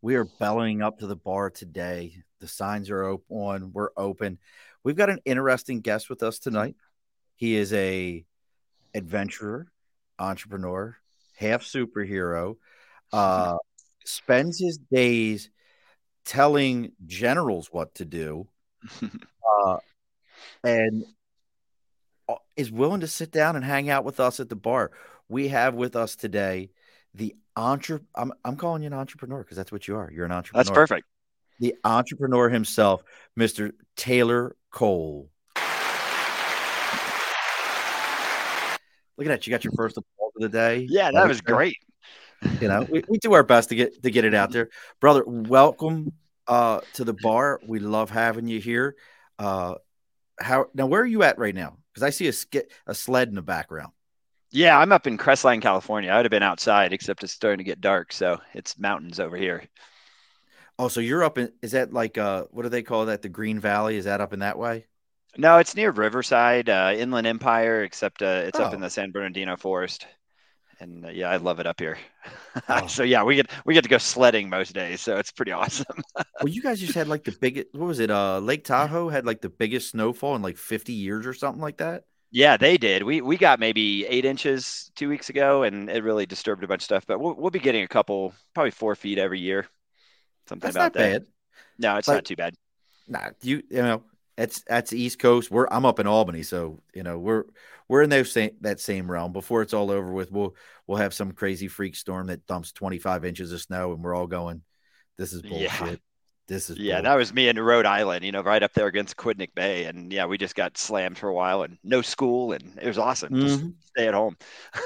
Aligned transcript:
We 0.00 0.14
are 0.14 0.24
bellowing 0.24 0.80
up 0.80 0.98
to 0.98 1.06
the 1.06 1.16
bar 1.16 1.50
today. 1.50 2.22
The 2.40 2.46
signs 2.46 2.88
are 2.90 3.02
open. 3.02 3.72
We're 3.72 3.90
open. 3.96 4.38
We've 4.84 4.96
got 4.96 5.10
an 5.10 5.20
interesting 5.24 5.80
guest 5.80 6.08
with 6.08 6.22
us 6.22 6.38
tonight. 6.38 6.76
He 7.34 7.56
is 7.56 7.72
a 7.72 8.24
adventurer, 8.94 9.72
entrepreneur, 10.18 10.96
half 11.36 11.62
superhero. 11.62 12.56
Uh, 13.12 13.56
spends 14.04 14.60
his 14.60 14.78
days 14.78 15.50
telling 16.24 16.92
generals 17.06 17.68
what 17.72 17.94
to 17.96 18.04
do, 18.04 18.46
uh, 19.02 19.78
and 20.62 21.04
uh, 22.28 22.36
is 22.56 22.70
willing 22.70 23.00
to 23.00 23.08
sit 23.08 23.32
down 23.32 23.56
and 23.56 23.64
hang 23.64 23.90
out 23.90 24.04
with 24.04 24.20
us 24.20 24.38
at 24.38 24.48
the 24.48 24.56
bar. 24.56 24.92
We 25.28 25.48
have 25.48 25.74
with 25.74 25.96
us 25.96 26.14
today 26.14 26.70
the 27.14 27.34
entre 27.56 28.00
I'm 28.14 28.32
I'm 28.44 28.56
calling 28.56 28.82
you 28.82 28.86
an 28.86 28.94
entrepreneur 28.94 29.42
because 29.42 29.56
that's 29.56 29.72
what 29.72 29.88
you 29.88 29.96
are. 29.96 30.10
You're 30.12 30.26
an 30.26 30.32
entrepreneur. 30.32 30.64
That's 30.64 30.74
perfect. 30.74 31.06
The 31.60 31.74
entrepreneur 31.84 32.48
himself, 32.48 33.02
Mr. 33.38 33.72
Taylor 33.96 34.56
Cole. 34.70 35.30
Look 39.16 39.26
at 39.26 39.30
that. 39.30 39.46
You 39.46 39.50
got 39.50 39.64
your 39.64 39.72
first 39.72 39.96
applause 39.96 40.32
of 40.36 40.42
the 40.42 40.48
day. 40.48 40.86
Yeah, 40.88 41.10
that 41.10 41.26
was 41.26 41.40
great. 41.40 41.76
You 42.60 42.68
know, 42.68 42.86
we, 42.88 43.02
we 43.08 43.18
do 43.18 43.32
our 43.32 43.42
best 43.42 43.70
to 43.70 43.74
get 43.74 44.00
to 44.04 44.10
get 44.10 44.24
it 44.24 44.34
out 44.34 44.52
there. 44.52 44.68
Brother, 45.00 45.24
welcome 45.26 46.12
uh 46.46 46.80
to 46.94 47.04
the 47.04 47.14
bar. 47.14 47.60
We 47.66 47.80
love 47.80 48.10
having 48.10 48.46
you 48.46 48.60
here. 48.60 48.94
Uh 49.38 49.74
how 50.38 50.66
now 50.74 50.86
where 50.86 51.02
are 51.02 51.06
you 51.06 51.24
at 51.24 51.38
right 51.38 51.54
now? 51.54 51.78
Because 51.92 52.04
I 52.04 52.10
see 52.10 52.28
a 52.28 52.32
sk- 52.32 52.70
a 52.86 52.94
sled 52.94 53.28
in 53.28 53.34
the 53.34 53.42
background. 53.42 53.92
Yeah, 54.50 54.78
I'm 54.78 54.92
up 54.92 55.06
in 55.06 55.16
Crestline, 55.18 55.60
California. 55.62 56.10
I 56.10 56.16
would 56.16 56.24
have 56.26 56.30
been 56.30 56.42
outside, 56.42 56.92
except 56.92 57.22
it's 57.22 57.32
starting 57.32 57.58
to 57.58 57.64
get 57.64 57.80
dark, 57.80 58.12
so 58.12 58.40
it's 58.54 58.78
mountains 58.78 59.20
over 59.20 59.36
here. 59.36 59.68
Oh, 60.78 60.88
so 60.88 61.00
you're 61.00 61.24
up 61.24 61.38
in 61.38 61.52
is 61.62 61.72
that 61.72 61.92
like 61.92 62.18
uh 62.18 62.44
what 62.50 62.62
do 62.62 62.68
they 62.68 62.82
call 62.82 63.06
that? 63.06 63.22
The 63.22 63.28
Green 63.28 63.60
Valley? 63.60 63.96
Is 63.96 64.04
that 64.06 64.20
up 64.20 64.32
in 64.32 64.40
that 64.40 64.58
way? 64.58 64.86
No, 65.36 65.58
it's 65.58 65.74
near 65.76 65.90
Riverside, 65.90 66.68
uh, 66.68 66.92
Inland 66.96 67.26
Empire, 67.26 67.82
except 67.84 68.22
uh, 68.22 68.42
it's 68.46 68.58
up 68.58 68.72
in 68.72 68.80
Oh. 68.80 68.82
the 68.82 68.90
San 68.90 69.10
Bernardino 69.12 69.56
Forest. 69.56 70.06
And 70.80 71.06
uh, 71.06 71.10
yeah, 71.10 71.30
I 71.30 71.36
love 71.36 71.60
it 71.60 71.66
up 71.66 71.80
here. 71.80 71.98
Oh. 72.68 72.86
so 72.88 73.04
yeah, 73.04 73.22
we 73.24 73.36
get 73.36 73.50
we 73.66 73.74
get 73.74 73.84
to 73.84 73.90
go 73.90 73.98
sledding 73.98 74.48
most 74.50 74.74
days, 74.74 75.00
so 75.00 75.16
it's 75.18 75.30
pretty 75.32 75.52
awesome. 75.62 76.02
Well, 76.40 76.48
you 76.52 76.62
guys 76.62 76.80
just 76.80 76.94
had 76.94 77.08
like 77.08 77.24
the 77.24 77.32
biggest 77.32 77.68
what 77.72 77.86
was 77.86 78.00
it? 78.00 78.10
Uh 78.10 78.40
Lake 78.40 78.64
Tahoe 78.64 79.08
had 79.08 79.26
like 79.26 79.40
the 79.40 79.48
biggest 79.50 79.90
snowfall 79.90 80.36
in 80.36 80.42
like 80.42 80.56
50 80.58 80.92
years 80.94 81.26
or 81.26 81.34
something 81.34 81.62
like 81.62 81.78
that. 81.78 82.04
Yeah, 82.30 82.56
they 82.56 82.76
did. 82.78 83.02
We 83.02 83.20
we 83.20 83.36
got 83.36 83.58
maybe 83.60 84.06
eight 84.06 84.24
inches 84.24 84.90
two 84.96 85.08
weeks 85.08 85.30
ago, 85.30 85.62
and 85.62 85.88
it 85.90 86.02
really 86.04 86.26
disturbed 86.26 86.62
a 86.64 86.68
bunch 86.68 86.82
of 86.82 86.84
stuff. 86.84 87.06
But 87.06 87.20
we'll 87.20 87.34
we'll 87.34 87.50
be 87.50 87.58
getting 87.58 87.82
a 87.82 87.88
couple, 87.88 88.34
probably 88.54 88.70
four 88.70 88.94
feet 88.94 89.18
every 89.18 89.40
year, 89.40 89.66
something 90.48 90.66
That's 90.66 90.76
about 90.76 90.82
not 90.84 90.92
that. 90.94 91.12
bad. 91.22 91.26
No, 91.78 91.96
it's 91.96 92.08
Like- 92.08 92.16
not 92.16 92.24
too 92.24 92.36
bad. 92.36 92.54
Nah, 93.06 93.30
you 93.42 93.62
you 93.70 93.82
know, 93.82 94.02
it's 94.36 94.62
that's 94.68 94.90
the 94.90 95.00
East 95.00 95.18
Coast. 95.18 95.50
We're 95.50 95.66
I'm 95.70 95.86
up 95.86 95.98
in 96.00 96.06
Albany, 96.06 96.42
so 96.42 96.82
you 96.94 97.02
know 97.02 97.18
we're 97.18 97.44
we're 97.88 98.02
in 98.02 98.10
those 98.10 98.30
same 98.30 98.50
that 98.60 98.80
same 98.80 99.10
realm. 99.10 99.32
Before 99.32 99.62
it's 99.62 99.72
all 99.72 99.90
over 99.90 100.12
with, 100.12 100.30
we'll 100.30 100.54
we'll 100.86 100.98
have 100.98 101.14
some 101.14 101.32
crazy 101.32 101.68
freak 101.68 101.96
storm 101.96 102.26
that 102.26 102.46
dumps 102.46 102.72
25 102.72 103.24
inches 103.24 103.52
of 103.52 103.60
snow, 103.62 103.92
and 103.94 104.04
we're 104.04 104.14
all 104.14 104.26
going, 104.26 104.62
"This 105.16 105.32
is 105.32 105.42
Yeah. 105.44 105.96
This 106.48 106.70
is 106.70 106.78
Yeah, 106.78 106.96
bull." 106.96 107.02
that 107.04 107.14
was 107.16 107.32
me 107.32 107.48
in 107.48 107.58
Rhode 107.58 107.86
Island, 107.86 108.24
you 108.24 108.32
know, 108.32 108.42
right 108.42 108.62
up 108.62 108.72
there 108.74 108.86
against 108.86 109.16
Quidnick 109.16 109.54
Bay. 109.54 109.84
And 109.84 110.12
yeah, 110.12 110.26
we 110.26 110.38
just 110.38 110.54
got 110.54 110.76
slammed 110.78 111.18
for 111.18 111.28
a 111.28 111.34
while 111.34 111.62
and 111.62 111.78
no 111.84 112.02
school 112.02 112.52
and 112.52 112.78
it 112.80 112.86
was 112.86 112.98
awesome. 112.98 113.34
Just 113.38 113.60
Mhm. 113.60 113.74
stay 113.84 114.08
at 114.08 114.14
home. 114.14 114.36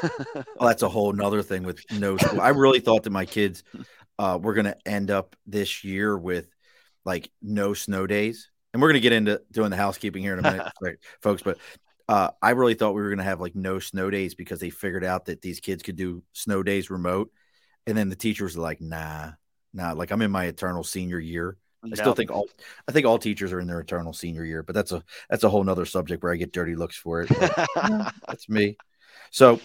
Well, 0.03 0.45
that's 0.69 0.83
a 0.83 0.89
whole 0.89 1.13
nother 1.13 1.43
thing 1.43 1.63
with 1.63 1.81
no 1.91 2.17
school. 2.19 2.41
I 2.41 2.49
really 2.51 2.81
thought 2.81 3.05
that 3.05 3.11
my 3.11 3.25
kids 3.25 3.63
uh, 4.19 4.39
were 4.41 4.55
going 4.55 4.67
to 4.67 4.77
end 4.87 5.11
up 5.11 5.37
this 5.47 5.85
year 5.85 6.17
with 6.17 6.49
like 7.05 7.31
no 7.41 7.75
snow 7.75 8.07
days. 8.07 8.51
And 8.73 8.81
we're 8.81 8.89
going 8.89 9.01
to 9.01 9.01
get 9.01 9.13
into 9.13 9.43
doing 9.51 9.71
the 9.71 9.77
housekeeping 9.77 10.23
here 10.23 10.33
in 10.33 10.39
a 10.39 10.43
minute, 10.43 10.67
right, 10.83 10.97
folks. 11.23 11.43
But 11.43 11.59
uh, 12.09 12.31
I 12.41 12.51
really 12.51 12.75
thought 12.75 12.95
we 12.95 13.03
were 13.03 13.09
going 13.09 13.19
to 13.19 13.25
have 13.25 13.41
like 13.41 13.55
no 13.55 13.79
snow 13.79 14.11
days 14.11 14.35
because 14.35 14.61
they 14.61 14.71
figured 14.71 15.05
out 15.05 15.27
that 15.27 15.43
these 15.43 15.61
kids 15.61 15.83
could 15.83 15.97
do 15.97 16.23
snow 16.33 16.63
days 16.63 16.91
remote. 16.91 17.31
And 17.87 17.97
then 17.97 18.09
the 18.09 18.17
teachers 18.17 18.57
are 18.57 18.61
like, 18.61 18.81
nah, 18.81 19.33
nah, 19.73 19.93
like 19.93 20.11
I'm 20.11 20.23
in 20.23 20.31
my 20.31 20.45
eternal 20.45 20.85
senior 20.85 21.19
year. 21.19 21.57
I 21.85 21.97
still 21.97 22.15
think 22.15 22.31
all 22.31 22.47
I 22.87 22.93
think 22.93 23.07
all 23.07 23.19
teachers 23.19 23.53
are 23.53 23.59
in 23.59 23.67
their 23.67 23.81
eternal 23.81 24.13
senior 24.13 24.45
year, 24.45 24.63
but 24.63 24.75
that's 24.75 24.93
a 24.93 25.03
that's 25.29 25.43
a 25.43 25.49
whole 25.49 25.65
nother 25.65 25.85
subject 25.85 26.23
where 26.23 26.33
I 26.33 26.37
get 26.37 26.53
dirty 26.53 26.77
looks 26.77 26.97
for 26.97 27.23
it. 27.23 27.29
But- 27.29 28.15
that's 28.29 28.49
me. 28.49 28.77
So 29.31 29.61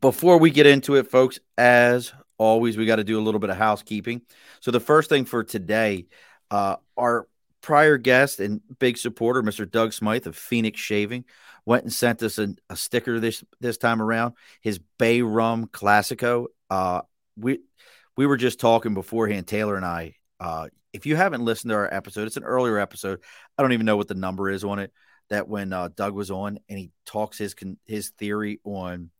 before 0.00 0.38
we 0.38 0.50
get 0.50 0.66
into 0.66 0.96
it, 0.96 1.10
folks, 1.10 1.38
as 1.56 2.12
always, 2.38 2.76
we 2.76 2.86
got 2.86 2.96
to 2.96 3.04
do 3.04 3.18
a 3.18 3.22
little 3.22 3.38
bit 3.38 3.50
of 3.50 3.56
housekeeping. 3.56 4.22
So 4.60 4.70
the 4.72 4.80
first 4.80 5.08
thing 5.08 5.24
for 5.24 5.44
today, 5.44 6.06
uh, 6.50 6.76
our 6.96 7.28
prior 7.60 7.98
guest 7.98 8.40
and 8.40 8.60
big 8.80 8.98
supporter, 8.98 9.42
Mr. 9.42 9.70
Doug 9.70 9.92
Smythe 9.92 10.26
of 10.26 10.36
Phoenix 10.36 10.80
Shaving, 10.80 11.24
went 11.64 11.84
and 11.84 11.92
sent 11.92 12.22
us 12.24 12.38
a, 12.38 12.54
a 12.68 12.76
sticker 12.76 13.20
this 13.20 13.44
this 13.60 13.78
time 13.78 14.02
around. 14.02 14.34
His 14.60 14.80
Bay 14.98 15.22
Rum 15.22 15.66
Classico. 15.66 16.46
Uh, 16.68 17.02
we 17.36 17.60
we 18.16 18.26
were 18.26 18.36
just 18.36 18.60
talking 18.60 18.94
beforehand, 18.94 19.46
Taylor 19.46 19.76
and 19.76 19.84
I. 19.84 20.14
Uh, 20.38 20.68
if 20.92 21.06
you 21.06 21.16
haven't 21.16 21.44
listened 21.44 21.70
to 21.70 21.76
our 21.76 21.92
episode, 21.92 22.26
it's 22.26 22.36
an 22.36 22.44
earlier 22.44 22.78
episode. 22.78 23.20
I 23.56 23.62
don't 23.62 23.72
even 23.72 23.86
know 23.86 23.96
what 23.96 24.08
the 24.08 24.14
number 24.14 24.50
is 24.50 24.64
on 24.64 24.78
it. 24.78 24.92
That 25.30 25.48
when 25.48 25.72
uh, 25.72 25.88
Doug 25.94 26.14
was 26.14 26.30
on 26.30 26.58
and 26.68 26.78
he 26.78 26.90
talks 27.06 27.38
his 27.38 27.54
his 27.86 28.10
theory 28.10 28.60
on 28.64 29.10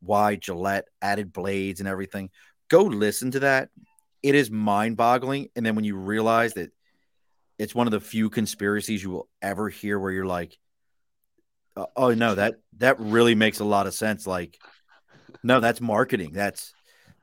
why 0.00 0.36
Gillette 0.36 0.86
added 1.02 1.32
blades 1.32 1.80
and 1.80 1.88
everything, 1.88 2.30
go 2.68 2.82
listen 2.82 3.32
to 3.32 3.40
that. 3.40 3.70
It 4.22 4.34
is 4.34 4.50
mind 4.50 4.96
boggling. 4.96 5.48
And 5.56 5.66
then 5.66 5.74
when 5.74 5.84
you 5.84 5.96
realize 5.96 6.54
that 6.54 6.70
it's 7.58 7.74
one 7.74 7.88
of 7.88 7.90
the 7.90 8.00
few 8.00 8.30
conspiracies 8.30 9.02
you 9.02 9.10
will 9.10 9.28
ever 9.42 9.68
hear 9.68 9.98
where 9.98 10.12
you're 10.12 10.26
like, 10.26 10.56
"Uh, 11.74 11.86
oh 11.96 12.14
no, 12.14 12.34
that 12.34 12.56
that 12.78 13.00
really 13.00 13.34
makes 13.34 13.58
a 13.58 13.64
lot 13.64 13.88
of 13.88 13.94
sense. 13.94 14.26
Like, 14.26 14.58
no, 15.42 15.58
that's 15.58 15.80
marketing. 15.80 16.32
That's 16.32 16.74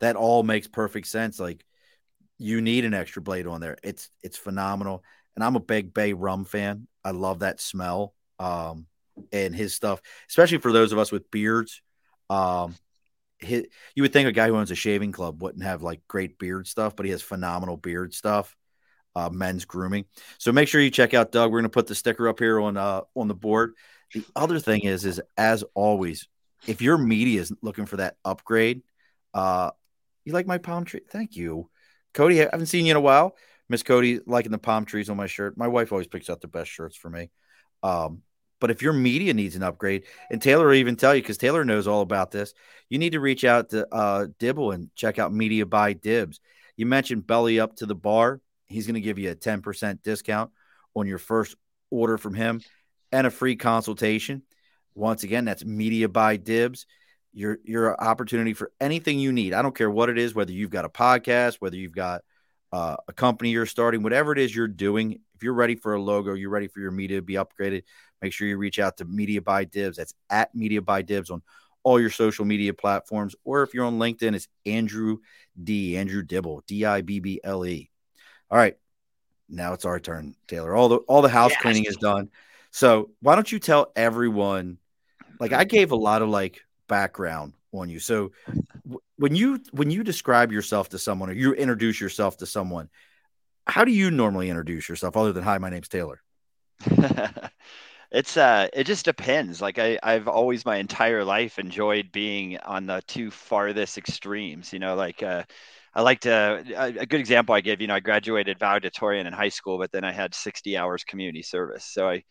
that 0.03 0.16
all 0.16 0.44
makes 0.44 0.68
perfect 0.68 1.08
sense. 1.08 1.40
Like, 1.40 1.66
you 2.38 2.62
need 2.62 2.86
an 2.86 2.94
extra 2.94 3.22
blade 3.22 3.47
on 3.47 3.62
there. 3.62 3.78
It's 3.84 4.09
it's 4.22 4.38
phenomenal. 4.38 5.03
And 5.36 5.44
I'm 5.44 5.56
a 5.56 5.62
big 5.62 5.94
Bay 5.94 6.14
rum 6.14 6.46
fan. 6.46 6.88
I 7.03 7.12
love 7.12 7.40
that 7.40 7.59
smell. 7.59 8.14
Um, 8.40 8.88
and 9.31 9.56
his 9.56 9.74
stuff, 9.74 10.02
especially 10.30 10.58
for 10.58 10.72
those 10.72 10.91
of 10.91 11.00
us 11.00 11.12
with 11.12 11.30
beards. 11.31 11.82
Um, 12.29 12.76
his, 13.38 13.66
you 13.96 14.03
would 14.03 14.14
think 14.14 14.28
a 14.28 14.32
guy 14.32 14.47
who 14.47 14.55
owns 14.55 14.72
a 14.72 14.76
shaving 14.76 15.11
club 15.11 15.41
wouldn't 15.41 15.64
have 15.64 15.84
like 15.84 16.02
great 16.08 16.40
beard 16.40 16.67
stuff, 16.67 16.96
but 16.96 17.06
he 17.06 17.11
has 17.11 17.22
phenomenal 17.22 17.78
beard 17.78 18.14
stuff. 18.14 18.56
Uh, 19.16 19.29
men's 19.29 19.66
grooming. 19.66 20.06
So 20.40 20.52
make 20.52 20.67
sure 20.67 20.82
you 20.82 20.90
check 20.90 21.14
out 21.14 21.32
Doug. 21.32 21.52
We're 21.52 21.59
going 21.59 21.70
to 21.70 21.70
put 21.70 21.85
the 21.85 21.94
sticker 21.94 22.28
up 22.28 22.40
here 22.40 22.59
on 22.59 22.78
uh 22.78 23.02
on 23.16 23.28
the 23.28 23.35
board. 23.35 23.76
The 24.14 24.26
other 24.35 24.59
thing 24.59 24.84
is, 24.84 25.06
is 25.06 25.22
as 25.38 25.64
always, 25.76 26.28
if 26.67 26.82
your 26.82 26.97
media 26.97 27.41
is 27.41 27.53
looking 27.61 27.85
for 27.85 27.97
that 27.97 28.16
upgrade, 28.26 28.82
uh, 29.34 29.72
you 30.25 30.34
like 30.34 30.47
my 30.47 30.58
palm 30.58 30.85
tree? 30.85 31.02
Thank 31.09 31.35
you, 31.35 31.70
Cody. 32.14 32.41
I 32.41 32.49
haven't 32.52 32.67
seen 32.67 32.85
you 32.85 32.91
in 32.91 32.97
a 32.97 33.02
while. 33.02 33.35
Miss 33.70 33.84
Cody 33.84 34.20
liking 34.25 34.52
the 34.52 34.58
palm 34.58 34.85
trees 34.85 35.09
on 35.09 35.17
my 35.17 35.28
shirt. 35.28 35.58
My 35.58 35.67
wife 35.67 35.91
always 35.91 36.08
picks 36.08 36.29
out 36.29 36.41
the 36.41 36.47
best 36.47 36.70
shirts 36.70 36.96
for 36.96 37.09
me. 37.09 37.29
Um, 37.81 38.22
but 38.59 38.72
if 38.72 38.81
your 38.81 38.93
media 38.93 39.34
needs 39.34 39.55
an 39.55 39.64
upgrade, 39.64 40.05
and 40.29 40.41
Taylor 40.41 40.67
will 40.67 40.75
even 40.75 40.96
tell 40.96 41.14
you 41.14 41.22
because 41.22 41.37
Taylor 41.37 41.66
knows 41.66 41.87
all 41.87 42.02
about 42.02 42.31
this, 42.31 42.53
you 42.90 42.97
need 42.97 43.11
to 43.11 43.20
reach 43.20 43.43
out 43.43 43.72
to 43.72 43.93
uh, 43.93 44.28
Dibble 44.40 44.72
and 44.72 44.90
check 44.96 45.20
out 45.20 45.34
Media 45.34 45.66
by 45.66 45.93
Dibs. 45.93 46.40
You 46.78 46.85
mentioned 46.85 47.28
Belly 47.28 47.59
Up 47.59 47.75
to 47.78 47.85
the 47.85 47.96
Bar. 47.96 48.40
He's 48.67 48.87
going 48.87 48.96
to 48.96 49.02
give 49.02 49.20
you 49.20 49.31
a 49.31 49.35
10% 49.35 50.02
discount 50.02 50.52
on 50.96 51.08
your 51.08 51.17
first 51.17 51.55
order 51.90 52.17
from 52.17 52.34
him 52.34 52.61
and 53.11 53.28
a 53.28 53.31
free 53.31 53.55
consultation. 53.55 54.43
Once 54.96 55.23
again, 55.23 55.46
that's 55.46 55.66
Media 55.66 56.08
by 56.08 56.37
Dibs. 56.37 56.85
Your 57.34 57.58
your 57.64 58.02
opportunity 58.02 58.53
for 58.53 58.72
anything 58.80 59.20
you 59.20 59.32
need. 59.32 59.53
I 59.53 59.62
don't 59.62 59.76
care 59.76 59.90
what 59.90 60.09
it 60.09 60.18
is, 60.18 60.35
whether 60.35 60.52
you've 60.52 60.70
got 60.70 60.85
a 60.85 60.90
podcast, 60.90 61.56
whether 61.56 61.76
you've 61.76 61.96
got 61.96 62.22
uh, 62.72 62.97
a 63.08 63.14
company 63.14 63.50
you're 63.50 63.66
starting, 63.66 64.03
whatever 64.03 64.32
it 64.32 64.40
is 64.40 64.56
you're 64.56 64.68
doing. 64.68 65.20
If 65.35 65.44
you're 65.44 65.53
ready 65.53 65.76
for 65.76 65.94
a 65.94 66.02
logo, 66.02 66.34
you're 66.34 66.50
ready 66.50 66.68
for 66.68 66.80
your 66.80 66.91
media 66.91 67.18
to 67.18 67.22
be 67.22 67.34
upgraded. 67.34 67.84
Make 68.22 68.34
sure 68.34 68.47
you 68.47 68.58
reach 68.58 68.80
out 68.80 68.97
to 68.97 69.06
Media 69.06 69.41
by 69.41 69.66
Dibs. 69.66 69.97
That's 69.97 70.14
at 70.30 70.56
Media 70.56 70.82
by 70.82 71.02
Dibs 71.02 71.30
on 71.30 71.41
all 71.84 72.00
your 72.00 72.09
social 72.09 72.46
media 72.46 72.74
platforms. 72.74 73.35
Or 73.44 73.64
if 73.64 73.74
you're 73.74 73.85
on 73.85 74.00
LinkedIn, 74.00 74.34
it's 74.35 74.47
Andrew 74.66 75.18
D. 75.62 75.97
Andrew 75.97 76.24
Dibble, 76.24 76.64
D 76.66 76.85
I 76.85 77.02
B 77.02 77.20
B 77.20 77.41
L 77.44 77.66
E. 77.66 77.91
All 78.50 78.58
right. 78.58 78.78
Now 79.50 79.74
it's 79.74 79.85
our 79.85 80.00
turn, 80.00 80.35
Taylor. 80.47 80.76
All 80.76 80.90
the 80.90 80.97
all 80.97 81.22
the 81.22 81.30
house 81.30 81.52
yes. 81.52 81.62
cleaning 81.62 81.85
is 81.85 81.97
done. 81.97 82.30
So 82.72 83.12
why 83.22 83.35
don't 83.35 83.52
you 83.52 83.59
tell 83.59 83.91
everyone? 83.96 84.78
Like 85.40 85.52
I 85.52 85.64
gave 85.64 85.91
a 85.91 85.96
lot 85.96 86.22
of 86.22 86.30
like 86.30 86.62
background 86.88 87.53
on 87.74 87.90
you. 87.90 88.00
So 88.00 88.32
w- 88.84 89.02
when 89.18 89.35
you 89.35 89.59
when 89.72 89.91
you 89.91 90.03
describe 90.03 90.52
yourself 90.52 90.90
to 90.90 91.00
someone 91.00 91.30
or 91.30 91.34
you 91.34 91.53
introduce 91.53 92.00
yourself 92.00 92.38
to 92.38 92.46
someone, 92.46 92.90
how 93.68 93.85
do 93.85 93.91
you 93.91 94.12
normally 94.12 94.50
introduce 94.50 94.90
yourself 94.90 95.18
other 95.18 95.34
than 95.34 95.44
hi, 95.44 95.58
my 95.58 95.70
name's 95.70 95.88
Taylor? 95.88 96.22
it's 98.12 98.38
uh 98.38 98.68
it 98.74 98.85
just 98.85 99.06
depends 99.06 99.62
like 99.62 99.80
i 99.80 99.97
i've 100.03 100.28
always 100.28 100.66
my 100.66 100.78
entire 100.78 101.24
life 101.24 101.58
enjoyed 101.59 102.12
being 102.12 102.58
on 102.59 102.85
the 102.85 103.02
two 103.08 103.32
farthest 103.32 103.97
extremes 103.97 104.74
you 104.74 104.80
know 104.80 104.96
like 104.96 105.24
uh 105.24 105.44
I 105.96 106.02
like 106.02 106.22
to 106.22 106.64
a, 106.76 107.06
good 107.06 107.20
example 107.20 107.53
I 107.53 107.62
give. 107.62 107.80
You 107.80 107.88
know, 107.88 107.94
I 107.94 108.00
graduated 108.00 108.58
valedictorian 108.58 109.28
in 109.28 109.34
high 109.34 109.50
school, 109.50 109.78
but 109.78 109.91
then 109.91 110.03
I 110.03 110.12
had 110.12 110.34
60 110.34 110.76
hours 110.76 111.03
community 111.03 111.44
service. 111.44 111.85
So 111.85 112.09
I, 112.09 112.24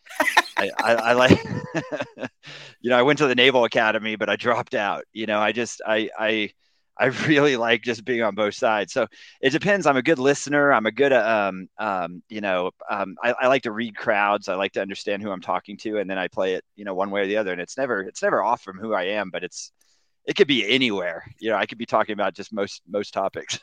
I, 0.77 0.93
I, 0.93 1.13
like, 1.13 1.43
you 2.81 2.89
know, 2.89 2.97
I 2.97 3.01
went 3.01 3.19
to 3.19 3.27
the 3.27 3.35
Naval 3.35 3.65
Academy, 3.65 4.15
but 4.15 4.29
I 4.29 4.35
dropped 4.35 4.75
out. 4.75 5.03
You 5.13 5.25
know, 5.25 5.39
I 5.39 5.51
just 5.51 5.81
I 5.85 6.09
I 6.17 6.51
I 6.97 7.05
really 7.27 7.57
like 7.57 7.81
just 7.81 8.05
being 8.05 8.21
on 8.21 8.35
both 8.35 8.55
sides. 8.55 8.93
So 8.93 9.07
it 9.41 9.49
depends. 9.49 9.85
I'm 9.85 9.97
a 9.97 10.01
good 10.01 10.19
listener. 10.19 10.71
I'm 10.71 10.85
a 10.85 10.91
good, 10.91 11.13
um, 11.13 11.67
um, 11.77 12.23
you 12.29 12.41
know, 12.41 12.71
um, 12.89 13.15
I, 13.23 13.33
I, 13.33 13.47
like 13.47 13.63
to 13.63 13.71
read 13.71 13.95
crowds. 13.95 14.47
I 14.47 14.55
like 14.55 14.73
to 14.73 14.81
understand 14.81 15.21
who 15.21 15.31
I'm 15.31 15.41
talking 15.41 15.77
to, 15.77 15.97
and 15.97 16.09
then 16.09 16.17
I 16.17 16.27
play 16.27 16.53
it, 16.53 16.63
you 16.75 16.85
know, 16.85 16.93
one 16.93 17.09
way 17.09 17.21
or 17.21 17.27
the 17.27 17.37
other. 17.37 17.51
And 17.51 17.61
it's 17.61 17.77
never, 17.77 18.01
it's 18.01 18.21
never 18.21 18.43
off 18.43 18.61
from 18.61 18.77
who 18.77 18.93
I 18.93 19.03
am, 19.03 19.29
but 19.31 19.43
it's, 19.43 19.71
it 20.25 20.35
could 20.35 20.47
be 20.47 20.67
anywhere. 20.69 21.25
You 21.39 21.49
know, 21.49 21.57
I 21.57 21.65
could 21.65 21.77
be 21.77 21.85
talking 21.85 22.13
about 22.13 22.33
just 22.33 22.53
most 22.53 22.81
most 22.87 23.13
topics. 23.13 23.59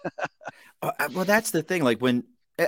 Uh, 0.82 0.90
uh, 0.98 1.08
well, 1.14 1.24
that's 1.24 1.50
the 1.52 1.62
thing. 1.62 1.82
Like 1.82 2.00
when, 2.00 2.24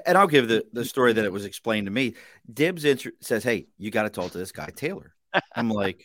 and 0.07 0.17
I'll 0.17 0.27
give 0.27 0.49
the 0.49 0.65
the 0.73 0.85
story 0.85 1.13
that 1.13 1.25
it 1.25 1.33
was 1.33 1.45
explained 1.45 1.87
to 1.87 1.91
me. 1.91 2.15
Dibs 2.53 2.85
inter- 2.85 3.13
says, 3.21 3.45
"Hey, 3.45 3.67
you 3.79 3.91
got 3.91 4.05
to 4.05 4.11
talk 4.11 4.33
to 4.33 4.39
this 4.39 4.53
guy 4.53 4.71
Taylor." 4.75 5.15
I'm 5.57 5.71
like, 5.71 6.05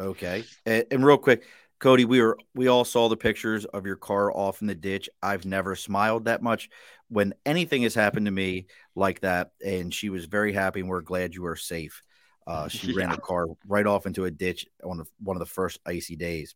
okay. 0.00 0.44
And, 0.64 0.84
and 0.90 1.04
real 1.04 1.18
quick, 1.18 1.44
Cody, 1.78 2.04
we 2.04 2.20
were 2.20 2.38
we 2.54 2.68
all 2.68 2.84
saw 2.84 3.08
the 3.08 3.16
pictures 3.16 3.64
of 3.64 3.86
your 3.86 3.96
car 3.96 4.34
off 4.34 4.60
in 4.60 4.66
the 4.66 4.74
ditch. 4.74 5.08
I've 5.22 5.44
never 5.44 5.76
smiled 5.76 6.24
that 6.24 6.42
much 6.42 6.70
when 7.08 7.34
anything 7.44 7.82
has 7.82 7.94
happened 7.94 8.26
to 8.26 8.32
me 8.32 8.66
like 8.94 9.20
that, 9.20 9.50
and 9.64 9.92
she 9.92 10.08
was 10.08 10.26
very 10.26 10.52
happy, 10.52 10.80
and 10.80 10.88
we're 10.88 11.02
glad 11.02 11.34
you 11.34 11.44
are 11.46 11.56
safe. 11.56 12.02
Uh, 12.46 12.68
she 12.68 12.92
yeah. 12.92 13.00
ran 13.00 13.10
her 13.10 13.16
car 13.16 13.46
right 13.66 13.86
off 13.86 14.06
into 14.06 14.24
a 14.24 14.30
ditch 14.30 14.66
on 14.84 14.98
the, 14.98 15.04
one 15.22 15.36
of 15.36 15.40
the 15.40 15.46
first 15.46 15.78
icy 15.86 16.16
days. 16.16 16.54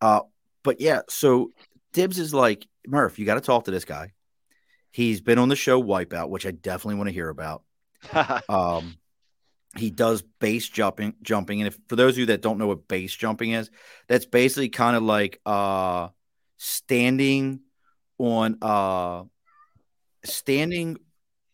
Uh, 0.00 0.20
but 0.62 0.80
yeah, 0.80 1.02
so 1.08 1.50
Dibs 1.92 2.18
is 2.18 2.34
like 2.34 2.66
Murph. 2.86 3.18
You 3.18 3.26
got 3.26 3.34
to 3.34 3.40
talk 3.40 3.64
to 3.64 3.70
this 3.70 3.84
guy. 3.84 4.12
He's 4.90 5.20
been 5.20 5.38
on 5.38 5.48
the 5.48 5.56
show 5.56 5.82
Wipeout, 5.82 6.28
which 6.28 6.46
I 6.46 6.50
definitely 6.50 6.96
want 6.96 7.08
to 7.08 7.14
hear 7.14 7.28
about. 7.28 7.62
um, 8.48 8.96
he 9.76 9.90
does 9.90 10.22
base 10.40 10.68
jumping 10.68 11.14
jumping 11.22 11.60
and 11.60 11.68
if 11.68 11.78
for 11.88 11.94
those 11.94 12.14
of 12.14 12.18
you 12.18 12.26
that 12.26 12.42
don't 12.42 12.58
know 12.58 12.66
what 12.66 12.88
base 12.88 13.14
jumping 13.14 13.52
is 13.52 13.70
that's 14.08 14.26
basically 14.26 14.68
kind 14.68 14.96
of 14.96 15.02
like 15.04 15.38
uh 15.46 16.08
standing 16.56 17.60
on 18.18 18.58
uh 18.62 19.22
standing 20.24 20.96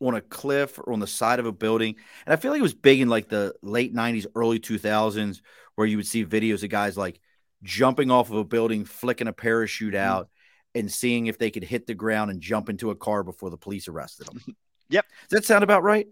on 0.00 0.14
a 0.14 0.22
cliff 0.22 0.78
or 0.78 0.94
on 0.94 1.00
the 1.00 1.06
side 1.06 1.40
of 1.40 1.44
a 1.46 1.52
building 1.52 1.94
and 2.24 2.32
i 2.32 2.36
feel 2.36 2.52
like 2.52 2.58
it 2.58 2.62
was 2.62 2.72
big 2.72 3.02
in 3.02 3.10
like 3.10 3.28
the 3.28 3.54
late 3.60 3.94
90s 3.94 4.24
early 4.34 4.58
2000s 4.60 5.42
where 5.74 5.86
you 5.86 5.98
would 5.98 6.06
see 6.06 6.24
videos 6.24 6.62
of 6.62 6.70
guys 6.70 6.96
like 6.96 7.20
jumping 7.62 8.10
off 8.10 8.30
of 8.30 8.36
a 8.36 8.44
building 8.44 8.84
flicking 8.84 9.28
a 9.28 9.32
parachute 9.32 9.94
mm-hmm. 9.94 10.08
out. 10.08 10.28
And 10.76 10.92
seeing 10.92 11.26
if 11.26 11.38
they 11.38 11.50
could 11.50 11.64
hit 11.64 11.86
the 11.86 11.94
ground 11.94 12.30
and 12.30 12.40
jump 12.40 12.68
into 12.68 12.90
a 12.90 12.94
car 12.94 13.22
before 13.22 13.50
the 13.50 13.56
police 13.56 13.88
arrested 13.88 14.26
them 14.26 14.40
yep 14.88 15.04
does 15.28 15.40
that 15.40 15.44
sound 15.44 15.64
about 15.64 15.82
right 15.82 16.06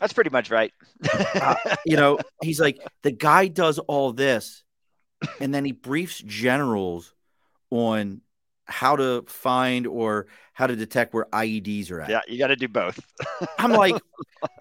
that's 0.00 0.12
pretty 0.12 0.30
much 0.30 0.50
right. 0.50 0.72
uh, 1.34 1.54
you 1.84 1.96
know, 1.96 2.18
he's 2.42 2.60
like 2.60 2.78
the 3.02 3.10
guy 3.10 3.48
does 3.48 3.78
all 3.78 4.12
this, 4.12 4.62
and 5.40 5.54
then 5.54 5.64
he 5.64 5.72
briefs 5.72 6.18
generals 6.18 7.14
on 7.70 8.20
how 8.66 8.96
to 8.96 9.24
find 9.26 9.86
or 9.86 10.26
how 10.52 10.66
to 10.66 10.76
detect 10.76 11.14
where 11.14 11.26
IEDs 11.32 11.90
are 11.90 12.02
at. 12.02 12.10
Yeah, 12.10 12.20
you 12.28 12.38
got 12.38 12.48
to 12.48 12.56
do 12.56 12.68
both. 12.68 13.00
I'm 13.58 13.72
like, 13.72 13.96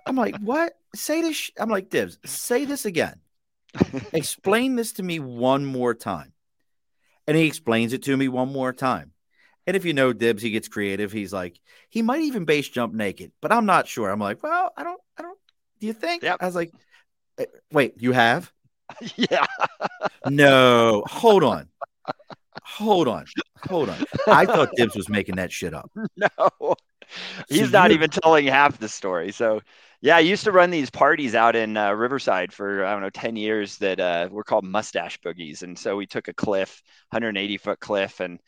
I'm 0.05 0.15
like, 0.15 0.37
what? 0.37 0.73
Say 0.95 1.21
this. 1.21 1.35
Sh-? 1.35 1.51
I'm 1.57 1.69
like, 1.69 1.89
Dibs, 1.89 2.17
say 2.25 2.65
this 2.65 2.85
again. 2.85 3.19
Explain 4.13 4.75
this 4.75 4.93
to 4.93 5.03
me 5.03 5.19
one 5.19 5.65
more 5.65 5.93
time. 5.93 6.31
And 7.27 7.35
he 7.35 7.45
explains 7.45 7.91
it 7.91 8.03
to 8.03 8.15
me 8.15 8.29
one 8.29 8.53
more 8.53 8.71
time. 8.71 9.11
And 9.67 9.75
if 9.75 9.85
you 9.85 9.93
know 9.93 10.13
Dibs, 10.13 10.43
he 10.43 10.51
gets 10.51 10.67
creative. 10.67 11.11
He's 11.11 11.33
like, 11.33 11.59
he 11.89 12.01
might 12.01 12.21
even 12.21 12.45
base 12.45 12.69
jump 12.69 12.93
naked, 12.93 13.31
but 13.41 13.51
I'm 13.51 13.65
not 13.65 13.87
sure. 13.87 14.09
I'm 14.09 14.19
like, 14.19 14.43
well, 14.43 14.71
I 14.77 14.83
don't, 14.83 15.01
I 15.17 15.23
don't. 15.23 15.37
Do 15.79 15.87
you 15.87 15.93
think? 15.93 16.23
Yep. 16.23 16.37
I 16.39 16.45
was 16.45 16.55
like, 16.55 16.71
eh, 17.39 17.45
wait, 17.71 17.95
you 18.01 18.11
have? 18.11 18.51
yeah. 19.15 19.45
no, 20.27 21.03
hold 21.07 21.43
on, 21.43 21.67
hold 22.63 23.07
on, 23.07 23.25
hold 23.67 23.89
on. 23.89 23.97
I 24.27 24.45
thought 24.45 24.69
Dibs 24.75 24.95
was 24.95 25.09
making 25.09 25.35
that 25.37 25.51
shit 25.51 25.73
up. 25.73 25.89
No, 26.17 26.75
he's 27.47 27.65
so 27.65 27.77
not 27.77 27.91
even 27.91 28.09
telling 28.09 28.47
half 28.47 28.79
the 28.79 28.89
story. 28.89 29.31
So, 29.31 29.61
yeah, 30.01 30.17
I 30.17 30.21
used 30.21 30.43
to 30.45 30.51
run 30.51 30.71
these 30.71 30.89
parties 30.89 31.35
out 31.35 31.55
in 31.55 31.77
uh, 31.77 31.91
Riverside 31.93 32.51
for 32.51 32.83
I 32.83 32.91
don't 32.93 33.01
know 33.01 33.09
ten 33.09 33.35
years 33.35 33.77
that 33.77 33.99
uh, 33.99 34.27
were 34.31 34.43
called 34.43 34.65
mustache 34.65 35.19
boogies, 35.21 35.61
and 35.61 35.77
so 35.77 35.95
we 35.95 36.07
took 36.07 36.27
a 36.27 36.33
cliff, 36.33 36.81
180 37.09 37.57
foot 37.57 37.79
cliff, 37.79 38.19
and 38.19 38.39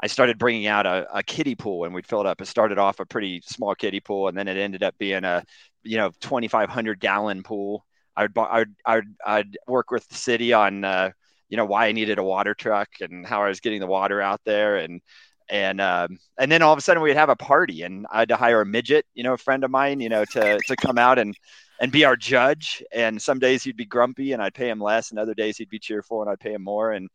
I 0.00 0.08
started 0.08 0.38
bringing 0.38 0.66
out 0.66 0.84
a, 0.86 1.06
a 1.12 1.22
kiddie 1.22 1.54
pool 1.54 1.84
and 1.84 1.94
we'd 1.94 2.06
fill 2.06 2.20
it 2.20 2.26
up. 2.26 2.40
It 2.40 2.46
started 2.46 2.78
off 2.78 3.00
a 3.00 3.06
pretty 3.06 3.40
small 3.46 3.74
kiddie 3.74 4.00
pool 4.00 4.28
and 4.28 4.36
then 4.36 4.48
it 4.48 4.56
ended 4.56 4.82
up 4.82 4.96
being 4.98 5.24
a, 5.24 5.42
you 5.82 5.96
know, 5.96 6.10
2,500 6.20 7.00
gallon 7.00 7.42
pool. 7.42 7.84
I'd, 8.16 8.36
I'd, 8.36 8.68
I'd, 8.84 9.04
I'd 9.24 9.58
work 9.66 9.90
with 9.90 10.06
the 10.08 10.14
city 10.14 10.52
on, 10.52 10.84
uh, 10.84 11.10
you 11.48 11.56
know, 11.56 11.64
why 11.64 11.86
I 11.86 11.92
needed 11.92 12.18
a 12.18 12.24
water 12.24 12.54
truck 12.54 12.88
and 13.00 13.26
how 13.26 13.42
I 13.42 13.48
was 13.48 13.60
getting 13.60 13.80
the 13.80 13.86
water 13.86 14.20
out 14.20 14.40
there. 14.44 14.76
And, 14.76 15.00
and, 15.48 15.80
um, 15.80 16.18
and 16.38 16.50
then 16.50 16.60
all 16.60 16.72
of 16.72 16.78
a 16.78 16.82
sudden 16.82 17.02
we'd 17.02 17.16
have 17.16 17.28
a 17.28 17.36
party 17.36 17.82
and 17.82 18.06
I 18.10 18.20
had 18.20 18.28
to 18.30 18.36
hire 18.36 18.60
a 18.60 18.66
midget, 18.66 19.06
you 19.14 19.22
know, 19.22 19.34
a 19.34 19.38
friend 19.38 19.64
of 19.64 19.70
mine, 19.70 20.00
you 20.00 20.08
know, 20.08 20.24
to, 20.26 20.58
to 20.66 20.76
come 20.76 20.98
out 20.98 21.18
and, 21.18 21.34
and 21.80 21.92
be 21.92 22.04
our 22.04 22.16
judge. 22.16 22.82
And 22.92 23.20
some 23.20 23.38
days 23.38 23.62
he'd 23.62 23.76
be 23.76 23.86
grumpy 23.86 24.32
and 24.32 24.42
I'd 24.42 24.54
pay 24.54 24.68
him 24.68 24.80
less 24.80 25.10
and 25.10 25.18
other 25.18 25.34
days 25.34 25.56
he'd 25.56 25.70
be 25.70 25.78
cheerful 25.78 26.20
and 26.20 26.30
I'd 26.30 26.40
pay 26.40 26.52
him 26.52 26.64
more. 26.64 26.92
And, 26.92 27.08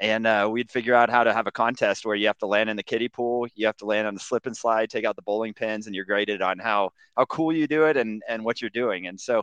and 0.00 0.26
uh, 0.26 0.48
we'd 0.50 0.70
figure 0.70 0.94
out 0.94 1.10
how 1.10 1.22
to 1.22 1.32
have 1.32 1.46
a 1.46 1.52
contest 1.52 2.06
where 2.06 2.16
you 2.16 2.26
have 2.26 2.38
to 2.38 2.46
land 2.46 2.70
in 2.70 2.76
the 2.76 2.82
kiddie 2.82 3.10
pool, 3.10 3.46
you 3.54 3.66
have 3.66 3.76
to 3.76 3.84
land 3.84 4.06
on 4.06 4.14
the 4.14 4.20
slip 4.20 4.46
and 4.46 4.56
slide, 4.56 4.88
take 4.88 5.04
out 5.04 5.14
the 5.14 5.22
bowling 5.22 5.52
pins, 5.52 5.86
and 5.86 5.94
you're 5.94 6.06
graded 6.06 6.40
on 6.40 6.58
how 6.58 6.90
how 7.16 7.26
cool 7.26 7.52
you 7.52 7.66
do 7.66 7.84
it 7.84 7.98
and 7.98 8.22
and 8.26 8.42
what 8.42 8.62
you're 8.62 8.70
doing. 8.70 9.06
And 9.06 9.20
so 9.20 9.42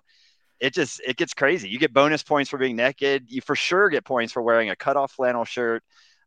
it 0.60 0.74
just 0.74 1.00
it 1.02 1.16
gets 1.16 1.36
crazy. 1.36 1.70
You 1.70 1.78
get 1.78 1.94
bonus 1.94 2.24
points 2.24 2.50
for 2.50 2.58
being 2.58 2.76
naked. 2.76 3.26
You 3.28 3.40
for 3.42 3.56
sure 3.56 3.88
get 3.90 4.04
points 4.04 4.34
for 4.34 4.42
wearing 4.42 4.72
a 4.72 4.76
cutoff 4.76 5.12
flannel 5.12 5.46
shirt 5.46 5.84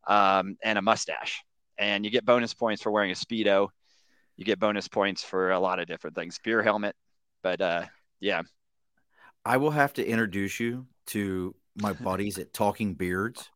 um, 0.06 0.56
and 0.62 0.78
a 0.78 0.82
mustache, 0.82 1.42
and 1.76 2.04
you 2.04 2.10
get 2.12 2.24
bonus 2.24 2.54
points 2.54 2.82
for 2.82 2.92
wearing 2.92 3.10
a 3.10 3.14
speedo. 3.14 3.68
You 4.36 4.44
get 4.44 4.60
bonus 4.60 4.86
points 4.86 5.24
for 5.24 5.50
a 5.50 5.58
lot 5.58 5.80
of 5.80 5.88
different 5.88 6.14
things. 6.14 6.38
Beer 6.42 6.62
helmet, 6.62 6.94
but 7.42 7.60
uh, 7.60 7.86
yeah. 8.20 8.42
I 9.44 9.56
will 9.56 9.70
have 9.70 9.94
to 9.94 10.06
introduce 10.06 10.60
you 10.60 10.86
to 11.06 11.54
my 11.74 11.94
buddies 11.94 12.38
at 12.38 12.52
Talking 12.52 12.94
Beards 12.94 13.48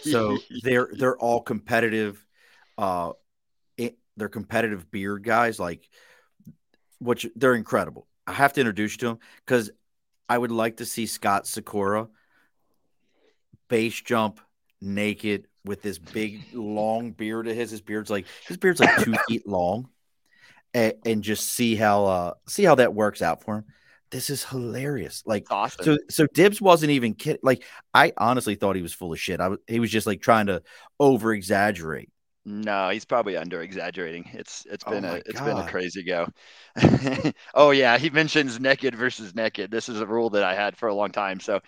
so 0.00 0.38
they're 0.62 0.88
they're 0.92 1.18
all 1.18 1.40
competitive 1.40 2.24
uh 2.78 3.12
they're 4.16 4.28
competitive 4.28 4.90
beard 4.90 5.22
guys 5.22 5.60
like 5.60 5.88
which 6.98 7.26
they're 7.36 7.54
incredible. 7.54 8.06
I 8.26 8.32
have 8.32 8.54
to 8.54 8.60
introduce 8.60 8.92
you 8.92 8.98
to 8.98 9.06
them 9.06 9.18
because 9.44 9.70
i 10.28 10.36
would 10.36 10.50
like 10.50 10.78
to 10.78 10.86
see 10.86 11.06
scott 11.06 11.46
sakura 11.46 12.08
base 13.68 14.00
jump 14.00 14.40
naked 14.80 15.46
with 15.64 15.82
this 15.82 15.98
big 15.98 16.42
long 16.52 17.10
beard 17.12 17.48
of 17.48 17.56
his. 17.56 17.70
His 17.70 17.80
beard's 17.80 18.10
like 18.10 18.26
his 18.46 18.56
beard's 18.56 18.80
like 18.80 18.96
two 19.02 19.14
feet 19.28 19.46
long 19.46 19.88
and, 20.74 20.94
and 21.04 21.22
just 21.22 21.48
see 21.48 21.74
how 21.74 22.04
uh 22.04 22.34
see 22.48 22.64
how 22.64 22.76
that 22.76 22.94
works 22.94 23.22
out 23.22 23.42
for 23.42 23.56
him 23.58 23.64
this 24.10 24.30
is 24.30 24.44
hilarious. 24.44 25.22
Like, 25.26 25.46
awesome. 25.50 25.84
so 25.84 25.98
so 26.08 26.26
Dibs 26.32 26.60
wasn't 26.60 26.92
even 26.92 27.14
kidding. 27.14 27.40
Like, 27.42 27.64
I 27.92 28.12
honestly 28.16 28.54
thought 28.54 28.76
he 28.76 28.82
was 28.82 28.94
full 28.94 29.12
of 29.12 29.20
shit. 29.20 29.40
I 29.40 29.48
was 29.48 29.58
he 29.66 29.80
was 29.80 29.90
just 29.90 30.06
like 30.06 30.20
trying 30.20 30.46
to 30.46 30.62
over 30.98 31.32
exaggerate. 31.32 32.10
No, 32.48 32.90
he's 32.90 33.04
probably 33.04 33.36
under 33.36 33.60
exaggerating. 33.60 34.30
It's 34.32 34.64
it's 34.70 34.84
been 34.84 35.04
oh 35.04 35.14
a 35.14 35.16
it's 35.16 35.40
God. 35.40 35.46
been 35.46 35.56
a 35.58 35.68
crazy 35.68 36.04
go. 36.04 36.28
oh 37.54 37.72
yeah, 37.72 37.98
he 37.98 38.08
mentions 38.08 38.60
naked 38.60 38.94
versus 38.94 39.34
naked. 39.34 39.70
This 39.70 39.88
is 39.88 40.00
a 40.00 40.06
rule 40.06 40.30
that 40.30 40.44
I 40.44 40.54
had 40.54 40.76
for 40.76 40.88
a 40.88 40.94
long 40.94 41.10
time. 41.10 41.40
So 41.40 41.60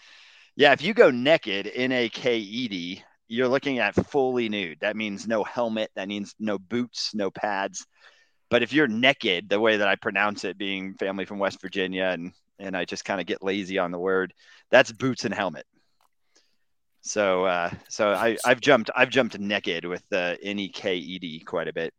yeah, 0.54 0.73
if 0.73 0.80
you 0.80 0.95
go 0.95 1.11
naked 1.11 1.66
in 1.66 1.90
a 1.90 2.09
KED, 2.09 3.02
you're 3.26 3.49
looking 3.49 3.80
at 3.80 3.95
fully 4.09 4.49
nude. 4.49 4.78
That 4.80 4.97
means 4.97 5.26
no 5.26 5.42
helmet. 5.42 5.90
That 5.97 6.07
means 6.07 6.37
no 6.38 6.59
boots, 6.59 7.11
no 7.12 7.33
pads. 7.33 7.85
But 8.50 8.62
if 8.62 8.73
you're 8.73 8.88
naked, 8.88 9.49
the 9.49 9.61
way 9.61 9.76
that 9.76 9.88
I 9.88 9.97
pronounce 9.97 10.45
it, 10.45 10.57
being 10.57 10.95
family 10.95 11.25
from 11.25 11.38
West 11.38 11.61
Virginia, 11.61 12.05
and 12.05 12.33
and 12.59 12.76
I 12.76 12.85
just 12.85 13.05
kind 13.05 13.21
of 13.21 13.26
get 13.26 13.43
lazy 13.43 13.78
on 13.78 13.90
the 13.90 13.99
word, 13.99 14.33
that's 14.71 14.90
boots 14.90 15.25
and 15.25 15.35
helmet. 15.35 15.67
So 17.02 17.45
uh, 17.45 17.71
so 17.88 18.12
I 18.12 18.37
I've 18.45 18.61
jumped 18.61 18.90
I've 18.95 19.11
jumped 19.11 19.38
naked 19.38 19.85
with 19.85 20.02
the 20.11 20.38
N 20.43 20.59
E 20.59 20.69
K 20.69 20.97
E 20.97 21.19
D 21.19 21.40
quite 21.40 21.69
a 21.69 21.73
bit. 21.73 21.95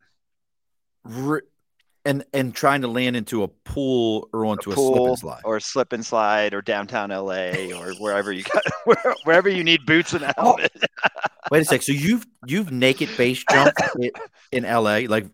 and 2.05 2.23
and 2.33 2.53
trying 2.53 2.81
to 2.81 2.87
land 2.87 3.15
into 3.15 3.43
a 3.43 3.47
pool 3.47 4.29
or 4.33 4.45
onto 4.45 4.71
a, 4.71 4.73
a 4.73 4.75
slip 4.75 5.07
and 5.07 5.19
slide 5.19 5.41
or 5.43 5.59
slip 5.59 5.93
and 5.93 6.05
slide 6.05 6.53
or 6.53 6.61
downtown 6.61 7.09
LA 7.09 7.71
or 7.75 7.93
wherever 7.99 8.31
you 8.31 8.43
got 8.43 8.63
where, 8.85 9.15
wherever 9.23 9.49
you 9.49 9.63
need 9.63 9.85
boots 9.85 10.13
and 10.13 10.23
a 10.23 10.33
oh. 10.37 10.43
helmet. 10.43 10.71
Wait 11.51 11.61
a 11.61 11.65
sec. 11.65 11.81
So 11.81 11.91
you've 11.91 12.25
you've 12.45 12.71
naked 12.71 13.09
base 13.17 13.43
jumped 13.49 13.81
in 14.51 14.63
LA? 14.63 15.01
Like 15.07 15.27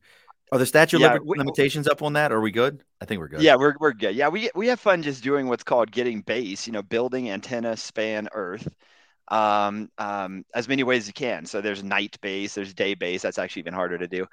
are 0.51 0.59
the 0.59 0.65
statute 0.65 1.01
yeah, 1.01 1.17
we, 1.23 1.37
limitations 1.37 1.87
up 1.87 2.01
on 2.01 2.13
that? 2.13 2.31
Are 2.31 2.41
we 2.41 2.51
good? 2.51 2.83
I 3.01 3.05
think 3.05 3.19
we're 3.19 3.27
good. 3.27 3.41
Yeah, 3.41 3.55
we're, 3.55 3.75
we're 3.79 3.93
good. 3.93 4.15
Yeah, 4.15 4.29
we 4.29 4.49
we 4.55 4.67
have 4.67 4.79
fun 4.79 5.01
just 5.01 5.23
doing 5.23 5.47
what's 5.47 5.63
called 5.63 5.91
getting 5.91 6.21
base, 6.21 6.67
you 6.67 6.73
know, 6.73 6.83
building 6.83 7.29
antenna 7.29 7.75
span 7.75 8.29
earth 8.33 8.67
um, 9.29 9.89
um, 9.97 10.45
as 10.53 10.67
many 10.67 10.83
ways 10.83 11.03
as 11.03 11.07
you 11.07 11.13
can. 11.13 11.45
So 11.45 11.61
there's 11.61 11.83
night 11.83 12.17
base, 12.21 12.53
there's 12.53 12.73
day 12.73 12.93
base. 12.93 13.21
That's 13.21 13.39
actually 13.39 13.61
even 13.61 13.73
harder 13.73 13.97
to 13.97 14.07
do. 14.07 14.25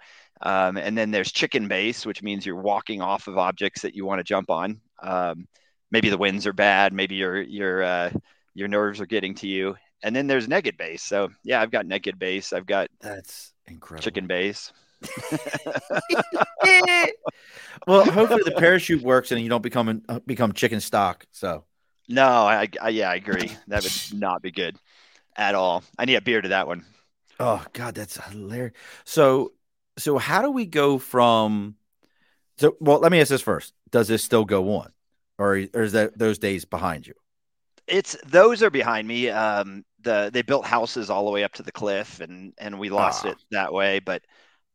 Um, 0.42 0.76
and 0.76 0.96
then 0.96 1.10
there's 1.10 1.32
chicken 1.32 1.68
base, 1.68 2.04
which 2.04 2.22
means 2.22 2.44
you're 2.44 2.56
walking 2.56 3.00
off 3.00 3.26
of 3.26 3.38
objects 3.38 3.82
that 3.82 3.94
you 3.94 4.04
want 4.04 4.18
to 4.18 4.24
jump 4.24 4.50
on. 4.50 4.80
Um, 5.02 5.46
maybe 5.90 6.08
the 6.08 6.18
winds 6.18 6.46
are 6.46 6.52
bad. 6.52 6.92
Maybe 6.92 7.14
your 7.14 7.40
your 7.40 7.82
uh, 7.82 8.10
your 8.54 8.68
nerves 8.68 9.00
are 9.00 9.06
getting 9.06 9.34
to 9.36 9.46
you. 9.46 9.76
And 10.02 10.14
then 10.14 10.26
there's 10.26 10.48
naked 10.48 10.76
base. 10.76 11.02
So 11.02 11.30
yeah, 11.44 11.60
I've 11.60 11.70
got 11.70 11.86
naked 11.86 12.18
base. 12.18 12.52
I've 12.52 12.66
got 12.66 12.88
that's 13.00 13.52
incredible. 13.66 14.02
Chicken 14.02 14.26
base. 14.26 14.72
well, 17.86 18.04
hopefully 18.10 18.42
the 18.44 18.54
parachute 18.58 19.02
works 19.02 19.32
and 19.32 19.40
you 19.40 19.48
don't 19.48 19.62
become 19.62 20.02
uh, 20.08 20.20
become 20.26 20.52
chicken 20.52 20.80
stock. 20.80 21.26
So 21.32 21.64
no, 22.08 22.26
I, 22.26 22.68
I 22.80 22.90
yeah, 22.90 23.10
I 23.10 23.16
agree. 23.16 23.50
That 23.68 23.82
would 23.82 24.18
not 24.18 24.42
be 24.42 24.50
good 24.50 24.76
at 25.36 25.54
all. 25.54 25.82
I 25.98 26.04
need 26.04 26.16
a 26.16 26.20
beer 26.20 26.40
to 26.40 26.48
that 26.48 26.66
one. 26.66 26.84
Oh 27.40 27.64
God, 27.72 27.94
that's 27.94 28.22
hilarious. 28.24 28.74
So, 29.04 29.52
so 29.98 30.18
how 30.18 30.42
do 30.42 30.50
we 30.50 30.66
go 30.66 30.98
from? 30.98 31.76
So, 32.58 32.76
well, 32.80 32.98
let 32.98 33.12
me 33.12 33.20
ask 33.20 33.30
this 33.30 33.42
first: 33.42 33.72
Does 33.90 34.08
this 34.08 34.22
still 34.22 34.44
go 34.44 34.76
on, 34.76 34.92
or, 35.38 35.64
or 35.74 35.82
is 35.82 35.92
that 35.92 36.18
those 36.18 36.38
days 36.38 36.64
behind 36.64 37.06
you? 37.06 37.14
It's 37.86 38.16
those 38.26 38.62
are 38.62 38.70
behind 38.70 39.08
me. 39.08 39.28
Um, 39.28 39.84
the 40.02 40.30
they 40.32 40.42
built 40.42 40.66
houses 40.66 41.10
all 41.10 41.24
the 41.24 41.30
way 41.30 41.44
up 41.44 41.52
to 41.54 41.62
the 41.62 41.72
cliff, 41.72 42.20
and 42.20 42.52
and 42.58 42.78
we 42.78 42.90
lost 42.90 43.24
ah. 43.24 43.30
it 43.30 43.36
that 43.50 43.72
way. 43.72 44.00
But 44.00 44.22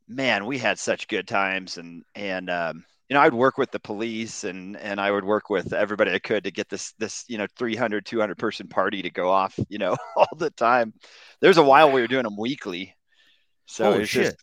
man, 0.08 0.46
we 0.46 0.58
had 0.58 0.80
such 0.80 1.08
good 1.08 1.28
times, 1.28 1.78
and 1.78 2.04
and 2.16 2.50
um, 2.50 2.86
you 3.10 3.14
know, 3.14 3.22
I'd 3.22 3.34
work 3.34 3.58
with 3.58 3.72
the 3.72 3.80
police 3.80 4.44
and 4.44 4.78
and 4.78 5.00
I 5.00 5.12
would 5.12 5.24
work 5.24 5.50
with 5.50 5.74
everybody 5.74 6.12
I 6.12 6.20
could 6.20 6.44
to 6.44 6.52
get 6.52 6.70
this 6.70 6.94
this 6.98 7.26
you 7.28 7.38
know 7.38 7.48
300 7.58 8.06
200 8.06 8.38
person 8.38 8.68
party 8.68 9.02
to 9.02 9.10
go 9.10 9.30
off, 9.30 9.58
you 9.70 9.78
know, 9.78 9.96
all 10.16 10.36
the 10.38 10.50
time. 10.52 10.94
There's 11.42 11.58
a 11.58 11.64
while 11.64 11.92
we 11.92 12.02
were 12.02 12.08
doing 12.08 12.24
them 12.24 12.38
weekly. 12.38 12.96
So 13.66 13.92
Holy 13.92 14.06
shit. 14.06 14.26
Just, 14.26 14.38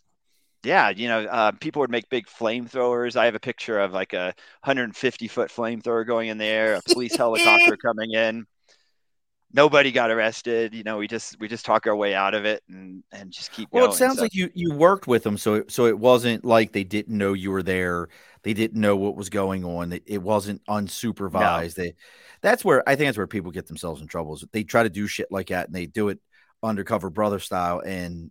yeah, 0.63 0.89
you 0.89 1.09
know, 1.09 1.25
uh, 1.25 1.53
people 1.53 1.81
would 1.81 1.91
make 1.91 2.09
big 2.09 2.27
flamethrowers. 2.27 3.17
I 3.17 3.27
have 3.27 3.35
a 3.35 3.41
picture 3.41 3.79
of 3.79 3.93
like 3.93 4.15
a 4.15 4.35
150 4.63 5.29
foot 5.29 5.51
flamethrower 5.51 6.07
going 6.07 6.29
in 6.29 6.39
there, 6.39 6.75
a 6.75 6.83
police 6.83 7.17
helicopter 7.19 7.77
coming 7.77 8.13
in 8.13 8.47
nobody 9.55 9.93
got 9.93 10.11
arrested. 10.11 10.75
You 10.75 10.83
know, 10.83 10.99
we 10.99 11.07
just 11.07 11.39
we 11.41 11.49
just 11.49 11.65
talk 11.65 11.87
our 11.87 11.97
way 11.97 12.15
out 12.15 12.35
of 12.35 12.45
it 12.45 12.63
and 12.69 13.03
and 13.13 13.31
just 13.31 13.53
keep. 13.53 13.71
Going. 13.71 13.81
Well, 13.81 13.89
going, 13.89 13.95
it 13.95 13.99
sounds 13.99 14.17
so. 14.17 14.23
like 14.23 14.35
you 14.35 14.51
you 14.53 14.75
worked 14.75 15.07
with 15.07 15.23
them, 15.23 15.39
so 15.39 15.65
so 15.69 15.87
it 15.87 15.99
wasn't 15.99 16.45
like 16.45 16.73
they 16.73 16.85
didn't 16.85 17.17
know 17.17 17.33
you 17.33 17.51
were 17.51 17.63
there. 17.63 18.09
They 18.43 18.53
didn't 18.53 18.79
know 18.79 18.97
what 18.97 19.17
was 19.17 19.31
going 19.31 19.65
on. 19.65 19.93
It, 19.93 20.03
it 20.07 20.23
wasn't 20.23 20.63
unsupervised. 20.67 21.79
No. 21.79 21.85
They 21.85 21.95
that's 22.43 22.65
where 22.65 22.87
I 22.87 22.97
think 22.97 23.09
that's 23.09 23.17
where 23.17 23.27
people 23.27 23.53
get 23.53 23.67
themselves 23.67 24.03
in 24.03 24.09
trouble. 24.09 24.35
Is 24.35 24.45
they 24.53 24.65
try 24.65 24.83
to 24.83 24.91
do 24.91 25.07
shit 25.07 25.29
like 25.31 25.49
that 25.49 25.67
and 25.67 25.75
they 25.75 25.87
do 25.87 26.09
it 26.09 26.19
undercover 26.63 27.09
brother 27.09 27.39
style, 27.39 27.81
and 27.81 28.31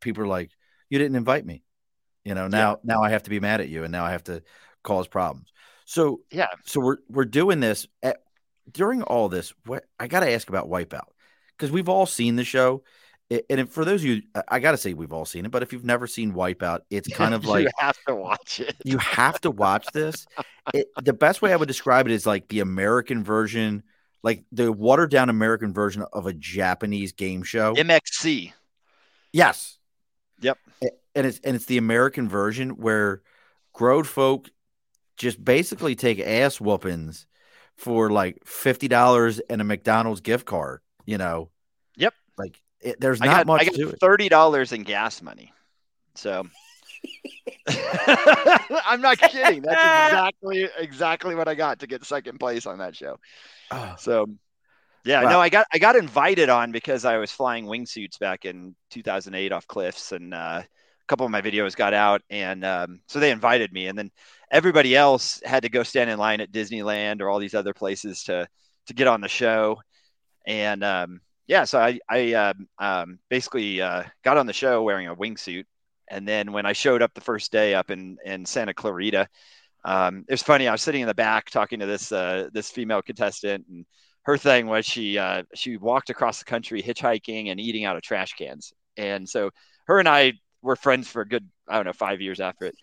people 0.00 0.24
are 0.24 0.28
like, 0.28 0.50
"You 0.90 0.98
didn't 0.98 1.16
invite 1.16 1.46
me." 1.46 1.62
You 2.24 2.34
know, 2.34 2.48
now 2.48 2.72
yeah. 2.72 2.94
now 2.94 3.02
I 3.02 3.10
have 3.10 3.22
to 3.22 3.30
be 3.30 3.40
mad 3.40 3.60
at 3.60 3.68
you, 3.68 3.84
and 3.84 3.92
now 3.92 4.04
I 4.04 4.10
have 4.10 4.24
to 4.24 4.42
cause 4.82 5.08
problems. 5.08 5.52
So 5.86 6.20
yeah, 6.30 6.48
so 6.64 6.80
we're 6.80 6.98
we're 7.08 7.24
doing 7.24 7.60
this. 7.60 7.86
At, 8.02 8.18
during 8.72 9.02
all 9.02 9.28
this, 9.28 9.52
what 9.66 9.84
I 9.98 10.06
got 10.06 10.20
to 10.20 10.30
ask 10.30 10.48
about 10.48 10.68
Wipeout 10.68 11.08
because 11.56 11.70
we've 11.70 11.88
all 11.88 12.06
seen 12.06 12.36
the 12.36 12.44
show. 12.44 12.82
And 13.48 13.70
for 13.70 13.84
those 13.84 14.00
of 14.00 14.06
you, 14.06 14.22
I 14.48 14.58
got 14.58 14.72
to 14.72 14.76
say 14.76 14.92
we've 14.92 15.12
all 15.12 15.24
seen 15.24 15.44
it, 15.44 15.52
but 15.52 15.62
if 15.62 15.72
you've 15.72 15.84
never 15.84 16.08
seen 16.08 16.32
Wipeout, 16.32 16.80
it's 16.90 17.08
kind 17.14 17.32
of 17.32 17.44
like 17.44 17.64
you 17.64 17.70
have 17.78 17.96
to 18.08 18.14
watch 18.14 18.58
it. 18.58 18.74
you 18.84 18.98
have 18.98 19.40
to 19.42 19.50
watch 19.50 19.86
this. 19.92 20.26
It, 20.74 20.88
the 21.00 21.12
best 21.12 21.40
way 21.40 21.52
I 21.52 21.56
would 21.56 21.68
describe 21.68 22.06
it 22.06 22.12
is 22.12 22.26
like 22.26 22.48
the 22.48 22.60
American 22.60 23.22
version, 23.22 23.84
like 24.24 24.44
the 24.50 24.72
watered 24.72 25.10
down 25.10 25.30
American 25.30 25.72
version 25.72 26.04
of 26.12 26.26
a 26.26 26.32
Japanese 26.32 27.12
game 27.12 27.44
show. 27.44 27.74
MXC. 27.74 28.52
Yes. 29.32 29.78
Yep. 30.40 30.58
And 31.14 31.26
it's 31.26 31.40
and 31.44 31.54
it's 31.54 31.66
the 31.66 31.78
American 31.78 32.28
version 32.28 32.70
where 32.70 33.22
growed 33.72 34.06
folk 34.06 34.50
just 35.16 35.44
basically 35.44 35.94
take 35.94 36.18
ass 36.18 36.60
whoopings 36.60 37.26
for 37.80 38.10
like 38.10 38.44
fifty 38.44 38.88
dollars 38.88 39.40
and 39.50 39.60
a 39.60 39.64
McDonald's 39.64 40.20
gift 40.20 40.46
card. 40.46 40.80
You 41.06 41.18
know. 41.18 41.50
Yep. 41.96 42.14
Like 42.38 42.60
it, 42.80 43.00
there's 43.00 43.20
not 43.20 43.28
I 43.28 43.32
got, 43.38 43.46
much 43.46 43.62
I 43.62 43.64
got. 43.64 43.98
Thirty 43.98 44.28
dollars 44.28 44.72
in 44.72 44.82
gas 44.82 45.22
money. 45.22 45.52
So. 46.14 46.46
I'm 48.84 49.00
not 49.00 49.18
kidding. 49.18 49.62
That's 49.62 50.12
exactly 50.12 50.68
exactly 50.78 51.34
what 51.34 51.48
I 51.48 51.54
got 51.54 51.78
to 51.78 51.86
get 51.86 52.04
second 52.04 52.38
place 52.38 52.66
on 52.66 52.78
that 52.78 52.94
show. 52.94 53.18
Oh. 53.70 53.94
So 53.98 54.26
yeah, 55.04 55.24
wow. 55.24 55.30
no, 55.30 55.40
I 55.40 55.48
got 55.48 55.66
I 55.72 55.78
got 55.78 55.96
invited 55.96 56.50
on 56.50 56.72
because 56.72 57.06
I 57.06 57.16
was 57.16 57.30
flying 57.30 57.64
wingsuits 57.64 58.18
back 58.18 58.44
in 58.44 58.74
2008 58.90 59.52
off 59.52 59.66
cliffs, 59.66 60.12
and 60.12 60.34
uh, 60.34 60.62
couple 61.10 61.26
of 61.26 61.32
my 61.32 61.42
videos 61.42 61.74
got 61.74 61.92
out, 61.92 62.22
and 62.30 62.64
um, 62.64 63.00
so 63.08 63.18
they 63.18 63.32
invited 63.32 63.72
me, 63.72 63.88
and 63.88 63.98
then 63.98 64.12
everybody 64.48 64.94
else 64.94 65.42
had 65.44 65.64
to 65.64 65.68
go 65.68 65.82
stand 65.82 66.08
in 66.08 66.18
line 66.18 66.40
at 66.40 66.52
Disneyland 66.52 67.20
or 67.20 67.28
all 67.28 67.40
these 67.40 67.54
other 67.54 67.74
places 67.74 68.22
to 68.24 68.46
to 68.86 68.94
get 68.94 69.08
on 69.08 69.20
the 69.20 69.28
show. 69.28 69.80
And 70.46 70.84
um, 70.84 71.20
yeah, 71.48 71.64
so 71.64 71.80
I 71.80 71.98
I 72.08 72.32
um, 72.34 72.68
um, 72.78 73.18
basically 73.28 73.82
uh, 73.82 74.04
got 74.22 74.38
on 74.38 74.46
the 74.46 74.52
show 74.52 74.84
wearing 74.84 75.08
a 75.08 75.16
wingsuit, 75.16 75.64
and 76.08 76.26
then 76.28 76.52
when 76.52 76.64
I 76.64 76.72
showed 76.74 77.02
up 77.02 77.12
the 77.12 77.20
first 77.20 77.50
day 77.50 77.74
up 77.74 77.90
in 77.90 78.16
in 78.24 78.46
Santa 78.46 78.72
Clarita, 78.72 79.26
um, 79.84 80.24
it 80.28 80.32
was 80.32 80.44
funny. 80.44 80.68
I 80.68 80.72
was 80.72 80.82
sitting 80.82 81.02
in 81.02 81.08
the 81.08 81.14
back 81.14 81.50
talking 81.50 81.80
to 81.80 81.86
this 81.86 82.12
uh, 82.12 82.50
this 82.52 82.70
female 82.70 83.02
contestant, 83.02 83.66
and 83.68 83.84
her 84.22 84.38
thing 84.38 84.68
was 84.68 84.86
she 84.86 85.18
uh, 85.18 85.42
she 85.56 85.76
walked 85.76 86.08
across 86.08 86.38
the 86.38 86.44
country 86.44 86.80
hitchhiking 86.80 87.50
and 87.50 87.58
eating 87.58 87.84
out 87.84 87.96
of 87.96 88.02
trash 88.02 88.34
cans, 88.34 88.72
and 88.96 89.28
so 89.28 89.50
her 89.86 89.98
and 89.98 90.08
I 90.08 90.34
were 90.62 90.76
friends 90.76 91.08
for 91.08 91.22
a 91.22 91.28
good 91.28 91.48
I 91.68 91.76
don't 91.76 91.86
know 91.86 91.92
five 91.92 92.20
years 92.20 92.40
after 92.40 92.66
it, 92.66 92.74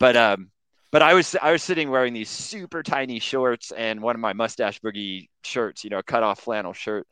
but 0.00 0.16
um, 0.16 0.50
but 0.90 1.02
I 1.02 1.14
was 1.14 1.36
I 1.40 1.52
was 1.52 1.62
sitting 1.62 1.90
wearing 1.90 2.14
these 2.14 2.30
super 2.30 2.82
tiny 2.82 3.18
shorts 3.18 3.72
and 3.72 4.00
one 4.00 4.14
of 4.14 4.20
my 4.20 4.32
mustache 4.32 4.80
boogie 4.80 5.28
shirts, 5.44 5.84
you 5.84 5.90
know, 5.90 5.98
a 5.98 6.02
cut 6.02 6.22
off 6.22 6.40
flannel 6.40 6.72
shirt. 6.72 7.06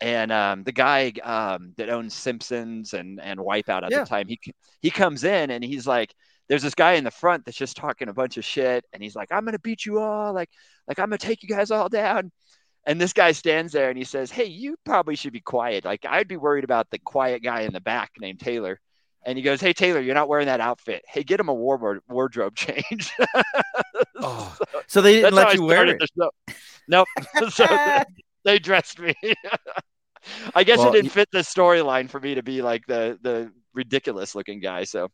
And 0.00 0.32
um, 0.32 0.64
the 0.64 0.72
guy 0.72 1.12
um, 1.22 1.74
that 1.76 1.88
owns 1.90 2.14
Simpsons 2.14 2.94
and 2.94 3.20
and 3.20 3.38
Wipeout 3.38 3.84
at 3.84 3.90
yeah. 3.90 4.00
the 4.00 4.06
time, 4.06 4.28
he 4.28 4.38
he 4.80 4.90
comes 4.90 5.24
in 5.24 5.50
and 5.50 5.62
he's 5.62 5.86
like, 5.86 6.12
"There's 6.48 6.62
this 6.62 6.74
guy 6.74 6.94
in 6.94 7.04
the 7.04 7.10
front 7.10 7.44
that's 7.44 7.56
just 7.56 7.76
talking 7.76 8.08
a 8.08 8.14
bunch 8.14 8.36
of 8.36 8.44
shit," 8.44 8.84
and 8.92 9.02
he's 9.02 9.14
like, 9.14 9.28
"I'm 9.30 9.44
gonna 9.44 9.60
beat 9.60 9.86
you 9.86 10.00
all, 10.00 10.32
like 10.32 10.50
like 10.88 10.98
I'm 10.98 11.06
gonna 11.06 11.18
take 11.18 11.42
you 11.42 11.48
guys 11.48 11.70
all 11.70 11.88
down." 11.88 12.32
And 12.84 13.00
this 13.00 13.12
guy 13.12 13.30
stands 13.30 13.72
there 13.72 13.90
and 13.90 13.98
he 13.98 14.04
says, 14.04 14.32
"Hey, 14.32 14.46
you 14.46 14.76
probably 14.84 15.14
should 15.14 15.32
be 15.32 15.40
quiet. 15.40 15.84
Like 15.84 16.04
I'd 16.08 16.26
be 16.26 16.36
worried 16.36 16.64
about 16.64 16.90
the 16.90 16.98
quiet 16.98 17.42
guy 17.44 17.60
in 17.60 17.72
the 17.72 17.80
back 17.80 18.10
named 18.18 18.40
Taylor." 18.40 18.80
And 19.24 19.38
he 19.38 19.42
goes, 19.42 19.60
"Hey 19.60 19.72
Taylor, 19.72 20.00
you're 20.00 20.14
not 20.14 20.28
wearing 20.28 20.46
that 20.46 20.60
outfit. 20.60 21.04
Hey, 21.06 21.22
get 21.22 21.40
him 21.40 21.48
a 21.48 21.54
wardrobe 21.54 22.54
change." 22.54 23.12
oh, 24.20 24.56
so, 24.58 24.64
so, 24.86 25.00
they 25.02 25.14
didn't 25.14 25.34
let 25.34 25.54
you 25.54 25.64
wear 25.64 25.86
it. 25.86 26.02
Nope. 26.88 27.08
so 27.50 27.66
they, 27.66 28.04
they, 28.44 28.58
dressed 28.58 28.98
me. 28.98 29.14
I 30.54 30.64
guess 30.64 30.78
well, 30.78 30.88
it 30.88 30.92
didn't 30.92 31.10
fit 31.10 31.28
the 31.32 31.40
storyline 31.40 32.08
for 32.08 32.20
me 32.20 32.34
to 32.34 32.42
be 32.42 32.62
like 32.62 32.86
the 32.86 33.18
the 33.22 33.52
ridiculous 33.74 34.34
looking 34.34 34.60
guy. 34.60 34.84
So. 34.84 35.08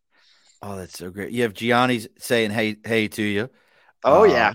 Oh, 0.60 0.74
that's 0.74 0.98
so 0.98 1.10
great. 1.10 1.30
You 1.30 1.44
have 1.44 1.54
Gianni's 1.54 2.08
saying 2.18 2.50
"Hey, 2.50 2.76
hey" 2.84 3.06
to 3.08 3.22
you. 3.22 3.48
Oh 4.02 4.22
uh, 4.22 4.24
yeah, 4.24 4.52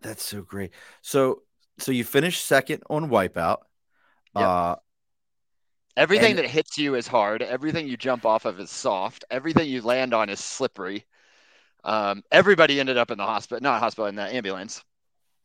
that's 0.00 0.24
so 0.24 0.42
great. 0.42 0.72
So, 1.00 1.42
so 1.78 1.92
you 1.92 2.04
finished 2.04 2.44
second 2.44 2.82
on 2.90 3.08
Wipeout. 3.08 3.58
Yep. 4.34 4.44
Uh, 4.44 4.76
Everything 5.96 6.30
and, 6.30 6.38
that 6.38 6.46
hits 6.46 6.78
you 6.78 6.94
is 6.94 7.06
hard. 7.06 7.42
Everything 7.42 7.86
you 7.86 7.96
jump 7.96 8.24
off 8.24 8.46
of 8.46 8.58
is 8.58 8.70
soft. 8.70 9.24
Everything 9.30 9.68
you 9.68 9.82
land 9.82 10.14
on 10.14 10.30
is 10.30 10.40
slippery. 10.40 11.04
Um, 11.84 12.22
everybody 12.30 12.80
ended 12.80 12.96
up 12.96 13.10
in 13.10 13.18
the 13.18 13.26
hospital, 13.26 13.62
not 13.62 13.80
hospital, 13.80 14.06
in 14.06 14.14
the 14.14 14.22
ambulance. 14.22 14.82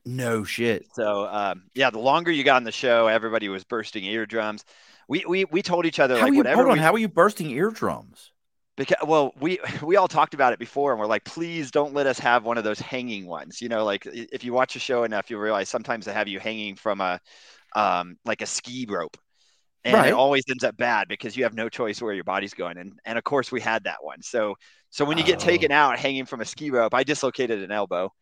No 0.05 0.45
shit. 0.45 0.85
So 0.93 1.25
um, 1.25 1.63
yeah, 1.73 1.89
the 1.89 1.99
longer 1.99 2.31
you 2.31 2.45
got 2.45 2.55
on 2.55 2.63
the 2.63 2.71
show, 2.71 3.07
everybody 3.07 3.49
was 3.49 3.65
bursting 3.65 4.05
eardrums. 4.05 4.63
We 5.09 5.25
we 5.27 5.45
we 5.45 5.61
told 5.61 5.85
each 5.85 5.99
other 5.99 6.15
how 6.15 6.23
like 6.23 6.31
you, 6.31 6.37
whatever. 6.37 6.61
Hold 6.61 6.71
on, 6.71 6.77
we, 6.77 6.79
how 6.79 6.93
are 6.93 6.97
you 6.97 7.09
bursting 7.09 7.49
eardrums? 7.49 8.31
Because 8.77 8.97
well, 9.05 9.33
we 9.41 9.59
we 9.81 9.97
all 9.97 10.07
talked 10.07 10.33
about 10.33 10.53
it 10.53 10.59
before, 10.59 10.91
and 10.91 10.99
we're 10.99 11.07
like, 11.07 11.25
please 11.25 11.71
don't 11.71 11.93
let 11.93 12.07
us 12.07 12.19
have 12.19 12.45
one 12.45 12.57
of 12.57 12.63
those 12.63 12.79
hanging 12.79 13.25
ones. 13.25 13.61
You 13.61 13.67
know, 13.67 13.83
like 13.83 14.05
if 14.05 14.45
you 14.45 14.53
watch 14.53 14.77
a 14.77 14.79
show 14.79 15.03
enough, 15.03 15.29
you'll 15.29 15.41
realize 15.41 15.67
sometimes 15.67 16.05
they 16.05 16.13
have 16.13 16.29
you 16.29 16.39
hanging 16.39 16.75
from 16.75 17.01
a 17.01 17.19
um, 17.75 18.17
like 18.23 18.41
a 18.41 18.45
ski 18.45 18.85
rope 18.87 19.17
and 19.87 19.95
Right. 19.95 20.07
it 20.09 20.13
always 20.13 20.43
ends 20.49 20.63
up 20.63 20.77
bad 20.77 21.07
because 21.07 21.37
you 21.37 21.43
have 21.43 21.53
no 21.53 21.69
choice 21.69 22.01
where 22.01 22.13
your 22.13 22.23
body's 22.25 22.53
going. 22.53 22.77
And 22.77 22.99
and 23.05 23.17
of 23.17 23.23
course 23.23 23.51
we 23.51 23.61
had 23.61 23.85
that 23.85 24.03
one. 24.03 24.21
So 24.21 24.55
so 24.89 25.05
when 25.05 25.17
you 25.17 25.23
get 25.23 25.37
Oh. 25.39 25.45
taken 25.45 25.71
out 25.71 25.97
hanging 25.97 26.25
from 26.25 26.41
a 26.41 26.45
ski 26.45 26.69
rope, 26.71 26.93
I 26.93 27.03
dislocated 27.03 27.63
an 27.63 27.71
elbow. 27.71 28.13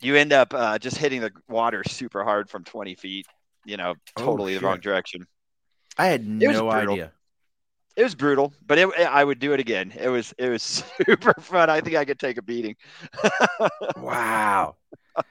You 0.00 0.16
end 0.16 0.32
up 0.32 0.52
uh, 0.54 0.78
just 0.78 0.96
hitting 0.98 1.20
the 1.20 1.30
water 1.48 1.82
super 1.84 2.24
hard 2.24 2.50
from 2.50 2.64
20 2.64 2.94
feet. 2.96 3.26
You 3.64 3.76
know, 3.76 3.94
Oh, 4.16 4.22
totally 4.24 4.54
the 4.54 4.60
wrong 4.60 4.80
direction. 4.80 5.26
I 5.96 6.06
had 6.06 6.26
no 6.26 6.70
idea. 6.70 7.12
It 7.96 8.02
was 8.02 8.14
brutal, 8.16 8.52
but 8.66 8.76
it, 8.78 8.88
I 8.98 9.22
would 9.22 9.38
do 9.38 9.52
it 9.52 9.60
again. 9.60 9.92
It 9.98 10.08
was 10.08 10.34
it 10.38 10.48
was 10.48 10.62
super 11.06 11.32
fun. 11.40 11.70
I 11.70 11.80
think 11.80 11.96
I 11.96 12.04
could 12.04 12.18
take 12.18 12.38
a 12.38 12.42
beating. 12.42 12.76
Wow. 13.96 14.76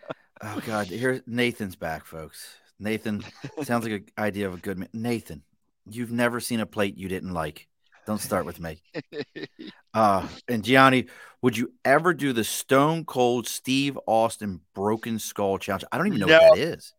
Oh 0.46 0.60
God, 0.66 0.88
here 0.88 1.22
Nathan's 1.26 1.78
back, 1.78 2.06
folks. 2.06 2.56
Nathan 2.78 3.24
sounds 3.64 3.86
like 3.86 3.94
an 3.94 4.06
idea 4.18 4.48
of 4.48 4.56
a 4.56 4.58
good 4.58 4.78
man. 4.78 4.90
Nathan, 4.92 5.42
you've 5.90 6.12
never 6.12 6.40
seen 6.40 6.60
a 6.60 6.66
plate 6.66 6.98
you 6.98 7.08
didn't 7.08 7.34
like. 7.34 7.68
Don't 8.06 8.22
start 8.22 8.46
with 8.46 8.60
me. 8.60 8.82
Uh, 9.96 10.28
and 10.48 10.64
Gianni, 10.64 11.06
would 11.44 11.56
you 11.56 11.72
ever 11.86 12.16
do 12.16 12.34
the 12.34 12.44
Stone 12.44 13.06
Cold 13.06 13.48
Steve 13.48 13.96
Austin 14.08 14.62
Broken 14.74 15.20
Skull 15.20 15.60
Challenge? 15.60 15.84
I 15.92 16.00
don't 16.00 16.08
even 16.08 16.20
know 16.20 16.26
No. 16.26 16.40
what 16.40 16.56
that 16.56 16.58
is. 16.58 16.94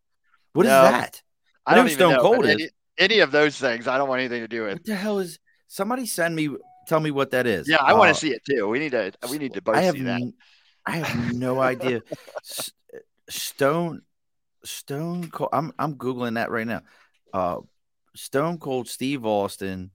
What 0.53 0.65
is 0.65 0.71
No. 0.71 0.81
that? 0.83 1.21
I 1.65 1.73
I 1.73 1.75
don't 1.75 1.83
know 1.85 1.91
even 1.91 1.97
Stone 1.99 2.13
know, 2.13 2.21
Cold 2.21 2.37
but 2.43 2.45
is. 2.51 2.53
any, 2.53 2.69
any 2.97 3.19
of 3.19 3.31
those 3.31 3.57
things, 3.57 3.87
I 3.87 3.97
don't 3.97 4.07
want 4.07 4.21
anything 4.21 4.41
to 4.43 4.47
do 4.47 4.63
with. 4.63 4.73
What 4.75 4.85
the 4.85 4.95
hell 4.95 5.19
is? 5.19 5.39
Somebody 5.67 6.05
send 6.05 6.37
me. 6.37 6.55
Tell 6.87 7.01
me 7.01 7.11
what 7.11 7.31
that 7.31 7.45
is. 7.47 7.67
Yeah, 7.67 7.77
I 7.81 7.93
want 7.95 8.11
Uh, 8.11 8.13
to 8.13 8.19
see 8.19 8.31
it 8.31 8.41
too. 8.49 8.65
We 8.69 8.79
need 8.79 8.91
to 8.91 9.11
we 9.29 9.39
need 9.39 9.53
to 9.55 9.61
both 9.61 9.75
I 9.75 9.81
have 9.81 9.95
see 9.95 10.03
that. 10.03 10.21
I 10.85 10.91
have 10.91 11.35
no 11.35 11.59
idea. 11.59 12.01
S- 12.49 12.71
Stone 13.29 14.03
Stone 14.63 15.31
Cold. 15.31 15.49
I'm 15.51 15.73
I'm 15.77 15.95
googling 15.95 16.35
that 16.35 16.49
right 16.49 16.65
now. 16.67 16.81
Uh, 17.33 17.57
Stone 18.15 18.59
Cold 18.59 18.87
Steve 18.87 19.25
Austin, 19.25 19.91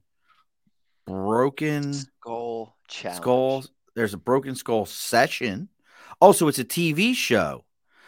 broken 1.06 1.92
Skull 1.92 2.76
challenge. 2.88 3.20
skull. 3.20 3.64
There's 3.94 4.14
a 4.14 4.18
broken 4.18 4.54
skull 4.54 4.86
session. 4.86 5.68
Also, 6.20 6.48
it's 6.48 6.58
a 6.58 6.64
TV 6.64 7.14
show. 7.14 7.64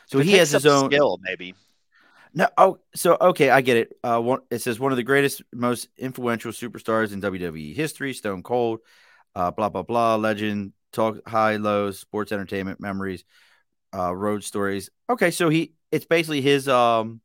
So 0.07 0.19
It 0.19 0.27
he 0.27 0.33
has 0.35 0.51
his 0.51 0.67
own. 0.67 0.89
skill, 0.89 1.19
maybe. 1.23 1.55
No, 2.35 2.49
oh, 2.57 2.79
so 2.95 3.17
okay, 3.21 3.51
I 3.51 3.61
get 3.61 3.77
it. 3.77 3.93
Uh, 4.03 4.21
one, 4.21 4.41
it 4.51 4.61
says 4.61 4.81
one 4.81 4.93
of 4.93 4.97
the 4.97 5.03
greatest, 5.03 5.43
most 5.53 5.89
influential 5.99 6.53
superstars 6.53 7.13
in 7.13 7.21
WWE 7.21 7.75
history, 7.75 8.15
Stone 8.15 8.43
Cold. 8.43 8.81
Uh, 9.35 9.51
blah 9.51 9.69
blah 9.71 9.83
blah, 9.83 10.17
legend, 10.17 10.73
talk 10.93 11.27
high 11.27 11.57
lows, 11.57 11.99
sports 11.99 12.33
entertainment 12.33 12.81
memories, 12.81 13.25
uh, 13.95 14.15
road 14.15 14.45
stories. 14.45 14.91
Okay, 15.11 15.31
so 15.31 15.49
he, 15.49 15.73
it's 15.91 16.05
basically 16.05 16.41
his. 16.43 16.69
Um, 16.69 17.21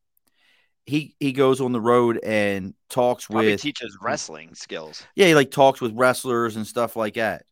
he 0.88 1.16
he 1.20 1.34
goes 1.34 1.62
on 1.62 1.74
the 1.74 1.82
road 1.82 2.20
and 2.24 2.74
talks 2.90 3.28
Probably 3.28 3.52
with. 3.52 3.62
teaches 3.62 3.98
wrestling 4.02 4.56
skills. 4.56 5.04
Yeah, 5.16 5.28
he 5.28 5.36
like 5.36 5.52
talks 5.52 5.82
with 5.82 5.94
wrestlers 5.96 6.56
and 6.56 6.66
stuff 6.66 6.96
like 6.96 7.16
that. 7.16 7.46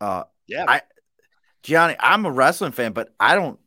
Uh, 0.00 0.24
Yeah, 0.46 0.64
I- 0.66 0.82
Gianni, 1.62 1.96
I'm 2.00 2.24
a 2.24 2.30
wrestling 2.30 2.72
fan, 2.72 2.92
but 2.92 3.14
I 3.20 3.34
don't, 3.34 3.60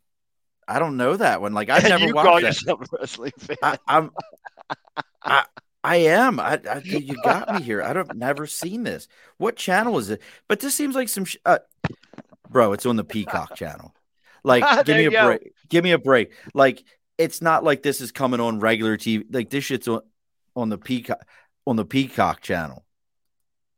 I 0.68 0.80
don't 0.80 0.98
know 0.98 1.16
that 1.18 1.42
one. 1.42 1.54
Like 1.54 1.70
I've 1.70 1.84
never 1.90 2.06
you 2.08 2.14
watched 2.14 2.26
call 2.26 2.36
that. 2.42 2.48
yourself 2.48 2.82
a 2.82 2.98
wrestling 3.00 3.34
fan. 3.38 3.58
I, 3.62 3.78
I'm, 3.88 4.12
I, 5.24 5.46
I 5.84 5.96
am. 5.98 6.40
I, 6.40 6.60
I, 6.70 6.78
you 6.84 7.16
got 7.24 7.54
me 7.54 7.62
here. 7.62 7.84
I 7.84 7.94
don't 7.94 8.16
never 8.16 8.48
seen 8.48 8.84
this. 8.84 9.08
What 9.38 9.56
channel 9.58 9.98
is 10.00 10.10
it? 10.10 10.22
But 10.48 10.60
this 10.62 10.74
seems 10.74 10.96
like 10.96 11.10
some, 11.10 11.26
sh- 11.26 11.38
uh, 11.46 11.60
bro. 12.50 12.74
It's 12.74 12.86
on 12.86 12.96
the 12.96 13.04
Peacock 13.04 13.56
channel. 13.56 13.94
Like, 14.44 14.64
give 14.86 14.98
me 14.98 15.06
a 15.06 15.12
go. 15.12 15.26
break. 15.28 15.54
Give 15.70 15.84
me 15.84 15.92
a 15.92 15.98
break. 16.00 16.34
Like, 16.54 16.84
it's 17.18 17.42
not 17.42 17.64
like 17.64 17.84
this 17.84 18.02
is 18.02 18.12
coming 18.12 18.40
on 18.40 18.60
regular 18.60 18.98
TV. 18.98 19.26
Like 19.30 19.50
this 19.50 19.64
shit's 19.64 19.88
on 19.88 20.02
on 20.56 20.70
the 20.70 20.78
Peacock 20.78 21.26
on 21.66 21.76
the 21.76 21.86
Peacock 21.86 22.42
channel. 22.42 22.86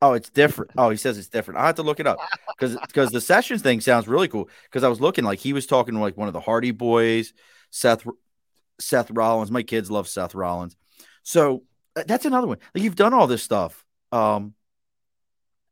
Oh, 0.01 0.13
it's 0.13 0.29
different. 0.29 0.71
Oh, 0.77 0.89
he 0.89 0.97
says 0.97 1.17
it's 1.17 1.29
different. 1.29 1.59
I 1.59 1.67
have 1.67 1.75
to 1.75 1.83
look 1.83 1.99
it 1.99 2.07
up 2.07 2.19
because 2.59 2.77
because 2.87 3.11
the 3.11 3.21
sessions 3.21 3.61
thing 3.61 3.81
sounds 3.81 4.07
really 4.07 4.27
cool. 4.27 4.49
Because 4.65 4.83
I 4.83 4.87
was 4.89 5.01
looking 5.01 5.23
like 5.23 5.39
he 5.39 5.53
was 5.53 5.65
talking 5.65 5.95
to 5.95 5.99
like 5.99 6.17
one 6.17 6.27
of 6.27 6.33
the 6.33 6.39
Hardy 6.39 6.71
Boys, 6.71 7.33
Seth 7.71 8.05
Seth 8.79 9.11
Rollins. 9.11 9.51
My 9.51 9.63
kids 9.63 9.89
love 9.89 10.07
Seth 10.07 10.35
Rollins, 10.35 10.75
so 11.23 11.63
uh, 11.95 12.03
that's 12.05 12.25
another 12.25 12.47
one. 12.47 12.59
Like 12.73 12.83
you've 12.83 12.95
done 12.95 13.13
all 13.13 13.27
this 13.27 13.43
stuff. 13.43 13.83
Um, 14.11 14.53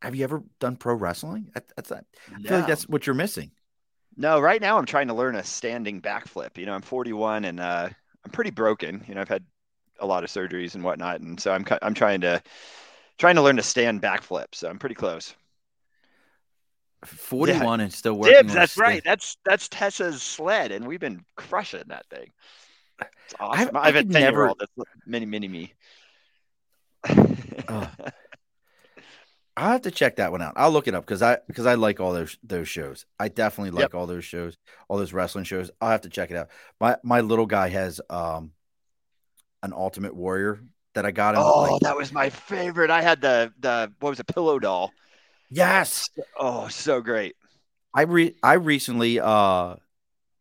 have 0.02 0.14
you 0.14 0.24
ever 0.24 0.42
done 0.60 0.76
pro 0.76 0.94
wrestling? 0.94 1.50
That, 1.54 1.64
that's 1.76 1.92
I 1.92 2.02
feel 2.42 2.58
like 2.58 2.66
that's 2.66 2.88
what 2.88 3.06
you're 3.06 3.14
missing. 3.14 3.52
No, 4.16 4.40
right 4.40 4.60
now 4.60 4.78
I'm 4.78 4.86
trying 4.86 5.08
to 5.08 5.14
learn 5.14 5.34
a 5.36 5.44
standing 5.44 6.00
backflip. 6.00 6.56
You 6.56 6.66
know, 6.66 6.74
I'm 6.74 6.82
41 6.82 7.44
and 7.44 7.60
uh, 7.60 7.88
I'm 8.24 8.30
pretty 8.30 8.50
broken. 8.50 9.04
You 9.08 9.14
know, 9.14 9.20
I've 9.20 9.28
had 9.28 9.44
a 9.98 10.06
lot 10.06 10.24
of 10.24 10.30
surgeries 10.30 10.74
and 10.74 10.84
whatnot, 10.84 11.20
and 11.20 11.38
so 11.40 11.52
I'm 11.52 11.64
I'm 11.82 11.94
trying 11.94 12.20
to 12.22 12.42
trying 13.18 13.36
to 13.36 13.42
learn 13.42 13.56
to 13.56 13.62
stand 13.62 14.02
backflip. 14.02 14.46
So 14.54 14.68
I'm 14.68 14.78
pretty 14.78 14.94
close. 14.94 15.34
Forty 17.04 17.52
one 17.58 17.80
and 17.80 17.92
still 17.92 18.14
working. 18.14 18.36
Dibs, 18.36 18.54
that's 18.54 18.76
right. 18.78 19.02
That's 19.04 19.36
that's 19.44 19.68
Tessa's 19.68 20.22
sled, 20.22 20.72
and 20.72 20.86
we've 20.86 21.00
been 21.00 21.24
crushing 21.36 21.84
that 21.88 22.06
thing. 22.08 22.30
It's 23.00 23.34
awesome. 23.38 23.76
I 23.76 23.80
I 23.80 23.86
have 23.86 23.96
a 23.96 23.98
could 24.00 24.12
10 24.12 24.20
year 24.22 24.30
never- 24.30 24.52
that's 24.58 24.72
mini 25.06 25.26
mini 25.26 25.48
me. 25.48 25.74
I'll 29.56 29.70
have 29.72 29.82
to 29.82 29.90
check 29.90 30.16
that 30.16 30.32
one 30.32 30.42
out. 30.42 30.54
I'll 30.56 30.70
look 30.72 30.88
it 30.88 30.94
up 30.94 31.04
because 31.04 31.22
I 31.22 31.38
because 31.46 31.66
I 31.66 31.74
like 31.74 32.00
all 32.00 32.12
those 32.12 32.36
those 32.42 32.68
shows. 32.68 33.06
I 33.20 33.28
definitely 33.28 33.70
like 33.70 33.82
Yep. 33.82 33.94
all 33.94 34.06
those 34.06 34.24
shows, 34.24 34.56
all 34.88 34.98
those 34.98 35.12
wrestling 35.12 35.44
shows. 35.44 35.70
I'll 35.80 35.90
have 35.90 36.00
to 36.02 36.08
check 36.08 36.30
it 36.30 36.36
out. 36.36 36.48
My 36.80 36.96
my 37.04 37.20
little 37.20 37.46
guy 37.46 37.68
has 37.68 38.00
um 38.10 38.52
an 39.62 39.72
Ultimate 39.72 40.14
Warrior 40.14 40.60
that 40.94 41.06
I 41.06 41.10
got 41.12 41.34
him. 41.36 41.42
Oh, 41.44 41.62
like- 41.72 41.80
that 41.82 41.96
was 41.96 42.12
my 42.12 42.30
favorite. 42.30 42.90
I 42.90 43.00
had 43.02 43.20
the 43.20 43.52
the 43.60 43.92
what 44.00 44.10
was 44.10 44.20
it, 44.20 44.26
pillow 44.26 44.58
doll. 44.58 44.92
yes. 45.50 46.08
Oh, 46.38 46.66
so 46.68 47.00
great, 47.00 47.36
I 47.94 48.02
re 48.02 48.34
I 48.42 48.54
recently 48.54 49.20
uh 49.20 49.76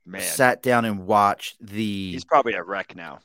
man. 0.05 0.21
sat 0.21 0.63
down 0.63 0.85
and 0.85 1.05
watched 1.05 1.57
the. 1.63 1.75
He's 2.11 2.13
He's, 2.13 2.25
probably 2.25 2.53
a 2.53 2.63
wreck 2.63 2.95
now. 2.95 3.19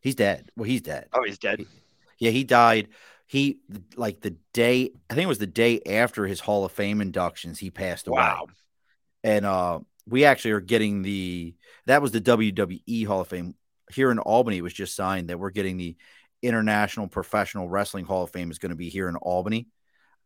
He's 0.00 0.14
dead. 0.14 0.50
Well, 0.56 0.64
he's 0.64 0.82
dead. 0.82 1.08
Oh, 1.12 1.24
he's 1.24 1.38
dead. 1.38 1.64
Yeah, 2.18 2.30
he 2.30 2.44
died. 2.44 2.88
He 3.34 3.58
like 3.96 4.20
the 4.20 4.36
day. 4.52 4.90
I 5.10 5.14
think 5.14 5.24
it 5.24 5.26
was 5.26 5.40
the 5.40 5.46
day 5.48 5.80
after 5.84 6.24
his 6.24 6.38
Hall 6.38 6.64
of 6.64 6.70
Fame 6.70 7.00
inductions. 7.00 7.58
He 7.58 7.68
passed 7.68 8.06
away. 8.06 8.18
Wow. 8.18 8.46
and 9.24 9.44
uh, 9.44 9.80
we 10.06 10.24
actually 10.24 10.52
are 10.52 10.60
getting 10.60 11.02
the 11.02 11.56
that 11.86 12.00
was 12.00 12.12
the 12.12 12.20
WWE 12.20 13.04
Hall 13.08 13.22
of 13.22 13.26
Fame 13.26 13.56
here 13.92 14.12
in 14.12 14.20
Albany. 14.20 14.58
It 14.58 14.62
was 14.62 14.72
just 14.72 14.94
signed 14.94 15.30
that 15.30 15.40
we're 15.40 15.50
getting 15.50 15.76
the 15.78 15.96
International 16.42 17.08
Professional 17.08 17.68
Wrestling 17.68 18.04
Hall 18.04 18.22
of 18.22 18.30
Fame 18.30 18.52
is 18.52 18.60
going 18.60 18.70
to 18.70 18.76
be 18.76 18.88
here 18.88 19.08
in 19.08 19.16
Albany. 19.16 19.66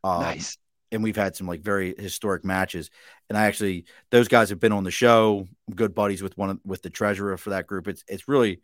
Um, 0.05 0.21
nice. 0.21 0.59
and 0.93 1.03
we've 1.03 1.17
had 1.17 1.35
some 1.35 1.47
like 1.47 1.63
very 1.63 1.95
historic 1.99 2.45
matches. 2.45 2.91
And 3.31 3.39
I 3.39 3.47
actually 3.47 3.87
those 4.11 4.29
guys 4.29 4.51
have 4.51 4.61
been 4.61 4.73
on 4.73 4.85
the 4.85 4.91
show. 4.91 5.49
I'm 5.67 5.75
good 5.75 5.95
buddies 5.95 6.23
with 6.23 6.37
one 6.37 6.51
of, 6.51 6.61
with 6.63 6.83
the 6.83 6.91
treasurer 6.91 7.39
for 7.39 7.49
that 7.51 7.67
group. 7.67 7.89
It's 7.89 8.05
it's 8.07 8.29
really 8.29 8.61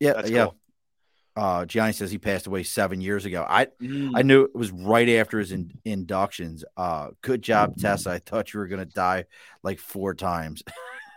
yeah 0.00 0.14
That's 0.14 0.30
yeah. 0.30 0.44
cool. 0.44 0.56
Uh, 1.36 1.66
Gianni 1.66 1.92
says 1.92 2.10
he 2.10 2.18
passed 2.18 2.46
away 2.46 2.62
seven 2.62 3.00
years 3.00 3.24
ago. 3.26 3.46
I 3.48 3.66
Mm. 3.80 4.12
I 4.14 4.22
knew 4.22 4.44
it 4.44 4.54
was 4.54 4.70
right 4.70 5.08
after 5.10 5.38
his 5.38 5.52
in, 5.52 5.70
inductions. 5.84 6.64
Uh, 6.76 7.10
good 7.20 7.42
job, 7.42 7.76
Tessa. 7.76 8.10
I 8.10 8.18
thought 8.18 8.54
you 8.54 8.60
were 8.60 8.66
gonna 8.68 8.86
die 8.86 9.26
like 9.62 9.78
four 9.78 10.14
times. 10.14 10.62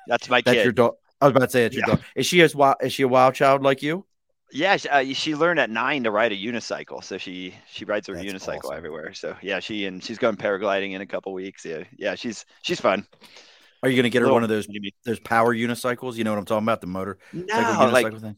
That's 0.07 0.29
my 0.29 0.41
That's 0.45 0.57
kid. 0.57 0.63
your 0.65 0.73
dog. 0.73 0.95
I 1.21 1.25
was 1.27 1.31
about 1.35 1.45
to 1.45 1.51
say 1.51 1.63
that's 1.63 1.75
your 1.75 1.83
Yeah. 1.87 1.95
dog. 1.95 2.03
Is 2.15 2.25
she 2.25 2.41
as 2.41 2.55
wild? 2.55 2.75
Is 2.81 2.93
she 2.93 3.03
a 3.03 3.07
wild 3.07 3.35
child 3.35 3.63
like 3.63 3.81
you? 3.81 4.05
Yeah, 4.51 4.77
she, 4.77 4.89
uh, 4.89 5.03
she 5.13 5.35
learned 5.35 5.59
at 5.59 5.69
nine 5.69 6.03
to 6.05 6.11
ride 6.11 6.31
a 6.31 6.35
unicycle, 6.35 7.03
so 7.03 7.17
she 7.19 7.53
she 7.71 7.85
rides 7.85 8.07
her 8.07 8.15
That's 8.15 8.25
unicycle 8.25 8.65
awesome. 8.65 8.77
everywhere. 8.77 9.13
So 9.13 9.35
yeah, 9.41 9.59
she 9.59 9.85
and 9.85 10.03
she's 10.03 10.17
going 10.17 10.37
paragliding 10.37 10.93
in 10.93 11.01
a 11.01 11.05
couple 11.05 11.33
weeks. 11.33 11.63
Yeah, 11.65 11.83
yeah, 11.97 12.15
she's 12.15 12.45
she's 12.63 12.81
fun. 12.81 13.05
Are 13.83 13.89
you 13.89 13.95
gonna 13.95 14.09
get 14.09 14.19
her 14.21 14.25
Little 14.25 14.35
one 14.35 14.43
of 14.43 14.49
those 14.49 14.67
mini-me. 14.67 14.93
those 15.05 15.19
power 15.19 15.55
unicycles? 15.55 16.15
You 16.15 16.23
know 16.23 16.31
what 16.31 16.39
I'm 16.39 16.45
talking 16.45 16.65
about? 16.65 16.81
The 16.81 16.87
motor 16.87 17.19
No, 17.31 17.43
unicycle 17.45 17.91
like 17.91 18.19
thing. 18.21 18.35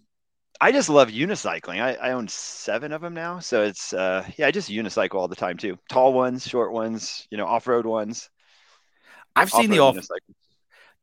I 0.63 0.71
just 0.71 0.89
love 0.89 1.10
unicycling. 1.10 1.82
I, 1.82 1.95
I 1.95 2.12
own 2.12 2.28
seven 2.28 2.91
of 2.91 3.02
them 3.02 3.15
now, 3.15 3.39
so 3.39 3.63
it's 3.63 3.93
uh 3.93 4.24
yeah, 4.38 4.45
I 4.45 4.52
just 4.52 4.69
unicycle 4.69 5.15
all 5.15 5.28
the 5.28 5.36
time 5.36 5.58
too. 5.58 5.78
Tall 5.89 6.13
ones, 6.13 6.47
short 6.47 6.71
ones, 6.71 7.28
you 7.32 7.38
know, 7.38 7.47
off 7.47 7.67
road 7.67 7.88
ones. 7.88 8.30
I've 9.36 9.50
seen 9.50 9.71
the 9.71 9.80
off. 9.80 9.97
Off-road. 9.97 10.19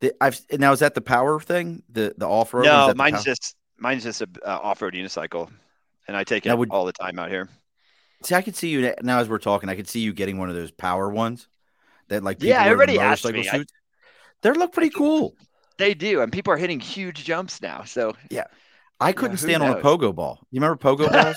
The, 0.00 0.12
I've 0.20 0.40
now 0.52 0.70
is 0.72 0.78
that 0.78 0.94
the 0.94 1.00
power 1.00 1.40
thing? 1.40 1.82
The 1.90 2.14
the 2.16 2.28
off 2.28 2.54
road? 2.54 2.66
No, 2.66 2.94
mine's 2.94 3.24
just 3.24 3.56
mine's 3.78 4.04
just 4.04 4.22
a 4.22 4.28
uh, 4.44 4.60
off 4.62 4.80
road 4.80 4.94
unicycle, 4.94 5.50
and 6.06 6.16
I 6.16 6.22
take 6.22 6.46
it 6.46 6.56
would- 6.56 6.70
all 6.70 6.84
the 6.84 6.92
time 6.92 7.18
out 7.18 7.28
here. 7.30 7.48
See, 8.22 8.34
I 8.34 8.42
could 8.42 8.56
see 8.56 8.68
you 8.68 8.94
now 9.02 9.18
as 9.20 9.28
we're 9.28 9.38
talking. 9.38 9.68
I 9.68 9.76
could 9.76 9.88
see 9.88 10.00
you 10.00 10.12
getting 10.12 10.38
one 10.38 10.48
of 10.48 10.54
those 10.56 10.70
power 10.72 11.08
ones 11.08 11.48
that 12.08 12.22
like 12.22 12.38
Yeah, 12.40 12.62
people 12.64 12.76
wear 12.78 12.86
the 12.86 12.92
everybody 12.92 12.98
asked 13.00 13.24
me. 13.24 13.48
I- 13.48 13.64
They 14.42 14.50
look 14.52 14.72
pretty 14.72 14.90
cool. 14.90 15.34
They 15.78 15.94
do, 15.94 16.20
and 16.20 16.32
people 16.32 16.52
are 16.52 16.56
hitting 16.56 16.80
huge 16.80 17.24
jumps 17.24 17.60
now. 17.62 17.84
So 17.84 18.14
I 19.00 19.12
couldn't 19.12 19.38
who 19.38 19.46
stand 19.46 19.62
on 19.62 19.70
a 19.70 19.80
pogo 19.80 20.14
ball. 20.14 20.40
You 20.50 20.60
remember 20.60 20.76
pogo 20.76 21.10
balls? 21.12 21.36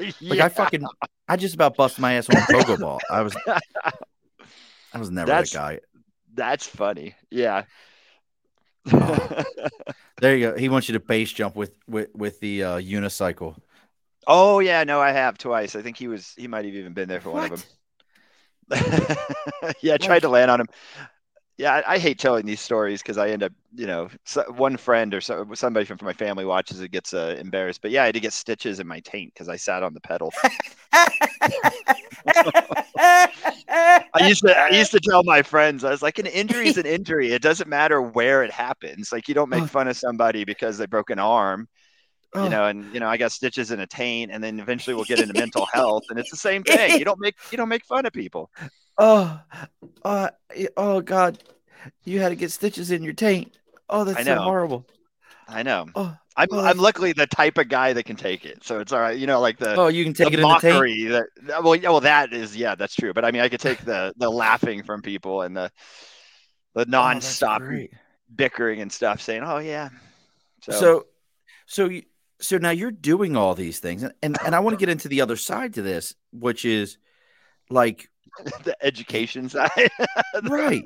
Like 0.00 0.14
yeah, 0.20 0.44
I 0.44 0.48
fucking, 0.48 0.84
I 1.28 1.36
just 1.36 1.54
about 1.54 1.76
bust 1.76 1.98
my 1.98 2.14
ass 2.14 2.28
on 2.28 2.36
a 2.36 2.40
pogo 2.40 2.78
ball. 2.80 3.00
I 3.10 3.22
was, 3.22 3.36
I 3.46 4.98
was 4.98 5.10
never 5.10 5.26
That's- 5.26 5.50
that 5.50 5.56
guy. 5.58 5.80
that's 6.34 6.66
funny. 6.66 7.14
Yeah. 7.30 7.64
Oh. 8.92 9.44
There 10.20 10.36
you 10.36 10.50
go. 10.50 10.58
He 10.58 10.68
wants 10.68 10.86
you 10.86 10.92
to 10.92 11.00
base 11.00 11.32
jump 11.32 11.56
with 11.56 11.72
with 11.88 12.14
with 12.14 12.40
the 12.40 12.62
uh, 12.62 12.76
unicycle. 12.78 13.56
Oh 14.26 14.58
yeah, 14.58 14.84
no, 14.84 15.00
I 15.00 15.12
have 15.12 15.38
twice. 15.38 15.74
I 15.74 15.80
think 15.80 15.96
he 15.96 16.08
was 16.08 16.34
he 16.36 16.46
might 16.46 16.66
have 16.66 16.74
even 16.74 16.92
been 16.92 17.08
there 17.08 17.22
for 17.22 17.30
what? 17.30 17.50
one 17.50 17.52
of 17.54 17.66
them. 18.68 19.16
yeah, 19.80 19.94
I 19.94 19.96
tried 19.96 20.20
to 20.20 20.28
land 20.28 20.50
on 20.50 20.60
him. 20.60 20.66
Yeah, 21.60 21.82
I, 21.86 21.96
I 21.96 21.98
hate 21.98 22.18
telling 22.18 22.46
these 22.46 22.62
stories 22.62 23.02
because 23.02 23.18
I 23.18 23.28
end 23.28 23.42
up, 23.42 23.52
you 23.74 23.86
know, 23.86 24.08
so, 24.24 24.42
one 24.56 24.78
friend 24.78 25.12
or 25.12 25.20
so, 25.20 25.46
somebody 25.52 25.84
from, 25.84 25.98
from 25.98 26.06
my 26.06 26.14
family 26.14 26.46
watches 26.46 26.80
it 26.80 26.90
gets 26.90 27.12
uh, 27.12 27.36
embarrassed. 27.38 27.82
But 27.82 27.90
yeah, 27.90 28.02
I 28.02 28.06
had 28.06 28.14
to 28.14 28.20
get 28.20 28.32
stitches 28.32 28.80
in 28.80 28.86
my 28.86 29.00
taint 29.00 29.34
because 29.34 29.50
I 29.50 29.56
sat 29.56 29.82
on 29.82 29.92
the 29.92 30.00
pedal. 30.00 30.32
I 34.14 34.26
used 34.26 34.42
to 34.42 34.56
I 34.58 34.70
used 34.70 34.90
to 34.92 35.00
tell 35.00 35.22
my 35.22 35.42
friends 35.42 35.84
I 35.84 35.90
was 35.90 36.00
like 36.00 36.18
an 36.18 36.24
injury 36.24 36.68
is 36.68 36.78
an 36.78 36.86
injury. 36.86 37.32
It 37.32 37.42
doesn't 37.42 37.68
matter 37.68 38.00
where 38.00 38.42
it 38.42 38.50
happens. 38.50 39.12
Like 39.12 39.28
you 39.28 39.34
don't 39.34 39.50
make 39.50 39.66
fun 39.66 39.86
of 39.86 39.98
somebody 39.98 40.44
because 40.44 40.78
they 40.78 40.86
broke 40.86 41.10
an 41.10 41.18
arm 41.18 41.68
you 42.36 42.48
know, 42.48 42.66
and 42.66 42.92
you 42.94 43.00
know, 43.00 43.08
I 43.08 43.16
got 43.16 43.32
stitches 43.32 43.72
in 43.72 43.80
a 43.80 43.86
taint, 43.86 44.30
and 44.30 44.42
then 44.42 44.60
eventually 44.60 44.94
we'll 44.94 45.04
get 45.04 45.18
into 45.18 45.34
mental 45.34 45.66
health, 45.72 46.04
and 46.10 46.18
it's 46.18 46.30
the 46.30 46.36
same 46.36 46.62
thing. 46.62 46.98
You 46.98 47.04
don't 47.04 47.18
make 47.18 47.34
you 47.50 47.56
don't 47.56 47.68
make 47.68 47.84
fun 47.84 48.06
of 48.06 48.12
people. 48.12 48.50
Oh, 48.98 49.40
uh, 50.04 50.30
oh 50.76 51.00
God, 51.00 51.42
you 52.04 52.20
had 52.20 52.30
to 52.30 52.36
get 52.36 52.50
stitches 52.50 52.90
in 52.90 53.02
your 53.02 53.12
taint. 53.12 53.58
Oh, 53.88 54.04
that's 54.04 54.24
so 54.24 54.36
horrible. 54.36 54.86
I 55.48 55.62
know. 55.62 55.86
Oh, 55.94 56.16
I'm 56.36 56.48
oh, 56.52 56.64
I'm 56.64 56.78
luckily 56.78 57.12
the 57.12 57.26
type 57.26 57.58
of 57.58 57.68
guy 57.68 57.92
that 57.92 58.04
can 58.04 58.16
take 58.16 58.44
it, 58.44 58.64
so 58.64 58.78
it's 58.78 58.92
all 58.92 59.00
right. 59.00 59.18
You 59.18 59.26
know, 59.26 59.40
like 59.40 59.58
the 59.58 59.74
oh, 59.74 59.88
you 59.88 60.04
can 60.04 60.14
take 60.14 60.32
the 60.32 60.38
it 60.38 60.42
mockery 60.42 61.02
in 61.02 61.08
the 61.08 61.18
taint. 61.18 61.46
That 61.48 61.64
well, 61.64 61.74
yeah, 61.74 61.90
well, 61.90 62.00
that 62.00 62.32
is 62.32 62.56
yeah, 62.56 62.76
that's 62.76 62.94
true. 62.94 63.12
But 63.12 63.24
I 63.24 63.30
mean, 63.30 63.42
I 63.42 63.48
could 63.48 63.60
take 63.60 63.84
the 63.84 64.12
the 64.16 64.30
laughing 64.30 64.82
from 64.84 65.02
people 65.02 65.42
and 65.42 65.56
the 65.56 65.70
the 66.74 66.82
oh, 66.82 66.84
nonstop 66.84 67.60
oh, 67.60 67.96
bickering 68.34 68.80
and 68.80 68.92
stuff, 68.92 69.20
saying, 69.20 69.42
"Oh 69.44 69.58
yeah." 69.58 69.88
So, 70.62 70.72
so, 70.72 71.06
so 71.66 71.84
you, 71.86 72.02
so 72.40 72.58
now 72.58 72.70
you're 72.70 72.90
doing 72.90 73.36
all 73.36 73.54
these 73.54 73.78
things 73.80 74.02
and, 74.02 74.12
and, 74.22 74.36
and 74.44 74.54
i 74.54 74.60
want 74.60 74.74
to 74.74 74.78
get 74.78 74.88
into 74.88 75.08
the 75.08 75.20
other 75.20 75.36
side 75.36 75.74
to 75.74 75.82
this 75.82 76.14
which 76.32 76.64
is 76.64 76.98
like 77.68 78.10
the 78.64 78.76
education 78.82 79.48
side. 79.48 79.90
Right. 80.44 80.84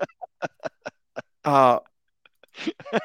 Uh 1.45 1.81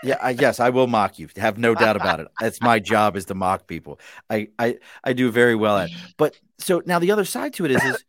yeah 0.04 0.18
I, 0.22 0.30
yes 0.32 0.60
i 0.60 0.70
will 0.70 0.86
mock 0.88 1.18
you. 1.18 1.28
Have 1.36 1.58
no 1.58 1.74
doubt 1.74 1.96
about 1.96 2.20
it. 2.20 2.28
That's 2.40 2.62
my 2.62 2.80
job 2.80 3.16
is 3.16 3.26
to 3.26 3.36
mock 3.36 3.68
people. 3.68 4.00
I 4.30 4.50
i 4.60 4.78
i 5.04 5.14
do 5.14 5.32
very 5.32 5.56
well 5.56 5.78
at 5.78 5.90
it. 5.90 5.96
but 6.18 6.36
so 6.60 6.82
now 6.86 7.00
the 7.00 7.12
other 7.12 7.26
side 7.26 7.54
to 7.56 7.66
it 7.66 7.72
is 7.72 7.84
is 7.84 8.04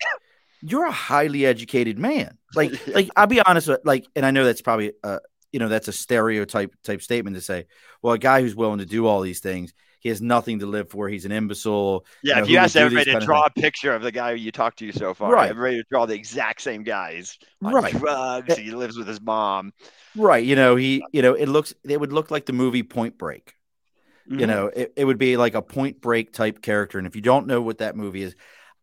you're 0.62 0.84
a 0.84 0.92
highly 0.92 1.46
educated 1.46 1.98
man. 1.98 2.36
Like 2.54 2.72
like 2.88 3.08
i'll 3.16 3.26
be 3.26 3.40
honest 3.40 3.68
with 3.68 3.80
like 3.84 4.06
and 4.14 4.26
i 4.26 4.30
know 4.30 4.44
that's 4.44 4.60
probably 4.60 4.92
uh 5.02 5.20
you 5.52 5.58
know 5.58 5.68
that's 5.68 5.88
a 5.88 5.92
stereotype 5.92 6.74
type 6.82 7.02
statement 7.02 7.36
to 7.36 7.42
say 7.42 7.66
well 8.02 8.12
a 8.12 8.18
guy 8.18 8.40
who's 8.40 8.54
willing 8.54 8.78
to 8.78 8.86
do 8.86 9.06
all 9.06 9.20
these 9.20 9.40
things 9.40 9.72
he 10.00 10.08
has 10.08 10.20
nothing 10.20 10.58
to 10.58 10.66
live 10.66 10.90
for. 10.90 11.08
He's 11.08 11.24
an 11.24 11.32
imbecile. 11.32 12.04
Yeah, 12.22 12.30
you 12.30 12.36
know, 12.36 12.42
if 12.42 12.50
you 12.50 12.56
ask 12.58 12.76
everybody 12.76 13.12
to 13.12 13.20
draw 13.20 13.46
a 13.46 13.50
picture 13.50 13.94
of 13.94 14.02
the 14.02 14.10
guy 14.10 14.32
you 14.32 14.50
talked 14.50 14.78
to 14.80 14.90
so 14.92 15.14
far, 15.14 15.32
right. 15.32 15.50
everybody 15.50 15.76
to 15.76 15.84
draw 15.90 16.06
the 16.06 16.14
exact 16.14 16.62
same 16.62 16.82
guys. 16.82 17.38
right. 17.60 17.92
Drugs. 17.92 18.56
He 18.56 18.72
lives 18.72 18.96
with 18.96 19.06
his 19.06 19.20
mom. 19.20 19.72
Right. 20.16 20.44
You 20.44 20.56
know, 20.56 20.74
he, 20.76 21.04
you 21.12 21.22
know, 21.22 21.34
it 21.34 21.46
looks, 21.46 21.74
it 21.84 22.00
would 22.00 22.12
look 22.12 22.30
like 22.30 22.46
the 22.46 22.52
movie 22.52 22.82
Point 22.82 23.18
Break. 23.18 23.54
Mm-hmm. 24.28 24.40
You 24.40 24.46
know, 24.46 24.66
it, 24.66 24.92
it 24.96 25.04
would 25.04 25.18
be 25.18 25.36
like 25.36 25.54
a 25.54 25.62
point 25.62 26.00
break 26.00 26.32
type 26.32 26.62
character. 26.62 26.98
And 26.98 27.06
if 27.06 27.16
you 27.16 27.22
don't 27.22 27.46
know 27.46 27.60
what 27.60 27.78
that 27.78 27.96
movie 27.96 28.22
is, 28.22 28.34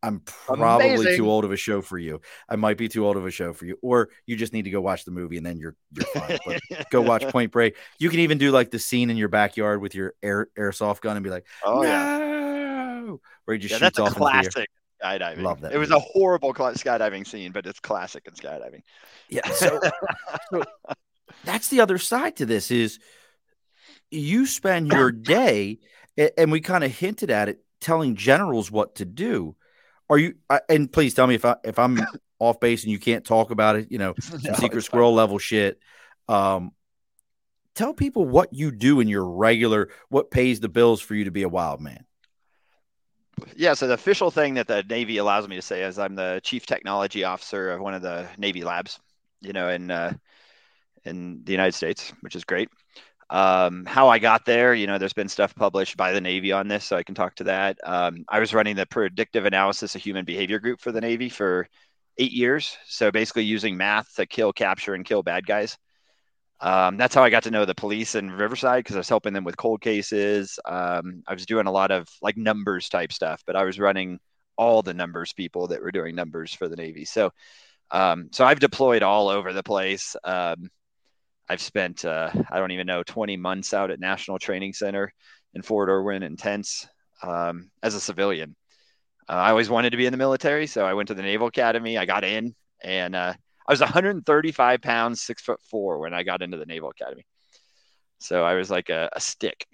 I'm 0.07 0.21
probably 0.21 0.93
Amazing. 0.93 1.17
too 1.17 1.29
old 1.29 1.43
of 1.43 1.51
a 1.51 1.57
show 1.57 1.81
for 1.81 1.97
you. 1.97 2.21
I 2.47 2.55
might 2.55 2.77
be 2.77 2.87
too 2.87 3.05
old 3.05 3.17
of 3.17 3.25
a 3.25 3.31
show 3.31 3.53
for 3.53 3.65
you, 3.65 3.77
or 3.81 4.09
you 4.25 4.35
just 4.35 4.53
need 4.53 4.63
to 4.63 4.69
go 4.69 4.81
watch 4.81 5.05
the 5.05 5.11
movie 5.11 5.37
and 5.37 5.45
then 5.45 5.57
you're 5.57 5.75
you're 5.91 6.05
fine. 6.05 6.37
But 6.45 6.89
go 6.89 7.01
watch 7.01 7.23
Point 7.29 7.51
Break. 7.51 7.75
You 7.99 8.09
can 8.09 8.21
even 8.21 8.37
do 8.37 8.51
like 8.51 8.71
the 8.71 8.79
scene 8.79 9.09
in 9.09 9.17
your 9.17 9.27
backyard 9.27 9.81
with 9.81 9.93
your 9.95 10.13
air 10.23 10.47
airsoft 10.57 11.01
gun 11.01 11.17
and 11.17 11.23
be 11.23 11.29
like, 11.29 11.45
"Oh 11.63 11.81
no! 11.81 11.87
yeah," 11.87 13.15
where 13.45 13.55
he 13.55 13.59
just 13.59 13.73
yeah, 13.73 13.87
shoots 13.87 13.97
that's 13.97 13.99
off. 13.99 14.15
A 14.15 14.19
classic 14.19 14.69
skydiving. 15.03 15.41
Love 15.41 15.61
that. 15.61 15.71
It 15.71 15.75
movie. 15.75 15.79
was 15.79 15.91
a 15.91 15.99
horrible 15.99 16.53
skydiving 16.53 17.27
scene, 17.27 17.51
but 17.51 17.65
it's 17.65 17.79
classic 17.79 18.27
in 18.27 18.33
skydiving. 18.33 18.81
Yeah. 19.29 19.47
So, 19.53 19.79
so 20.51 20.63
that's 21.43 21.67
the 21.69 21.81
other 21.81 21.97
side 21.97 22.37
to 22.37 22.45
this 22.45 22.71
is 22.71 22.99
you 24.09 24.45
spend 24.45 24.87
your 24.91 25.11
day, 25.11 25.79
and 26.37 26.51
we 26.51 26.61
kind 26.61 26.83
of 26.83 26.95
hinted 26.95 27.29
at 27.29 27.49
it, 27.49 27.63
telling 27.81 28.15
generals 28.15 28.71
what 28.71 28.95
to 28.95 29.05
do 29.05 29.55
are 30.09 30.17
you? 30.17 30.35
And 30.69 30.91
please 30.91 31.13
tell 31.13 31.27
me 31.27 31.35
if 31.35 31.45
I 31.45 31.55
if 31.63 31.79
I'm 31.79 31.99
off 32.39 32.59
base 32.59 32.83
and 32.83 32.91
you 32.91 32.99
can't 32.99 33.25
talk 33.25 33.51
about 33.51 33.75
it. 33.75 33.91
You 33.91 33.97
know, 33.97 34.15
no, 34.43 34.53
secret 34.53 34.83
squirrel 34.83 35.13
level 35.13 35.37
shit. 35.37 35.79
Um, 36.27 36.71
tell 37.75 37.93
people 37.93 38.25
what 38.25 38.53
you 38.53 38.71
do 38.71 38.99
in 38.99 39.07
your 39.07 39.25
regular, 39.25 39.89
what 40.09 40.31
pays 40.31 40.59
the 40.59 40.69
bills 40.69 41.01
for 41.01 41.15
you 41.15 41.25
to 41.25 41.31
be 41.31 41.43
a 41.43 41.49
wild 41.49 41.81
man. 41.81 42.05
Yeah, 43.55 43.75
so 43.75 43.87
the 43.87 43.93
official 43.93 44.31
thing 44.31 44.55
that 44.55 44.67
the 44.67 44.83
Navy 44.89 45.17
allows 45.17 45.47
me 45.47 45.55
to 45.57 45.61
say 45.61 45.83
is 45.83 45.99
I'm 45.99 46.15
the 46.15 46.41
chief 46.43 46.65
technology 46.65 47.23
officer 47.23 47.71
of 47.71 47.81
one 47.81 47.93
of 47.93 48.01
the 48.01 48.27
Navy 48.37 48.63
labs, 48.63 48.99
you 49.41 49.53
know, 49.53 49.69
in 49.69 49.91
uh, 49.91 50.13
in 51.05 51.43
the 51.43 51.51
United 51.51 51.73
States, 51.73 52.11
which 52.21 52.35
is 52.35 52.43
great. 52.43 52.69
Um, 53.29 53.85
how 53.85 54.07
I 54.07 54.19
got 54.19 54.45
there, 54.45 54.73
you 54.73 54.87
know, 54.87 54.97
there's 54.97 55.13
been 55.13 55.27
stuff 55.27 55.53
published 55.53 55.97
by 55.97 56.13
the 56.13 56.21
Navy 56.21 56.51
on 56.51 56.67
this, 56.67 56.85
so 56.85 56.95
I 56.95 57.03
can 57.03 57.15
talk 57.15 57.35
to 57.35 57.43
that. 57.45 57.77
Um, 57.83 58.23
I 58.29 58.39
was 58.39 58.53
running 58.53 58.75
the 58.75 58.85
predictive 58.85 59.45
analysis 59.45 59.95
of 59.95 60.01
human 60.01 60.23
behavior 60.23 60.59
group 60.59 60.79
for 60.79 60.91
the 60.91 61.01
Navy 61.01 61.29
for 61.29 61.67
eight 62.17 62.31
years. 62.31 62.77
So 62.85 63.11
basically 63.11 63.43
using 63.43 63.77
math 63.77 64.15
to 64.15 64.25
kill, 64.25 64.53
capture, 64.53 64.93
and 64.93 65.05
kill 65.05 65.23
bad 65.23 65.45
guys. 65.45 65.77
Um, 66.59 66.97
that's 66.97 67.13
how 67.13 67.23
I 67.23 67.29
got 67.29 67.43
to 67.43 67.51
know 67.51 67.65
the 67.65 67.75
police 67.75 68.15
in 68.15 68.31
Riverside 68.31 68.83
because 68.83 68.95
I 68.95 68.99
was 68.99 69.09
helping 69.09 69.33
them 69.33 69.43
with 69.43 69.57
cold 69.57 69.81
cases. 69.81 70.57
Um, 70.65 71.23
I 71.27 71.33
was 71.33 71.45
doing 71.45 71.67
a 71.67 71.71
lot 71.71 71.91
of 71.91 72.07
like 72.21 72.37
numbers 72.37 72.89
type 72.89 73.11
stuff, 73.11 73.43
but 73.45 73.55
I 73.55 73.63
was 73.63 73.79
running 73.79 74.19
all 74.57 74.81
the 74.81 74.93
numbers 74.93 75.33
people 75.33 75.67
that 75.67 75.81
were 75.81 75.91
doing 75.91 76.15
numbers 76.15 76.53
for 76.53 76.67
the 76.67 76.75
Navy. 76.75 77.05
So, 77.05 77.31
um, 77.91 78.29
so 78.31 78.43
I've 78.43 78.59
deployed 78.59 79.03
all 79.03 79.29
over 79.29 79.53
the 79.53 79.61
place. 79.61 80.15
Um, 80.23 80.71
I've 81.49 81.61
spent 81.61 82.05
uh, 82.05 82.31
I 82.51 82.59
don't 82.59 82.71
even 82.71 82.87
know 82.87 83.03
20 83.03 83.37
months 83.37 83.73
out 83.73 83.91
at 83.91 83.99
National 83.99 84.39
Training 84.39 84.73
Center 84.73 85.11
in 85.53 85.61
Fort 85.61 85.89
Irwin 85.89 86.23
in 86.23 86.35
tents 86.35 86.87
um, 87.23 87.69
as 87.81 87.95
a 87.95 88.01
civilian. 88.01 88.55
Uh, 89.29 89.33
I 89.33 89.49
always 89.49 89.69
wanted 89.69 89.91
to 89.91 89.97
be 89.97 90.05
in 90.05 90.11
the 90.11 90.17
military, 90.17 90.67
so 90.67 90.85
I 90.85 90.93
went 90.93 91.07
to 91.07 91.13
the 91.13 91.21
Naval 91.21 91.47
Academy. 91.47 91.97
I 91.97 92.05
got 92.05 92.23
in, 92.23 92.55
and 92.83 93.15
uh, 93.15 93.33
I 93.67 93.71
was 93.71 93.81
135 93.81 94.81
pounds, 94.81 95.21
six 95.21 95.41
foot 95.41 95.59
four 95.69 95.99
when 95.99 96.13
I 96.13 96.23
got 96.23 96.41
into 96.41 96.57
the 96.57 96.65
Naval 96.65 96.89
Academy. 96.89 97.25
So 98.19 98.43
I 98.43 98.53
was 98.53 98.69
like 98.69 98.89
a, 98.89 99.09
a 99.13 99.19
stick. 99.19 99.65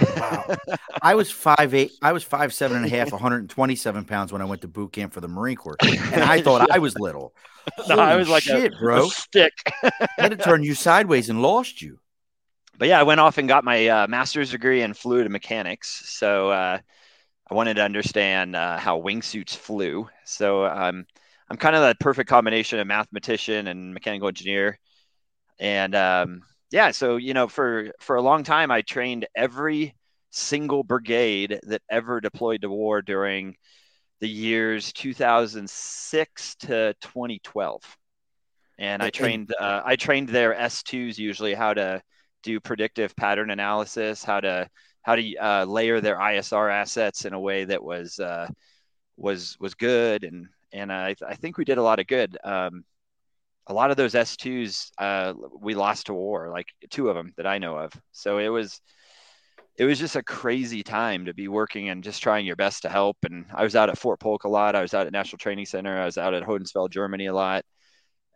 Wow. 0.00 0.56
I 1.02 1.14
was 1.14 1.30
five 1.30 1.74
eight. 1.74 1.92
I 2.00 2.12
was 2.12 2.22
five 2.22 2.52
seven 2.54 2.76
and 2.78 2.86
a 2.86 2.88
half, 2.88 3.12
127 3.12 4.04
pounds 4.04 4.32
when 4.32 4.42
I 4.42 4.44
went 4.44 4.62
to 4.62 4.68
boot 4.68 4.92
camp 4.92 5.12
for 5.12 5.20
the 5.20 5.28
Marine 5.28 5.56
Corps, 5.56 5.76
and 5.82 6.22
I 6.22 6.40
thought 6.40 6.70
I 6.70 6.78
was 6.78 6.98
little. 6.98 7.34
no, 7.88 7.96
I 7.98 8.16
was 8.16 8.28
like 8.28 8.42
shit, 8.42 8.72
a, 8.72 8.76
bro. 8.76 9.06
A 9.06 9.10
stick. 9.10 9.52
had 10.18 10.30
to 10.30 10.36
turn 10.36 10.62
you 10.62 10.74
sideways 10.74 11.28
and 11.28 11.42
lost 11.42 11.80
you. 11.82 11.98
But 12.78 12.88
yeah, 12.88 12.98
I 12.98 13.04
went 13.04 13.20
off 13.20 13.38
and 13.38 13.46
got 13.46 13.64
my 13.64 13.86
uh, 13.86 14.06
master's 14.08 14.50
degree 14.50 14.82
in 14.82 14.94
fluid 14.94 15.30
mechanics. 15.30 16.02
So 16.06 16.50
uh, 16.50 16.78
I 17.48 17.54
wanted 17.54 17.74
to 17.74 17.84
understand 17.84 18.56
uh, 18.56 18.78
how 18.78 19.00
wingsuits 19.00 19.54
flew. 19.54 20.08
So 20.24 20.64
um, 20.64 21.06
I'm 21.48 21.56
kind 21.56 21.76
of 21.76 21.82
that 21.82 22.00
perfect 22.00 22.28
combination 22.28 22.78
of 22.78 22.86
mathematician 22.86 23.68
and 23.68 23.92
mechanical 23.94 24.28
engineer. 24.28 24.78
And 25.60 25.94
um, 25.94 26.42
yeah, 26.72 26.90
so 26.90 27.16
you 27.16 27.34
know, 27.34 27.48
for 27.48 27.92
for 28.00 28.16
a 28.16 28.22
long 28.22 28.44
time, 28.44 28.70
I 28.70 28.82
trained 28.82 29.26
every 29.36 29.94
single 30.30 30.82
brigade 30.82 31.60
that 31.64 31.82
ever 31.90 32.20
deployed 32.20 32.62
to 32.62 32.70
war 32.70 33.02
during 33.02 33.56
the 34.20 34.28
years 34.28 34.92
2006 34.94 36.54
to 36.56 36.94
2012 37.00 37.82
and 38.78 39.02
i 39.02 39.10
trained 39.10 39.52
uh, 39.58 39.82
i 39.84 39.96
trained 39.96 40.28
their 40.28 40.54
s2s 40.54 41.18
usually 41.18 41.54
how 41.54 41.74
to 41.74 42.00
do 42.42 42.60
predictive 42.60 43.14
pattern 43.16 43.50
analysis 43.50 44.24
how 44.24 44.40
to 44.40 44.66
how 45.02 45.16
to 45.16 45.36
uh, 45.36 45.64
layer 45.64 46.00
their 46.00 46.16
isr 46.16 46.72
assets 46.72 47.24
in 47.24 47.34
a 47.34 47.40
way 47.40 47.64
that 47.64 47.82
was 47.82 48.18
uh, 48.20 48.46
was 49.16 49.56
was 49.60 49.74
good. 49.74 50.24
And 50.24 50.48
and 50.72 50.92
I, 50.92 51.14
I 51.26 51.34
think 51.34 51.58
we 51.58 51.64
did 51.64 51.78
a 51.78 51.82
lot 51.82 52.00
of 52.00 52.06
good. 52.06 52.36
Um, 52.44 52.84
a 53.68 53.72
lot 53.72 53.90
of 53.90 53.96
those 53.96 54.14
s2s 54.14 54.90
uh, 54.98 55.34
we 55.60 55.74
lost 55.74 56.06
to 56.06 56.14
war 56.14 56.50
like 56.50 56.66
two 56.90 57.08
of 57.08 57.16
them 57.16 57.32
that 57.36 57.46
i 57.46 57.58
know 57.58 57.76
of 57.76 57.92
so 58.12 58.38
it 58.38 58.48
was 58.48 58.80
it 59.76 59.84
was 59.84 59.98
just 59.98 60.16
a 60.16 60.22
crazy 60.22 60.82
time 60.82 61.24
to 61.24 61.34
be 61.34 61.48
working 61.48 61.88
and 61.88 62.04
just 62.04 62.22
trying 62.22 62.44
your 62.44 62.56
best 62.56 62.82
to 62.82 62.88
help. 62.88 63.16
And 63.24 63.46
I 63.54 63.64
was 63.64 63.74
out 63.74 63.88
at 63.88 63.96
Fort 63.96 64.20
Polk 64.20 64.44
a 64.44 64.48
lot. 64.48 64.74
I 64.74 64.82
was 64.82 64.92
out 64.92 65.06
at 65.06 65.12
National 65.12 65.38
Training 65.38 65.66
Center. 65.66 65.98
I 65.98 66.04
was 66.04 66.18
out 66.18 66.34
at 66.34 66.42
Hohenfels, 66.42 66.90
Germany 66.90 67.26
a 67.26 67.34
lot. 67.34 67.64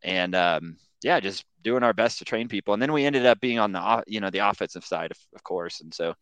And 0.02 0.34
um, 0.34 0.76
yeah, 1.02 1.20
just 1.20 1.44
doing 1.62 1.82
our 1.82 1.92
best 1.92 2.18
to 2.18 2.24
train 2.24 2.48
people. 2.48 2.72
And 2.72 2.82
then 2.82 2.92
we 2.92 3.04
ended 3.04 3.26
up 3.26 3.38
being 3.40 3.58
on 3.58 3.72
the, 3.72 4.02
you 4.06 4.20
know, 4.20 4.30
the 4.30 4.48
offensive 4.48 4.84
side, 4.84 5.10
of, 5.10 5.18
of 5.34 5.42
course. 5.42 5.82
And 5.82 5.92
so 5.92 6.14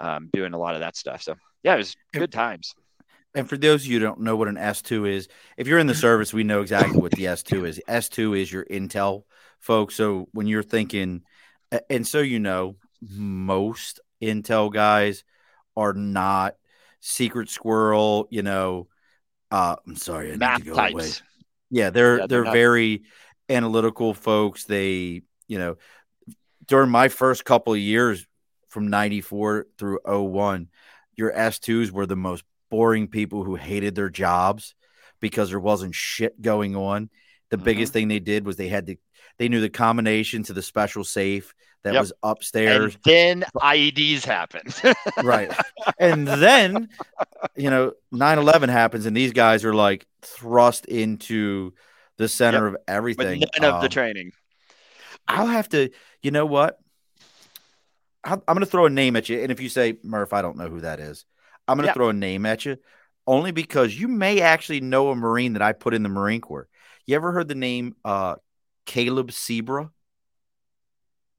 um, 0.00 0.30
doing 0.32 0.54
a 0.54 0.58
lot 0.58 0.74
of 0.74 0.80
that 0.80 0.96
stuff. 0.96 1.22
So 1.22 1.34
yeah, 1.62 1.74
it 1.74 1.78
was 1.78 1.94
good 2.14 2.32
times. 2.32 2.74
And 3.38 3.48
for 3.48 3.56
those 3.56 3.82
of 3.82 3.86
you 3.86 4.00
who 4.00 4.04
don't 4.04 4.18
know 4.18 4.34
what 4.34 4.48
an 4.48 4.56
S2 4.56 5.08
is, 5.08 5.28
if 5.56 5.68
you're 5.68 5.78
in 5.78 5.86
the 5.86 5.94
service, 5.94 6.34
we 6.34 6.42
know 6.42 6.60
exactly 6.60 6.98
what 6.98 7.12
the 7.12 7.26
S2 7.26 7.68
is. 7.68 7.80
S2 7.88 8.36
is 8.36 8.50
your 8.50 8.64
intel 8.64 9.22
folks. 9.60 9.94
So 9.94 10.26
when 10.32 10.48
you're 10.48 10.64
thinking, 10.64 11.22
and 11.88 12.04
so 12.04 12.18
you 12.18 12.40
know, 12.40 12.74
most 13.00 14.00
Intel 14.20 14.72
guys 14.72 15.22
are 15.76 15.92
not 15.92 16.56
secret 16.98 17.48
squirrel, 17.48 18.26
you 18.28 18.42
know. 18.42 18.88
Uh, 19.52 19.76
I'm 19.86 19.94
sorry, 19.94 20.32
I 20.32 20.36
Math 20.36 20.58
need 20.58 20.64
to 20.64 20.70
go 20.70 20.76
types. 20.76 20.94
away. 20.94 21.10
Yeah, 21.70 21.90
they're 21.90 22.18
Yeah, 22.18 22.26
they're, 22.26 22.42
they're 22.42 22.52
very 22.52 23.04
analytical 23.48 24.14
folks. 24.14 24.64
They, 24.64 25.22
you 25.46 25.58
know, 25.58 25.76
during 26.66 26.90
my 26.90 27.06
first 27.06 27.44
couple 27.44 27.72
of 27.72 27.78
years 27.78 28.26
from 28.66 28.88
94 28.88 29.68
through 29.78 30.00
01, 30.04 30.70
your 31.14 31.32
S2s 31.32 31.92
were 31.92 32.06
the 32.06 32.16
most 32.16 32.42
boring 32.70 33.08
people 33.08 33.44
who 33.44 33.54
hated 33.54 33.94
their 33.94 34.10
jobs 34.10 34.74
because 35.20 35.50
there 35.50 35.60
wasn't 35.60 35.94
shit 35.94 36.40
going 36.40 36.76
on. 36.76 37.10
The 37.50 37.56
Mhm. 37.58 37.64
biggest 37.64 37.92
thing 37.92 38.08
they 38.08 38.20
did 38.20 38.44
was 38.46 38.56
they 38.56 38.68
had 38.68 38.86
to 38.86 38.96
they 39.38 39.48
knew 39.48 39.60
the 39.60 39.70
combination 39.70 40.42
to 40.44 40.52
the 40.52 40.62
special 40.62 41.04
safe 41.04 41.54
that 41.84 41.92
Yep. 41.94 42.00
was 42.00 42.12
upstairs. 42.24 42.94
And 42.94 43.02
then 43.04 43.44
IEDs 43.62 44.24
happened. 44.24 44.74
right. 45.22 45.52
And 45.98 46.26
then, 46.26 46.88
you 47.54 47.70
know, 47.70 47.92
9 48.10 48.38
11 48.38 48.68
happens, 48.68 49.06
and 49.06 49.16
these 49.16 49.32
guys 49.32 49.64
are 49.64 49.74
like 49.74 50.06
thrust 50.22 50.86
into 50.86 51.72
the 52.16 52.28
center 52.28 52.66
of 52.66 52.72
With 52.72 52.82
everything. 52.88 53.44
none 53.60 53.74
of 53.74 53.80
the 53.80 53.86
Um, 53.86 53.90
training. 53.90 54.32
I'll 55.28 55.46
have 55.46 55.68
to, 55.70 55.90
you 56.20 56.32
know 56.32 56.46
what? 56.46 56.78
I'm, 58.24 58.42
I'm 58.48 58.54
going 58.54 58.60
to 58.64 58.66
throw 58.66 58.86
a 58.86 58.90
name 58.90 59.14
at 59.14 59.28
you. 59.28 59.40
And 59.40 59.52
if 59.52 59.60
you 59.60 59.68
say, 59.68 59.98
Murph, 60.02 60.32
I 60.32 60.42
don't 60.42 60.56
know 60.56 60.68
who 60.68 60.80
that 60.80 60.98
is, 61.00 61.24
I'm 61.68 61.76
going 61.78 61.88
to 61.88 61.88
Yeah. 61.88 61.94
throw 61.94 62.08
a 62.10 62.12
name 62.14 62.46
at 62.46 62.64
you 62.64 62.78
only 63.26 63.52
because 63.52 63.98
you 63.98 64.08
may 64.08 64.40
actually 64.40 64.80
know 64.80 65.10
a 65.10 65.16
Marine 65.16 65.54
that 65.54 65.62
I 65.62 65.72
put 65.72 65.94
in 65.94 66.02
the 66.02 66.08
Marine 66.08 66.40
Corps. 66.40 66.68
You 67.06 67.16
ever 67.16 67.32
heard 67.32 67.48
the 67.48 67.54
name 67.54 67.96
uh, 68.04 68.36
Caleb 68.86 69.30
Sebra? 69.30 69.90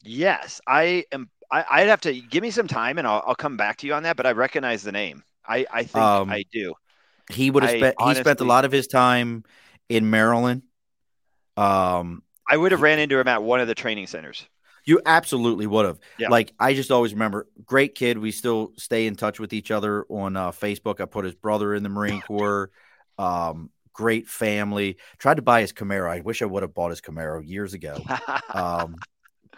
Yes, 0.04 0.62
I 0.68 1.06
am. 1.12 1.30
I, 1.52 1.66
I'd 1.70 1.88
have 1.88 2.02
to 2.02 2.20
give 2.22 2.42
me 2.44 2.52
some 2.52 2.68
time, 2.68 2.98
and 2.98 3.08
I'll, 3.08 3.24
I'll 3.26 3.36
come 3.36 3.58
back 3.58 3.78
to 3.78 3.88
you 3.88 3.94
on 3.94 4.04
that. 4.04 4.16
But 4.18 4.26
I 4.26 4.32
recognize 4.32 4.84
the 4.84 4.92
name. 4.92 5.24
I, 5.46 5.66
I 5.72 5.84
think 5.84 6.14
Um, 6.14 6.28
I 6.28 6.44
do. 6.52 6.74
He 7.32 7.52
would 7.52 7.64
have 7.64 7.72
spent, 7.72 7.98
he 8.02 8.16
spent 8.16 8.42
a 8.42 8.46
lot 8.46 8.66
of 8.66 8.72
his 8.72 8.88
time 8.88 9.46
in 9.90 10.10
Maryland. 10.10 10.64
Um, 11.58 12.24
I 12.50 12.58
would 12.58 12.74
have 12.74 12.82
ran 12.82 13.00
into 13.00 13.18
him 13.18 13.30
at 13.30 13.44
one 13.44 13.62
of 13.62 13.68
the 13.70 13.76
training 13.76 14.08
centers. 14.08 14.46
You 14.90 15.02
absolutely 15.06 15.68
would 15.68 15.86
have. 15.86 16.00
Yeah. 16.18 16.30
Like 16.30 16.52
I 16.60 16.74
just 16.74 16.90
always 16.90 17.14
remember, 17.14 17.48
great 17.64 17.94
kid. 17.94 18.18
We 18.18 18.32
still 18.32 18.74
stay 18.76 19.06
in 19.06 19.16
touch 19.16 19.40
with 19.40 19.54
each 19.54 19.70
other 19.70 20.04
on 20.10 20.36
uh, 20.36 20.50
Facebook. 20.50 21.00
I 21.00 21.06
put 21.06 21.26
his 21.26 21.36
brother 21.36 21.76
in 21.76 21.84
the 21.84 21.90
Marine 21.90 22.22
Corps. 22.22 22.72
Um, 23.20 23.70
great 23.94 24.28
family. 24.28 24.98
Tried 25.20 25.36
to 25.36 25.44
buy 25.44 25.62
his 25.62 25.74
Camaro. 25.74 26.10
I 26.10 26.22
wish 26.22 26.42
I 26.42 26.46
would 26.46 26.64
have 26.64 26.74
bought 26.74 26.90
his 26.90 27.02
Camaro 27.02 27.48
years 27.48 27.76
ago. 27.76 28.00
Um, 28.52 28.96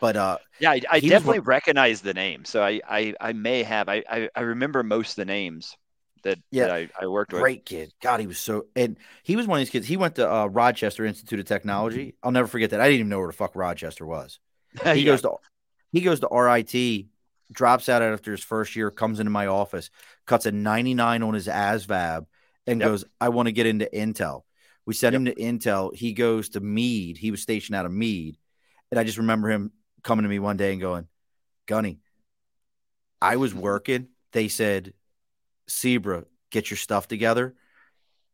but 0.02 0.18
uh, 0.18 0.38
yeah, 0.60 0.72
I, 0.72 0.82
I 0.92 1.00
he 1.00 1.08
was 1.08 1.12
definitely 1.12 1.40
recognize 1.40 2.02
the 2.02 2.14
name. 2.14 2.44
So 2.44 2.62
I, 2.62 2.82
I, 2.86 3.14
I 3.22 3.34
may 3.34 3.64
have. 3.64 3.88
I, 3.88 4.04
I, 4.10 4.30
I 4.36 4.42
remember 4.42 4.84
most 4.84 5.12
of 5.12 5.16
the 5.16 5.26
names 5.26 5.78
that, 6.24 6.40
Yeah, 6.52 6.68
that 6.68 6.72
I, 6.76 6.90
I 7.00 7.08
worked 7.08 7.32
with. 7.32 7.42
great 7.42 7.66
kid. 7.66 7.94
God, 8.02 8.20
he 8.20 8.28
was 8.28 8.40
so. 8.40 8.66
And 8.76 8.98
he 9.24 9.36
was 9.38 9.48
one 9.48 9.60
of 9.60 9.62
these 9.62 9.70
kids. 9.70 9.88
He 9.88 9.96
went 9.96 10.16
to 10.16 10.30
uh, 10.30 10.48
Rochester 10.48 11.06
Institute 11.06 11.40
of 11.40 11.46
Technology. 11.46 12.16
I'll 12.22 12.32
never 12.32 12.48
forget 12.48 12.72
that. 12.72 12.82
I 12.82 12.86
didn't 12.86 13.00
even 13.00 13.10
know 13.10 13.20
where 13.20 13.28
the 13.28 13.34
fuck 13.34 13.56
Rochester 13.56 14.06
was. 14.06 14.40
He 14.94 15.02
Yeah. 15.02 15.12
goes 15.12 15.22
to 15.24 15.36
he 15.92 16.02
goes 16.02 16.22
to 16.22 16.30
RIT, 16.32 17.08
drops 17.52 17.90
out 17.90 18.02
after 18.02 18.32
his 18.32 18.44
first 18.44 18.76
year, 18.76 18.90
comes 18.92 19.20
into 19.20 19.30
my 19.30 19.48
office, 19.48 19.90
cuts 20.26 20.46
a 20.46 20.52
99 20.54 21.22
on 21.22 21.34
his 21.34 21.48
ASVAB, 21.48 22.26
and 22.66 22.80
Yep. 22.80 22.90
goes, 22.90 23.06
I 23.20 23.30
want 23.30 23.48
to 23.48 23.52
get 23.52 23.66
into 23.66 23.90
Intel. 23.94 24.44
We 24.86 24.94
sent 24.94 25.16
him 25.16 25.26
to 25.26 25.36
Intel. 25.36 25.94
He 25.94 26.14
goes 26.14 26.50
to 26.50 26.62
Meade. 26.62 27.18
He 27.18 27.30
was 27.30 27.42
stationed 27.42 27.76
out 27.76 27.86
of 27.86 27.92
Meade. 27.92 28.38
And 28.90 29.00
I 29.00 29.04
just 29.04 29.18
remember 29.18 29.50
him 29.50 29.72
coming 30.04 30.24
to 30.24 30.30
me 30.30 30.40
one 30.40 30.58
day 30.58 30.72
and 30.72 30.82
going, 30.82 31.08
Gunny, 31.68 32.00
I 33.22 33.36
was 33.36 33.54
working. 33.54 34.08
They 34.32 34.48
said, 34.48 34.94
Zebra, 35.70 36.26
get 36.52 36.70
your 36.70 36.78
stuff 36.78 37.08
together. 37.08 37.54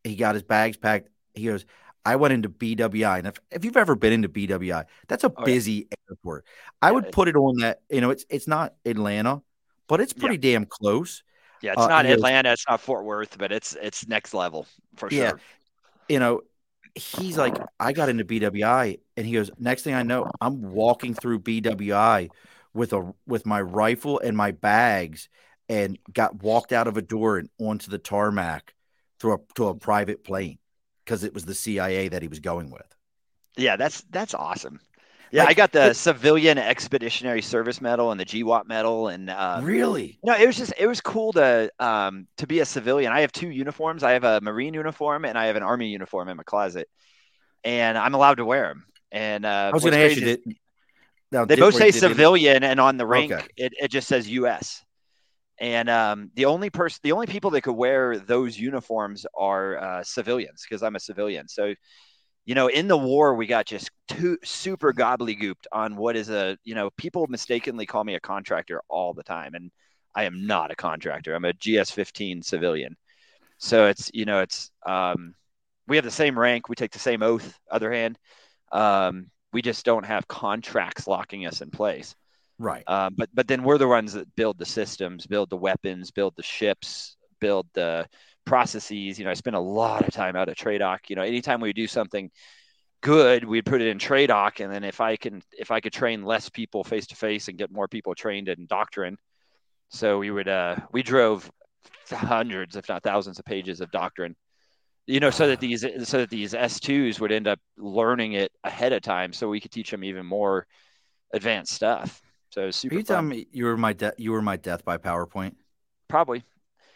He 0.04 0.15
got 0.15 0.36
his 0.36 0.43
bags 0.43 0.78
packed. 0.78 1.10
He 1.34 1.45
goes, 1.45 1.65
I 2.07 2.15
went 2.15 2.33
into 2.33 2.49
BWI. 2.49 3.17
And 3.19 3.27
if, 3.27 3.39
if 3.51 3.65
you've 3.65 3.77
ever 3.77 3.95
been 3.95 4.13
into 4.13 4.29
BWI, 4.29 4.85
that's 5.09 5.23
a 5.25 5.29
Oh, 5.35 5.47
yeah. 5.47 5.47
busy 5.47 5.87
airport. 6.09 6.45
I 6.81 6.91
Yeah, 6.91 6.95
would 6.95 7.11
put 7.11 7.27
it 7.27 7.35
on 7.35 7.57
that, 7.57 7.81
you 7.89 8.01
know, 8.01 8.11
it's 8.11 8.25
it's 8.29 8.47
not 8.47 8.75
Atlanta, 8.85 9.41
but 9.87 9.99
it's 9.99 10.13
pretty 10.13 10.37
damn 10.37 10.65
close. 10.65 11.23
Yeah, 11.61 11.73
it's 11.73 11.81
Uh, 11.81 11.87
not 11.87 12.05
Atlanta, 12.05 12.51
it's 12.53 12.65
not 12.69 12.81
Fort 12.81 13.03
Worth, 13.05 13.37
but 13.37 13.51
it's 13.51 13.75
it's 13.81 14.07
next 14.07 14.33
level 14.33 14.67
for 14.95 15.09
Yeah. 15.09 15.33
sure. 15.33 15.39
You 16.09 16.19
know, 16.19 16.41
he's 16.95 17.37
like, 17.37 17.61
I 17.79 17.93
got 17.93 18.09
into 18.09 18.25
BWI, 18.25 18.99
and 19.17 19.25
he 19.27 19.33
goes, 19.33 19.51
next 19.59 19.83
thing 19.83 19.95
I 19.95 20.03
know, 20.03 20.29
I'm 20.41 20.61
walking 20.61 21.15
through 21.15 21.39
BWI 21.39 22.31
with 22.73 22.93
a 22.93 23.13
with 23.27 23.45
my 23.45 23.61
rifle 23.61 24.19
and 24.19 24.37
my 24.37 24.51
bags, 24.51 25.29
and 25.69 25.99
got 26.13 26.43
walked 26.43 26.73
out 26.73 26.87
of 26.87 26.97
a 26.97 27.01
door 27.01 27.37
and 27.39 27.49
onto 27.59 27.91
the 27.91 27.99
tarmac 27.99 28.73
through 29.19 29.35
a 29.35 29.39
to 29.55 29.67
a 29.69 29.75
private 29.75 30.23
plane 30.23 30.59
because 31.07 31.23
it 31.23 31.33
was 31.33 31.45
the 31.45 31.55
CIA 31.55 32.09
that 32.09 32.21
he 32.21 32.27
was 32.27 32.39
going 32.41 32.69
with. 32.69 32.85
Yeah, 33.55 33.77
that's 33.77 34.01
that's 34.11 34.33
awesome. 34.33 34.79
Yeah, 35.31 35.43
Like, 35.43 35.49
I 35.49 35.53
got 35.55 35.71
the 35.71 35.87
it- 35.89 35.95
Civilian 35.95 36.57
Expeditionary 36.57 37.41
Service 37.41 37.81
Medal 37.81 38.11
and 38.11 38.19
the 38.19 38.25
GWOT 38.25 38.65
Medal, 38.67 39.07
and 39.07 39.29
uh, 39.29 39.59
really? 39.63 40.19
No, 40.23 40.35
it 40.35 40.45
was 40.45 40.57
just 40.57 40.73
it 40.77 40.85
was 40.87 41.01
cool 41.01 41.33
to 41.33 41.71
um 41.79 42.27
to 42.37 42.45
be 42.47 42.59
a 42.59 42.65
civilian. 42.65 43.11
I 43.11 43.21
have 43.21 43.31
two 43.31 43.49
uniforms. 43.49 44.03
I 44.03 44.11
have 44.11 44.23
a 44.25 44.41
Marine 44.41 44.73
uniform 44.73 45.25
and 45.25 45.37
I 45.37 45.45
have 45.45 45.55
an 45.55 45.63
Army 45.63 45.87
uniform 45.87 46.27
in 46.29 46.37
my 46.37 46.43
closet, 46.43 46.89
and 47.63 47.97
I'm 47.97 48.13
allowed 48.13 48.35
to 48.35 48.45
wear 48.45 48.67
them. 48.67 48.85
And 49.11 49.45
uh, 49.45 49.69
I 49.71 49.73
was 49.73 49.83
going 49.83 49.93
to 49.93 49.99
ask 50.05 50.15
you. 50.17 50.25
Did, 50.25 50.41
now, 51.29 51.43
they 51.45 51.57
both 51.57 51.75
say 51.75 51.91
civilian, 51.91 52.63
and 52.63 52.79
on 52.79 52.95
the 52.97 53.05
rink 53.05 53.31
Okay. 53.33 53.45
it, 53.57 53.73
it 53.81 53.87
just 53.89 54.07
says 54.07 54.29
U.S. 54.29 54.83
And 55.59 55.89
um, 55.89 56.31
the 56.35 56.45
only 56.45 56.69
person, 56.69 56.99
the 57.03 57.11
only 57.11 57.27
people 57.27 57.49
that 57.51 57.61
could 57.61 57.73
wear 57.73 58.19
those 58.19 58.57
uniforms 58.57 59.25
are 59.35 59.77
uh, 59.77 60.03
civilians 60.03 60.63
because 60.67 60.83
I'm 60.83 60.95
a 60.95 60.99
civilian. 60.99 61.47
So, 61.47 61.73
you 62.45 62.55
know, 62.55 62.67
in 62.67 62.87
the 62.87 62.97
war, 62.97 63.35
we 63.35 63.47
got 63.47 63.65
just 63.65 63.89
too 64.07 64.37
super 64.43 64.93
gobbledygooked 64.93 65.65
on 65.71 65.95
what 65.95 66.15
is 66.15 66.29
a, 66.29 66.57
you 66.63 66.75
know, 66.75 66.89
people 66.91 67.25
mistakenly 67.27 67.85
call 67.85 68.03
me 68.03 68.15
a 68.15 68.19
contractor 68.19 68.81
all 68.87 69.13
the 69.13 69.23
time, 69.23 69.55
and 69.55 69.71
I 70.15 70.23
am 70.23 70.45
not 70.45 70.71
a 70.71 70.75
contractor. 70.75 71.33
I'm 71.33 71.45
a 71.45 71.53
GS-15 71.53 72.43
civilian. 72.43 72.95
So 73.57 73.87
it's, 73.87 74.11
you 74.13 74.25
know, 74.25 74.41
it's 74.41 74.71
um, 74.85 75.33
we 75.87 75.95
have 75.95 76.05
the 76.05 76.11
same 76.11 76.37
rank, 76.37 76.69
we 76.69 76.75
take 76.75 76.91
the 76.91 76.99
same 76.99 77.23
oath. 77.23 77.59
Other 77.71 77.91
hand, 77.91 78.19
um, 78.71 79.31
we 79.53 79.61
just 79.61 79.85
don't 79.85 80.05
have 80.05 80.27
contracts 80.27 81.07
locking 81.07 81.47
us 81.47 81.61
in 81.61 81.71
place. 81.71 82.15
Right? 82.59 82.83
Um, 82.87 83.13
but 83.17 83.29
but 83.33 83.47
then 83.47 83.63
we're 83.63 83.77
the 83.77 83.87
ones 83.87 84.13
that 84.13 84.35
build 84.35 84.57
the 84.57 84.65
systems, 84.65 85.27
build 85.27 85.49
the 85.49 85.57
weapons, 85.57 86.11
build 86.11 86.33
the 86.35 86.43
ships, 86.43 87.17
build 87.39 87.67
the 87.73 88.07
processes. 88.45 89.19
You 89.19 89.25
know, 89.25 89.31
I 89.31 89.35
spend 89.35 89.55
a 89.55 89.59
lot 89.61 90.07
of 90.07 90.13
time 90.13 90.35
out 90.35 90.49
at 90.49 90.57
Tradoc. 90.57 91.09
You 91.09 91.15
know, 91.15 91.21
anytime 91.21 91.61
we 91.61 91.73
do 91.73 91.87
something 91.87 92.29
good, 93.01 93.43
we'd 93.43 93.65
put 93.65 93.81
it 93.81 93.87
in 93.87 93.99
Tradoc, 93.99 94.63
and 94.63 94.73
then 94.73 94.83
if 94.83 95.01
I 95.01 95.15
can 95.17 95.41
if 95.57 95.71
I 95.71 95.79
could 95.79 95.93
train 95.93 96.23
less 96.23 96.49
people 96.49 96.83
face 96.83 97.07
to 97.07 97.15
face 97.15 97.47
and 97.47 97.57
get 97.57 97.71
more 97.71 97.87
people 97.87 98.15
trained 98.15 98.49
in 98.49 98.65
doctrine, 98.67 99.17
so 99.89 100.19
we 100.19 100.31
would 100.31 100.47
uh 100.47 100.77
we 100.91 101.03
drove 101.03 101.49
hundreds, 102.09 102.75
if 102.75 102.89
not 102.89 103.03
thousands, 103.03 103.39
of 103.39 103.45
pages 103.45 103.81
of 103.81 103.91
doctrine. 103.91 104.35
You 105.05 105.21
know, 105.21 105.29
so 105.29 105.47
that 105.47 105.61
these 105.61 105.85
so 106.03 106.17
that 106.17 106.29
these 106.29 106.53
S 106.53 106.79
twos 106.79 107.19
would 107.19 107.31
end 107.31 107.47
up 107.47 107.59
learning 107.77 108.33
it 108.33 108.51
ahead 108.63 108.93
of 108.93 109.01
time, 109.01 109.31
so 109.31 109.47
we 109.47 109.61
could 109.61 109.71
teach 109.71 109.91
them 109.91 110.03
even 110.03 110.25
more 110.25 110.65
advanced 111.33 111.73
stuff. 111.73 112.21
So 112.49 112.65
was 112.65 112.83
Are 112.83 112.88
you 112.88 112.91
fun. 112.91 113.05
telling 113.05 113.27
me 113.29 113.47
you 113.51 113.65
were 113.65 113.77
my 113.77 113.93
de- 113.93 114.13
you 114.17 114.31
were 114.31 114.41
my 114.41 114.55
death 114.55 114.83
by 114.86 114.97
PowerPoint? 114.97 115.55
Probably. 116.07 116.43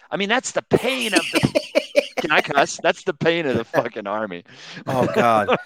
I 0.09 0.17
mean, 0.17 0.29
that's 0.29 0.51
the 0.51 0.61
pain 0.61 1.13
of 1.13 1.25
the. 1.31 1.61
Can 2.21 2.31
I 2.31 2.41
cuss? 2.41 2.77
That's 2.77 3.03
the 3.03 3.13
pain 3.13 3.45
of 3.45 3.55
the 3.55 3.63
fucking 3.63 4.05
army 4.07 4.43
Oh 4.87 5.07
God, 5.07 5.49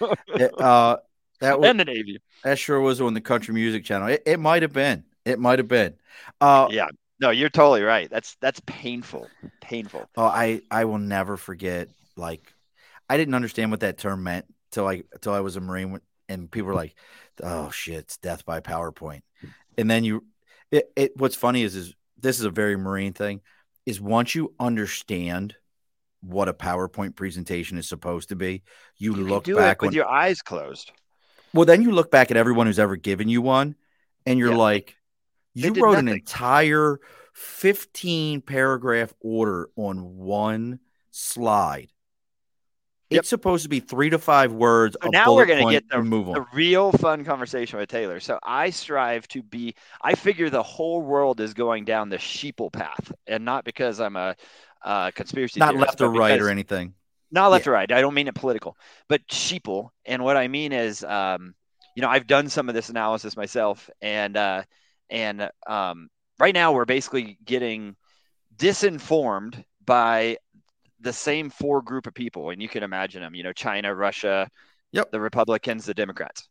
uh, 0.58 0.96
that 1.40 1.60
was 1.60 1.68
and 1.68 1.80
the 1.80 1.84
navy. 1.84 2.20
that 2.44 2.58
sure 2.58 2.80
was 2.80 3.00
on 3.00 3.14
the 3.14 3.20
country 3.20 3.52
music 3.54 3.84
channel. 3.84 4.08
It, 4.08 4.22
it 4.24 4.40
might 4.40 4.62
have 4.62 4.72
been. 4.72 5.04
It 5.24 5.38
might 5.38 5.58
have 5.58 5.68
been. 5.68 5.94
Uh, 6.40 6.68
Yeah. 6.70 6.88
No, 7.18 7.30
you're 7.30 7.48
totally 7.48 7.82
right. 7.82 8.10
That's 8.10 8.36
that's 8.40 8.60
painful. 8.66 9.30
Painful. 9.60 10.06
Oh, 10.16 10.24
I 10.24 10.60
I 10.70 10.84
will 10.84 10.98
never 10.98 11.36
forget. 11.36 11.88
Like, 12.16 12.52
I 13.08 13.16
didn't 13.16 13.34
understand 13.34 13.70
what 13.70 13.80
that 13.80 13.98
term 13.98 14.22
meant 14.22 14.46
till 14.70 14.86
I 14.86 15.02
till 15.20 15.32
I 15.32 15.40
was 15.40 15.56
a 15.56 15.60
Marine, 15.60 16.00
and 16.28 16.50
people 16.50 16.68
were 16.68 16.74
like, 16.74 16.94
"Oh 17.42 17.70
shit, 17.70 17.96
it's 17.96 18.18
death 18.18 18.44
by 18.44 18.60
PowerPoint." 18.60 19.22
And 19.78 19.90
then 19.90 20.04
you, 20.04 20.24
it, 20.70 20.90
it 20.96 21.12
what's 21.16 21.36
funny 21.36 21.62
is 21.62 21.74
is 21.76 21.94
this 22.18 22.38
is 22.38 22.44
a 22.44 22.50
very 22.50 22.76
Marine 22.76 23.12
thing. 23.12 23.40
Is 23.84 24.00
once 24.00 24.34
you 24.34 24.52
understand 24.58 25.54
what 26.20 26.48
a 26.48 26.54
PowerPoint 26.54 27.14
presentation 27.14 27.78
is 27.78 27.88
supposed 27.88 28.30
to 28.30 28.36
be, 28.36 28.62
you, 28.96 29.14
You 29.14 29.24
look 29.28 29.44
back 29.44 29.76
it 29.76 29.82
with 29.82 29.88
on. 29.88 29.94
your 29.94 30.08
eyes 30.08 30.42
closed. 30.42 30.90
well, 31.54 31.66
then 31.66 31.82
you 31.82 31.92
look 31.92 32.10
back 32.10 32.30
at 32.32 32.36
everyone 32.36 32.66
who's 32.66 32.80
ever 32.80 32.96
given 32.96 33.28
you 33.28 33.42
one, 33.42 33.76
and 34.24 34.38
you're 34.38 34.50
Yeah. 34.50 34.56
like, 34.56 34.96
you 35.54 35.72
wrote 35.74 35.98
an 35.98 36.08
entire 36.08 36.98
15 37.32 38.40
paragraph 38.40 39.12
order 39.20 39.68
on 39.76 40.16
one 40.16 40.80
slide. 41.12 41.92
Yep. 43.10 43.20
It's 43.20 43.28
supposed 43.28 43.62
to 43.62 43.68
be 43.68 43.78
three 43.78 44.10
to 44.10 44.18
five 44.18 44.52
words. 44.52 44.96
So 45.00 45.10
now 45.10 45.32
we're 45.32 45.46
going 45.46 45.64
to 45.64 45.72
get 45.72 45.88
the, 45.88 46.00
the 46.00 46.44
real 46.52 46.90
fun 46.90 47.24
conversation 47.24 47.78
with 47.78 47.88
Taylor. 47.88 48.18
So 48.18 48.40
I 48.42 48.70
strive 48.70 49.28
to 49.28 49.44
be. 49.44 49.76
I 50.02 50.14
figure 50.14 50.50
the 50.50 50.62
whole 50.62 51.02
world 51.02 51.40
is 51.40 51.54
going 51.54 51.84
down 51.84 52.08
the 52.08 52.16
sheeple 52.16 52.72
path, 52.72 53.12
and 53.28 53.44
not 53.44 53.64
because 53.64 54.00
I'm 54.00 54.16
a, 54.16 54.34
a 54.82 55.12
conspiracy. 55.14 55.60
Not 55.60 55.76
left 55.76 56.00
or 56.00 56.10
right 56.10 56.40
or 56.40 56.48
anything. 56.48 56.94
Not 57.30 57.52
left 57.52 57.66
yeah. 57.66 57.70
or 57.70 57.74
right. 57.74 57.92
I 57.92 58.00
don't 58.00 58.14
mean 58.14 58.26
it 58.26 58.34
political, 58.34 58.76
but 59.08 59.24
sheeple. 59.28 59.90
And 60.04 60.24
what 60.24 60.36
I 60.36 60.48
mean 60.48 60.72
is, 60.72 61.04
um, 61.04 61.54
you 61.94 62.02
know, 62.02 62.08
I've 62.08 62.26
done 62.26 62.48
some 62.48 62.68
of 62.68 62.74
this 62.74 62.88
analysis 62.88 63.36
myself, 63.36 63.88
and 64.02 64.36
uh, 64.36 64.64
and 65.10 65.48
um, 65.68 66.08
right 66.40 66.54
now 66.54 66.72
we're 66.72 66.84
basically 66.86 67.38
getting 67.44 67.94
disinformed 68.56 69.62
by 69.84 70.38
the 71.06 71.12
same 71.12 71.48
four 71.48 71.80
group 71.80 72.08
of 72.08 72.14
people, 72.14 72.50
and 72.50 72.60
you 72.60 72.68
can 72.68 72.82
imagine 72.82 73.22
them. 73.22 73.34
You 73.34 73.44
know, 73.44 73.52
China, 73.52 73.94
Russia, 73.94 74.50
yep. 74.90 75.10
the 75.12 75.20
Republicans, 75.20 75.86
the 75.86 75.94
Democrats, 75.94 76.48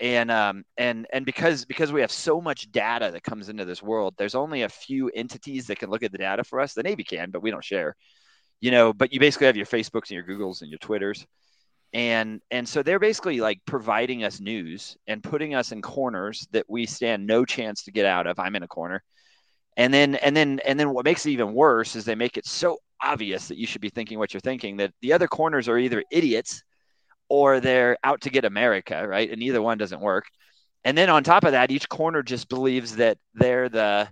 and 0.00 0.30
um, 0.30 0.64
and 0.78 1.06
and 1.12 1.26
because 1.26 1.66
because 1.66 1.92
we 1.92 2.00
have 2.00 2.10
so 2.10 2.40
much 2.40 2.72
data 2.72 3.10
that 3.12 3.22
comes 3.22 3.50
into 3.50 3.66
this 3.66 3.82
world, 3.82 4.14
there's 4.16 4.34
only 4.34 4.62
a 4.62 4.68
few 4.70 5.10
entities 5.10 5.66
that 5.66 5.78
can 5.78 5.90
look 5.90 6.02
at 6.02 6.12
the 6.12 6.18
data 6.18 6.42
for 6.42 6.60
us. 6.60 6.72
The 6.72 6.82
Navy 6.82 7.04
can, 7.04 7.30
but 7.30 7.42
we 7.42 7.50
don't 7.50 7.62
share. 7.64 7.94
You 8.60 8.70
know, 8.70 8.92
but 8.92 9.12
you 9.12 9.20
basically 9.20 9.46
have 9.46 9.56
your 9.56 9.66
Facebooks 9.66 10.10
and 10.10 10.12
your 10.12 10.24
Googles 10.24 10.62
and 10.62 10.70
your 10.70 10.78
Twitters, 10.78 11.26
and 11.92 12.40
and 12.50 12.66
so 12.66 12.82
they're 12.82 12.98
basically 12.98 13.40
like 13.40 13.60
providing 13.66 14.24
us 14.24 14.40
news 14.40 14.96
and 15.06 15.22
putting 15.22 15.54
us 15.54 15.72
in 15.72 15.82
corners 15.82 16.48
that 16.52 16.64
we 16.68 16.86
stand 16.86 17.26
no 17.26 17.44
chance 17.44 17.84
to 17.84 17.92
get 17.92 18.06
out 18.06 18.26
of. 18.26 18.38
I'm 18.38 18.56
in 18.56 18.62
a 18.62 18.68
corner 18.68 19.02
and 19.76 19.94
then 19.94 20.14
and 20.16 20.36
then 20.36 20.60
and 20.66 20.78
then 20.78 20.90
what 20.90 21.04
makes 21.04 21.24
it 21.26 21.30
even 21.30 21.54
worse 21.54 21.96
is 21.96 22.04
they 22.04 22.14
make 22.14 22.36
it 22.36 22.46
so 22.46 22.78
obvious 23.02 23.48
that 23.48 23.58
you 23.58 23.66
should 23.66 23.80
be 23.80 23.88
thinking 23.88 24.18
what 24.18 24.34
you're 24.34 24.40
thinking 24.40 24.76
that 24.78 24.92
the 25.00 25.12
other 25.12 25.28
corners 25.28 25.68
are 25.68 25.78
either 25.78 26.02
idiots 26.10 26.62
or 27.28 27.60
they're 27.60 27.96
out 28.04 28.20
to 28.22 28.30
get 28.30 28.44
America, 28.44 29.06
right? 29.06 29.30
And 29.30 29.42
either 29.42 29.62
one 29.62 29.78
doesn't 29.78 30.00
work. 30.00 30.26
And 30.84 30.96
then 30.96 31.10
on 31.10 31.22
top 31.22 31.44
of 31.44 31.52
that, 31.52 31.70
each 31.70 31.88
corner 31.88 32.22
just 32.22 32.48
believes 32.48 32.96
that 32.96 33.18
they're 33.34 33.68
the 33.68 34.08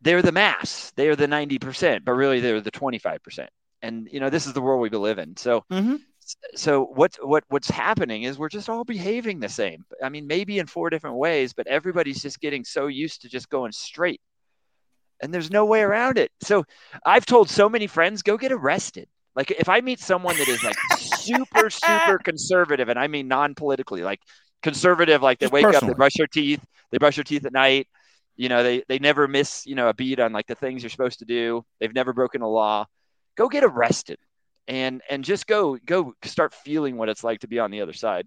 they're 0.00 0.22
the 0.22 0.32
mass, 0.32 0.92
they're 0.96 1.16
the 1.16 1.26
90%, 1.26 2.04
but 2.04 2.12
really 2.12 2.40
they're 2.40 2.60
the 2.60 2.70
25%. 2.70 3.46
And 3.80 4.08
you 4.10 4.20
know, 4.20 4.28
this 4.28 4.46
is 4.46 4.52
the 4.52 4.60
world 4.60 4.80
we 4.80 4.90
live 4.90 5.18
in. 5.18 5.36
So 5.36 5.64
mm-hmm. 5.70 5.96
so 6.54 6.84
what 6.84 7.16
what 7.22 7.44
what's 7.48 7.70
happening 7.70 8.24
is 8.24 8.38
we're 8.38 8.48
just 8.48 8.68
all 8.68 8.84
behaving 8.84 9.40
the 9.40 9.48
same. 9.48 9.84
I 10.02 10.08
mean, 10.08 10.26
maybe 10.26 10.58
in 10.58 10.66
four 10.66 10.90
different 10.90 11.16
ways, 11.16 11.52
but 11.52 11.66
everybody's 11.66 12.22
just 12.22 12.40
getting 12.40 12.64
so 12.64 12.86
used 12.86 13.22
to 13.22 13.28
just 13.28 13.48
going 13.48 13.72
straight 13.72 14.20
and 15.22 15.32
there's 15.32 15.50
no 15.50 15.64
way 15.64 15.80
around 15.80 16.18
it. 16.18 16.30
So 16.42 16.64
I've 17.04 17.26
told 17.26 17.48
so 17.48 17.68
many 17.68 17.86
friends, 17.86 18.22
go 18.22 18.36
get 18.36 18.52
arrested. 18.52 19.08
Like 19.34 19.50
if 19.50 19.68
I 19.68 19.80
meet 19.80 20.00
someone 20.00 20.36
that 20.36 20.48
is 20.48 20.62
like 20.62 20.76
super, 20.96 21.70
super 21.70 22.18
conservative, 22.18 22.88
and 22.88 22.98
I 22.98 23.08
mean 23.08 23.26
non-politically, 23.28 24.02
like 24.02 24.20
conservative, 24.62 25.22
like 25.22 25.38
they 25.38 25.46
Just 25.46 25.52
wake 25.52 25.64
personally. 25.64 25.90
up, 25.90 25.96
they 25.96 25.98
brush 25.98 26.14
their 26.16 26.26
teeth, 26.26 26.64
they 26.90 26.98
brush 26.98 27.16
their 27.16 27.24
teeth 27.24 27.44
at 27.44 27.52
night. 27.52 27.88
You 28.36 28.48
know, 28.48 28.62
they 28.62 28.84
they 28.88 28.98
never 28.98 29.28
miss, 29.28 29.66
you 29.66 29.74
know, 29.74 29.88
a 29.88 29.94
beat 29.94 30.20
on 30.20 30.32
like 30.32 30.46
the 30.46 30.54
things 30.54 30.82
you're 30.82 30.90
supposed 30.90 31.20
to 31.20 31.24
do. 31.24 31.64
They've 31.80 31.94
never 31.94 32.12
broken 32.12 32.42
a 32.42 32.48
law. 32.48 32.86
Go 33.36 33.48
get 33.48 33.64
arrested 33.64 34.18
and 34.66 35.02
and 35.10 35.24
just 35.24 35.46
go 35.46 35.78
go 35.84 36.14
start 36.24 36.54
feeling 36.54 36.96
what 36.96 37.08
it's 37.08 37.24
like 37.24 37.40
to 37.40 37.48
be 37.48 37.58
on 37.58 37.70
the 37.70 37.80
other 37.80 37.92
side. 37.92 38.26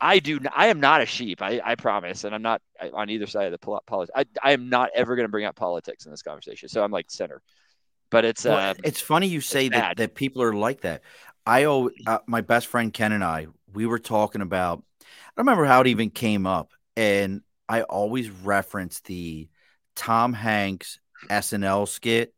I 0.00 0.18
do. 0.18 0.40
I 0.54 0.68
am 0.68 0.80
not 0.80 1.00
a 1.00 1.06
sheep. 1.06 1.42
I, 1.42 1.60
I 1.64 1.74
promise, 1.74 2.24
and 2.24 2.34
I'm 2.34 2.42
not 2.42 2.60
on 2.92 3.10
either 3.10 3.26
side 3.26 3.52
of 3.52 3.52
the 3.52 3.80
politics. 3.86 4.10
I, 4.16 4.24
I 4.42 4.52
am 4.52 4.68
not 4.68 4.90
ever 4.94 5.16
going 5.16 5.26
to 5.26 5.30
bring 5.30 5.44
up 5.44 5.54
politics 5.54 6.06
in 6.06 6.10
this 6.10 6.22
conversation. 6.22 6.68
So 6.68 6.82
I'm 6.82 6.90
like 6.90 7.10
center. 7.10 7.42
But 8.10 8.24
it's 8.24 8.44
well, 8.44 8.70
uh, 8.70 8.74
it's 8.84 9.00
funny 9.00 9.26
you 9.26 9.40
say 9.40 9.68
that 9.70 9.96
that 9.98 10.14
people 10.14 10.42
are 10.42 10.52
like 10.52 10.82
that. 10.82 11.02
I 11.46 11.64
owe 11.64 11.90
uh, 12.06 12.18
my 12.26 12.40
best 12.40 12.66
friend 12.66 12.92
Ken 12.92 13.12
and 13.12 13.24
I. 13.24 13.46
We 13.72 13.86
were 13.86 13.98
talking 13.98 14.42
about. 14.42 14.82
I 15.00 15.04
don't 15.36 15.46
remember 15.46 15.64
how 15.64 15.80
it 15.80 15.86
even 15.86 16.10
came 16.10 16.46
up, 16.46 16.72
and 16.96 17.40
I 17.68 17.82
always 17.82 18.28
reference 18.30 19.00
the 19.00 19.48
Tom 19.96 20.32
Hanks 20.32 20.98
SNL 21.30 21.88
skit 21.88 22.34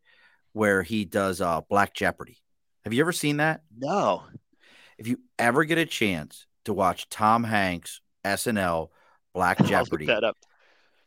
where 0.52 0.82
he 0.82 1.04
does 1.04 1.40
uh, 1.40 1.60
Black 1.68 1.92
Jeopardy. 1.94 2.38
Have 2.84 2.92
you 2.92 3.00
ever 3.00 3.12
seen 3.12 3.38
that? 3.38 3.62
No. 3.76 4.22
If 4.98 5.08
you 5.08 5.18
ever 5.38 5.64
get 5.64 5.78
a 5.78 5.86
chance, 5.86 6.46
to 6.64 6.72
watch 6.72 7.08
Tom 7.08 7.44
Hanks 7.44 8.00
SNL 8.24 8.88
Black 9.32 9.58
Jeopardy. 9.64 10.06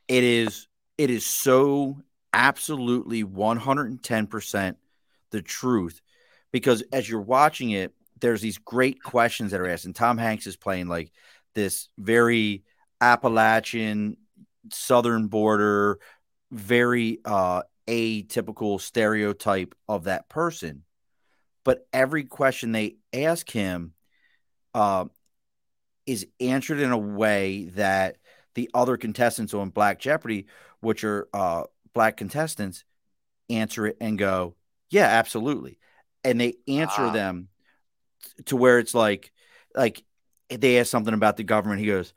It 0.08 0.24
is 0.24 0.67
it 0.98 1.10
is 1.10 1.26
so 1.26 1.98
absolutely 2.34 3.24
110% 3.24 4.76
the 5.32 5.41
truth 5.41 6.02
because 6.52 6.84
as 6.93 7.10
you're 7.10 7.22
watching 7.22 7.72
it 7.72 7.93
there's 8.20 8.41
these 8.41 8.58
great 8.58 9.02
questions 9.02 9.52
that 9.52 9.62
are 9.62 9.67
asked 9.67 9.86
and 9.86 9.96
Tom 9.96 10.17
Hanks 10.17 10.48
is 10.48 10.56
playing 10.56 10.88
like 10.88 11.12
this 11.56 11.89
very 11.98 12.63
Appalachian 13.02 14.17
southern 14.72 15.28
border 15.28 16.00
very 16.52 17.20
uh 17.26 17.63
atypical 17.88 18.80
stereotype 18.80 19.74
of 19.88 20.06
that 20.06 20.30
person 20.30 20.84
but 21.63 21.88
every 21.93 22.24
question 22.24 22.72
they 22.72 22.96
ask 23.13 23.50
him 23.50 23.93
uh, 24.74 25.06
is 26.08 26.26
answered 26.39 26.80
in 26.80 26.91
a 26.91 26.98
way 26.98 27.65
that 27.76 28.17
the 28.56 28.70
other 28.74 28.98
contestants 28.98 29.54
on 29.54 29.70
Black 29.70 30.00
Jeopardy, 30.00 30.48
which 30.80 31.04
are 31.04 31.28
uh, 31.34 31.63
black 31.93 32.17
contestants, 32.17 32.86
answer 33.50 33.86
it 33.86 33.98
and 34.02 34.17
go, 34.17 34.56
"Yeah, 34.89 35.06
absolutely," 35.06 35.78
and 36.24 36.41
they 36.41 36.56
answer 36.67 37.04
ah. 37.04 37.12
them 37.12 37.50
to 38.46 38.56
where 38.56 38.80
it's 38.80 38.96
like, 38.96 39.32
like 39.76 40.04
they 40.50 40.80
ask 40.80 40.89
something 40.89 41.13
about 41.13 41.38
the 41.38 41.43
government. 41.43 41.82
He 41.82 41.88
goes, 41.88 42.13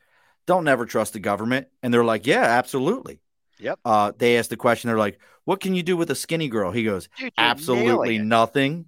"Don't 0.46 0.64
never 0.64 0.86
trust 0.86 1.12
the 1.12 1.20
government," 1.20 1.66
and 1.82 1.92
they're 1.92 2.04
like, 2.04 2.26
"Yeah, 2.26 2.42
absolutely." 2.42 3.20
Yep. 3.58 3.78
Uh, 3.84 4.12
they 4.16 4.38
ask 4.38 4.48
the 4.48 4.56
question. 4.56 4.88
They're 4.88 4.96
like, 4.96 5.18
"What 5.44 5.60
can 5.60 5.74
you 5.74 5.82
do 5.82 5.96
with 5.96 6.10
a 6.10 6.14
skinny 6.14 6.48
girl?" 6.48 6.70
He 6.70 6.84
goes, 6.84 7.08
Dude, 7.18 7.32
"Absolutely 7.36 8.18
nothing." 8.18 8.86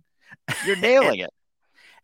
You're 0.64 0.76
nailing 0.76 1.18
it 1.20 1.30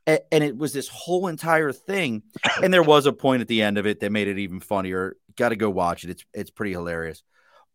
and 0.09 0.43
it 0.45 0.57
was 0.57 0.73
this 0.73 0.89
whole 0.89 1.27
entire 1.29 1.73
thing. 1.73 2.23
And 2.63 2.73
there 2.73 2.83
was 2.83 3.07
a 3.07 3.13
point 3.13 3.43
at 3.43 3.49
the 3.49 3.63
end 3.63 3.79
of 3.79 3.87
it 3.87 4.01
that 4.01 4.11
made 4.11 4.29
it 4.29 4.39
even 4.39 4.61
funnier. 4.61 5.17
Got 5.37 5.51
to 5.51 5.57
go 5.57 5.71
watch 5.71 6.05
it. 6.05 6.11
It's 6.11 6.25
it's 6.33 6.51
pretty 6.51 6.73
hilarious. 6.73 7.23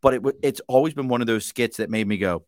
But 0.01 0.15
it 0.15 0.21
it's 0.41 0.61
always 0.67 0.93
been 0.93 1.07
one 1.07 1.21
of 1.21 1.27
those 1.27 1.45
skits 1.45 1.77
that 1.77 1.89
made 1.89 2.07
me 2.07 2.17
go 2.17 2.43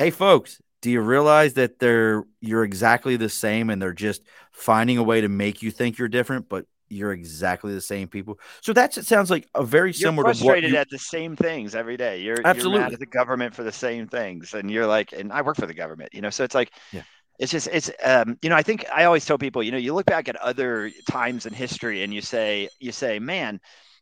hey 0.00 0.10
folks 0.10 0.62
do 0.80 0.90
you 0.90 1.00
realize 1.02 1.54
that 1.54 1.78
they're 1.78 2.24
you're 2.40 2.64
exactly 2.64 3.16
the 3.16 3.28
same 3.28 3.68
and 3.68 3.82
they're 3.82 3.92
just 3.92 4.22
finding 4.50 4.96
a 4.96 5.02
way 5.02 5.20
to 5.20 5.28
make 5.28 5.60
you 5.60 5.70
think 5.70 5.98
you're 5.98 6.08
different 6.08 6.48
but 6.48 6.64
you're 6.88 7.12
exactly 7.12 7.72
the 7.72 7.80
same 7.80 8.08
people? 8.08 8.40
So 8.62 8.72
that's 8.72 8.96
it 8.96 9.06
sounds 9.06 9.30
like 9.30 9.46
a 9.54 9.62
very 9.62 9.92
similar 9.92 10.28
you're 10.28 10.34
frustrated 10.34 10.74
at 10.74 10.88
the 10.90 10.98
same 10.98 11.36
things 11.36 11.74
every 11.74 11.98
day. 11.98 12.22
You're 12.22 12.38
absolutely 12.44 12.78
you're 12.78 12.86
mad 12.86 12.94
at 12.94 12.98
the 12.98 13.06
government 13.06 13.54
for 13.54 13.62
the 13.62 13.72
same 13.72 14.08
things 14.08 14.54
and 14.54 14.70
you're 14.70 14.86
like 14.86 15.12
and 15.12 15.30
i 15.32 15.42
work 15.42 15.56
for 15.56 15.66
the 15.66 15.74
government 15.74 16.14
you 16.14 16.22
know? 16.22 16.30
So 16.30 16.44
it's 16.44 16.54
like 16.54 16.72
yeah 16.92 17.02
it's 17.40 17.50
just 17.50 17.68
it's 17.72 17.90
um, 18.04 18.38
you 18.42 18.48
know 18.48 18.54
i 18.54 18.62
think 18.62 18.84
i 18.94 19.04
always 19.04 19.24
tell 19.24 19.38
people 19.38 19.62
you 19.62 19.72
know 19.72 19.78
you 19.78 19.94
look 19.94 20.06
back 20.06 20.28
at 20.28 20.36
other 20.36 20.90
times 21.08 21.46
in 21.46 21.52
history 21.52 22.04
and 22.04 22.14
you 22.14 22.20
say 22.20 22.68
you 22.78 22.92
say 22.92 23.18
man 23.18 23.58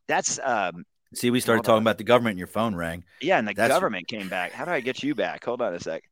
that's 0.08 0.38
um 0.42 0.84
see 1.14 1.30
we 1.30 1.40
started 1.40 1.62
talking 1.62 1.76
on. 1.76 1.82
about 1.82 1.96
the 1.96 2.04
government 2.04 2.32
and 2.32 2.38
your 2.38 2.48
phone 2.48 2.74
rang 2.74 3.02
yeah 3.22 3.38
and 3.38 3.48
the 3.48 3.54
that's... 3.54 3.72
government 3.72 4.06
came 4.08 4.28
back 4.28 4.52
how 4.52 4.64
do 4.64 4.72
i 4.72 4.80
get 4.80 5.02
you 5.02 5.14
back 5.14 5.42
hold 5.44 5.62
on 5.62 5.72
a 5.72 5.80
sec 5.80 6.02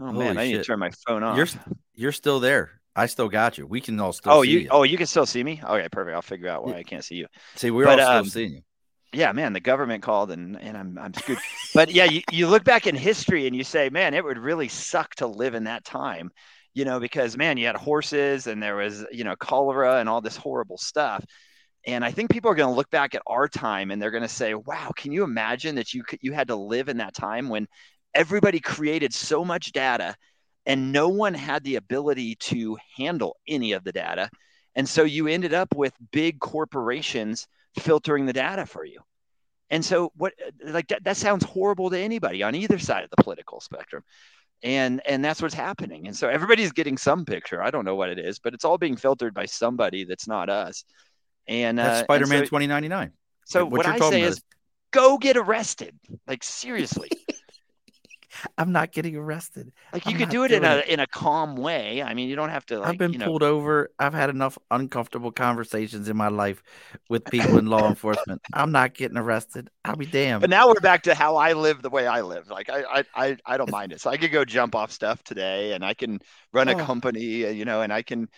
oh 0.00 0.06
Holy 0.06 0.18
man 0.18 0.38
i 0.38 0.46
need 0.46 0.54
to 0.54 0.64
turn 0.64 0.78
my 0.78 0.90
phone 1.06 1.22
off 1.22 1.36
you're 1.36 1.48
you're 1.94 2.12
still 2.12 2.40
there 2.40 2.72
I 2.96 3.06
still 3.06 3.28
got 3.28 3.56
you. 3.56 3.68
We 3.68 3.80
can 3.80 3.98
all 4.00 4.12
still. 4.12 4.32
Oh, 4.32 4.42
you, 4.42 4.58
you, 4.58 4.68
Oh, 4.68 4.82
you 4.82 4.98
can 4.98 5.06
still 5.06 5.24
see 5.24 5.44
me. 5.44 5.62
Okay, 5.64 5.88
perfect. 5.90 6.12
I'll 6.12 6.22
figure 6.22 6.48
out 6.48 6.66
why. 6.66 6.74
I 6.74 6.82
can't 6.82 7.04
see 7.04 7.14
you. 7.14 7.28
See, 7.54 7.70
we're 7.70 7.84
but, 7.84 8.00
all 8.00 8.06
still 8.06 8.18
um, 8.18 8.28
seeing 8.28 8.52
you 8.54 8.62
yeah, 9.12 9.32
man, 9.32 9.52
the 9.52 9.60
government 9.60 10.02
called 10.02 10.30
and, 10.30 10.60
and 10.60 10.76
I'm, 10.76 10.98
I'm 10.98 11.14
screwed. 11.14 11.38
but 11.74 11.90
yeah, 11.90 12.04
you, 12.04 12.22
you 12.30 12.46
look 12.46 12.64
back 12.64 12.86
in 12.86 12.94
history 12.94 13.46
and 13.46 13.56
you 13.56 13.64
say, 13.64 13.90
man, 13.90 14.14
it 14.14 14.24
would 14.24 14.38
really 14.38 14.68
suck 14.68 15.14
to 15.16 15.26
live 15.26 15.54
in 15.54 15.64
that 15.64 15.84
time 15.84 16.30
you 16.74 16.84
know, 16.84 17.00
because 17.00 17.36
man, 17.36 17.56
you 17.56 17.66
had 17.66 17.76
horses 17.76 18.46
and 18.46 18.62
there 18.62 18.76
was, 18.76 19.04
you 19.10 19.24
know, 19.24 19.36
cholera 19.36 19.96
and 19.96 20.08
all 20.08 20.20
this 20.20 20.36
horrible 20.36 20.78
stuff. 20.78 21.24
And 21.86 22.04
I 22.04 22.10
think 22.10 22.30
people 22.30 22.50
are 22.50 22.54
going 22.54 22.70
to 22.70 22.76
look 22.76 22.90
back 22.90 23.14
at 23.14 23.22
our 23.26 23.48
time 23.48 23.90
and 23.90 24.00
they're 24.00 24.10
going 24.10 24.22
to 24.22 24.28
say, 24.28 24.54
wow, 24.54 24.90
can 24.94 25.12
you 25.12 25.24
imagine 25.24 25.76
that 25.76 25.94
you 25.94 26.04
you 26.20 26.32
had 26.32 26.48
to 26.48 26.56
live 26.56 26.88
in 26.88 26.98
that 26.98 27.14
time 27.14 27.48
when 27.48 27.66
everybody 28.14 28.60
created 28.60 29.14
so 29.14 29.44
much 29.44 29.72
data 29.72 30.14
and 30.66 30.92
no 30.92 31.08
one 31.08 31.34
had 31.34 31.64
the 31.64 31.76
ability 31.76 32.36
to 32.36 32.76
handle 32.96 33.36
any 33.48 33.72
of 33.72 33.82
the 33.82 33.92
data. 33.92 34.28
And 34.76 34.88
so 34.88 35.02
you 35.04 35.26
ended 35.26 35.54
up 35.54 35.74
with 35.74 35.92
big 36.12 36.38
corporations 36.38 37.48
filtering 37.78 38.26
the 38.26 38.32
data 38.32 38.66
for 38.66 38.84
you. 38.84 39.00
And 39.70 39.84
so 39.84 40.10
what 40.16 40.32
like 40.64 40.88
that, 40.88 41.04
that 41.04 41.16
sounds 41.16 41.44
horrible 41.44 41.90
to 41.90 41.98
anybody 41.98 42.42
on 42.42 42.54
either 42.54 42.78
side 42.78 43.04
of 43.04 43.10
the 43.10 43.22
political 43.22 43.60
spectrum. 43.60 44.02
And 44.62 45.00
and 45.06 45.24
that's 45.24 45.40
what's 45.40 45.54
happening. 45.54 46.06
And 46.06 46.16
so 46.16 46.28
everybody's 46.28 46.72
getting 46.72 46.98
some 46.98 47.24
picture. 47.24 47.62
I 47.62 47.70
don't 47.70 47.84
know 47.84 47.94
what 47.94 48.10
it 48.10 48.18
is 48.18 48.38
but 48.38 48.52
it's 48.54 48.64
all 48.64 48.78
being 48.78 48.96
filtered 48.96 49.32
by 49.32 49.46
somebody 49.46 50.04
that's 50.04 50.26
not 50.26 50.50
us. 50.50 50.84
And 51.46 51.78
that's 51.78 52.02
uh, 52.02 52.04
spider-man 52.04 52.40
so, 52.40 52.44
2099 52.44 53.12
so 53.46 53.64
what, 53.64 53.78
what 53.78 53.86
i 53.86 53.98
say 54.10 54.22
is 54.22 54.40
go 54.92 55.18
get 55.18 55.36
arrested. 55.36 55.98
Like 56.26 56.42
seriously 56.42 57.08
I'm 58.58 58.72
not 58.72 58.92
getting 58.92 59.16
arrested. 59.16 59.72
Like 59.92 60.06
you 60.06 60.14
I'm 60.14 60.16
could 60.16 60.28
do 60.28 60.44
it 60.44 60.52
in 60.52 60.64
a 60.64 60.80
in 60.80 61.00
a 61.00 61.06
calm 61.06 61.56
way. 61.56 62.02
I 62.02 62.14
mean, 62.14 62.28
you 62.28 62.36
don't 62.36 62.50
have 62.50 62.66
to. 62.66 62.78
Like, 62.80 62.84
I've 62.84 62.96
been 62.98 63.14
you 63.14 63.18
know, 63.18 63.30
pulled 63.30 63.42
over. 63.42 63.90
I've 63.98 64.14
had 64.14 64.30
enough 64.30 64.56
uncomfortable 64.70 65.32
conversations 65.32 66.08
in 66.08 66.16
my 66.16 66.28
life 66.28 66.62
with 67.08 67.28
people 67.28 67.58
in 67.58 67.66
law 67.66 67.88
enforcement. 67.88 68.40
I'm 68.52 68.72
not 68.72 68.94
getting 68.94 69.18
arrested. 69.18 69.70
I'll 69.84 69.96
be 69.96 70.06
damned. 70.06 70.40
But 70.40 70.50
now 70.50 70.68
we're 70.68 70.80
back 70.80 71.02
to 71.02 71.14
how 71.14 71.36
I 71.36 71.52
live 71.52 71.82
the 71.82 71.90
way 71.90 72.06
I 72.06 72.22
live. 72.22 72.48
Like 72.48 72.70
I, 72.70 72.82
I, 73.00 73.04
I, 73.14 73.36
I 73.46 73.56
don't 73.58 73.70
mind 73.70 73.92
it. 73.92 74.00
So 74.00 74.10
I 74.10 74.16
could 74.16 74.32
go 74.32 74.44
jump 74.44 74.74
off 74.74 74.90
stuff 74.90 75.22
today, 75.22 75.72
and 75.72 75.84
I 75.84 75.94
can 75.94 76.18
run 76.52 76.68
a 76.68 76.74
Oh. 76.74 76.74
company, 76.74 77.44
uh, 77.46 77.50
you 77.50 77.64
know, 77.64 77.82
and 77.82 77.92
I 77.92 78.02
can, 78.02 78.28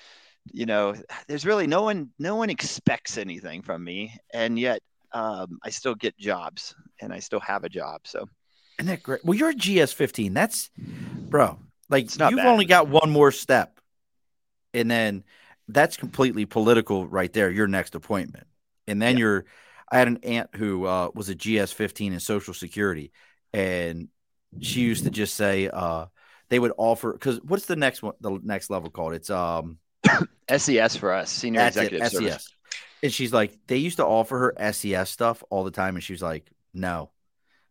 you 0.53 0.67
know, 0.67 0.95
there's 1.29 1.47
really 1.47 1.67
no 1.67 1.83
one, 1.83 2.11
no 2.19 2.37
one 2.37 2.51
expects 2.51 3.19
anything 3.19 3.63
from 3.63 3.85
me, 3.85 4.17
and 4.35 4.59
yet 4.59 4.81
um, 5.13 5.59
I 5.65 5.71
still 5.71 5.95
get 5.95 6.17
jobs, 6.19 6.75
and 7.01 7.13
I 7.13 7.21
still 7.21 7.41
have 7.41 7.65
a 7.65 7.71
job. 7.71 8.03
So 8.07 8.27
Isn't 8.79 8.89
that 8.89 9.03
great? 9.03 9.25
Well, 9.25 9.37
you're 9.37 9.51
a 9.51 9.55
GS 9.55 9.93
15. 9.93 10.35
That's, 10.35 10.71
bro, 10.77 11.59
like 11.89 12.05
It's 12.05 12.19
not 12.19 12.31
you've 12.31 12.39
bad. 12.39 12.49
only 12.49 12.65
got 12.65 12.89
one 12.89 13.11
more 13.11 13.31
step. 13.31 13.81
And 14.75 14.91
then 14.91 15.25
that's 15.69 15.97
completely 15.97 16.47
political 16.47 17.07
right 17.07 17.33
there, 17.33 17.51
your 17.51 17.67
next 17.69 17.95
appointment. 17.95 18.47
And 18.87 19.01
then 19.01 19.17
Yeah. 19.17 19.21
you're, 19.21 19.45
I 19.91 19.99
had 19.99 20.09
an 20.09 20.19
aunt 20.23 20.51
who 20.57 20.87
uh, 20.87 21.11
was 21.15 21.29
a 21.29 21.35
GS 21.35 21.73
15 21.73 22.13
in 22.13 22.21
Social 22.21 22.55
Security. 22.55 23.13
And 23.53 24.09
she 24.61 24.81
used 24.81 25.05
to 25.05 25.11
just 25.11 25.35
say, 25.35 25.69
uh, 25.69 26.07
they 26.49 26.59
would 26.59 26.73
offer, 26.77 27.13
because 27.13 27.41
what's 27.43 27.67
the 27.67 27.77
next 27.77 28.03
one, 28.03 28.15
the 28.21 28.39
next 28.43 28.71
level 28.71 28.91
called? 28.91 29.15
It's, 29.15 29.31
um, 29.31 29.79
SES 30.51 30.97
for 30.97 31.13
us, 31.13 31.31
senior 31.31 31.61
That's 31.61 31.77
it, 31.77 31.93
executive 31.93 32.11
service. 32.11 32.33
SES. 32.35 32.49
And 33.03 33.13
she's 33.13 33.33
like, 33.33 33.59
they 33.67 33.77
used 33.77 33.97
to 33.99 34.07
offer 34.07 34.55
her 34.59 34.73
SES 34.73 35.09
stuff 35.11 35.43
all 35.51 35.65
the 35.65 35.71
time, 35.71 35.97
and 35.97 36.05
she 36.05 36.13
was 36.13 36.23
like, 36.23 36.51
no. 36.75 37.11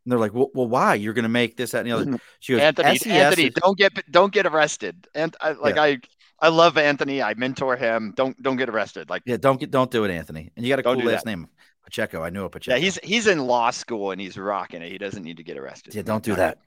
And 0.05 0.11
they're 0.11 0.19
like, 0.19 0.33
well, 0.33 0.49
well 0.53 0.67
why? 0.67 0.95
You're 0.95 1.13
going 1.13 1.23
to 1.23 1.29
make 1.29 1.57
this, 1.57 1.71
that, 1.71 1.79
and 1.79 1.87
the 1.87 1.91
other. 1.95 2.05
Mm-hmm. 2.05 2.15
She 2.39 2.53
goes, 2.53 2.61
Anthony, 2.61 2.97
SES 2.97 3.07
Anthony, 3.07 3.43
is- 3.47 3.53
don't 3.55 3.77
get 3.77 4.11
don't 4.11 4.33
get 4.33 4.45
arrested. 4.45 5.07
And 5.13 5.35
I, 5.41 5.51
like 5.51 5.75
Yeah. 5.75 5.83
I, 5.83 5.97
I 6.39 6.47
love 6.49 6.77
Anthony. 6.77 7.21
I 7.21 7.33
mentor 7.35 7.75
him. 7.75 8.13
Don't 8.15 8.41
don't 8.41 8.57
get 8.57 8.67
arrested. 8.69 9.09
Like 9.09 9.21
yeah, 9.25 9.37
don't 9.37 9.59
get, 9.59 9.69
don't 9.69 9.91
do 9.91 10.03
it, 10.05 10.11
Anthony. 10.11 10.51
And 10.55 10.65
you 10.65 10.71
got 10.71 10.79
a 10.79 10.83
cool 10.83 10.95
last 11.05 11.25
name, 11.25 11.47
Pacheco. 11.83 12.23
I 12.23 12.31
knew 12.31 12.45
a 12.45 12.49
Pacheco. 12.49 12.75
yeah, 12.75 12.81
he's 12.81 12.97
he's 13.03 13.27
in 13.27 13.39
law 13.45 13.69
school 13.69 14.09
and 14.11 14.19
he's 14.19 14.37
rocking 14.37 14.81
it. 14.81 14.91
He 14.91 14.97
doesn't 14.97 15.21
need 15.23 15.37
to 15.37 15.43
get 15.43 15.57
arrested. 15.57 15.93
yeah, 15.93 16.01
don't 16.01 16.23
do 16.23 16.33
that. 16.35 16.57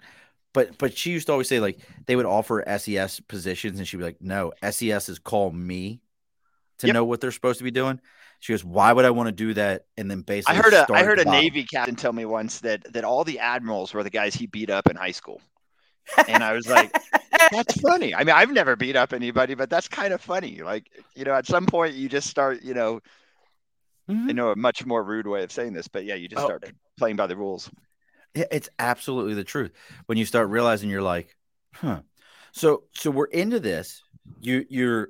But 0.53 0.79
but 0.79 0.97
she 0.97 1.11
used 1.11 1.27
to 1.27 1.33
always 1.33 1.49
say 1.49 1.59
like 1.59 1.81
they 2.07 2.15
would 2.15 2.27
offer 2.27 2.63
SES 2.79 3.19
positions, 3.19 3.81
and 3.81 3.89
she'd 3.89 3.97
be 3.97 4.05
like, 4.05 4.21
no, 4.21 4.53
SES 4.63 5.09
is 5.09 5.19
call 5.19 5.51
me 5.51 6.01
to 6.79 6.87
Yep. 6.87 6.95
know 6.95 7.05
what 7.05 7.21
they're 7.21 7.33
supposed 7.33 7.59
to 7.59 7.65
be 7.65 7.73
doing. 7.73 8.01
She 8.45 8.53
goes, 8.53 8.63
why 8.63 8.93
would 8.93 9.07
I 9.07 9.11
want 9.11 9.29
to 9.29 9.33
do 9.33 9.55
that? 9.55 9.87
And 9.97 10.11
then 10.11 10.21
basically, 10.21 10.59
I 10.59 10.63
heard 10.63 10.75
a 10.75 10.87
I 10.93 11.03
heard 11.03 11.19
a 11.19 11.25
bottom. 11.25 11.41
Navy 11.41 11.65
captain 11.65 11.97
tell 11.97 12.13
me 12.13 12.27
once 12.27 12.59
that 12.61 12.93
that 12.93 13.03
all 13.03 13.25
the 13.25 13.39
admirals 13.39 13.95
were 13.95 14.03
the 14.03 14.11
guys 14.11 14.35
he 14.35 14.47
beat 14.47 14.69
up 14.69 14.87
in 14.91 14.97
high 14.97 15.13
school. 15.13 15.41
And 16.29 16.45
I 16.45 16.53
was 16.53 16.69
like, 16.69 16.95
that's 17.51 17.81
funny. 17.81 18.15
I 18.15 18.23
mean, 18.23 18.35
I've 18.37 18.51
never 18.51 18.77
beat 18.77 18.97
up 18.97 19.15
anybody, 19.15 19.55
but 19.55 19.71
that's 19.71 19.89
kind 19.89 20.13
of 20.13 20.21
funny. 20.21 20.61
Like, 20.61 20.91
you 21.15 21.25
know, 21.25 21.33
at 21.33 21.47
some 21.47 21.65
point 21.65 21.95
you 21.95 22.07
just 22.11 22.29
start, 22.29 22.63
you 22.63 22.75
know, 22.75 23.01
Mhm. 24.11 24.29
I 24.29 24.33
know 24.33 24.51
a 24.51 24.57
much 24.57 24.85
more 24.85 25.03
rude 25.03 25.27
way 25.27 25.43
of 25.43 25.51
saying 25.51 25.73
this, 25.73 25.89
but 25.89 26.05
yeah, 26.05 26.15
you 26.17 26.29
just 26.29 26.43
Oh. 26.43 26.45
start 26.45 26.71
playing 26.99 27.17
by 27.17 27.27
the 27.27 27.39
rules. 27.39 27.71
Yeah, 28.35 28.45
it's 28.51 28.69
absolutely 28.79 29.33
the 29.33 29.45
truth. 29.45 29.73
When 30.05 30.19
you 30.19 30.27
start 30.27 30.51
realizing 30.51 30.91
you're 30.91 31.01
like, 31.01 31.35
huh. 31.73 32.03
So 32.53 32.83
so 32.93 33.11
we're 33.11 33.25
into 33.25 33.59
this. 33.59 34.03
You 34.41 34.67
you're 34.69 35.09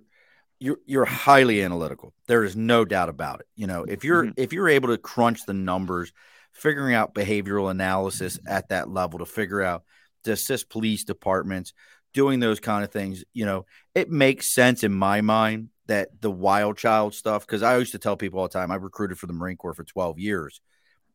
you're 0.64 0.78
you're 0.86 1.04
highly 1.04 1.62
analytical. 1.62 2.14
There 2.26 2.44
is 2.44 2.56
no 2.56 2.84
doubt 2.84 3.08
about 3.08 3.40
it. 3.40 3.46
You 3.54 3.66
know, 3.66 3.84
if 3.84 4.04
you're 4.04 4.32
if 4.36 4.52
you're 4.52 4.68
able 4.68 4.88
to 4.88 4.98
crunch 4.98 5.44
the 5.46 5.54
numbers, 5.54 6.12
figuring 6.52 6.94
out 6.94 7.14
behavioral 7.14 7.70
analysis 7.70 8.38
at 8.46 8.68
that 8.70 8.88
level 8.88 9.18
to 9.18 9.26
figure 9.26 9.62
out 9.62 9.84
to 10.24 10.32
assist 10.32 10.70
police 10.70 11.04
departments, 11.04 11.72
doing 12.14 12.40
those 12.40 12.60
kind 12.60 12.84
of 12.84 12.90
things, 12.90 13.24
you 13.32 13.44
know, 13.44 13.66
it 13.94 14.10
makes 14.10 14.46
sense 14.46 14.82
in 14.84 14.92
my 14.92 15.20
mind 15.20 15.68
that 15.86 16.08
the 16.22 16.30
wild 16.30 16.78
child 16.78 17.14
stuff, 17.14 17.46
because 17.46 17.62
I 17.62 17.76
used 17.76 17.92
to 17.92 17.98
tell 17.98 18.16
people 18.16 18.40
all 18.40 18.48
the 18.48 18.52
time, 18.52 18.70
I 18.72 18.76
recruited 18.76 19.18
for 19.18 19.26
the 19.26 19.34
Marine 19.34 19.58
Corps 19.58 19.74
for 19.74 19.84
12 19.84 20.18
years, 20.18 20.60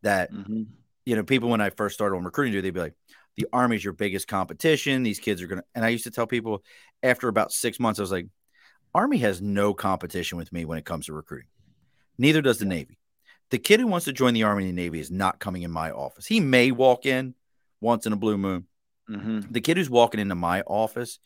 that 0.02 0.30
Mhm. 0.32 0.66
you 1.06 1.16
know, 1.16 1.22
people 1.24 1.48
when 1.48 1.60
I 1.60 1.70
first 1.70 1.94
started 1.94 2.16
on 2.16 2.24
recruiting, 2.24 2.60
they'd 2.62 2.70
be 2.70 2.80
like, 2.80 2.94
the 3.36 3.46
army's 3.52 3.82
your 3.84 3.92
biggest 3.94 4.28
competition. 4.28 5.02
These 5.02 5.18
kids 5.20 5.42
are 5.42 5.46
gonna 5.46 5.64
and 5.74 5.84
I 5.84 5.88
used 5.88 6.04
to 6.04 6.10
tell 6.10 6.26
people 6.26 6.62
after 7.02 7.28
about 7.28 7.52
six 7.52 7.80
months, 7.80 7.98
I 7.98 8.02
was 8.02 8.12
like, 8.12 8.26
Army 8.94 9.18
has 9.18 9.40
no 9.40 9.72
competition 9.74 10.38
with 10.38 10.52
me 10.52 10.64
when 10.64 10.78
it 10.78 10.84
comes 10.84 11.06
to 11.06 11.12
recruiting. 11.12 11.48
Neither 12.18 12.42
does 12.42 12.58
the 12.58 12.64
Navy. 12.64 12.98
The 13.50 13.58
kid 13.58 13.80
who 13.80 13.86
wants 13.86 14.04
to 14.04 14.12
join 14.12 14.34
the 14.34 14.44
Army 14.44 14.68
and 14.68 14.76
the 14.76 14.82
Navy 14.82 15.00
is 15.00 15.10
not 15.10 15.38
coming 15.40 15.62
in 15.62 15.70
my 15.70 15.90
office. 15.90 16.26
He 16.26 16.40
may 16.40 16.70
walk 16.70 17.06
in 17.06 17.34
once 17.80 18.06
in 18.06 18.12
a 18.12 18.16
blue 18.16 18.38
moon. 18.38 18.66
Mhm. 19.08 19.52
The 19.52 19.60
kid 19.60 19.76
who's 19.76 19.90
walking 19.90 20.20
into 20.20 20.34
my 20.34 20.62
office 20.62 21.18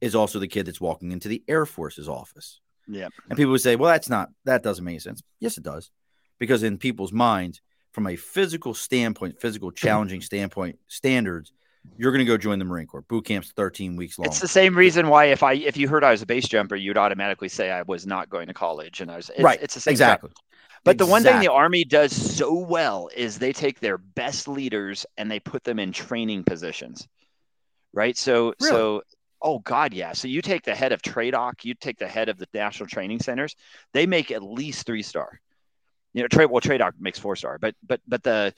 is 0.00 0.14
also 0.14 0.38
the 0.38 0.48
kid 0.48 0.66
that's 0.66 0.80
walking 0.80 1.12
into 1.12 1.28
the 1.28 1.42
Air 1.48 1.64
Force's 1.64 2.08
office. 2.08 2.60
Yeah. 2.88 3.08
And 3.28 3.36
people 3.36 3.52
would 3.52 3.60
say, 3.60 3.76
well, 3.76 3.90
that's 3.90 4.08
not, 4.08 4.30
that 4.44 4.62
doesn't 4.62 4.84
make 4.84 5.00
sense. 5.00 5.22
Yes, 5.38 5.56
it 5.56 5.62
does. 5.64 5.90
Because 6.38 6.62
in 6.62 6.76
people's 6.76 7.12
minds, 7.12 7.62
from 7.92 8.06
a 8.06 8.16
physical 8.16 8.74
standpoint, 8.74 9.40
physical 9.40 9.70
challenging 9.72 10.20
standpoint, 10.20 10.78
standards, 10.88 11.52
you're 11.96 12.12
going 12.12 12.24
to 12.24 12.30
go 12.30 12.36
join 12.36 12.58
the 12.58 12.64
Marine 12.64 12.86
Corps. 12.86 13.02
Boot 13.02 13.24
camp's 13.24 13.52
13 13.52 13.96
weeks 13.96 14.18
long. 14.18 14.26
It's 14.26 14.40
the 14.40 14.48
same 14.48 14.76
reason 14.76 15.08
why 15.08 15.26
if 15.26 15.42
I 15.42 15.54
if 15.54 15.76
you 15.76 15.88
heard 15.88 16.04
I 16.04 16.10
was 16.10 16.22
a 16.22 16.26
base 16.26 16.48
jumper, 16.48 16.76
you'd 16.76 16.98
automatically 16.98 17.48
say 17.48 17.70
I 17.70 17.82
was 17.82 18.06
not 18.06 18.30
going 18.30 18.48
to 18.48 18.54
college, 18.54 19.00
and 19.00 19.10
I 19.10 19.16
was 19.16 19.30
it's, 19.30 19.40
right. 19.40 19.58
It's 19.60 19.74
the 19.74 19.80
same 19.80 19.96
crap. 19.96 20.18
exactly. 20.18 20.30
But 20.84 20.98
the 20.98 21.06
one 21.06 21.22
thing 21.22 21.38
the 21.40 21.52
Army 21.52 21.84
does 21.84 22.12
so 22.12 22.54
well 22.54 23.08
is 23.14 23.38
they 23.38 23.52
take 23.52 23.78
their 23.78 23.98
best 23.98 24.48
leaders 24.48 25.06
and 25.16 25.30
they 25.30 25.38
put 25.38 25.62
them 25.62 25.78
in 25.78 25.92
training 25.92 26.42
positions, 26.42 27.06
right? 27.92 28.16
So, 28.16 28.54
Really? 28.60 28.70
so, 28.70 29.02
oh 29.40 29.60
God, 29.60 29.94
yeah. 29.94 30.12
So 30.12 30.26
you 30.26 30.42
take 30.42 30.64
the 30.64 30.74
head 30.74 30.90
of 30.90 31.00
TRADOC, 31.00 31.64
you 31.64 31.74
take 31.74 31.98
the 31.98 32.08
head 32.08 32.28
of 32.28 32.36
the 32.36 32.48
National 32.52 32.88
Training 32.88 33.20
Centers, 33.20 33.54
they 33.92 34.06
make 34.06 34.32
at 34.32 34.42
least 34.42 34.84
three 34.84 35.02
star. 35.02 35.40
You 36.14 36.22
know, 36.22 36.28
trade 36.28 36.46
well, 36.46 36.60
TRADOC 36.60 36.94
makes 36.98 37.18
four 37.18 37.36
star, 37.36 37.58
but 37.58 37.76
but 37.86 38.00
but 38.08 38.24
the 38.24 38.52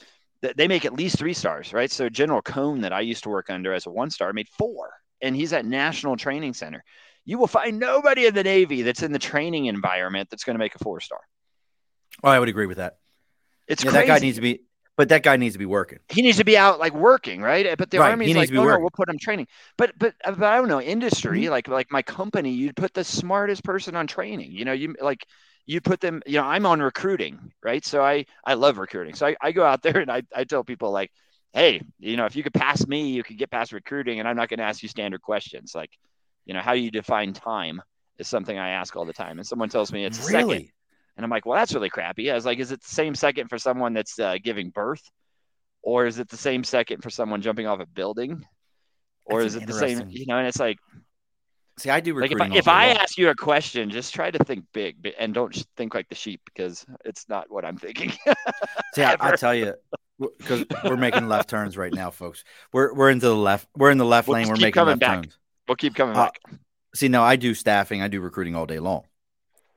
they 0.56 0.68
make 0.68 0.84
at 0.84 0.92
least 0.92 1.18
three 1.18 1.34
stars, 1.34 1.72
right? 1.72 1.90
So 1.90 2.08
General 2.08 2.42
Cone 2.42 2.80
that 2.82 2.92
I 2.92 3.00
used 3.00 3.22
to 3.24 3.28
work 3.30 3.50
under 3.50 3.72
as 3.72 3.86
a 3.86 3.90
one 3.90 4.10
star 4.10 4.32
made 4.32 4.48
four, 4.48 4.92
and 5.22 5.34
he's 5.34 5.52
at 5.52 5.64
National 5.64 6.16
Training 6.16 6.54
Center. 6.54 6.84
You 7.24 7.38
will 7.38 7.46
find 7.46 7.78
nobody 7.78 8.26
in 8.26 8.34
the 8.34 8.42
Navy 8.44 8.82
that's 8.82 9.02
in 9.02 9.12
the 9.12 9.18
training 9.18 9.66
environment 9.66 10.28
that's 10.30 10.44
going 10.44 10.54
to 10.54 10.58
make 10.58 10.74
a 10.74 10.78
four 10.78 11.00
star. 11.00 11.20
Oh, 12.22 12.28
I 12.28 12.38
would 12.38 12.48
agree 12.48 12.66
with 12.66 12.76
that. 12.76 12.98
It's 13.66 13.82
Yeah, 13.82 13.90
crazy. 13.90 14.06
that 14.06 14.12
guy 14.12 14.18
needs 14.18 14.36
to 14.36 14.42
be, 14.42 14.60
but 14.96 15.08
that 15.10 15.22
guy 15.22 15.36
needs 15.36 15.54
to 15.54 15.58
be 15.58 15.66
working. 15.66 15.98
he 16.08 16.20
needs 16.22 16.36
to 16.36 16.44
be 16.44 16.56
out 16.56 16.78
like 16.78 16.92
working, 16.94 17.40
right? 17.40 17.76
But 17.78 17.90
the 17.90 17.96
Right, 17.96 18.18
army's 18.18 18.36
like, 18.36 18.50
be 18.50 18.58
no, 18.58 18.78
we'll 18.78 18.90
put 18.90 19.08
him 19.08 19.18
training. 19.18 19.46
But 19.78 19.98
but 19.98 20.14
but 20.24 20.42
I 20.42 20.56
don't 20.58 20.68
know, 20.68 20.80
industry 20.80 21.48
Mm-hmm. 21.48 21.48
like 21.48 21.66
like 21.68 21.90
my 21.90 22.02
company, 22.02 22.52
you'd 22.52 22.76
put 22.76 22.92
the 22.94 23.04
smartest 23.04 23.64
person 23.64 23.96
on 23.96 24.06
training. 24.06 24.52
You 24.52 24.64
know, 24.66 24.72
you 24.72 24.94
like 25.00 25.26
you 25.66 25.80
put 25.80 26.00
them. 26.00 26.22
You 26.26 26.38
know, 26.38 26.44
I'm 26.44 26.66
on 26.66 26.80
recruiting, 26.80 27.52
right? 27.62 27.84
So 27.84 28.02
I 28.02 28.26
I 28.44 28.54
love 28.54 28.76
recruiting. 28.78 29.14
So 29.14 29.26
I, 29.28 29.36
I 29.40 29.52
go 29.52 29.64
out 29.64 29.82
there 29.82 29.98
and 30.00 30.10
I 30.10 30.22
I 30.34 30.44
tell 30.44 30.62
people 30.62 30.90
like, 30.90 31.10
hey, 31.54 31.80
you 31.98 32.16
know, 32.18 32.26
if 32.26 32.36
you 32.36 32.42
could 32.42 32.54
pass 32.54 32.86
me, 32.86 33.10
you 33.12 33.22
could 33.22 33.38
get 33.38 33.50
past 33.50 33.72
recruiting, 33.72 34.18
and 34.20 34.28
I'm 34.28 34.36
not 34.36 34.48
going 34.50 34.58
to 34.58 34.64
ask 34.64 34.82
you 34.82 34.88
standard 34.90 35.22
questions 35.22 35.72
like, 35.74 35.90
you 36.44 36.52
know, 36.54 36.60
how 36.60 36.74
do 36.74 36.80
you 36.80 36.90
define 36.90 37.32
time 37.32 37.80
is 38.18 38.28
something 38.28 38.56
I 38.58 38.70
ask 38.70 38.94
all 38.96 39.06
the 39.06 39.12
time. 39.14 39.38
And 39.38 39.46
someone 39.46 39.68
tells 39.70 39.90
me 39.92 40.04
it's 40.04 40.18
a 40.18 40.22
second. 40.22 40.60
And 41.16 41.24
I'm 41.24 41.30
like, 41.30 41.46
well, 41.46 41.56
that's 41.56 41.72
really 41.74 41.90
crappy. 41.90 42.30
I 42.30 42.34
was 42.34 42.44
like, 42.44 42.58
is 42.58 42.72
it 42.72 42.82
the 42.82 42.88
same 42.94 43.14
second 43.14 43.48
for 43.48 43.58
someone 43.58 43.92
that's 43.92 44.18
uh, 44.18 44.36
giving 44.42 44.70
birth? 44.70 45.02
Or 45.82 46.06
is 46.06 46.18
it 46.18 46.28
the 46.28 46.36
same 46.36 46.64
second 46.64 47.02
for 47.02 47.10
someone 47.10 47.42
jumping 47.42 47.66
off 47.66 47.80
a 47.80 47.86
building? 47.86 48.44
Or 49.26 49.42
That's 49.42 49.54
is 49.54 49.62
it 49.62 49.66
the 49.66 49.74
same? 49.74 50.08
You 50.10 50.26
know, 50.26 50.38
and 50.38 50.46
it's 50.46 50.58
like, 50.60 50.78
See, 51.78 51.90
I 51.90 51.98
do 52.00 52.14
like 52.18 52.30
if 52.30 52.34
recruiting. 52.34 52.52
I, 52.54 52.58
if 52.58 52.68
I 52.68 52.86
ask 52.90 53.18
you 53.18 53.28
a 53.30 53.34
question, 53.34 53.90
just 53.90 54.14
try 54.14 54.30
to 54.30 54.42
think 54.44 54.64
big 54.72 55.12
and 55.18 55.34
don't 55.34 55.54
think 55.76 55.92
like 55.94 56.08
the 56.08 56.14
sheep 56.14 56.40
because 56.46 56.86
it's 57.04 57.28
not 57.28 57.50
what 57.50 57.64
I'm 57.64 57.76
thinking. 57.76 58.12
See, 58.94 59.02
I, 59.02 59.16
I 59.20 59.34
tell 59.36 59.54
you, 59.54 59.74
because 60.38 60.64
we're 60.84 60.96
making 60.96 61.26
left 61.28 61.50
turns 61.50 61.76
right 61.76 61.92
now, 61.92 62.10
folks. 62.10 62.44
We're 62.72 62.94
we're 62.94 63.10
into 63.10 63.26
the 63.26 63.34
left. 63.36 63.66
We're 63.76 63.90
in 63.90 63.98
the 63.98 64.04
left 64.04 64.28
We'll 64.28 64.36
lane. 64.36 64.48
We're 64.48 64.56
making 64.56 64.84
left 64.84 65.00
back. 65.00 65.22
turns. 65.22 65.38
we'll 65.66 65.74
keep 65.76 65.96
coming 65.96 66.16
Uh, 66.16 66.26
back. 66.26 66.40
See, 66.94 67.08
no, 67.08 67.24
I 67.24 67.34
do 67.34 67.54
staffing. 67.54 68.02
I 68.02 68.08
do 68.08 68.20
recruiting 68.20 68.54
all 68.54 68.66
day 68.66 68.78
long, 68.78 69.02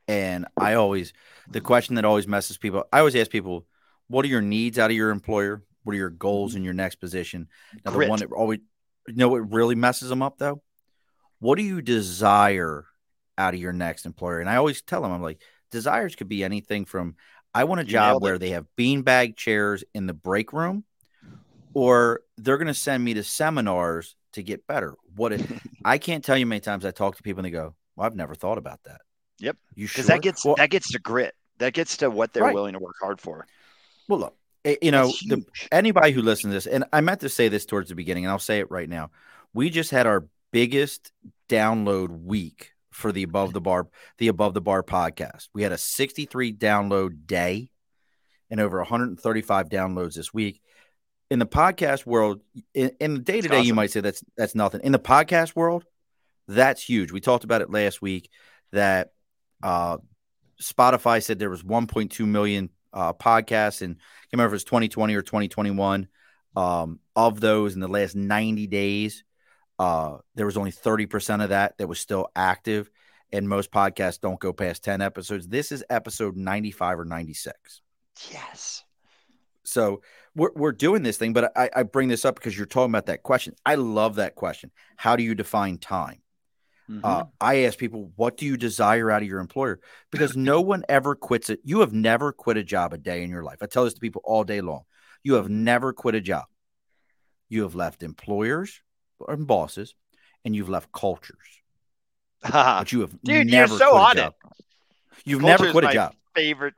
and 0.07 0.45
I 0.57 0.75
always 0.75 1.13
the 1.49 1.61
question 1.61 1.95
that 1.95 2.05
always 2.05 2.27
messes 2.27 2.57
people. 2.57 2.83
I 2.91 2.99
always 2.99 3.15
ask 3.15 3.31
people, 3.31 3.65
"What 4.07 4.25
are 4.25 4.29
your 4.29 4.41
needs 4.41 4.79
out 4.79 4.89
of 4.89 4.95
your 4.95 5.11
employer? 5.11 5.63
What 5.83 5.93
are 5.93 5.97
your 5.97 6.09
goals 6.09 6.55
in 6.55 6.63
your 6.63 6.73
next 6.73 6.95
position?" 6.95 7.47
Now, 7.85 7.91
Grit. 7.91 8.05
the 8.05 8.09
one 8.09 8.19
that 8.19 8.31
always, 8.31 8.59
you 9.07 9.15
know, 9.15 9.29
what 9.29 9.51
really 9.53 9.75
messes 9.75 10.09
them 10.09 10.21
up 10.21 10.37
though. 10.37 10.61
What 11.39 11.57
do 11.57 11.63
you 11.63 11.81
desire 11.81 12.85
out 13.37 13.53
of 13.53 13.59
your 13.59 13.73
next 13.73 14.05
employer? 14.05 14.39
And 14.39 14.49
I 14.49 14.55
always 14.55 14.81
tell 14.81 15.01
them, 15.01 15.11
I'm 15.11 15.21
like, 15.21 15.41
desires 15.69 16.15
could 16.15 16.27
be 16.27 16.43
anything 16.43 16.85
from 16.85 17.15
I 17.53 17.63
want 17.63 17.81
a 17.81 17.85
You 17.85 17.91
job 17.91 18.21
where 18.21 18.37
they 18.37 18.51
have 18.51 18.67
beanbag 18.77 19.35
chairs 19.35 19.83
in 19.93 20.05
the 20.05 20.13
break 20.13 20.53
room, 20.53 20.83
or 21.73 22.21
they're 22.37 22.57
going 22.57 22.67
to 22.67 22.73
send 22.73 23.03
me 23.03 23.15
to 23.15 23.23
seminars 23.23 24.15
to 24.33 24.43
get 24.43 24.67
better. 24.67 24.95
What 25.15 25.33
it, 25.33 25.41
I 25.85 25.97
can't 25.97 26.23
tell 26.23 26.37
you 26.37 26.45
many 26.45 26.59
times 26.59 26.85
I 26.85 26.91
talk 26.91 27.17
to 27.17 27.23
people 27.23 27.39
and 27.39 27.45
they 27.45 27.57
go, 27.57 27.75
"Well, 27.95 28.05
I've 28.05 28.15
never 28.15 28.35
thought 28.35 28.57
about 28.57 28.83
that." 28.83 29.01
Yep. 29.39 29.57
You 29.75 29.87
sure? 29.87 29.93
Because 30.01 30.07
that 30.07 30.21
gets 30.21 30.45
well, 30.45 30.55
that 30.55 30.69
gets 30.69 30.91
to 30.91 30.99
grit. 30.99 31.33
That 31.59 31.73
gets 31.73 31.97
to 31.97 32.09
what 32.09 32.33
they're 32.33 32.43
Right. 32.43 32.53
willing 32.53 32.73
to 32.73 32.79
work 32.79 32.95
hard 33.01 33.19
for. 33.19 33.45
well, 34.07 34.19
look, 34.19 34.35
eh, 34.65 34.75
you 34.81 34.91
know, 34.91 35.07
the, 35.27 35.43
anybody 35.71 36.11
who 36.11 36.21
listens 36.21 36.51
to 36.51 36.55
this, 36.55 36.67
and 36.67 36.85
I 36.93 37.01
meant 37.01 37.21
to 37.21 37.29
say 37.29 37.47
this 37.47 37.65
towards 37.65 37.89
the 37.89 37.95
beginning, 37.95 38.25
and 38.25 38.31
I'll 38.31 38.39
say 38.39 38.59
it 38.59 38.69
right 38.71 38.87
now. 38.89 39.11
We 39.53 39.69
just 39.69 39.91
had 39.91 40.05
our 40.07 40.27
biggest 40.51 41.11
download 41.49 42.23
week 42.23 42.71
for 42.91 43.11
the 43.11 43.23
above 43.23 43.53
the 43.53 43.61
bar, 43.61 43.87
the 44.17 44.27
above 44.27 44.53
the 44.53 44.61
bar 44.61 44.83
podcast. 44.83 45.49
We 45.53 45.63
had 45.63 45.71
a 45.71 45.77
63 45.77 46.53
download 46.53 47.25
day 47.27 47.69
and 48.49 48.59
over 48.59 48.77
135 48.79 49.69
downloads 49.69 50.15
this 50.15 50.33
week. 50.33 50.61
In 51.29 51.39
the 51.39 51.45
podcast 51.45 52.05
world, 52.05 52.41
in, 52.73 52.91
in 52.99 53.15
the 53.15 53.19
day 53.19 53.41
to 53.41 53.47
day, 53.49 53.61
you 53.61 53.73
might 53.73 53.91
say 53.91 53.99
that's 53.99 54.23
that's 54.37 54.55
nothing. 54.55 54.81
In 54.83 54.93
the 54.93 54.99
podcast 54.99 55.55
world, 55.55 55.83
that's 56.47 56.81
huge. 56.81 57.11
We 57.11 57.19
talked 57.19 57.43
about 57.43 57.61
it 57.61 57.69
last 57.69 58.01
week 58.01 58.29
that 58.71 59.11
uh, 59.63 59.97
Spotify 60.61 61.23
said 61.23 61.39
there 61.39 61.49
was 61.49 61.63
1.2 61.63 62.25
million 62.27 62.69
uh, 62.93 63.13
podcasts, 63.13 63.81
and 63.81 63.95
I 63.95 63.97
can't 63.97 64.33
remember 64.33 64.47
if 64.47 64.53
it 64.53 64.55
was 64.55 64.63
2020 64.65 65.15
or 65.15 65.21
2021. 65.21 66.07
Um, 66.55 66.99
of 67.15 67.39
those 67.39 67.75
in 67.75 67.81
the 67.81 67.87
last 67.87 68.15
90 68.15 68.65
days, 68.67 69.23
uh, 69.77 70.17
there 70.33 70.47
was 70.47 70.57
only 70.57 70.71
30% 70.71 71.43
of 71.43 71.49
that 71.49 71.77
that 71.77 71.87
was 71.87 71.99
still 71.99 72.29
active, 72.35 72.89
and 73.31 73.47
most 73.47 73.71
podcasts 73.71 74.19
don't 74.19 74.39
go 74.39 74.53
past 74.53 74.83
10 74.83 75.01
episodes. 75.01 75.47
This 75.47 75.71
is 75.71 75.83
episode 75.89 76.35
95 76.35 76.99
or 76.99 77.05
96. 77.05 77.81
Yes. 78.31 78.83
So 79.65 80.01
we're, 80.35 80.51
we're 80.55 80.71
doing 80.71 81.03
this 81.03 81.17
thing, 81.17 81.33
but 81.33 81.51
I, 81.55 81.69
I 81.75 81.83
bring 81.83 82.07
this 82.07 82.25
up 82.25 82.35
because 82.35 82.57
you're 82.57 82.65
talking 82.65 82.91
about 82.91 83.07
that 83.07 83.21
question. 83.21 83.53
I 83.65 83.75
love 83.75 84.15
that 84.15 84.35
question. 84.35 84.71
How 84.95 85.15
do 85.15 85.23
you 85.23 85.35
define 85.35 85.77
time? 85.77 86.21
Mm-hmm. 86.89 87.01
Uh, 87.03 87.23
I 87.41 87.63
ask 87.65 87.77
people, 87.77 88.11
what 88.15 88.37
do 88.37 88.45
you 88.45 88.55
desire 88.55 89.11
out 89.11 89.21
of 89.21 89.27
your 89.27 89.39
employer? 89.39 89.79
Because 90.11 90.37
no 90.37 90.61
one 90.73 90.83
ever 90.87 91.15
quits 91.15 91.49
it. 91.49 91.59
You 91.63 91.81
have 91.81 91.93
never 91.93 92.31
quit 92.31 92.57
a 92.57 92.63
job 92.63 92.93
a 92.93 92.97
day 92.97 93.23
in 93.23 93.29
your 93.29 93.43
life. 93.43 93.57
I 93.61 93.65
tell 93.65 93.83
this 93.83 93.93
to 93.95 93.99
people 93.99 94.21
all 94.23 94.43
day 94.43 94.61
long. 94.61 94.83
You 95.23 95.33
have 95.33 95.49
never 95.49 95.91
quit 95.93 96.15
a 96.15 96.21
job. 96.21 96.45
You 97.49 97.63
have 97.63 97.75
left 97.75 98.03
employers 98.03 98.81
and 99.27 99.47
bosses, 99.47 99.95
and 100.45 100.55
you've 100.55 100.69
left 100.69 100.91
cultures. 100.91 101.37
but 102.51 102.91
you 102.91 103.01
have 103.01 103.11
Dude, 103.23 103.47
never 103.47 103.71
you're 103.71 103.79
so 103.79 103.91
quit 103.91 104.01
on 104.01 104.11
a 104.17 104.21
job. 104.21 104.33
it. 104.43 104.65
You've 105.25 105.41
Culture 105.41 105.63
never 105.63 105.71
quit 105.71 105.83
a 105.85 105.93
job. 105.93 106.13
Favorite, 106.35 106.75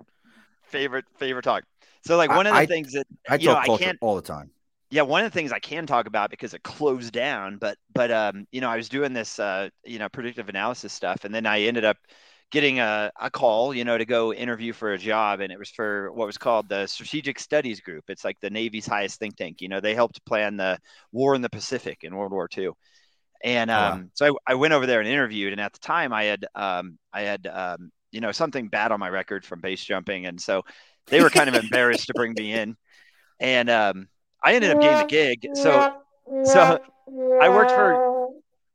favorite, 0.64 1.06
favorite, 1.18 1.44
talk. 1.44 1.64
So 2.06 2.18
like 2.18 2.30
one 2.30 2.48
of 2.48 2.54
the 2.54 2.60
I- 2.60 2.66
things 2.66 2.94
that 2.94 3.06
I 3.28 3.38
know, 3.38 3.54
talk 3.54 3.64
I 3.64 3.66
culture 3.66 3.84
can't 3.84 3.98
all 4.02 4.16
the 4.16 4.22
time. 4.22 4.52
Yeah 4.90 5.02
one 5.02 5.24
of 5.24 5.32
the 5.32 5.36
things 5.38 5.52
i 5.52 5.60
can 5.60 5.86
talk 5.86 6.08
about 6.08 6.30
because 6.30 6.54
it 6.54 6.64
closed 6.64 7.14
down 7.14 7.58
but 7.58 7.78
but 7.94 8.12
um 8.12 8.46
you 8.52 8.62
know 8.62 8.70
i 8.70 8.76
was 8.76 8.90
doing 8.90 9.14
this 9.14 9.40
uh 9.40 9.70
you 9.86 10.00
know 10.00 10.10
predictive 10.10 10.50
analysis 10.50 10.94
stuff 10.94 11.26
and 11.26 11.34
then 11.34 11.46
i 11.46 11.62
ended 11.62 11.86
up 11.86 11.98
getting 12.52 12.80
a, 12.80 13.12
a 13.22 13.30
call 13.30 13.74
you 13.76 13.86
know 13.86 13.98
to 13.98 14.06
go 14.06 14.34
interview 14.34 14.74
for 14.74 14.94
a 14.94 14.98
job 14.98 15.40
and 15.40 15.52
it 15.52 15.60
was 15.60 15.70
for 15.70 16.12
what 16.14 16.26
was 16.26 16.38
called 16.38 16.68
the 16.68 16.88
strategic 16.88 17.40
studies 17.40 17.80
group. 17.80 18.06
It's 18.08 18.26
like 18.26 18.40
the 18.40 18.50
navy's 18.50 18.88
highest 18.88 19.20
think 19.20 19.36
tank 19.38 19.62
you 19.62 19.70
know 19.70 19.80
they 19.80 19.94
helped 19.94 20.26
plan 20.26 20.58
the 20.58 20.80
war 21.12 21.36
in 21.36 21.42
the 21.44 21.50
pacific 21.50 22.00
in 22.04 22.16
world 22.16 22.32
war 22.32 22.50
ii 22.58 22.70
and 23.44 23.72
Oh, 23.74 23.82
wow. 23.82 24.00
um, 24.00 24.12
so 24.14 24.38
I, 24.48 24.52
I 24.52 24.56
went 24.56 24.74
over 24.74 24.86
there 24.86 25.00
and 25.00 25.08
interviewed 25.10 25.54
and 25.54 25.62
at 25.62 25.74
the 25.74 25.80
time 25.80 26.12
i 26.14 26.24
had 26.24 26.46
um, 26.56 26.98
i 27.14 27.22
had 27.22 27.48
um, 27.48 27.92
you 28.12 28.22
know 28.22 28.32
something 28.32 28.68
bad 28.68 28.92
on 28.92 29.00
my 29.00 29.10
record 29.10 29.46
from 29.46 29.62
base 29.62 29.84
jumping 29.84 30.26
and 30.26 30.40
so 30.42 30.64
they 31.10 31.22
were 31.22 31.30
kind 31.30 31.50
of 31.50 31.56
embarrassed 31.56 32.08
to 32.08 32.14
bring 32.14 32.34
me 32.36 32.54
in. 32.54 32.76
And 33.40 33.70
um, 33.70 34.08
I 34.44 34.54
ended 34.54 34.72
up 34.72 34.82
getting 34.82 34.98
the 34.98 35.04
gig. 35.04 35.50
So 35.56 35.92
so 36.44 36.80
I 37.42 37.50
worked 37.50 37.72
for 37.72 38.00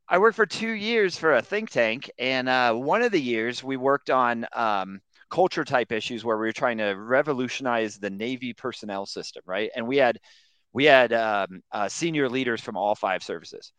I 0.08 0.18
worked 0.18 0.36
for 0.36 0.46
two 0.46 0.72
years 0.72 1.16
for 1.16 1.34
a 1.34 1.42
think 1.42 1.70
tank, 1.70 2.10
and 2.18 2.48
uh, 2.48 2.74
one 2.74 3.02
of 3.02 3.10
the 3.10 3.20
years 3.20 3.64
we 3.64 3.76
worked 3.76 4.10
on 4.10 4.46
um, 4.52 5.00
culture 5.30 5.64
type 5.64 5.92
issues 5.92 6.24
where 6.24 6.36
we 6.36 6.46
were 6.46 6.52
trying 6.52 6.78
to 6.78 6.92
revolutionize 6.92 7.98
the 7.98 8.10
Navy 8.10 8.52
personnel 8.52 9.06
system, 9.06 9.42
right? 9.46 9.70
And 9.74 9.86
we 9.86 9.96
had 9.96 10.18
we 10.72 10.84
had 10.84 11.12
um, 11.12 11.62
uh, 11.72 11.88
senior 11.88 12.28
leaders 12.28 12.60
from 12.60 12.76
all 12.76 12.94
five 12.94 13.22
services. 13.22 13.72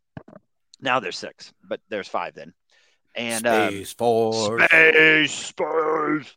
Now 0.82 1.00
there's 1.00 1.18
six, 1.18 1.54
but 1.64 1.80
there's 1.90 2.08
five 2.08 2.34
then. 2.34 2.54
And 3.14 3.46
um, 3.46 3.70
Space 3.70 3.94
Force. 3.94 4.66
space, 4.66 5.32
space. 5.32 6.34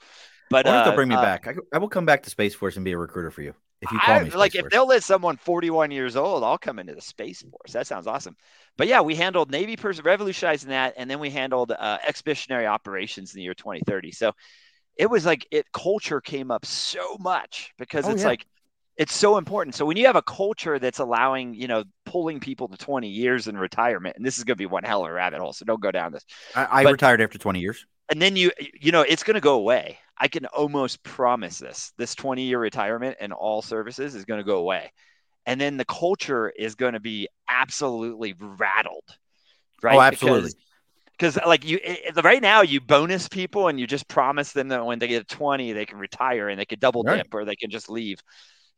But 0.50 0.66
I 0.66 0.68
wonder 0.68 0.80
if 0.80 0.82
uh, 0.82 0.84
they'll 0.84 0.96
bring 0.96 1.08
me 1.08 1.16
uh, 1.16 1.22
back. 1.22 1.46
I, 1.48 1.54
I 1.72 1.78
will 1.78 1.88
come 1.88 2.06
back 2.06 2.22
to 2.24 2.30
Space 2.30 2.54
Force 2.54 2.76
and 2.76 2.84
be 2.84 2.92
a 2.92 2.98
recruiter 2.98 3.30
for 3.30 3.42
you 3.42 3.54
if 3.80 3.92
you 3.92 3.98
call 4.00 4.14
I, 4.16 4.22
me. 4.24 4.30
like 4.30 4.52
Space 4.52 4.64
if 4.64 4.70
they'll 4.70 4.86
let 4.86 5.02
someone 5.04 5.36
41 5.36 5.90
years 5.90 6.16
old, 6.16 6.42
I'll 6.44 6.58
come 6.58 6.78
into 6.78 6.94
the 6.94 7.00
space 7.00 7.42
force. 7.42 7.72
That 7.72 7.86
sounds 7.86 8.06
awesome. 8.06 8.36
But 8.76 8.88
yeah, 8.88 9.00
we 9.00 9.14
handled 9.14 9.50
Navy 9.50 9.76
person 9.76 10.04
revolutionizing 10.04 10.70
that, 10.70 10.94
and 10.96 11.10
then 11.10 11.18
we 11.20 11.30
handled 11.30 11.72
uh, 11.72 11.98
expeditionary 12.06 12.66
operations 12.66 13.34
in 13.34 13.38
the 13.38 13.42
year 13.44 13.54
2030. 13.54 14.12
So 14.12 14.32
it 14.96 15.08
was 15.08 15.24
like 15.24 15.46
it 15.50 15.66
culture 15.72 16.20
came 16.20 16.50
up 16.50 16.66
so 16.66 17.16
much 17.20 17.72
because 17.78 18.06
Oh, 18.06 18.10
it's 18.10 18.22
yeah. 18.22 18.28
like 18.28 18.46
it's 18.96 19.14
so 19.14 19.36
important. 19.38 19.76
So 19.76 19.86
when 19.86 19.96
you 19.96 20.06
have 20.06 20.16
a 20.16 20.22
culture 20.22 20.80
that's 20.80 20.98
allowing, 20.98 21.54
you 21.54 21.68
know, 21.68 21.84
pulling 22.04 22.40
people 22.40 22.66
to 22.66 22.76
20 22.76 23.08
years 23.08 23.46
in 23.46 23.56
retirement, 23.56 24.16
and 24.16 24.26
this 24.26 24.38
is 24.38 24.44
going 24.44 24.56
to 24.56 24.58
be 24.58 24.66
one 24.66 24.82
hell 24.82 25.04
of 25.04 25.10
a 25.10 25.12
rabbit 25.12 25.38
hole, 25.38 25.52
so 25.52 25.64
don't 25.64 25.80
go 25.80 25.92
down 25.92 26.10
this. 26.12 26.24
I, 26.56 26.80
I 26.80 26.82
but- 26.84 26.92
retired 26.92 27.20
after 27.20 27.38
20 27.38 27.60
years. 27.60 27.86
And 28.10 28.22
then 28.22 28.36
you, 28.36 28.50
you 28.80 28.90
know, 28.90 29.02
it's 29.02 29.22
going 29.22 29.34
to 29.34 29.40
go 29.40 29.54
away. 29.56 29.98
I 30.20 30.28
can 30.28 30.46
almost 30.46 31.02
promise 31.02 31.58
this. 31.58 31.92
This 31.96 32.14
20 32.14 32.42
year 32.42 32.58
retirement 32.58 33.16
and 33.20 33.32
all 33.32 33.62
services 33.62 34.14
is 34.14 34.24
going 34.24 34.38
to 34.40 34.44
go 34.44 34.58
away. 34.58 34.92
And 35.46 35.60
then 35.60 35.76
the 35.76 35.84
culture 35.84 36.50
is 36.50 36.74
going 36.74 36.92
to 36.94 37.00
be 37.00 37.28
absolutely 37.48 38.34
rattled. 38.38 39.04
Right. 39.82 39.96
Oh, 39.96 40.00
absolutely. 40.00 40.50
Because, 41.12 41.38
like 41.46 41.64
you, 41.64 41.78
it, 41.82 42.22
right 42.22 42.42
now, 42.42 42.62
you 42.62 42.80
bonus 42.80 43.28
people 43.28 43.68
and 43.68 43.78
you 43.80 43.86
just 43.86 44.06
promise 44.08 44.52
them 44.52 44.68
that 44.68 44.84
when 44.84 44.98
they 44.98 45.08
get 45.08 45.28
20, 45.28 45.72
they 45.72 45.86
can 45.86 45.98
retire 45.98 46.48
and 46.48 46.60
they 46.60 46.64
can 46.66 46.78
double 46.78 47.02
Right. 47.02 47.16
dip 47.18 47.34
or 47.34 47.44
they 47.44 47.56
can 47.56 47.70
just 47.70 47.88
leave. 47.90 48.18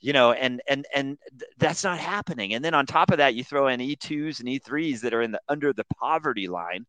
You 0.02 0.14
know, 0.14 0.32
and 0.32 0.62
and 0.66 0.86
and 0.94 1.18
th- 1.38 1.50
that's 1.58 1.84
not 1.84 1.98
happening. 1.98 2.54
And 2.54 2.64
then 2.64 2.72
on 2.72 2.86
top 2.86 3.10
of 3.10 3.18
that, 3.18 3.34
you 3.34 3.44
throw 3.44 3.68
in 3.68 3.80
E2s 3.80 4.40
and 4.40 4.48
E3s 4.48 5.02
that 5.02 5.12
are 5.12 5.20
in 5.20 5.32
the 5.32 5.40
under 5.48 5.74
the 5.74 5.84
poverty 6.00 6.48
line, 6.48 6.86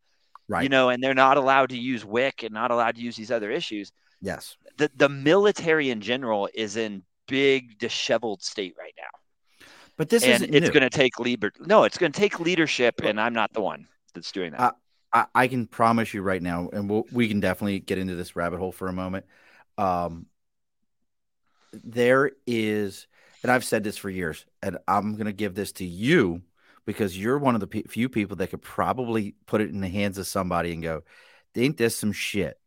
Right. 0.48 0.64
you 0.64 0.70
know, 0.70 0.88
and 0.90 1.04
they're 1.04 1.14
not 1.14 1.36
allowed 1.36 1.70
to 1.72 1.78
use 1.78 2.06
WIC 2.06 2.44
and 2.44 2.54
not 2.54 2.72
allowed 2.72 2.96
to 2.96 3.02
use 3.02 3.18
these 3.18 3.32
other 3.32 3.52
issues. 3.52 3.92
Yes. 4.22 4.56
The 4.78 4.92
the 4.96 5.10
military 5.10 5.90
in 5.90 6.02
general 6.02 6.50
is 6.54 6.78
in 6.78 7.04
big 7.28 7.78
disheveled 7.80 8.42
state 8.42 8.76
right 8.78 8.94
now, 8.98 9.66
But 9.98 10.10
this 10.10 10.24
isn't 10.24 10.54
it's 10.54 10.70
going 10.70 10.84
to 10.84 10.90
take 10.90 11.20
leader. 11.20 11.52
No, 11.60 11.84
it's 11.84 11.98
going 11.98 12.12
to 12.12 12.20
take 12.20 12.40
leadership, 12.40 13.02
and 13.04 13.20
I'm 13.20 13.34
not 13.34 13.54
the 13.54 13.62
one 13.62 13.88
that's 14.14 14.32
doing 14.32 14.52
that. 14.52 14.76
I, 15.14 15.26
I 15.36 15.48
can 15.48 15.68
promise 15.68 16.14
you 16.14 16.22
right 16.22 16.42
now, 16.42 16.70
and 16.72 16.90
we'll, 16.90 17.06
we 17.12 17.28
can 17.28 17.40
definitely 17.40 17.80
get 17.80 17.98
into 17.98 18.16
this 18.16 18.36
rabbit 18.36 18.60
hole 18.60 18.72
for 18.72 18.88
a 18.88 18.94
moment. 18.94 19.26
Um, 19.78 20.28
there 21.74 22.32
is, 22.48 23.08
and 23.44 23.52
I've 23.52 23.66
said 23.66 23.84
this 23.84 23.98
for 23.98 24.10
years, 24.10 24.46
and 24.62 24.78
I'm 24.88 25.14
going 25.14 25.26
to 25.26 25.34
give 25.34 25.56
this 25.56 25.74
to 25.74 25.86
you 25.86 26.42
because 26.86 27.18
you're 27.18 27.38
one 27.38 27.56
of 27.56 27.62
the 27.62 27.68
pe- 27.68 27.84
few 27.84 28.10
people 28.10 28.38
that 28.38 28.52
could 28.52 28.62
probably 28.62 29.36
put 29.48 29.62
it 29.62 29.70
in 29.70 29.82
the 29.82 29.90
hands 29.90 30.18
of 30.18 30.28
somebody 30.28 30.74
and 30.74 30.84
go, 30.84 31.04
"Ain't 31.56 31.78
this 31.78 31.98
some 31.98 32.14
shit?" 32.14 32.61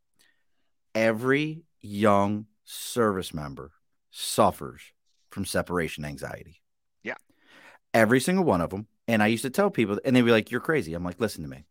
Every 0.94 1.62
young 1.80 2.46
service 2.64 3.34
member 3.34 3.72
suffers 4.10 4.82
from 5.30 5.44
separation 5.44 6.04
anxiety. 6.04 6.60
Yeah. 7.02 7.14
every 7.92 8.20
single 8.20 8.44
one 8.44 8.60
of 8.60 8.70
them. 8.70 8.86
And 9.06 9.22
I 9.22 9.26
used 9.26 9.42
to 9.42 9.50
tell 9.50 9.70
people, 9.70 10.00
and 10.04 10.16
they'd 10.16 10.22
be 10.22 10.30
like, 10.30 10.50
"You're 10.50 10.60
crazy." 10.60 10.94
I'm 10.94 11.04
like, 11.04 11.20
"Listen 11.20 11.42
to 11.42 11.48
me." 11.50 11.66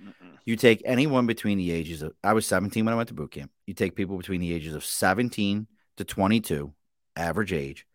Mm-mm. 0.00 0.38
You 0.44 0.56
take 0.56 0.82
anyone 0.84 1.26
between 1.26 1.58
the 1.58 1.72
ages 1.72 2.02
of 2.02 2.12
I 2.22 2.32
was 2.32 2.46
17 2.46 2.84
when 2.84 2.94
I 2.94 2.96
went 2.96 3.08
to 3.08 3.14
boot 3.14 3.32
camp. 3.32 3.50
You 3.66 3.74
take 3.74 3.96
people 3.96 4.16
between 4.16 4.40
the 4.40 4.52
ages 4.52 4.74
of 4.74 4.84
17 4.84 5.66
to 5.96 6.04
22, 6.04 6.72
average 7.16 7.52
age. 7.52 7.86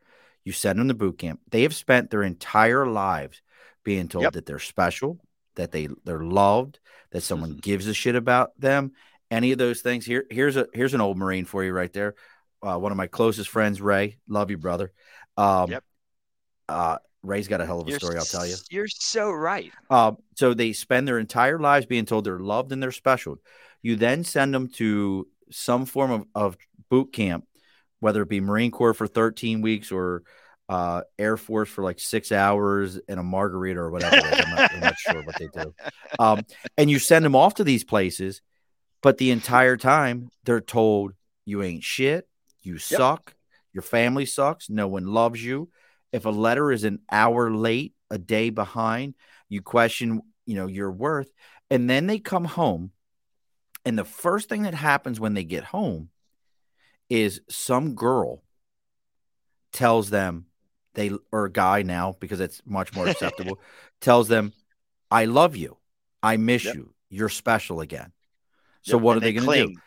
You 0.43 0.51
send 0.51 0.79
them 0.79 0.87
to 0.89 0.93
boot 0.93 1.17
camp. 1.19 1.39
They 1.49 1.61
have 1.63 1.75
spent 1.75 2.09
their 2.09 2.23
entire 2.23 2.85
lives 2.87 3.41
being 3.83 4.07
told 4.09 4.23
Yep. 4.23 4.33
that 4.33 4.45
they're 4.47 4.59
special, 4.59 5.19
that 5.55 5.71
they 5.71 5.87
they're 6.03 6.23
loved, 6.23 6.79
that 7.11 7.21
someone 7.21 7.51
mm-hmm. 7.51 7.59
gives 7.59 7.87
a 7.87 7.93
shit 7.93 8.15
about 8.15 8.59
them. 8.59 8.91
Any 9.31 9.53
of 9.53 9.57
those 9.57 9.81
things. 9.81 10.05
Here, 10.05 10.25
here's 10.29 10.57
a 10.57 10.67
here's 10.73 10.93
an 10.93 11.01
old 11.01 11.17
Marine 11.17 11.45
for 11.45 11.63
you 11.63 11.73
right 11.73 11.91
there. 11.91 12.15
Uh, 12.61 12.77
one 12.77 12.91
of 12.91 12.97
my 12.97 13.07
closest 13.07 13.49
friends, 13.49 13.81
Ray. 13.81 14.17
Love 14.27 14.51
you, 14.51 14.57
brother. 14.57 14.91
Um, 15.37 15.71
Yep. 15.71 15.83
Uh, 16.69 16.97
Ray's 17.23 17.47
got 17.47 17.61
a 17.61 17.65
hell 17.65 17.81
of 17.81 17.87
a 17.87 17.91
You're 17.91 17.99
story. 17.99 18.17
I'll 18.17 18.25
tell 18.25 18.45
you. 18.45 18.55
You're 18.69 18.87
so 18.87 19.31
right. 19.31 19.71
Uh, 19.89 20.13
so 20.35 20.53
they 20.53 20.73
spend 20.73 21.07
their 21.07 21.19
entire 21.19 21.59
lives 21.59 21.85
being 21.85 22.05
told 22.05 22.25
they're 22.25 22.39
loved 22.39 22.71
and 22.71 22.81
they're 22.81 22.91
special. 22.91 23.37
You 23.81 23.95
then 23.95 24.23
send 24.23 24.53
them 24.53 24.69
to 24.75 25.27
some 25.51 25.85
form 25.85 26.11
of, 26.11 26.25
of 26.33 26.57
boot 26.89 27.13
camp, 27.13 27.45
whether 27.99 28.23
it 28.23 28.29
be 28.29 28.39
Marine 28.39 28.71
Corps 28.71 28.93
for 28.93 29.07
13 29.07 29.61
weeks 29.61 29.91
or 29.91 30.23
uh, 30.67 31.01
Air 31.19 31.37
Force 31.37 31.69
for 31.69 31.83
like 31.83 31.99
six 31.99 32.31
hours 32.31 32.99
and 33.07 33.19
a 33.19 33.23
margarita 33.23 33.79
or 33.79 33.91
whatever. 33.91 34.15
I'm, 34.15 34.55
not, 34.55 34.71
I'm 34.73 34.79
not 34.79 34.97
sure 34.97 35.21
what 35.23 35.37
they 35.37 35.47
do. 35.47 35.73
Um, 36.19 36.41
and 36.77 36.91
you 36.91 36.99
send 36.99 37.23
them 37.23 37.37
off 37.37 37.55
to 37.55 37.63
these 37.63 37.85
places, 37.85 38.41
but 39.01 39.17
the 39.17 39.31
entire 39.31 39.77
time 39.77 40.29
they're 40.43 40.61
told 40.61 41.13
you 41.45 41.63
ain't 41.63 41.83
shit, 41.83 42.27
you 42.61 42.77
suck, 42.77 43.35
your 43.73 43.81
family 43.81 44.25
sucks, 44.25 44.69
no 44.69 44.87
one 44.87 45.05
loves 45.05 45.43
you. 45.43 45.69
If 46.11 46.25
a 46.25 46.29
letter 46.29 46.71
is 46.71 46.83
an 46.83 46.99
hour 47.11 47.51
late, 47.51 47.93
a 48.09 48.17
day 48.17 48.49
behind, 48.49 49.15
you 49.49 49.61
question, 49.61 50.21
you 50.45 50.55
know, 50.55 50.67
your 50.67 50.91
worth. 50.91 51.31
And 51.69 51.89
then 51.89 52.07
they 52.07 52.19
come 52.19 52.45
home. 52.45 52.91
And 53.85 53.97
the 53.97 54.03
first 54.05 54.49
thing 54.49 54.63
that 54.63 54.73
happens 54.73 55.19
when 55.19 55.33
they 55.33 55.43
get 55.43 55.63
home 55.63 56.09
is 57.09 57.41
some 57.49 57.95
girl 57.95 58.43
tells 59.71 60.09
them 60.09 60.45
they 60.93 61.11
or 61.31 61.45
a 61.45 61.51
guy 61.51 61.81
now 61.81 62.15
because 62.19 62.39
it's 62.39 62.61
much 62.65 62.93
more 62.93 63.05
acceptable 63.09 63.59
tells 64.01 64.27
them, 64.27 64.53
"I 65.09 65.25
love 65.25 65.55
you, 65.55 65.77
I 66.21 66.37
miss 66.37 66.65
Yep. 66.65 66.75
you, 66.75 66.93
you're 67.09 67.29
special 67.29 67.81
again." 67.81 68.11
So 68.81 68.97
Yep, 68.97 69.03
what 69.03 69.11
and 69.13 69.17
are 69.17 69.25
they, 69.25 69.33
going 69.33 69.67
to 69.67 69.73
do? 69.73 69.79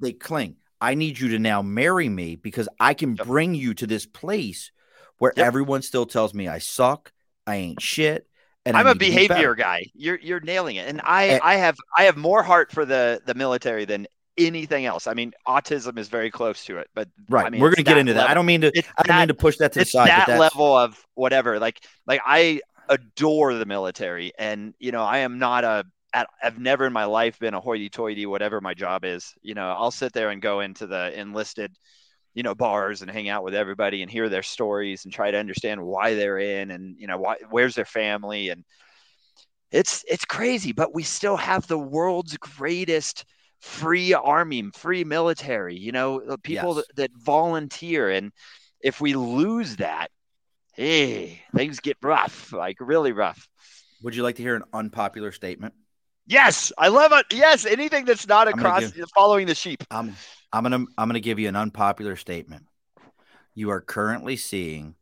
They 0.00 0.12
cling. 0.12 0.56
I 0.80 0.94
need 0.94 1.18
you 1.18 1.28
to 1.30 1.38
now 1.38 1.62
marry 1.62 2.08
me 2.08 2.36
because 2.36 2.68
I 2.78 2.94
can 2.94 3.16
Yep. 3.16 3.26
bring 3.26 3.54
you 3.54 3.74
to 3.74 3.86
this 3.86 4.06
place 4.06 4.70
where 5.18 5.32
Yep. 5.36 5.46
everyone 5.46 5.82
still 5.82 6.06
tells 6.06 6.34
me 6.34 6.48
I 6.48 6.58
suck, 6.58 7.12
I 7.46 7.56
ain't 7.56 7.80
shit, 7.80 8.26
and 8.66 8.76
I'm 8.76 8.86
a 8.86 8.94
behavior 8.94 9.54
guy. 9.54 9.86
You're 9.94 10.18
you're 10.20 10.40
nailing 10.40 10.76
it. 10.76 10.88
And 10.88 11.00
I 11.04 11.24
And- 11.24 11.40
I 11.42 11.54
have 11.56 11.76
I 11.96 12.04
have 12.04 12.16
more 12.16 12.42
heart 12.42 12.70
for 12.72 12.84
the 12.84 13.22
the 13.24 13.34
military 13.34 13.84
than 13.84 14.06
anything 14.36 14.84
else. 14.84 15.06
I 15.06 15.14
mean, 15.14 15.32
autism 15.46 15.96
is 15.98 16.08
very 16.08 16.30
close 16.30 16.64
to 16.64 16.78
it, 16.78 16.88
but 16.94 17.08
Right. 17.30 17.46
I 17.46 17.50
mean, 17.50 17.60
We're 17.60 17.68
going 17.68 17.76
to 17.76 17.82
get 17.84 17.98
into 17.98 18.14
that. 18.14 18.28
I 18.28 18.34
don't 18.34 18.46
mean 18.46 18.62
to. 18.62 18.72
It's 18.74 18.88
I 18.98 19.02
don't 19.04 19.16
mean 19.18 19.28
to 19.28 19.34
push 19.34 19.58
that 19.58 19.72
to 19.74 19.78
the 19.80 19.84
side. 19.84 20.08
that 20.08 20.38
level 20.40 20.76
of 20.76 21.02
whatever. 21.14 21.58
Like 21.60 21.80
like 22.06 22.20
I 22.26 22.60
adore 22.88 23.54
the 23.54 23.64
military, 23.64 24.32
and 24.38 24.74
you 24.78 24.92
know 24.92 25.02
I 25.02 25.18
am 25.18 25.38
not 25.38 25.64
a 25.64 25.84
at, 26.14 26.28
I've 26.42 26.58
never 26.58 26.86
in 26.86 26.92
my 26.92 27.04
life 27.04 27.38
been 27.38 27.54
a 27.54 27.60
hoity-toity, 27.60 28.24
whatever 28.26 28.60
my 28.60 28.72
job 28.74 29.04
is. 29.04 29.34
You 29.42 29.54
know, 29.54 29.68
I'll 29.70 29.90
sit 29.90 30.12
there 30.12 30.30
and 30.30 30.40
go 30.40 30.60
into 30.60 30.86
the 30.86 31.18
enlisted, 31.18 31.76
you 32.34 32.42
know, 32.42 32.54
bars 32.54 33.02
and 33.02 33.10
hang 33.10 33.28
out 33.28 33.44
with 33.44 33.54
everybody 33.54 34.02
and 34.02 34.10
hear 34.10 34.28
their 34.28 34.42
stories 34.42 35.04
and 35.04 35.12
try 35.12 35.30
to 35.30 35.38
understand 35.38 35.82
why 35.82 36.14
they're 36.14 36.38
in 36.38 36.70
and 36.70 36.96
you 36.98 37.06
know 37.06 37.18
why 37.18 37.36
where's 37.50 37.74
their 37.74 37.84
family 37.84 38.48
and 38.48 38.64
it's 39.70 40.04
it's 40.08 40.24
crazy. 40.24 40.72
But 40.72 40.94
we 40.94 41.02
still 41.02 41.36
have 41.36 41.66
the 41.66 41.78
world's 41.78 42.36
greatest 42.36 43.24
free 43.60 44.14
army, 44.14 44.70
free 44.74 45.04
military. 45.04 45.76
You 45.76 45.92
know, 45.92 46.36
people 46.42 46.74
Yes. 46.74 46.84
that, 46.88 46.96
that 46.96 47.10
volunteer, 47.16 48.10
and 48.10 48.32
if 48.80 49.00
we 49.00 49.14
lose 49.14 49.76
that, 49.76 50.08
hey, 50.74 51.42
things 51.56 51.80
get 51.80 51.96
rough, 52.02 52.52
like 52.52 52.76
really 52.80 53.12
rough. 53.12 53.48
Would 54.02 54.14
you 54.14 54.22
like 54.22 54.36
to 54.36 54.42
hear 54.42 54.54
an 54.54 54.64
unpopular 54.72 55.32
statement? 55.32 55.74
Yes, 56.26 56.72
I 56.78 56.88
love 56.88 57.12
it. 57.12 57.26
Yes, 57.32 57.66
anything 57.66 58.04
that's 58.04 58.26
not 58.26 58.48
across 58.48 58.90
give- 58.90 59.08
following 59.14 59.46
the 59.46 59.54
sheep. 59.54 59.84
I'm 59.90 60.16
I'm 60.52 60.62
gonna 60.62 60.84
I'm 60.96 61.08
gonna 61.08 61.20
give 61.20 61.38
you 61.38 61.48
an 61.48 61.56
unpopular 61.56 62.16
statement. 62.16 62.66
You 63.54 63.70
are 63.70 63.80
currently 63.80 64.36
seeing 64.36 64.94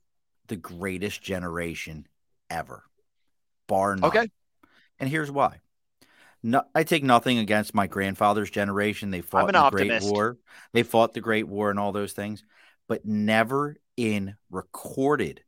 the 0.49 0.57
greatest 0.57 1.23
generation 1.23 2.07
ever, 2.51 2.85
bar 3.67 3.97
none. 3.97 4.05
Okay. 4.05 4.29
And 4.99 5.09
here's 5.09 5.31
why. 5.31 5.59
No, 6.43 6.65
I 6.75 6.83
take 6.83 7.05
nothing 7.05 7.39
against 7.39 7.73
my 7.73 7.87
grandfather's 7.87 8.51
generation. 8.51 9.11
They 9.11 9.21
fought 9.21 9.53
the 9.53 9.71
Great. 9.71 10.03
War. 10.03 10.39
They 10.73 10.83
fought 10.83 11.15
the 11.15 11.21
Great 11.21 11.47
War 11.47 11.71
and 11.71 11.79
all 11.79 11.93
those 11.93 12.13
things, 12.13 12.45
but 12.89 13.07
never 13.07 13.77
in 13.97 14.35
recorded 14.51 15.43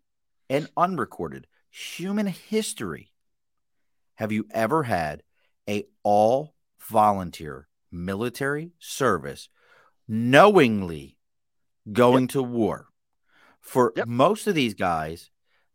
and 0.49 0.69
unrecorded 0.77 1.47
human 1.71 2.27
history 2.27 3.11
have 4.15 4.31
you 4.31 4.47
ever 4.53 4.85
had 4.85 5.24
a 5.69 5.85
all 6.03 6.55
volunteer 6.91 7.69
military 7.91 8.73
service 8.79 9.49
knowingly 10.09 11.17
going 11.93 12.29
to 12.29 12.43
war. 12.43 12.89
For 13.61 13.93
Yep. 13.97 14.07
most 14.07 14.47
of 14.47 14.55
these 14.55 14.75
guys, 14.75 15.31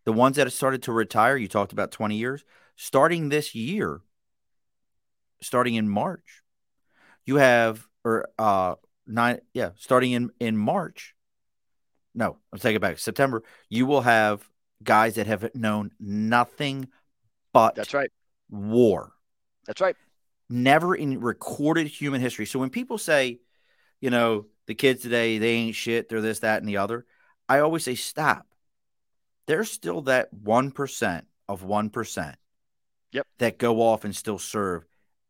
the 0.06 0.14
ones 0.14 0.36
that 0.36 0.46
have 0.46 0.54
started 0.54 0.84
to 0.84 0.92
retire, 0.92 1.36
you 1.36 1.48
talked 1.48 1.74
about 1.74 1.92
20 1.92 2.16
years, 2.16 2.44
starting 2.76 3.30
this 3.30 3.56
year, 3.56 4.02
starting 5.42 5.76
in 5.76 5.90
March, 5.90 6.44
you 7.26 7.38
have 7.38 7.88
or 8.04 8.28
uh 8.38 8.76
nine 9.08 9.40
yeah, 9.54 9.72
starting 9.78 10.12
in 10.12 10.30
in 10.40 10.58
March. 10.58 11.16
No, 12.14 12.38
I'm 12.52 12.60
taking 12.60 12.78
it 12.78 12.82
back. 12.82 12.98
September, 13.00 13.44
you 13.70 13.86
will 13.86 14.02
have 14.02 14.48
guys 14.84 15.16
that 15.16 15.28
have 15.28 15.54
known 15.56 15.92
nothing 16.00 16.88
but 17.54 17.76
That's 17.76 17.94
right. 17.94 18.12
war 18.50 19.14
That's 19.70 19.82
right. 19.82 19.96
never 20.50 20.96
in 20.96 21.20
recorded 21.20 21.86
human 21.86 22.22
history. 22.22 22.48
So 22.48 22.58
when 22.58 22.72
people 22.72 22.98
say, 22.98 23.40
you 24.02 24.10
know, 24.10 24.48
the 24.66 24.74
kids 24.74 25.04
today, 25.04 25.38
they 25.38 25.52
ain't 25.52 25.76
shit, 25.76 26.10
they're 26.10 26.22
this, 26.22 26.40
that, 26.40 26.60
and 26.60 26.68
the 26.68 26.78
other, 26.78 27.06
I 27.48 27.60
always 27.60 27.84
say, 27.84 27.94
stop. 27.94 28.48
There's 29.46 29.70
still 29.72 30.02
that 30.02 30.34
1% 30.34 31.22
of 31.48 31.64
1% 31.64 32.36
Yep. 33.12 33.28
that 33.38 33.58
go 33.60 33.82
off 33.82 34.06
and 34.06 34.16
still 34.16 34.40
serve 34.40 34.86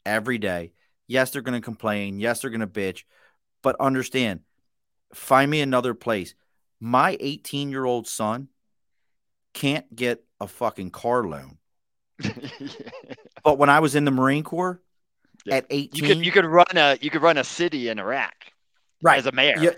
every 0.05 0.37
day. 0.37 0.71
Yes, 1.05 1.31
they're 1.31 1.41
going 1.41 1.59
to 1.59 1.65
complain. 1.65 2.19
Yes, 2.19 2.39
they're 2.41 2.49
going 2.49 2.61
to 2.61 2.67
bitch. 2.67 3.03
But 3.61 3.75
understand, 3.79 4.39
find 5.13 5.51
me 5.51 5.59
another 5.59 5.93
place. 5.93 6.33
My 6.79 7.17
18 7.19 7.71
year 7.71 7.83
old 7.83 8.07
son 8.07 8.47
can't 9.53 9.93
get 9.93 10.23
a 10.39 10.47
fucking 10.47 10.91
car 10.91 11.25
loan. 11.25 11.57
But 13.43 13.57
when 13.57 13.69
I 13.69 13.79
was 13.79 13.95
in 13.95 14.05
the 14.05 14.11
Marine 14.11 14.43
Corps 14.43 14.81
Yeah. 15.45 15.55
at 15.55 15.65
18, 15.69 15.89
you 16.03 16.07
could 16.07 16.25
you 16.25 16.31
could 16.31 16.45
run 16.45 16.65
a 16.75 16.97
you 17.01 17.09
could 17.09 17.21
run 17.21 17.37
a 17.37 17.43
city 17.43 17.87
in 17.89 17.99
Iraq 17.99 18.33
right. 19.01 19.17
as 19.17 19.25
a 19.25 19.31
mayor. 19.31 19.55
Yeah, 19.59 19.71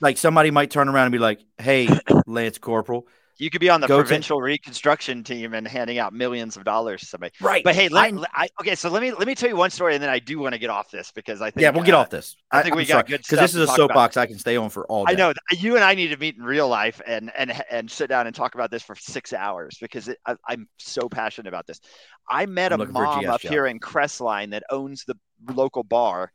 like 0.00 0.18
somebody 0.18 0.50
might 0.50 0.70
turn 0.70 0.88
around 0.88 1.06
and 1.06 1.12
be 1.12 1.18
like, 1.18 1.40
"Hey, 1.58 1.88
Lance 2.26 2.58
Corporal." 2.58 3.06
You 3.40 3.48
could 3.48 3.62
be 3.62 3.70
on 3.70 3.80
the 3.80 3.86
Go 3.86 3.96
to- 3.96 4.02
provincial 4.02 4.40
reconstruction 4.42 5.24
team 5.24 5.54
and 5.54 5.66
handing 5.66 5.98
out 5.98 6.12
millions 6.12 6.58
of 6.58 6.64
dollars 6.64 7.00
to 7.00 7.06
somebody. 7.06 7.32
Right. 7.40 7.64
But 7.64 7.74
hey, 7.74 7.88
let, 7.88 8.12
I- 8.34 8.50
okay, 8.60 8.74
so 8.74 8.90
let 8.90 9.00
me 9.00 9.12
let 9.12 9.26
me 9.26 9.34
tell 9.34 9.48
you 9.48 9.56
one 9.56 9.70
story, 9.70 9.94
and 9.94 10.02
then 10.02 10.10
I 10.10 10.18
do 10.18 10.38
want 10.38 10.52
to 10.52 10.58
get 10.58 10.68
off 10.68 10.90
this 10.90 11.10
because 11.10 11.40
I 11.40 11.50
think 11.50 11.62
yeah, 11.62 11.70
we'll 11.70 11.82
get 11.82 11.94
uh, 11.94 12.00
off 12.00 12.10
this. 12.10 12.36
I 12.52 12.62
think 12.62 12.74
we 12.76 12.84
got 12.84 13.06
good 13.06 13.22
because 13.22 13.38
this 13.38 13.54
is 13.54 13.62
a 13.62 13.72
soapbox 13.74 14.18
I 14.18 14.26
can 14.26 14.38
stay 14.38 14.56
on 14.56 14.68
for 14.68 14.84
all 14.86 15.06
day. 15.06 15.14
I 15.14 15.16
know 15.16 15.32
you 15.52 15.74
and 15.76 15.82
I 15.82 15.94
need 15.94 16.08
to 16.08 16.18
meet 16.18 16.36
in 16.36 16.42
real 16.42 16.68
life 16.68 17.00
and 17.06 17.32
and 17.34 17.50
and 17.70 17.90
sit 17.90 18.08
down 18.08 18.26
and 18.26 18.36
talk 18.36 18.54
about 18.54 18.70
this 18.70 18.82
for 18.82 18.94
six 18.94 19.32
hours 19.32 19.78
because 19.80 20.08
it, 20.08 20.18
I, 20.26 20.36
I'm 20.46 20.68
so 20.78 21.08
passionate 21.08 21.48
about 21.48 21.66
this. 21.66 21.80
I 22.28 22.44
met 22.44 22.74
I'm 22.74 22.82
a 22.82 22.86
for 22.86 23.04
a 23.04 23.06
mom 23.06 23.26
up 23.26 23.40
job. 23.40 23.50
here 23.50 23.66
in 23.66 23.80
Crestline 23.80 24.50
that 24.50 24.64
owns 24.70 25.04
the 25.04 25.16
local 25.54 25.82
bar, 25.82 26.30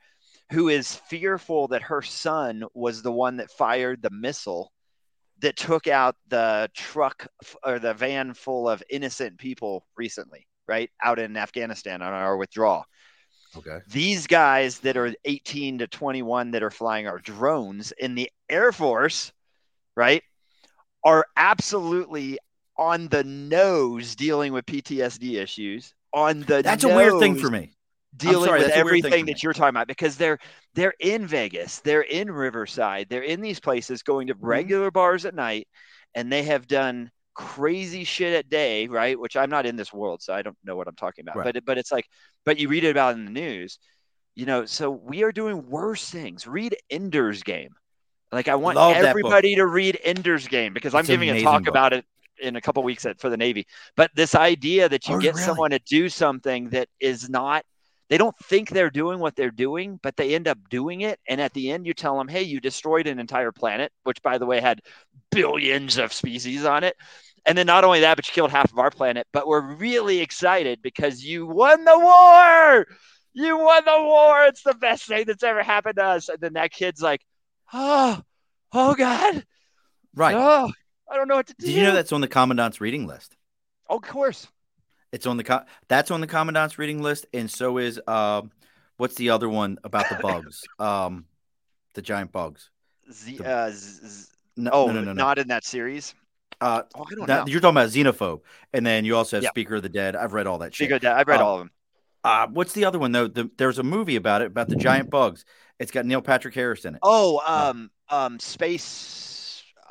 who 0.51 0.69
is 0.69 0.95
fearful 1.07 1.67
that 1.67 1.83
her 1.83 2.01
son 2.01 2.63
was 2.73 3.03
the 3.03 3.11
one 3.11 3.37
that 3.37 3.51
fired 3.51 4.01
the 4.01 4.09
missile 4.09 4.71
that 5.39 5.57
took 5.57 5.88
out 5.88 6.15
the 6.27 6.69
truck 6.73 7.27
or 7.63 7.79
the 7.79 7.93
van 7.93 8.33
full 8.33 8.69
of 8.69 8.81
innocent 8.89 9.38
people 9.38 9.86
recently, 9.97 10.47
right 10.67 10.89
out 11.03 11.19
in 11.19 11.38
Afghanistan 11.38 12.01
on 12.01 12.13
our 12.13 12.38
withdrawal 12.38 12.86
Okay. 13.57 13.79
these 13.88 14.27
guys 14.27 14.79
that 14.79 14.97
are 14.97 15.13
18 15.23 15.79
to 15.79 15.88
21 15.88 16.51
that 16.51 16.63
are 16.63 16.71
flying 16.71 17.07
our 17.07 17.19
drones 17.19 17.91
in 17.93 18.15
the 18.15 18.29
Air 18.49 18.71
Force, 18.71 19.31
right, 19.95 20.23
are 21.03 21.25
absolutely 21.38 22.38
on 22.77 23.07
the 23.07 23.23
nose 23.23 24.15
dealing 24.15 24.51
with 24.51 24.65
PTSD 24.65 25.41
issues. 25.41 25.93
On 26.13 26.41
the 26.41 26.61
That's 26.61 26.83
a 26.83 26.95
weird 26.95 27.19
thing 27.19 27.36
for 27.36 27.49
me. 27.49 27.74
Dealing 28.18 28.45
sorry, 28.47 28.59
with 28.59 28.68
that's 28.70 28.80
a 28.80 28.84
weird 28.84 29.01
thing 29.01 29.13
everything 29.13 29.26
that 29.28 29.43
you're 29.43 29.53
talking 29.53 29.70
about 29.70 29.88
because 29.88 30.18
they're 30.18 30.39
they're 30.74 30.93
in 30.99 31.28
Vegas, 31.28 31.80
they're 31.80 32.01
in 32.01 32.32
Riverside, 32.32 33.07
they're 33.09 33.24
in 33.24 33.41
these 33.41 33.59
places 33.59 34.03
going 34.03 34.28
to 34.28 34.36
Mm-hmm. 34.36 34.45
regular 34.45 34.91
bars 34.91 35.26
at 35.26 35.36
night, 35.36 35.68
and 36.13 36.32
they 36.32 36.43
have 36.43 36.68
done 36.68 37.11
crazy 37.34 38.03
shit 38.05 38.34
at 38.34 38.49
day, 38.49 38.88
right? 38.88 39.20
Which 39.20 39.36
I'm 39.36 39.49
not 39.49 39.66
in 39.66 39.76
this 39.76 39.91
world, 39.93 40.22
so 40.22 40.34
I 40.34 40.41
don't 40.41 40.57
know 40.63 40.76
what 40.76 40.88
I'm 40.88 40.95
talking 40.95 41.24
about. 41.24 41.38
Right. 41.38 41.53
But 41.53 41.66
but 41.66 41.78
it's 41.78 41.91
like, 41.91 42.05
but 42.45 42.59
you 42.59 42.68
read 42.70 42.84
it 42.86 42.91
about 42.91 43.16
in 43.16 43.26
the 43.26 43.32
news, 43.32 43.80
you 44.36 44.45
know. 44.45 44.66
So 44.66 44.89
we 44.91 45.24
are 45.24 45.32
doing 45.32 45.70
worse 45.70 46.09
things. 46.09 46.47
Read 46.47 46.76
Ender's 46.89 47.43
Game. 47.43 47.72
Like 48.32 48.47
I 48.47 48.55
want 48.55 48.76
Love 48.78 48.95
everybody 48.97 49.55
to 49.55 49.66
read 49.66 49.99
Ender's 50.03 50.47
Game 50.47 50.74
because 50.74 50.93
I'm 50.95 51.05
giving 51.05 51.30
a 51.30 51.41
talk 51.41 51.61
book. 51.63 51.70
about 51.70 51.93
it 51.93 52.05
in 52.39 52.55
a 52.57 52.61
couple 52.61 52.84
weeks 52.84 53.05
at, 53.05 53.20
for 53.20 53.30
the 53.30 53.38
Navy. 53.38 53.66
But 53.95 54.11
this 54.16 54.36
idea 54.36 54.89
that 54.89 55.07
you 55.07 55.16
Oh, 55.16 55.20
get 55.20 55.36
really? 55.36 55.45
someone 55.45 55.70
to 55.72 55.80
do 55.80 56.09
something 56.09 56.70
that 56.70 56.89
is 56.99 57.30
not 57.30 57.63
they 58.09 58.17
don't 58.17 58.37
think 58.43 58.69
they're 58.69 58.89
doing 58.89 59.19
what 59.19 59.35
they're 59.35 59.49
doing, 59.49 59.99
but 60.03 60.15
they 60.15 60.35
end 60.35 60.47
up 60.47 60.57
doing 60.69 61.01
it. 61.01 61.19
And 61.27 61.41
at 61.41 61.53
the 61.53 61.71
end, 61.71 61.87
you 61.87 61.93
tell 61.93 62.17
them, 62.17 62.27
hey, 62.27 62.43
you 62.43 62.59
destroyed 62.59 63.07
an 63.07 63.19
entire 63.19 63.51
planet, 63.51 63.91
which, 64.03 64.21
by 64.21 64.37
the 64.37 64.45
way, 64.45 64.59
had 64.59 64.81
billions 65.31 65.97
of 65.97 66.13
species 66.13 66.65
on 66.65 66.83
it. 66.83 66.95
And 67.45 67.57
then 67.57 67.67
not 67.67 67.83
only 67.83 68.01
that, 68.01 68.15
but 68.15 68.27
you 68.27 68.33
killed 68.33 68.51
half 68.51 68.71
of 68.71 68.79
our 68.79 68.91
planet. 68.91 69.27
But 69.31 69.47
we're 69.47 69.75
really 69.75 70.19
excited 70.19 70.81
because 70.81 71.23
you 71.23 71.45
won 71.47 71.83
the 71.83 71.97
war. 71.97 72.87
You 73.33 73.57
won 73.57 73.83
the 73.85 74.01
war. 74.01 74.45
It's 74.45 74.63
the 74.63 74.75
best 74.75 75.05
thing 75.05 75.25
that's 75.25 75.43
ever 75.43 75.63
happened 75.63 75.97
to 75.97 76.05
us. 76.05 76.29
And 76.29 76.39
then 76.39 76.53
that 76.53 76.71
kid's 76.71 77.01
like, 77.01 77.21
oh, 77.73 78.21
oh 78.71 78.95
God. 78.95 79.43
Right. 80.15 80.35
Oh, 80.35 80.71
I 81.11 81.15
don't 81.15 81.27
know 81.27 81.35
what 81.35 81.47
to 81.47 81.55
do. 81.57 81.65
Did 81.65 81.75
you 81.75 81.83
know 81.83 81.93
that's 81.93 82.13
on 82.13 82.21
the 82.21 82.27
commandant's 82.27 82.81
reading 82.81 83.07
list? 83.07 83.35
Oh, 83.89 83.97
of 83.97 84.03
course. 84.03 84.47
It's 85.11 85.25
on 85.25 85.37
the 85.37 85.43
co- 85.43 85.63
that's 85.87 86.11
on 86.11 86.21
the 86.21 86.27
commandant's 86.27 86.77
reading 86.77 87.01
list, 87.01 87.25
and 87.33 87.49
so 87.49 87.77
is 87.77 87.99
um, 88.07 88.51
what's 88.97 89.15
the 89.15 89.29
other 89.29 89.47
one 89.47 89.77
about 89.83 90.09
the 90.09 90.15
bugs? 90.15 90.61
um, 90.79 91.25
the 91.93 92.01
giant 92.01 92.31
bugs. 92.31 92.69
Z, 93.11 93.37
The- 93.37 93.47
uh, 93.47 93.69
z- 93.71 94.07
z- 94.07 94.25
No, 94.57 94.71
oh, 94.73 94.87
no, 94.87 94.93
no, 94.93 94.99
no, 95.01 95.05
no. 95.07 95.13
not 95.13 95.37
in 95.39 95.47
that 95.49 95.63
series. 95.63 96.13
Uh, 96.61 96.83
Oh, 96.95 97.05
I 97.09 97.15
don't 97.15 97.27
that- 97.27 97.45
know. 97.47 97.51
you're 97.51 97.59
talking 97.61 97.77
about 97.77 97.89
Xenophobe, 97.89 98.41
and 98.73 98.85
then 98.85 99.05
you 99.05 99.15
also 99.15 99.37
have 99.37 99.43
Yeah. 99.43 99.49
Speaker 99.49 99.75
of 99.75 99.83
the 99.83 99.89
Dead. 99.89 100.15
I've 100.15 100.33
read 100.33 100.47
all 100.47 100.57
that 100.59 100.73
shit. 100.73 100.85
Speaking 100.85 100.95
of 100.95 101.01
that, 101.03 101.17
I've 101.17 101.27
read 101.27 101.39
Um, 101.41 101.45
all 101.47 101.53
of 101.55 101.59
them. 101.59 101.71
Uh, 102.23 102.47
what's 102.47 102.73
the 102.73 102.85
other 102.85 102.97
one 102.97 103.11
though? 103.11 103.27
The, 103.27 103.51
there's 103.57 103.77
a 103.77 103.83
movie 103.83 104.15
about 104.15 104.41
it 104.41 104.47
about 104.47 104.67
the 104.69 104.75
giant 104.75 105.09
bugs. 105.11 105.45
It's 105.79 105.91
got 105.91 106.05
Neil 106.05 106.21
Patrick 106.21 106.55
Harris 106.55 106.83
in 106.85 106.95
it. 106.95 106.99
Oh, 107.03 107.41
um, 107.45 107.91
um, 108.09 108.39
space. 108.39 109.34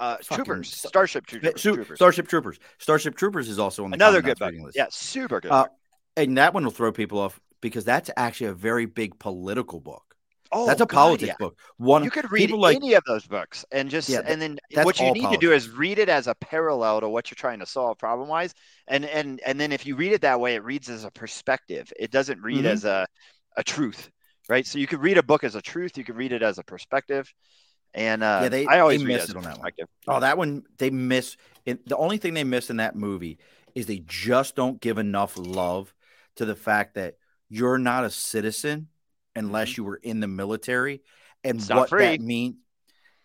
Uh, 0.04 0.16
Troopers, 0.18 0.72
Starship 0.72 1.26
Troopers, 1.26 1.62
Troopers, 1.62 1.96
Starship 1.96 2.28
Troopers, 2.28 2.58
Starship 2.78 3.16
Troopers 3.16 3.48
is 3.48 3.58
also 3.58 3.84
on 3.84 3.90
the 3.90 3.94
another 3.94 4.20
good 4.20 4.38
book. 4.38 4.54
List. 4.54 4.76
Yeah, 4.76 4.86
super 4.90 5.40
good. 5.40 5.50
Uh, 5.50 5.66
and 6.16 6.36
that 6.38 6.52
one 6.52 6.64
will 6.64 6.70
throw 6.70 6.92
people 6.92 7.18
off 7.18 7.40
because 7.60 7.84
that's 7.84 8.10
actually 8.16 8.48
a 8.48 8.54
very 8.54 8.86
big 8.86 9.18
political 9.18 9.80
book. 9.80 10.02
Oh, 10.52 10.66
that's 10.66 10.80
a 10.80 10.86
God, 10.86 10.94
politics 10.94 11.28
yeah. 11.28 11.34
book. 11.38 11.58
One 11.78 12.04
you 12.04 12.10
could 12.10 12.30
read 12.30 12.50
like, 12.50 12.76
any 12.76 12.94
of 12.94 13.02
those 13.06 13.26
books 13.26 13.64
and 13.72 13.88
just 13.88 14.08
yeah, 14.08 14.20
and 14.24 14.40
then 14.40 14.58
what 14.82 15.00
you 15.00 15.10
need 15.10 15.22
politics. 15.22 15.40
to 15.40 15.46
do 15.46 15.52
is 15.52 15.70
read 15.70 15.98
it 15.98 16.08
as 16.08 16.26
a 16.26 16.34
parallel 16.36 17.00
to 17.00 17.08
what 17.08 17.30
you're 17.30 17.36
trying 17.36 17.58
to 17.60 17.66
solve 17.66 17.98
problem 17.98 18.28
wise. 18.28 18.54
And 18.86 19.04
and 19.06 19.40
and 19.46 19.58
then 19.58 19.72
if 19.72 19.86
you 19.86 19.96
read 19.96 20.12
it 20.12 20.20
that 20.20 20.38
way, 20.38 20.54
it 20.54 20.62
reads 20.62 20.90
as 20.90 21.04
a 21.04 21.10
perspective. 21.10 21.90
It 21.98 22.10
doesn't 22.10 22.40
read 22.42 22.58
mm-hmm. 22.58 22.66
as 22.66 22.84
a 22.84 23.06
a 23.56 23.64
truth, 23.64 24.10
right? 24.48 24.66
So 24.66 24.78
you 24.78 24.86
could 24.86 25.02
read 25.02 25.18
a 25.18 25.22
book 25.22 25.42
as 25.42 25.54
a 25.54 25.62
truth. 25.62 25.96
You 25.96 26.04
could 26.04 26.16
read 26.16 26.32
it 26.32 26.42
as 26.42 26.58
a 26.58 26.62
perspective. 26.62 27.32
And 27.94 28.24
uh, 28.24 28.40
yeah, 28.42 28.48
they 28.48 28.66
I 28.66 28.80
always 28.80 29.00
they 29.00 29.06
miss 29.06 29.30
it 29.30 29.36
on 29.36 29.44
that 29.44 29.58
one. 29.58 29.70
Oh, 30.08 30.20
that 30.20 30.36
one 30.36 30.64
they 30.78 30.90
miss. 30.90 31.36
It, 31.64 31.88
the 31.88 31.96
only 31.96 32.18
thing 32.18 32.34
they 32.34 32.44
miss 32.44 32.68
in 32.68 32.78
that 32.78 32.96
movie 32.96 33.38
is 33.74 33.86
they 33.86 34.02
just 34.06 34.56
don't 34.56 34.80
give 34.80 34.98
enough 34.98 35.34
love 35.36 35.94
to 36.36 36.44
the 36.44 36.56
fact 36.56 36.94
that 36.94 37.16
you're 37.48 37.78
not 37.78 38.04
a 38.04 38.10
citizen 38.10 38.88
unless 39.36 39.70
mm-hmm. 39.70 39.80
you 39.80 39.84
were 39.84 39.96
in 39.96 40.20
the 40.20 40.28
military 40.28 41.02
and 41.42 41.58
it's 41.58 41.68
what 41.68 41.90
that 41.90 42.20
means 42.20 42.56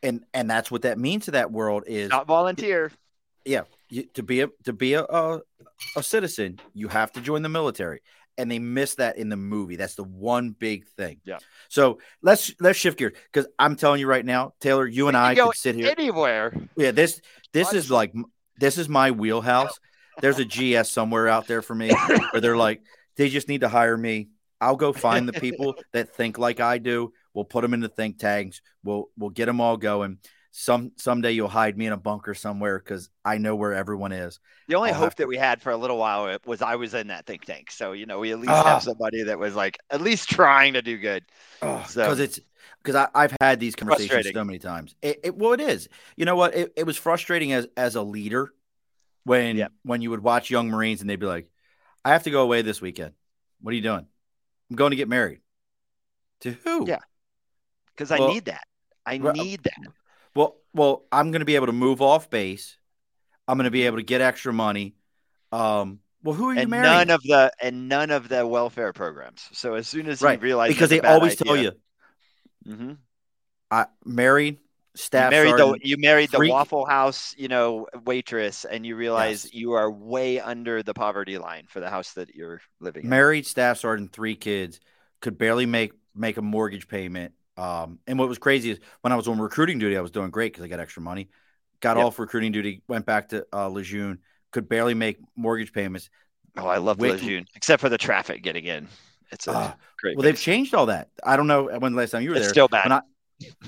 and 0.04 0.24
and 0.34 0.50
that's 0.50 0.70
what 0.70 0.84
that 0.84 0.98
means 0.98 1.26
to 1.26 1.32
that 1.32 1.52
world 1.52 1.84
is 1.88 2.10
not 2.10 2.28
volunteer 2.28 2.92
yeah 3.46 3.62
you, 3.90 4.04
to 4.14 4.24
be 4.24 4.42
a 4.42 4.50
to 4.64 4.74
be 4.74 4.94
a, 4.94 5.04
a, 5.04 5.42
a 5.96 6.04
citizen 6.04 6.60
you 6.74 6.88
have 6.88 7.12
to 7.12 7.22
join 7.22 7.42
the 7.42 7.50
military 7.50 8.02
and 8.40 8.50
they 8.50 8.60
miss 8.60 8.96
that 8.96 9.18
in 9.18 9.30
the 9.30 9.38
movie. 9.38 9.76
That's 9.76 9.96
the 9.96 10.04
one 10.04 10.52
big 10.52 10.88
thing. 10.88 11.20
Yeah. 11.24 11.40
So 11.68 12.00
let's 12.22 12.54
let's 12.60 12.80
shift 12.80 12.98
gears 12.98 13.14
because 13.32 13.50
i'm 13.60 13.76
telling 13.76 14.00
you 14.00 14.08
right 14.08 14.26
now 14.26 14.54
taylor 14.60 14.88
you 14.88 15.08
and 15.08 15.16
i 15.16 15.36
could 15.36 15.56
sit 15.56 15.76
here 15.76 15.94
anywhere. 15.98 16.54
Yeah 16.76 16.92
this 16.92 17.22
this 17.54 17.74
is 17.74 17.92
like 17.92 18.14
this 18.58 18.78
is 18.78 18.90
my 18.90 19.12
wheelhouse. 19.12 19.80
There's 20.22 20.40
a 20.40 20.46
gs 20.46 20.90
somewhere 20.90 21.28
out 21.28 21.48
there 21.48 21.62
for 21.62 21.76
me 21.76 21.92
where 22.32 22.42
they're 22.42 22.58
like 22.58 22.82
they 23.16 23.30
just 23.30 23.48
need 23.48 23.62
to 23.62 23.70
hire 23.70 23.98
me. 23.98 24.30
I'll 24.62 24.76
go 24.76 24.94
find 24.94 25.28
the 25.28 25.34
people 25.34 25.76
that 25.94 26.16
think 26.16 26.38
like 26.38 26.60
I 26.60 26.78
do. 26.78 27.14
We'll 27.34 27.46
put 27.46 27.62
them 27.62 27.74
into 27.74 27.90
think 27.90 28.18
tanks. 28.18 28.62
We'll 28.84 29.10
we'll 29.18 29.30
get 29.30 29.46
them 29.46 29.62
all 29.62 29.78
going. 29.78 30.18
Some 30.52 30.94
someday 30.96 31.32
you'll 31.32 31.48
hide 31.48 31.78
me 31.78 31.86
in 31.86 31.94
a 31.94 31.98
bunker 31.98 32.34
somewhere 32.34 32.80
because 32.80 33.10
I 33.24 33.38
know 33.38 33.56
where 33.56 33.74
everyone 33.74 34.12
is. 34.12 34.40
The 34.68 34.76
only 34.76 34.90
I'll 34.90 34.96
hope 34.96 35.16
that 35.16 35.28
we 35.28 35.38
had 35.38 35.62
for 35.62 35.72
a 35.72 35.78
little 35.78 35.98
while 35.98 36.38
was 36.46 36.62
I 36.62 36.76
was 36.76 36.94
in 36.94 37.08
that 37.08 37.28
think 37.28 37.46
tank. 37.46 37.72
So 37.72 37.92
you 37.92 38.06
know 38.06 38.20
we 38.20 38.32
at 38.32 38.40
least 38.40 38.52
uh, 38.52 38.64
have 38.64 38.78
ah. 38.78 38.80
somebody 38.80 39.24
that 39.24 39.38
was 39.38 39.56
like 39.56 39.78
at 39.92 40.02
least 40.02 40.30
trying 40.30 40.74
to 40.74 40.82
do 40.82 40.98
good. 40.98 41.24
Because 41.60 41.94
so. 41.94 42.12
it's 42.14 42.40
because 42.84 43.08
I've 43.14 43.36
had 43.40 43.60
these 43.60 43.76
conversations 43.76 44.32
so 44.34 44.44
many 44.44 44.60
times. 44.60 44.96
It, 45.02 45.20
it, 45.24 45.38
well, 45.38 45.54
it 45.54 45.62
is. 45.62 45.90
You 46.16 46.26
know 46.26 46.36
what? 46.36 46.56
It, 46.56 46.74
it 46.76 46.86
was 46.86 46.98
frustrating 46.98 47.54
as 47.54 47.68
as 47.78 47.96
a 47.96 48.02
leader 48.02 48.52
when 49.26 49.58
yeah. 49.58 49.68
when 49.84 50.02
you 50.02 50.10
would 50.10 50.24
watch 50.24 50.50
young 50.50 50.70
Marines 50.70 51.02
and 51.02 51.10
they'd 51.10 51.20
be 51.20 51.26
like, 51.28 51.50
"I 52.04 52.14
have 52.14 52.24
to 52.24 52.32
go 52.32 52.42
away 52.42 52.64
this 52.64 52.82
weekend. 52.82 53.14
What 53.62 53.72
are 53.72 53.76
you 53.76 53.84
doing?" 53.84 54.08
I'm 54.70 54.76
going 54.76 54.92
to 54.92 54.98
get 54.98 55.10
married. 55.10 55.42
To 56.42 56.52
who? 56.52 56.88
Yeah. 56.88 57.00
Because 57.96 58.12
well, 58.12 58.30
I 58.30 58.34
need 58.34 58.46
that. 58.46 58.64
I 59.06 59.18
need 59.18 59.64
that. 59.64 59.78
Well, 60.36 60.58
well, 60.74 61.06
I'm 61.12 61.32
going 61.32 61.40
to 61.40 61.46
be 61.46 61.56
able 61.56 61.68
to 61.68 61.74
move 61.74 62.02
off 62.02 62.30
base. 62.30 62.78
I'm 63.48 63.58
going 63.58 63.66
to 63.66 63.72
be 63.72 63.86
able 63.86 63.98
to 63.98 64.04
get 64.04 64.22
extra 64.22 64.54
money. 64.54 64.96
Um, 65.52 66.00
well, 66.24 66.36
who 66.36 66.50
are 66.50 66.54
you 66.54 66.62
and 66.62 66.70
marrying? 66.70 66.84
None 66.84 67.10
of 67.10 67.24
the 67.24 67.52
and 67.62 67.90
none 67.90 68.12
of 68.12 68.30
the 68.30 68.46
welfare 68.46 68.94
programs. 68.94 69.48
So 69.54 69.76
as 69.76 69.88
soon 69.88 70.08
as 70.08 70.22
right. 70.22 70.40
you 70.40 70.44
realize 70.44 70.70
because 70.70 70.90
they 70.90 71.02
always 71.02 71.34
idea, 71.34 71.46
tell 71.46 71.58
you, 71.58 71.72
mm-hmm. 72.68 72.92
I 73.72 73.86
married 74.06 74.60
staff. 74.96 75.32
You 75.32 75.38
married 75.38 75.58
the 75.58 75.80
you 75.82 75.98
married 75.98 76.32
the 76.32 76.48
Waffle 76.50 76.86
House, 76.86 77.34
you 77.38 77.48
know, 77.48 77.88
waitress, 78.06 78.66
and 78.66 78.86
you 78.86 78.96
realize 78.96 79.46
yes. 79.46 79.54
you 79.54 79.74
are 79.74 79.90
way 79.90 80.40
under 80.40 80.84
the 80.84 80.94
poverty 80.94 81.38
line 81.38 81.66
for 81.68 81.80
the 81.80 81.90
house 81.90 82.14
that 82.14 82.36
you're 82.36 82.62
living. 82.80 83.08
Married 83.08 83.40
in. 83.40 83.44
staff 83.46 83.80
sergeant, 83.80 84.12
three 84.12 84.36
kids, 84.36 84.80
could 85.22 85.38
barely 85.38 85.66
make 85.66 85.94
make 86.14 86.38
a 86.38 86.42
mortgage 86.42 86.88
payment. 86.88 87.34
Um, 87.60 88.00
and 88.08 88.18
what 88.18 88.30
was 88.30 88.38
crazy 88.38 88.72
is 88.72 88.80
when 89.02 89.12
I 89.12 89.18
was 89.18 89.28
on 89.28 89.38
recruiting 89.38 89.80
duty, 89.80 89.98
I 89.98 90.02
was 90.02 90.12
doing 90.12 90.30
great 90.30 90.54
because 90.54 90.64
I 90.64 90.70
got 90.70 90.80
extra 90.80 91.02
money. 91.02 91.30
Got 91.82 91.98
yep. 91.98 92.06
off 92.06 92.20
recruiting 92.20 92.54
duty, 92.54 92.84
went 92.88 93.06
back 93.06 93.30
to 93.30 93.46
uh, 93.52 93.68
Lejeune, 93.68 94.20
could 94.52 94.70
barely 94.70 94.94
make 94.94 95.18
mortgage 95.36 95.74
payments. 95.74 96.10
Oh, 96.58 96.68
I 96.68 96.78
love 96.78 97.00
Wick- 97.00 97.14
Lejeune, 97.14 97.46
except 97.56 97.82
for 97.82 97.90
the 97.90 97.98
traffic 97.98 98.44
getting 98.44 98.66
in. 98.66 98.88
It's 99.32 99.48
a 99.48 99.52
uh, 99.52 99.74
great. 100.00 100.16
Well, 100.16 100.24
they've 100.24 100.40
changed 100.40 100.74
all 100.74 100.88
that. 100.88 101.10
I 101.24 101.36
don't 101.38 101.48
know 101.48 101.66
when 101.66 101.94
the 101.94 101.98
last 101.98 102.12
time 102.12 102.24
you 102.24 102.30
were 102.30 102.38
it's 102.38 102.46
there. 102.46 102.54
Still 102.54 102.68
bad. 102.70 102.92
I, 102.92 103.02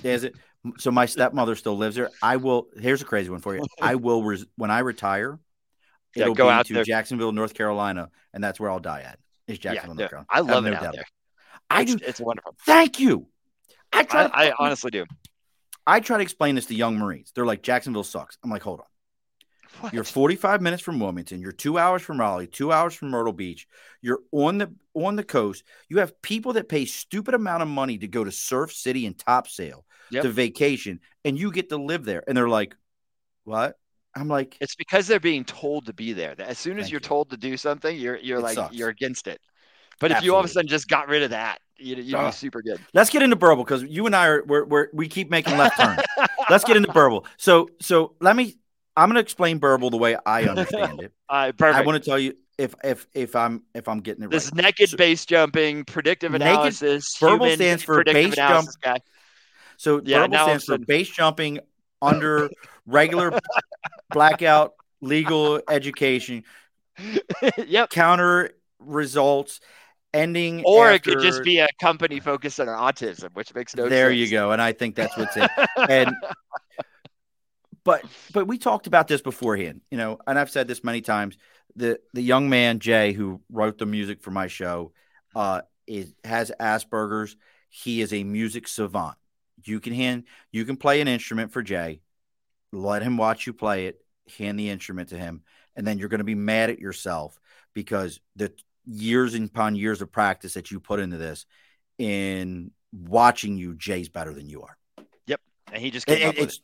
is 0.04 0.24
it? 0.24 0.36
So 0.78 0.90
my 0.92 1.06
stepmother 1.06 1.56
still 1.56 1.78
lives 1.78 1.96
there. 1.96 2.10
I 2.22 2.38
will. 2.38 2.68
Here's 2.80 3.02
a 3.02 3.06
crazy 3.06 3.30
one 3.30 3.42
for 3.42 3.56
you. 3.56 3.64
I 3.82 3.96
will 3.96 4.24
res, 4.24 4.46
when 4.56 4.72
I 4.72 4.80
retire. 4.80 5.38
Yeah, 6.16 6.24
it'll 6.24 6.36
go 6.36 6.46
be 6.46 6.52
out 6.52 6.66
to 6.68 6.74
there. 6.74 6.84
Jacksonville, 6.84 7.32
North 7.32 7.54
Carolina, 7.54 8.10
and 8.34 8.44
that's 8.44 8.60
where 8.60 8.70
I'll 8.70 8.80
die 8.80 9.02
at. 9.02 9.20
Is 9.48 9.60
Jacksonville, 9.60 9.96
yeah, 9.96 10.02
North 10.02 10.10
Carolina? 10.10 10.28
I 10.30 10.40
love 10.40 10.66
I 10.66 10.68
it 10.68 10.72
no 10.72 10.78
out 10.78 10.94
there. 10.94 11.06
I 11.70 11.82
it's, 11.82 11.96
do. 11.96 12.00
It's 12.06 12.20
wonderful. 12.20 12.56
Thank 12.66 13.00
you. 13.00 13.28
I 13.94 14.04
try. 14.04 14.26
I, 14.26 14.50
I 14.50 14.54
honestly 14.60 14.92
do. 14.92 15.06
I 15.86 16.00
try 16.00 16.18
to 16.18 16.24
explain 16.24 16.56
this 16.56 16.68
to 16.68 16.76
young 16.76 16.98
Marines. 16.98 17.32
They're 17.34 17.46
like, 17.46 17.64
Jacksonville 17.64 18.04
sucks. 18.04 18.38
I'm 18.44 18.50
like, 18.50 18.62
hold 18.62 18.82
on. 18.82 18.86
What? 19.80 19.94
You're 19.94 20.04
45 20.04 20.62
minutes 20.62 20.84
from 20.84 21.00
Wilmington. 21.00 21.42
You're 21.42 21.54
two 21.54 21.78
hours 21.78 22.02
from 22.02 22.20
Raleigh, 22.20 22.48
two 22.48 22.72
hours 22.72 22.94
from 22.94 23.10
Myrtle 23.10 23.34
Beach. 23.34 23.68
You're 24.02 24.20
on 24.32 24.58
the 24.58 24.74
on 24.94 25.16
the 25.16 25.24
coast. 25.24 25.64
You 25.90 26.00
have 26.00 26.22
people 26.22 26.54
that 26.54 26.70
pay 26.70 26.86
stupid 26.86 27.34
amount 27.34 27.64
of 27.64 27.70
money 27.70 27.98
to 27.98 28.08
go 28.08 28.24
to 28.24 28.32
Surf 28.32 28.74
City 28.74 29.06
and 29.06 29.18
Topsail 29.18 29.86
yep. 30.10 30.24
to 30.24 30.30
vacation, 30.30 31.00
and 31.24 31.40
you 31.40 31.52
get 31.52 31.70
to 31.70 31.78
live 31.78 32.04
there. 32.04 32.24
And 32.28 32.36
they're 32.36 32.50
like, 32.50 32.76
"What?" 33.46 33.78
I'm 34.14 34.28
like, 34.28 34.58
"It's 34.60 34.76
because 34.76 35.08
they're 35.08 35.22
being 35.22 35.46
told 35.46 35.86
to 35.86 35.94
be 35.94 36.12
there. 36.14 36.36
As 36.38 36.60
soon 36.60 36.78
as 36.78 36.92
you're 36.92 37.00
you. 37.00 37.08
told 37.08 37.30
to 37.30 37.38
do 37.38 37.56
something, 37.56 37.96
you're 37.96 38.18
you're 38.18 38.40
it 38.40 38.44
like 38.44 38.56
sucks. 38.56 38.76
you're 38.76 38.90
against 38.90 39.28
it. 39.28 39.40
But 40.00 40.12
Absolutely. 40.12 40.18
if 40.18 40.26
you 40.26 40.34
all 40.34 40.40
of 40.40 40.46
a 40.46 40.50
sudden 40.50 40.68
just 40.68 40.90
got 40.90 41.08
rid 41.08 41.24
of 41.24 41.30
that, 41.30 41.60
you'd, 41.82 42.00
you'd 42.00 42.16
uh, 42.16 42.28
be 42.28 42.32
super 42.32 42.62
good. 42.62 42.80
Let's 42.94 43.10
get 43.10 43.22
into 43.22 43.36
Burble 43.36 43.64
because 43.64 43.84
you 43.84 44.06
and 44.06 44.16
I 44.16 44.28
are 44.28 44.44
we're, 44.44 44.66
we're, 44.66 44.88
we 44.94 45.08
keep 45.08 45.30
making 45.30 45.58
left 45.58 45.80
turns. 45.80 46.02
let's 46.50 46.64
get 46.64 46.78
into 46.78 46.92
Burble. 46.92 47.26
So 47.38 47.70
so 47.80 48.14
let 48.20 48.36
me 48.36 48.56
I'm 48.96 49.08
going 49.08 49.16
to 49.16 49.22
explain 49.22 49.60
Burble 49.60 49.90
the 49.90 49.98
way 49.98 50.18
I 50.26 50.44
understand 50.44 51.02
it. 51.02 51.14
uh, 51.30 51.52
perfect. 51.58 51.78
I 51.78 51.82
want 51.82 52.04
to 52.04 52.10
tell 52.10 52.20
you 52.20 52.36
if 52.58 52.76
if 52.84 53.08
if 53.14 53.36
I'm 53.36 53.64
if 53.74 53.88
I'm 53.88 54.02
getting 54.02 54.24
it 54.24 54.32
this 54.32 54.48
right. 54.48 54.56
This 54.56 54.64
naked 54.64 54.90
so, 54.90 54.98
base 54.98 55.26
jumping, 55.26 55.86
predictive 55.86 56.32
naked, 56.32 56.48
analysis. 56.48 57.18
Burble 57.20 57.50
stands 57.52 57.84
for 57.84 58.04
base 58.04 58.36
jump. 58.36 58.70
Guy. 58.82 59.00
So 59.78 60.02
yeah, 60.04 60.28
Burble 60.28 60.44
stands 60.44 60.66
for 60.66 60.78
base 60.78 61.10
jumping 61.10 61.60
under 62.02 62.50
regular 62.86 63.40
blackout 64.12 64.74
legal 65.02 65.62
education. 65.70 66.44
yep. 67.66 67.90
Counter 67.90 68.52
results 68.80 69.62
ending 70.14 70.64
or 70.66 70.88
after, 70.88 70.96
it 70.96 71.04
could 71.04 71.24
just 71.24 71.44
be 71.44 71.60
a 71.60 71.68
company 71.80 72.20
focused 72.20 72.60
on 72.60 72.68
autism 72.68 73.30
which 73.34 73.54
makes 73.56 73.76
no 73.76 73.88
there 73.88 74.10
sense. 74.10 74.20
you 74.20 74.30
go 74.30 74.52
and 74.52 74.62
i 74.62 74.74
think 74.74 74.96
that's 74.96 75.16
what's 75.18 75.38
it 75.38 75.50
and 75.90 76.14
but 77.84 78.04
but 78.34 78.48
we 78.48 78.58
talked 78.58 78.88
about 78.88 79.08
this 79.08 79.22
beforehand, 79.22 79.82
you 79.90 79.98
know, 79.98 80.20
and 80.28 80.38
I've 80.38 80.52
said 80.52 80.68
this 80.68 80.84
many 80.84 81.02
times. 81.02 81.38
The 81.76 82.00
the 82.14 82.22
young 82.22 82.50
man 82.50 82.80
Jay 82.80 83.14
who 83.14 83.42
wrote 83.50 83.78
the 83.78 83.86
music 83.86 84.22
for 84.22 84.32
my 84.32 84.48
show 84.48 84.92
uh, 85.36 85.62
is 85.88 86.14
has 86.24 86.52
Asperger's. 86.60 87.36
He 87.70 88.02
is 88.02 88.14
a 88.14 88.24
music 88.24 88.68
savant. 88.68 89.16
You 89.64 89.80
can 89.80 89.94
hand 89.94 90.26
you 90.52 90.66
can 90.66 90.78
play 90.78 91.02
an 91.02 91.08
instrument 91.08 91.52
for 91.52 91.64
Jay, 91.64 92.02
let 92.72 93.02
him 93.02 93.18
watch 93.18 93.48
you 93.48 93.54
play 93.54 93.88
it, 93.88 94.04
hand 94.38 94.60
the 94.60 94.70
instrument 94.70 95.10
to 95.10 95.18
him, 95.18 95.44
and 95.76 95.88
then 95.88 95.98
you're 95.98 96.10
going 96.10 96.20
to 96.20 96.26
be 96.26 96.36
mad 96.36 96.70
at 96.70 96.80
yourself 96.80 97.40
because 97.74 98.20
the 98.36 98.52
years 98.86 99.36
upon 99.36 99.76
years 99.76 100.02
of 100.02 100.12
practice 100.12 100.54
that 100.56 100.72
you 100.72 100.80
put 100.80 101.00
into 101.00 101.18
this 101.18 101.46
in 101.98 102.72
watching 102.92 103.58
you, 103.58 103.76
Jay's 103.76 104.10
better 104.10 104.34
than 104.34 104.50
you 104.50 104.64
are. 104.64 104.78
Yep. 105.28 105.42
And 105.72 105.82
he 105.82 105.92
just 105.92 106.06
came 106.06 106.28
up 106.28 106.38
with 106.38 106.58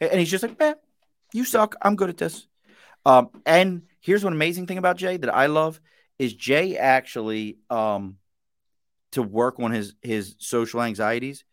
it 0.00 0.10
and 0.10 0.20
he's 0.20 0.30
just 0.30 0.42
like, 0.42 0.58
man, 0.58 0.74
you 1.32 1.44
suck. 1.44 1.76
I'm 1.82 1.96
good 1.96 2.10
at 2.10 2.16
this. 2.16 2.46
Um, 3.04 3.30
and 3.44 3.82
here's 4.00 4.24
one 4.24 4.32
amazing 4.32 4.66
thing 4.66 4.78
about 4.78 4.96
Jay 4.96 5.16
that 5.16 5.34
I 5.34 5.46
love 5.46 5.80
is 6.18 6.34
Jay 6.34 6.76
actually 6.76 7.58
um, 7.70 8.16
to 9.12 9.22
work 9.22 9.60
on 9.60 9.70
his 9.70 9.94
his 10.02 10.34
social 10.38 10.82
anxieties 10.82 11.44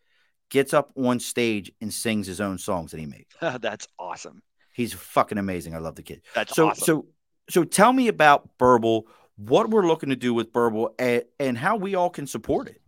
gets 0.49 0.74
up 0.74 0.91
on 0.95 1.20
stage 1.20 1.72
and 1.82 1.93
sings 1.93 2.28
his 2.28 2.41
own 2.41 2.58
songs 2.58 2.91
that 2.91 2.99
he 2.99 3.06
made. 3.06 3.26
That's 3.62 3.88
awesome. 3.97 4.41
He's 4.74 4.93
fucking 4.93 5.38
amazing. 5.38 5.76
I 5.76 5.80
love 5.80 5.95
the 5.95 6.04
kid. 6.04 6.22
That's 6.34 6.56
so 6.56 6.70
awesome. 6.70 6.84
so 6.84 7.06
so 7.49 7.64
tell 7.64 7.91
me 7.93 8.08
about 8.08 8.58
Burble, 8.58 9.04
what 9.36 9.69
we're 9.69 9.88
looking 9.88 10.09
to 10.09 10.15
do 10.15 10.34
with 10.34 10.53
Burble 10.53 10.93
and, 10.99 11.23
and 11.39 11.57
how 11.57 11.75
we 11.75 11.95
all 11.95 12.09
can 12.09 12.27
support 12.27 12.67
it. 12.69 12.81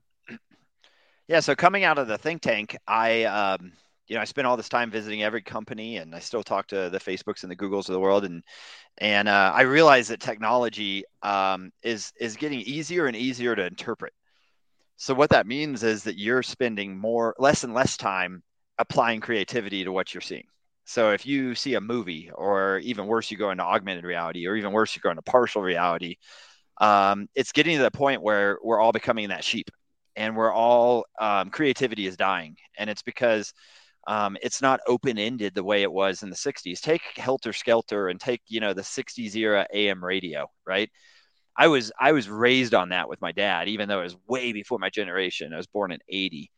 Yeah, 1.27 1.39
so 1.39 1.55
coming 1.55 1.83
out 1.83 1.97
of 1.97 2.07
the 2.07 2.17
think 2.17 2.41
tank, 2.41 2.77
I 2.87 3.23
um 3.23 3.73
you 4.07 4.15
know, 4.15 4.21
I 4.21 4.25
spent 4.25 4.45
all 4.45 4.57
this 4.57 4.69
time 4.69 4.91
visiting 4.91 5.23
every 5.23 5.41
company, 5.41 5.97
and 5.97 6.13
I 6.13 6.19
still 6.19 6.43
talk 6.43 6.67
to 6.67 6.89
the 6.89 6.99
Facebooks 6.99 7.43
and 7.43 7.51
the 7.51 7.55
Googles 7.55 7.89
of 7.89 7.93
the 7.93 7.99
world, 7.99 8.23
and 8.25 8.43
and 8.99 9.27
uh, 9.27 9.51
I 9.53 9.61
realize 9.61 10.07
that 10.09 10.19
technology 10.19 11.03
um, 11.23 11.71
is 11.83 12.13
is 12.19 12.35
getting 12.35 12.61
easier 12.61 13.07
and 13.07 13.15
easier 13.15 13.55
to 13.55 13.65
interpret. 13.65 14.13
So 14.97 15.13
what 15.13 15.31
that 15.31 15.47
means 15.47 15.83
is 15.83 16.03
that 16.03 16.17
you're 16.17 16.43
spending 16.43 16.97
more, 16.97 17.35
less 17.37 17.63
and 17.63 17.73
less 17.73 17.97
time 17.97 18.43
applying 18.77 19.21
creativity 19.21 19.83
to 19.83 19.91
what 19.91 20.13
you're 20.13 20.21
seeing. 20.21 20.45
So 20.86 21.11
if 21.11 21.25
you 21.25 21.55
see 21.55 21.73
a 21.75 21.81
movie, 21.81 22.29
or 22.33 22.79
even 22.79 23.07
worse, 23.07 23.31
you 23.31 23.38
go 23.38 23.51
into 23.51 23.63
augmented 23.63 24.03
reality, 24.05 24.47
or 24.47 24.55
even 24.55 24.71
worse, 24.71 24.95
you 24.95 25.01
go 25.01 25.09
into 25.09 25.21
partial 25.23 25.61
reality, 25.61 26.17
um, 26.81 27.27
it's 27.36 27.51
getting 27.51 27.77
to 27.77 27.83
the 27.83 27.91
point 27.91 28.21
where 28.21 28.59
we're 28.63 28.79
all 28.79 28.91
becoming 28.91 29.29
that 29.29 29.43
sheep, 29.43 29.69
and 30.15 30.36
we're 30.36 30.53
all 30.53 31.05
um, 31.19 31.49
creativity 31.49 32.07
is 32.07 32.17
dying, 32.17 32.57
and 32.77 32.89
it's 32.89 33.01
because 33.03 33.53
um, 34.07 34.38
it's 34.41 34.61
not 34.61 34.79
open 34.88 35.17
ended 35.17 35.55
the 35.55 35.63
way 35.63 35.81
it 35.83 35.91
was 35.91 36.23
in 36.23 36.29
the 36.29 36.36
60s. 36.36 36.81
Take 36.81 37.01
Helter 37.17 37.53
Skelter 37.53 38.09
and 38.09 38.19
take 38.19 38.41
you 38.47 38.59
know 38.59 38.73
the 38.73 38.83
60s 38.83 39.36
era 39.36 39.67
AM 39.73 40.03
radio, 40.03 40.49
right? 40.67 40.89
I 41.57 41.67
was 41.67 41.91
I 41.99 42.11
was 42.11 42.29
raised 42.29 42.73
on 42.73 42.89
that 42.89 43.09
with 43.09 43.21
my 43.21 43.31
dad, 43.31 43.67
even 43.69 43.88
though 43.89 44.01
it 44.01 44.03
was 44.03 44.17
way 44.27 44.53
before 44.53 44.79
my 44.79 44.89
generation. 44.89 45.53
I 45.53 45.57
was 45.57 45.67
born 45.67 45.91
in 45.91 45.99
'80, 46.09 46.51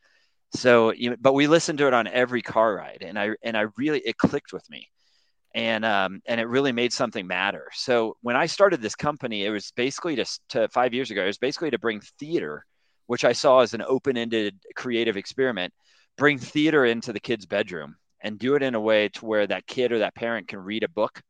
so, 0.54 0.94
you 0.94 1.12
know, 1.12 1.16
but 1.20 1.34
we 1.34 1.48
listened 1.48 1.80
to 1.80 1.88
it 1.88 1.94
on 1.94 2.08
every 2.08 2.42
car 2.42 2.76
ride, 2.76 3.00
and 3.02 3.20
I 3.20 3.32
and 3.44 3.58
I 3.58 3.66
really 3.78 4.00
it 4.00 4.18
clicked 4.18 4.54
with 4.54 4.68
me, 4.70 4.88
and 5.54 5.84
um, 5.84 6.22
and 6.26 6.40
it 6.40 6.48
really 6.48 6.72
made 6.72 6.94
something 6.94 7.28
matter. 7.28 7.68
So 7.74 8.16
when 8.22 8.36
I 8.36 8.46
started 8.46 8.82
this 8.82 8.96
company, 8.96 9.46
it 9.46 9.50
was 9.50 9.72
basically 9.76 10.16
to, 10.16 10.26
to 10.50 10.70
five 10.70 10.94
years 10.94 11.12
ago. 11.12 11.24
It 11.24 11.28
was 11.28 11.38
basically 11.38 11.72
to 11.72 11.80
bring 11.80 12.00
theater, 12.20 12.66
which 13.08 13.26
I 13.26 13.34
saw 13.34 13.60
as 13.60 13.74
an 13.74 13.82
open-ended 13.82 14.56
creative 14.76 15.18
experiment, 15.18 15.74
bring 16.18 16.38
theater 16.38 16.86
into 16.86 17.12
the 17.12 17.20
kid's 17.20 17.46
bedroom 17.46 17.96
and 18.22 18.40
do 18.40 18.56
it 18.56 18.64
in 18.64 18.76
a 18.76 18.82
way 18.82 19.10
to 19.10 19.26
where 19.26 19.48
that 19.48 19.68
kid 19.68 19.92
or 19.92 20.00
that 20.00 20.16
parent 20.16 20.48
can 20.48 20.60
read 20.60 20.84
a 20.84 20.90
book. 20.90 21.22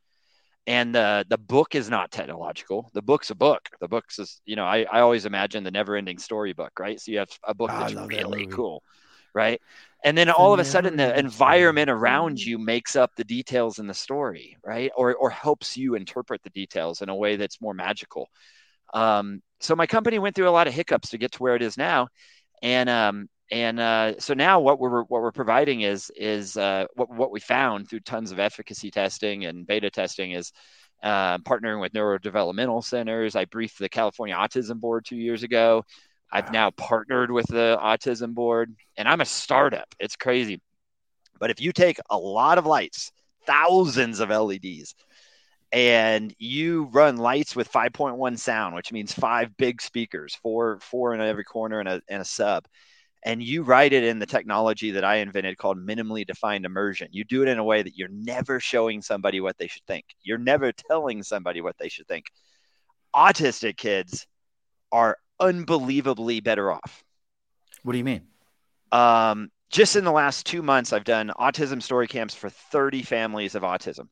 And 0.67 0.93
the 0.93 1.25
the 1.27 1.37
book 1.39 1.73
is 1.73 1.89
not 1.89 2.11
technological. 2.11 2.91
The 2.93 3.01
book's 3.01 3.31
a 3.31 3.35
book. 3.35 3.67
The 3.79 3.87
book's 3.87 4.19
is 4.19 4.41
you 4.45 4.55
know 4.55 4.65
i, 4.65 4.85
I 4.91 4.99
always 4.99 5.25
imagine 5.25 5.63
the 5.63 5.71
never 5.71 5.95
ending 5.95 6.19
story 6.19 6.53
book 6.53 6.73
right? 6.79 6.99
So 7.01 7.11
you 7.11 7.17
have 7.19 7.29
a 7.43 7.55
book 7.55 7.71
that's 7.79 7.95
really 7.95 8.45
that 8.45 8.51
cool 8.51 8.83
right? 9.37 9.61
And 10.03 10.17
then 10.17 10.29
all 10.29 10.53
of 10.53 10.59
a 10.59 10.65
sudden, 10.65 10.97
the 10.97 11.17
environment 11.17 11.89
around 11.89 12.39
you 12.39 12.57
makes 12.57 12.95
up 12.95 13.15
the 13.15 13.23
details 13.23 13.79
in 13.79 13.87
the 13.87 13.93
story, 13.93 14.57
right? 14.63 14.91
Or 14.95 15.15
or 15.15 15.29
helps 15.29 15.77
you 15.77 15.95
interpret 15.95 16.41
the 16.43 16.49
details 16.49 17.01
in 17.01 17.09
a 17.09 17.15
way 17.15 17.35
that's 17.35 17.61
more 17.61 17.73
magical. 17.73 18.29
Um, 18.93 19.41
so 19.59 19.75
my 19.75 19.87
company 19.87 20.19
went 20.19 20.35
through 20.35 20.49
a 20.49 20.57
lot 20.57 20.67
of 20.67 20.73
hiccups 20.73 21.09
to 21.09 21.17
get 21.17 21.31
to 21.33 21.43
where 21.43 21.55
it 21.55 21.61
is 21.61 21.77
now, 21.77 22.07
and 22.61 22.89
um, 22.89 23.29
and 23.51 23.79
uh, 23.79 24.19
so 24.19 24.33
now 24.33 24.59
what 24.59 24.79
we're 24.79 25.03
what 25.03 25.21
we're 25.21 25.31
providing 25.31 25.81
is 25.81 26.11
is 26.15 26.57
uh, 26.57 26.85
what 26.95 27.09
what 27.09 27.31
we 27.31 27.39
found 27.39 27.89
through 27.89 28.01
tons 28.01 28.31
of 28.31 28.39
efficacy 28.39 28.91
testing 28.91 29.45
and 29.45 29.67
beta 29.67 29.89
testing 29.89 30.31
is 30.31 30.51
uh, 31.03 31.37
partnering 31.39 31.81
with 31.81 31.93
neurodevelopmental 31.93 32.83
centers. 32.83 33.35
I 33.35 33.45
briefed 33.45 33.79
the 33.79 33.89
California 33.89 34.35
Autism 34.35 34.79
Board 34.79 35.05
two 35.05 35.17
years 35.17 35.43
ago. 35.43 35.83
I've 36.31 36.51
now 36.51 36.71
partnered 36.71 37.31
with 37.31 37.47
the 37.47 37.77
autism 37.81 38.33
board 38.33 38.75
and 38.97 39.07
I'm 39.07 39.21
a 39.21 39.25
startup. 39.25 39.93
It's 39.99 40.15
crazy. 40.15 40.61
But 41.39 41.51
if 41.51 41.61
you 41.61 41.71
take 41.71 41.99
a 42.09 42.17
lot 42.17 42.57
of 42.57 42.65
lights, 42.65 43.11
thousands 43.45 44.19
of 44.19 44.29
LEDs, 44.29 44.95
and 45.71 46.33
you 46.39 46.89
run 46.91 47.17
lights 47.17 47.55
with 47.55 47.71
5.1 47.71 48.39
sound, 48.39 48.75
which 48.75 48.91
means 48.91 49.13
five 49.13 49.55
big 49.57 49.81
speakers, 49.81 50.35
four 50.41 50.79
four 50.81 51.13
in 51.13 51.21
every 51.21 51.43
corner 51.43 51.79
and 51.79 51.89
a, 51.89 52.01
and 52.07 52.21
a 52.21 52.25
sub, 52.25 52.65
and 53.23 53.43
you 53.43 53.63
write 53.63 53.93
it 53.93 54.03
in 54.03 54.19
the 54.19 54.25
technology 54.25 54.91
that 54.91 55.03
I 55.03 55.15
invented 55.17 55.57
called 55.57 55.77
minimally 55.77 56.25
defined 56.25 56.65
immersion. 56.65 57.09
You 57.11 57.25
do 57.25 57.41
it 57.41 57.49
in 57.49 57.59
a 57.59 57.63
way 57.63 57.81
that 57.81 57.97
you're 57.97 58.07
never 58.09 58.59
showing 58.59 59.01
somebody 59.01 59.41
what 59.41 59.57
they 59.57 59.67
should 59.67 59.85
think. 59.85 60.05
You're 60.23 60.37
never 60.37 60.71
telling 60.71 61.23
somebody 61.23 61.61
what 61.61 61.77
they 61.77 61.89
should 61.89 62.07
think. 62.07 62.25
Autistic 63.13 63.77
kids 63.77 64.25
are 64.91 65.17
unbelievably 65.39 66.41
better 66.41 66.71
off. 66.71 67.03
What 67.83 67.93
do 67.93 67.97
you 67.97 68.03
mean? 68.03 68.23
Um, 68.91 69.49
just 69.69 69.95
in 69.95 70.03
the 70.03 70.11
last 70.11 70.45
two 70.45 70.61
months, 70.61 70.93
I've 70.93 71.03
done 71.03 71.31
autism 71.39 71.81
story 71.81 72.07
camps 72.07 72.33
for 72.33 72.49
30 72.49 73.03
families 73.03 73.55
of 73.55 73.63
autism. 73.63 74.07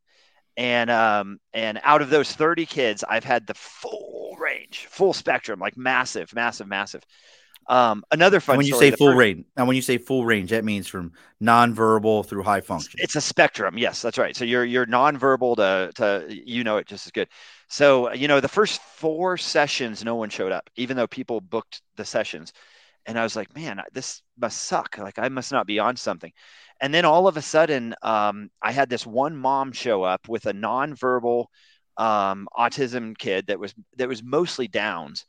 And 0.57 0.89
um, 0.89 1.39
and 1.53 1.81
out 1.83 2.01
of 2.01 2.09
those 2.09 2.31
30 2.31 2.65
kids, 2.65 3.03
I've 3.07 3.25
had 3.25 3.45
the 3.45 3.53
full 3.55 4.37
range, 4.39 4.87
full 4.89 5.11
spectrum, 5.11 5.59
like 5.59 5.75
massive, 5.75 6.33
massive, 6.33 6.67
massive. 6.67 7.03
Um, 7.67 8.03
another 8.11 8.39
fun. 8.39 8.57
when 8.57 8.65
you 8.65 8.75
story, 8.75 8.91
say 8.91 8.95
full 8.95 9.07
first, 9.07 9.17
range, 9.17 9.45
now 9.57 9.65
when 9.65 9.75
you 9.75 9.81
say 9.81 9.97
full 9.97 10.23
range, 10.23 10.51
that 10.51 10.63
means 10.63 10.87
from 10.87 11.13
nonverbal 11.41 12.25
through 12.25 12.43
high 12.43 12.61
function. 12.61 12.91
It's 12.97 13.15
a 13.15 13.21
spectrum. 13.21 13.77
Yes, 13.77 14.01
that's 14.01 14.17
right. 14.17 14.35
So 14.35 14.45
you're 14.45 14.63
you're 14.63 14.85
nonverbal 14.85 15.55
to 15.57 15.91
to 15.95 16.25
you 16.29 16.63
know 16.63 16.77
it 16.77 16.87
just 16.87 17.07
as 17.07 17.11
good. 17.11 17.27
So 17.75 18.13
you 18.13 18.27
know 18.29 18.39
the 18.39 18.47
first 18.47 18.81
four 18.81 19.37
sessions, 19.37 20.03
no 20.03 20.15
one 20.15 20.29
showed 20.29 20.51
up, 20.51 20.69
even 20.77 20.95
though 20.97 21.07
people 21.07 21.41
booked 21.41 21.81
the 21.97 22.05
sessions, 22.05 22.53
and 23.05 23.19
I 23.19 23.23
was 23.23 23.35
like, 23.35 23.55
man, 23.55 23.81
this 23.93 24.21
must 24.39 24.63
suck. 24.63 24.97
Like 24.97 25.19
I 25.19 25.29
must 25.29 25.51
not 25.51 25.67
be 25.67 25.79
on 25.79 25.95
something. 25.97 26.31
And 26.81 26.93
then 26.93 27.05
all 27.05 27.27
of 27.27 27.37
a 27.37 27.41
sudden, 27.41 27.95
um, 28.03 28.49
I 28.61 28.71
had 28.71 28.89
this 28.89 29.05
one 29.05 29.35
mom 29.35 29.71
show 29.73 30.03
up 30.03 30.27
with 30.29 30.45
a 30.45 30.53
nonverbal 30.53 31.47
um, 31.97 32.47
autism 32.57 33.17
kid 33.17 33.47
that 33.47 33.59
was 33.59 33.73
that 33.97 34.09
was 34.09 34.23
mostly 34.23 34.67
Downs 34.67 35.25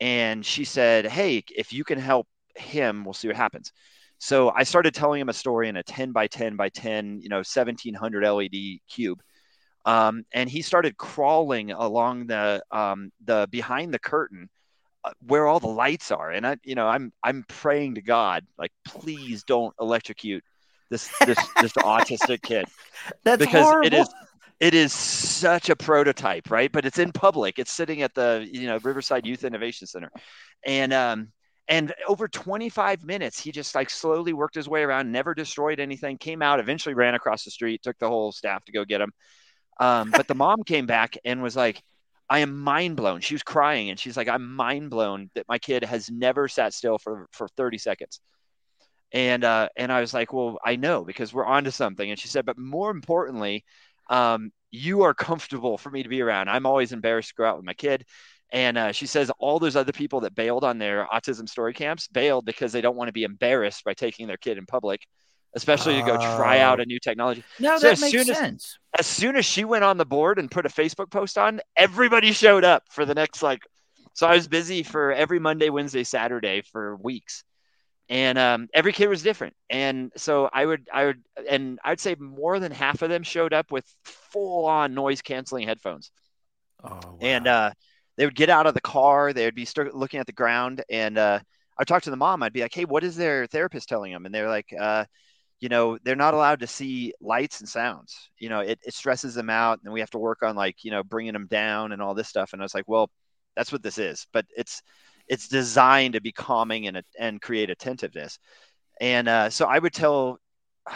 and 0.00 0.44
she 0.44 0.64
said, 0.64 1.06
"Hey, 1.06 1.44
if 1.56 1.72
you 1.72 1.84
can 1.84 1.98
help 1.98 2.28
him, 2.56 3.04
we'll 3.04 3.14
see 3.14 3.28
what 3.28 3.36
happens." 3.36 3.72
So 4.18 4.50
I 4.50 4.62
started 4.64 4.94
telling 4.94 5.20
him 5.20 5.28
a 5.28 5.32
story 5.34 5.68
in 5.68 5.76
a 5.76 5.82
10 5.82 6.12
by 6.12 6.26
10 6.28 6.56
by 6.56 6.68
10, 6.70 7.20
you 7.22 7.28
know, 7.28 7.42
1700 7.44 8.24
LED 8.24 8.80
cube. 8.88 9.20
Um, 9.84 10.24
and 10.32 10.48
he 10.48 10.62
started 10.62 10.96
crawling 10.96 11.72
along 11.72 12.26
the 12.28 12.62
um, 12.70 13.10
the 13.24 13.48
behind 13.50 13.92
the 13.92 13.98
curtain 13.98 14.48
uh, 15.04 15.10
where 15.26 15.46
all 15.46 15.58
the 15.58 15.66
lights 15.66 16.10
are. 16.10 16.30
And 16.30 16.46
I, 16.46 16.56
you 16.62 16.74
know, 16.74 16.86
I'm 16.86 17.12
I'm 17.22 17.44
praying 17.48 17.96
to 17.96 18.02
God, 18.02 18.46
like, 18.58 18.72
please 18.84 19.42
don't 19.42 19.74
electrocute 19.80 20.44
this 20.90 21.10
this 21.26 21.38
this 21.60 21.72
autistic 21.72 22.42
kid. 22.42 22.66
That's 23.24 23.38
because 23.38 23.64
horrible. 23.64 23.86
it 23.86 23.94
is 23.94 24.08
it 24.60 24.74
is 24.74 24.92
such 24.92 25.70
a 25.70 25.74
prototype, 25.74 26.50
right? 26.50 26.70
But 26.70 26.86
it's 26.86 26.98
in 26.98 27.10
public. 27.10 27.58
It's 27.58 27.72
sitting 27.72 28.02
at 28.02 28.14
the 28.14 28.48
you 28.48 28.68
know 28.68 28.78
Riverside 28.82 29.26
Youth 29.26 29.42
Innovation 29.42 29.88
Center, 29.88 30.12
and 30.64 30.92
um, 30.92 31.32
and 31.68 31.92
over 32.06 32.28
25 32.28 33.04
minutes, 33.04 33.40
he 33.40 33.50
just 33.50 33.74
like 33.74 33.90
slowly 33.90 34.32
worked 34.32 34.54
his 34.54 34.68
way 34.68 34.82
around, 34.82 35.10
never 35.10 35.34
destroyed 35.34 35.80
anything. 35.80 36.18
Came 36.18 36.42
out, 36.42 36.60
eventually 36.60 36.94
ran 36.94 37.14
across 37.14 37.44
the 37.44 37.50
street, 37.50 37.82
took 37.82 37.98
the 37.98 38.08
whole 38.08 38.30
staff 38.30 38.64
to 38.66 38.72
go 38.72 38.84
get 38.84 39.00
him. 39.00 39.12
Um, 39.80 40.10
but 40.10 40.28
the 40.28 40.34
mom 40.34 40.64
came 40.64 40.86
back 40.86 41.16
and 41.24 41.42
was 41.42 41.56
like, 41.56 41.82
"I 42.28 42.40
am 42.40 42.58
mind 42.60 42.96
blown." 42.96 43.20
She 43.20 43.34
was 43.34 43.42
crying, 43.42 43.90
and 43.90 43.98
she's 43.98 44.16
like, 44.16 44.28
"I'm 44.28 44.54
mind 44.54 44.90
blown 44.90 45.30
that 45.34 45.48
my 45.48 45.58
kid 45.58 45.84
has 45.84 46.10
never 46.10 46.48
sat 46.48 46.74
still 46.74 46.98
for 46.98 47.26
for 47.32 47.48
30 47.48 47.78
seconds." 47.78 48.20
And 49.12 49.44
uh, 49.44 49.68
and 49.76 49.92
I 49.92 50.00
was 50.00 50.14
like, 50.14 50.32
"Well, 50.32 50.58
I 50.64 50.76
know 50.76 51.04
because 51.04 51.32
we're 51.32 51.46
onto 51.46 51.70
something." 51.70 52.10
And 52.10 52.18
she 52.18 52.28
said, 52.28 52.46
"But 52.46 52.58
more 52.58 52.90
importantly." 52.90 53.64
um, 54.10 54.52
you 54.70 55.02
are 55.02 55.14
comfortable 55.14 55.78
for 55.78 55.90
me 55.90 56.02
to 56.02 56.08
be 56.08 56.22
around. 56.22 56.48
I'm 56.48 56.66
always 56.66 56.92
embarrassed 56.92 57.30
to 57.30 57.34
go 57.36 57.44
out 57.44 57.56
with 57.56 57.64
my 57.66 57.74
kid. 57.74 58.04
And 58.52 58.76
uh, 58.76 58.92
she 58.92 59.06
says 59.06 59.30
all 59.38 59.58
those 59.58 59.76
other 59.76 59.92
people 59.92 60.20
that 60.20 60.34
bailed 60.34 60.64
on 60.64 60.78
their 60.78 61.06
autism 61.06 61.48
story 61.48 61.72
camps 61.72 62.08
bailed 62.08 62.44
because 62.44 62.72
they 62.72 62.82
don't 62.82 62.96
want 62.96 63.08
to 63.08 63.12
be 63.12 63.24
embarrassed 63.24 63.84
by 63.84 63.94
taking 63.94 64.26
their 64.26 64.36
kid 64.36 64.58
in 64.58 64.66
public, 64.66 65.06
especially 65.54 65.94
to 65.96 66.02
go 66.02 66.16
try 66.16 66.60
out 66.60 66.80
a 66.80 66.86
new 66.86 66.98
technology. 66.98 67.44
No, 67.58 67.78
so 67.78 67.90
that 67.90 68.00
makes 68.00 68.26
sense. 68.26 68.78
As, 68.98 69.00
as 69.00 69.06
soon 69.06 69.36
as 69.36 69.44
she 69.44 69.64
went 69.64 69.84
on 69.84 69.96
the 69.98 70.06
board 70.06 70.38
and 70.38 70.50
put 70.50 70.66
a 70.66 70.70
Facebook 70.70 71.10
post 71.10 71.38
on, 71.38 71.60
everybody 71.76 72.32
showed 72.32 72.64
up 72.64 72.84
for 72.90 73.04
the 73.04 73.14
next 73.14 73.42
like. 73.42 73.62
So 74.14 74.26
I 74.26 74.34
was 74.34 74.46
busy 74.46 74.82
for 74.82 75.12
every 75.12 75.38
Monday, 75.38 75.70
Wednesday, 75.70 76.04
Saturday 76.04 76.62
for 76.62 76.96
weeks 76.96 77.44
and 78.12 78.36
um, 78.36 78.68
every 78.74 78.92
kid 78.92 79.08
was 79.08 79.22
different 79.22 79.54
and 79.70 80.12
so 80.16 80.48
i 80.52 80.64
would 80.64 80.86
i 80.92 81.06
would 81.06 81.22
and 81.48 81.78
i'd 81.84 82.00
say 82.00 82.14
more 82.18 82.58
than 82.58 82.70
half 82.70 83.00
of 83.02 83.08
them 83.08 83.22
showed 83.22 83.52
up 83.52 83.70
with 83.70 83.84
full 84.04 84.66
on 84.66 84.94
noise 84.94 85.22
canceling 85.22 85.66
headphones 85.66 86.10
oh, 86.84 86.90
wow. 86.90 87.18
and 87.20 87.46
uh, 87.46 87.70
they 88.16 88.26
would 88.26 88.36
get 88.36 88.50
out 88.50 88.66
of 88.66 88.74
the 88.74 88.80
car 88.80 89.32
they 89.32 89.44
would 89.44 89.54
be 89.54 89.66
looking 89.92 90.20
at 90.20 90.26
the 90.26 90.32
ground 90.32 90.84
and 90.90 91.16
uh, 91.16 91.38
i'd 91.78 91.86
talk 91.86 92.02
to 92.02 92.10
the 92.10 92.16
mom 92.16 92.42
i'd 92.42 92.52
be 92.52 92.60
like 92.60 92.74
hey 92.74 92.84
what 92.84 93.02
is 93.02 93.16
their 93.16 93.46
therapist 93.46 93.88
telling 93.88 94.12
them 94.12 94.26
and 94.26 94.34
they're 94.34 94.48
like 94.48 94.72
uh, 94.78 95.04
you 95.62 95.70
know 95.70 95.96
they're 96.04 96.16
not 96.16 96.34
allowed 96.34 96.60
to 96.60 96.66
see 96.66 97.14
lights 97.20 97.60
and 97.60 97.68
sounds 97.68 98.30
you 98.38 98.50
know 98.50 98.60
it, 98.60 98.78
it 98.82 98.92
stresses 98.92 99.34
them 99.34 99.48
out 99.48 99.80
and 99.82 99.94
we 99.94 100.00
have 100.00 100.10
to 100.10 100.18
work 100.18 100.42
on 100.42 100.54
like 100.54 100.84
you 100.84 100.90
know 100.90 101.02
bringing 101.02 101.32
them 101.32 101.46
down 101.46 101.92
and 101.92 102.02
all 102.02 102.14
this 102.14 102.28
stuff 102.28 102.52
and 102.52 102.60
i 102.60 102.64
was 102.64 102.74
like 102.74 102.88
well 102.88 103.10
that's 103.56 103.72
what 103.72 103.82
this 103.82 103.96
is 103.96 104.26
but 104.32 104.44
it's 104.54 104.82
it's 105.28 105.48
designed 105.48 106.14
to 106.14 106.20
be 106.20 106.32
calming 106.32 106.86
and 106.88 107.02
and 107.18 107.40
create 107.40 107.70
attentiveness. 107.70 108.38
And 109.00 109.28
uh, 109.28 109.50
so 109.50 109.66
I 109.66 109.78
would 109.78 109.92
tell, 109.92 110.38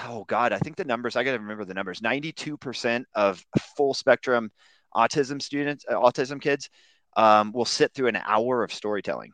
oh 0.07 0.25
God, 0.29 0.53
I 0.53 0.59
think 0.59 0.77
the 0.77 0.85
numbers 0.85 1.17
I 1.17 1.25
got 1.25 1.33
to 1.33 1.39
remember 1.39 1.65
the 1.65 1.75
numbers. 1.75 2.03
Ninety 2.03 2.33
two 2.33 2.57
percent 2.57 3.07
of 3.15 3.43
full 3.77 3.95
spectrum 3.95 4.51
autism 4.95 5.41
students, 5.43 5.85
uh, 5.91 5.95
autism 5.95 6.41
kids, 6.41 6.71
um, 7.17 7.53
will 7.53 7.65
sit 7.65 7.93
through 7.95 8.09
an 8.09 8.17
hour 8.17 8.63
of 8.63 8.73
storytelling. 8.73 9.33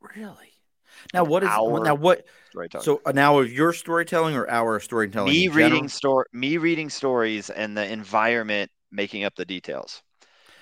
Really? 0.00 0.52
Now 1.14 1.24
what 1.24 1.42
is 1.42 1.50
now 1.50 1.94
what? 1.94 2.24
So 2.78 3.00
an 3.06 3.18
hour 3.18 3.42
of 3.42 3.52
your 3.52 3.72
storytelling 3.72 4.34
or 4.36 4.48
hour 4.48 4.76
of 4.76 4.82
storytelling? 4.84 5.34
Me 5.34 5.48
reading 5.48 5.88
story, 5.88 6.24
me 6.32 6.56
reading 6.58 6.90
stories, 6.90 7.50
and 7.50 7.76
the 7.76 7.90
environment 7.90 8.70
making 8.90 9.24
up 9.24 9.34
the 9.34 9.44
details. 9.44 10.02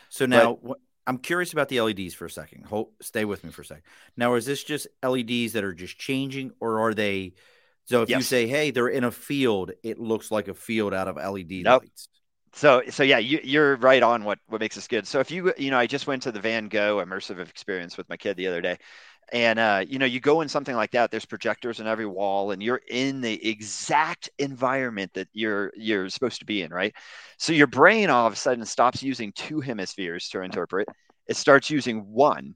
So 0.08 0.26
now, 0.26 0.58
but, 0.62 0.78
I'm 1.06 1.18
curious 1.18 1.52
about 1.52 1.68
the 1.68 1.80
LEDs 1.80 2.14
for 2.14 2.24
a 2.24 2.30
second. 2.30 2.66
Hold, 2.66 2.90
stay 3.00 3.24
with 3.24 3.44
me 3.44 3.50
for 3.50 3.62
a 3.62 3.64
second. 3.64 3.84
Now, 4.16 4.34
is 4.34 4.46
this 4.46 4.64
just 4.64 4.86
LEDs 5.02 5.52
that 5.52 5.64
are 5.64 5.74
just 5.74 5.98
changing, 5.98 6.52
or 6.60 6.80
are 6.80 6.94
they 6.94 7.32
So 7.86 8.02
if 8.02 8.08
you 8.10 8.22
say, 8.22 8.46
"Hey, 8.46 8.70
they're 8.70 8.88
in 8.88 9.04
a 9.04 9.10
field," 9.10 9.72
it 9.82 9.98
looks 9.98 10.30
like 10.30 10.48
a 10.48 10.54
field 10.54 10.94
out 10.94 11.08
of 11.08 11.18
LED 11.18 11.64
Nope. 11.64 11.82
lights. 11.82 12.08
So, 12.54 12.82
so 12.88 13.02
yeah, 13.02 13.18
you, 13.18 13.40
you're 13.42 13.76
right 13.76 14.02
on 14.02 14.24
what 14.24 14.38
what 14.46 14.60
makes 14.60 14.76
this 14.76 14.86
good. 14.88 15.06
So 15.06 15.18
if 15.20 15.30
you, 15.30 15.52
you 15.58 15.70
know, 15.72 15.78
I 15.78 15.86
just 15.86 16.06
went 16.06 16.22
to 16.22 16.32
the 16.32 16.40
Van 16.40 16.68
Gogh 16.68 17.04
immersive 17.04 17.40
experience 17.40 17.96
with 17.96 18.08
my 18.08 18.16
kid 18.16 18.36
the 18.36 18.46
other 18.46 18.60
day, 18.60 18.78
and 19.32 19.58
uh, 19.58 19.84
you 19.86 19.98
know, 19.98 20.06
you 20.06 20.20
go 20.20 20.40
in 20.40 20.48
something 20.48 20.76
like 20.76 20.92
that. 20.92 21.10
There's 21.10 21.24
projectors 21.24 21.80
in 21.80 21.86
every 21.86 22.06
wall, 22.06 22.50
and 22.50 22.62
you're 22.62 22.80
in 22.88 23.20
the 23.20 23.48
exact 23.48 24.30
environment 24.38 25.12
that 25.14 25.28
you're 25.32 25.72
you're 25.76 26.08
supposed 26.08 26.40
to 26.40 26.46
be 26.46 26.62
in, 26.62 26.72
right? 26.72 26.94
So 27.38 27.52
your 27.52 27.66
brain 27.66 28.10
all 28.10 28.26
of 28.26 28.32
a 28.32 28.36
sudden 28.36 28.64
stops 28.64 29.02
using 29.02 29.32
two 29.32 29.60
hemispheres 29.60 30.28
to 30.30 30.42
interpret. 30.42 30.88
It 31.26 31.36
starts 31.36 31.70
using 31.70 32.00
one 32.00 32.54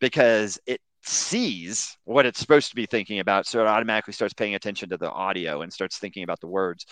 because 0.00 0.58
it 0.66 0.80
sees 1.02 1.96
what 2.04 2.26
it's 2.26 2.40
supposed 2.40 2.70
to 2.70 2.76
be 2.76 2.86
thinking 2.86 3.20
about. 3.20 3.46
So 3.46 3.60
it 3.60 3.66
automatically 3.66 4.14
starts 4.14 4.34
paying 4.34 4.54
attention 4.54 4.88
to 4.90 4.96
the 4.96 5.10
audio 5.10 5.62
and 5.62 5.72
starts 5.72 5.98
thinking 5.98 6.24
about 6.24 6.40
the 6.40 6.46
words. 6.46 6.86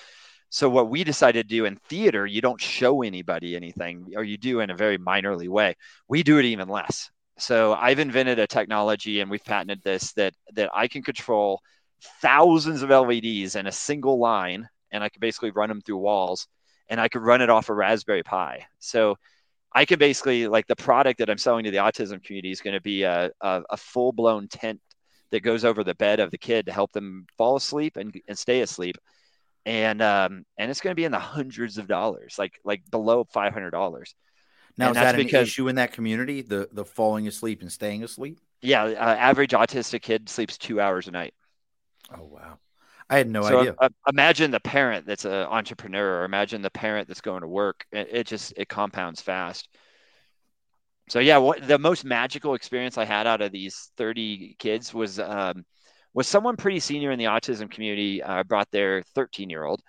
So 0.50 0.68
what 0.68 0.90
we 0.90 1.02
decided 1.02 1.48
to 1.48 1.56
do 1.56 1.64
in 1.64 1.76
theater, 1.88 2.26
you 2.26 2.42
don't 2.42 2.60
show 2.60 3.02
anybody 3.02 3.56
anything, 3.56 4.12
or 4.16 4.22
you 4.22 4.36
do 4.36 4.60
in 4.60 4.68
a 4.68 4.76
very 4.76 4.98
minorly 4.98 5.48
way. 5.48 5.76
We 6.08 6.22
do 6.22 6.38
it 6.38 6.44
even 6.44 6.68
less. 6.68 7.10
So 7.42 7.74
I've 7.74 7.98
invented 7.98 8.38
a 8.38 8.46
technology, 8.46 9.20
and 9.20 9.28
we've 9.28 9.44
patented 9.44 9.82
this 9.82 10.12
that 10.12 10.32
that 10.52 10.70
I 10.72 10.86
can 10.86 11.02
control 11.02 11.60
thousands 12.20 12.82
of 12.82 12.90
LEDs 12.90 13.56
in 13.56 13.66
a 13.66 13.72
single 13.72 14.20
line, 14.20 14.68
and 14.92 15.02
I 15.02 15.08
can 15.08 15.18
basically 15.18 15.50
run 15.50 15.68
them 15.68 15.80
through 15.80 15.98
walls, 15.98 16.46
and 16.88 17.00
I 17.00 17.08
could 17.08 17.22
run 17.22 17.42
it 17.42 17.50
off 17.50 17.68
a 17.68 17.74
Raspberry 17.74 18.22
Pi. 18.22 18.64
So 18.78 19.16
I 19.72 19.84
can 19.84 19.98
basically 19.98 20.46
like 20.46 20.68
the 20.68 20.76
product 20.76 21.18
that 21.18 21.28
I'm 21.30 21.38
selling 21.38 21.64
to 21.64 21.72
the 21.72 21.78
autism 21.78 22.22
community 22.22 22.52
is 22.52 22.60
going 22.60 22.74
to 22.74 22.80
be 22.80 23.02
a, 23.02 23.32
a, 23.40 23.62
a 23.70 23.76
full 23.76 24.12
blown 24.12 24.46
tent 24.46 24.80
that 25.32 25.40
goes 25.40 25.64
over 25.64 25.82
the 25.82 25.96
bed 25.96 26.20
of 26.20 26.30
the 26.30 26.38
kid 26.38 26.66
to 26.66 26.72
help 26.72 26.92
them 26.92 27.26
fall 27.36 27.56
asleep 27.56 27.96
and, 27.96 28.14
and 28.28 28.38
stay 28.38 28.60
asleep 28.60 28.96
and 29.64 30.02
um 30.02 30.44
and 30.58 30.70
it's 30.70 30.80
going 30.80 30.90
to 30.90 30.96
be 30.96 31.04
in 31.04 31.12
the 31.12 31.18
hundreds 31.18 31.78
of 31.78 31.86
dollars 31.86 32.34
like 32.36 32.52
like 32.64 32.82
below 32.90 33.24
five 33.32 33.52
hundred 33.52 33.70
dollars 33.70 34.14
Now, 34.78 34.88
And 34.88 34.96
is 34.96 35.02
that's 35.02 35.12
that 35.12 35.20
an 35.20 35.26
because- 35.26 35.48
issue 35.48 35.68
in 35.68 35.76
that 35.76 35.92
community? 35.92 36.42
The 36.42 36.68
the 36.72 36.84
falling 36.84 37.26
asleep 37.28 37.60
and 37.62 37.70
staying 37.72 38.02
asleep? 38.04 38.38
yeah 38.64 38.84
uh, 38.84 39.16
average 39.18 39.50
autistic 39.50 40.02
kid 40.02 40.28
sleeps 40.28 40.56
two 40.56 40.80
hours 40.80 41.08
a 41.08 41.10
night 41.10 41.34
Oh 42.16 42.24
wow, 42.24 42.58
I 43.10 43.16
had 43.18 43.28
no 43.28 43.42
so 43.42 43.60
idea. 43.60 43.74
uh, 43.78 43.88
imagine 44.08 44.50
the 44.52 44.60
parent 44.60 45.04
that's 45.06 45.24
an 45.24 45.32
entrepreneur 45.32 46.20
or 46.20 46.24
imagine 46.24 46.62
the 46.62 46.70
parent 46.70 47.08
that's 47.08 47.20
going 47.20 47.40
to 47.40 47.48
work 47.48 47.84
it, 47.90 48.08
it 48.12 48.26
just 48.28 48.52
it 48.56 48.68
compounds 48.68 49.20
fast 49.20 49.68
so 51.08 51.18
yeah 51.18 51.38
what 51.38 51.66
the 51.66 51.78
most 51.78 52.04
magical 52.04 52.54
experience 52.54 52.96
i 52.98 53.04
had 53.04 53.26
out 53.26 53.40
of 53.40 53.50
these 53.52 53.90
30 53.96 54.54
kids 54.58 54.94
was 54.94 55.18
um 55.18 55.64
was 56.14 56.28
someone 56.28 56.56
pretty 56.56 56.78
senior 56.78 57.10
in 57.10 57.18
the 57.18 57.24
autism 57.24 57.68
community 57.70 58.22
uh, 58.22 58.42
brought 58.44 58.70
their 58.70 59.02
13 59.14 59.50
year 59.50 59.64
old 59.64 59.80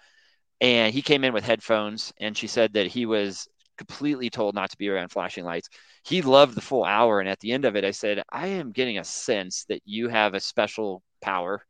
and 0.62 0.94
he 0.94 1.02
came 1.04 1.24
in 1.24 1.34
with 1.34 1.44
headphones 1.44 2.12
and 2.20 2.36
she 2.36 2.48
said 2.48 2.74
that 2.74 2.88
he 2.88 3.06
was 3.06 3.48
completely 3.78 4.30
told 4.30 4.56
not 4.56 4.70
to 4.72 4.78
be 4.78 4.90
around 4.90 5.10
flashing 5.10 5.44
lights. 5.44 5.70
He 6.04 6.22
loved 6.22 6.56
the 6.56 6.62
full 6.62 6.84
hour 6.84 7.20
and 7.20 7.30
at 7.30 7.40
the 7.40 7.52
end 7.52 7.66
of 7.66 7.76
it 7.76 7.86
i 7.86 7.92
said 7.92 8.24
i 8.30 8.48
am 8.48 8.72
getting 8.72 8.98
a 8.98 9.04
sense 9.04 9.66
that 9.70 9.82
you 9.86 10.10
have 10.10 10.34
a 10.34 10.40
special 10.40 11.02
power 11.22 11.66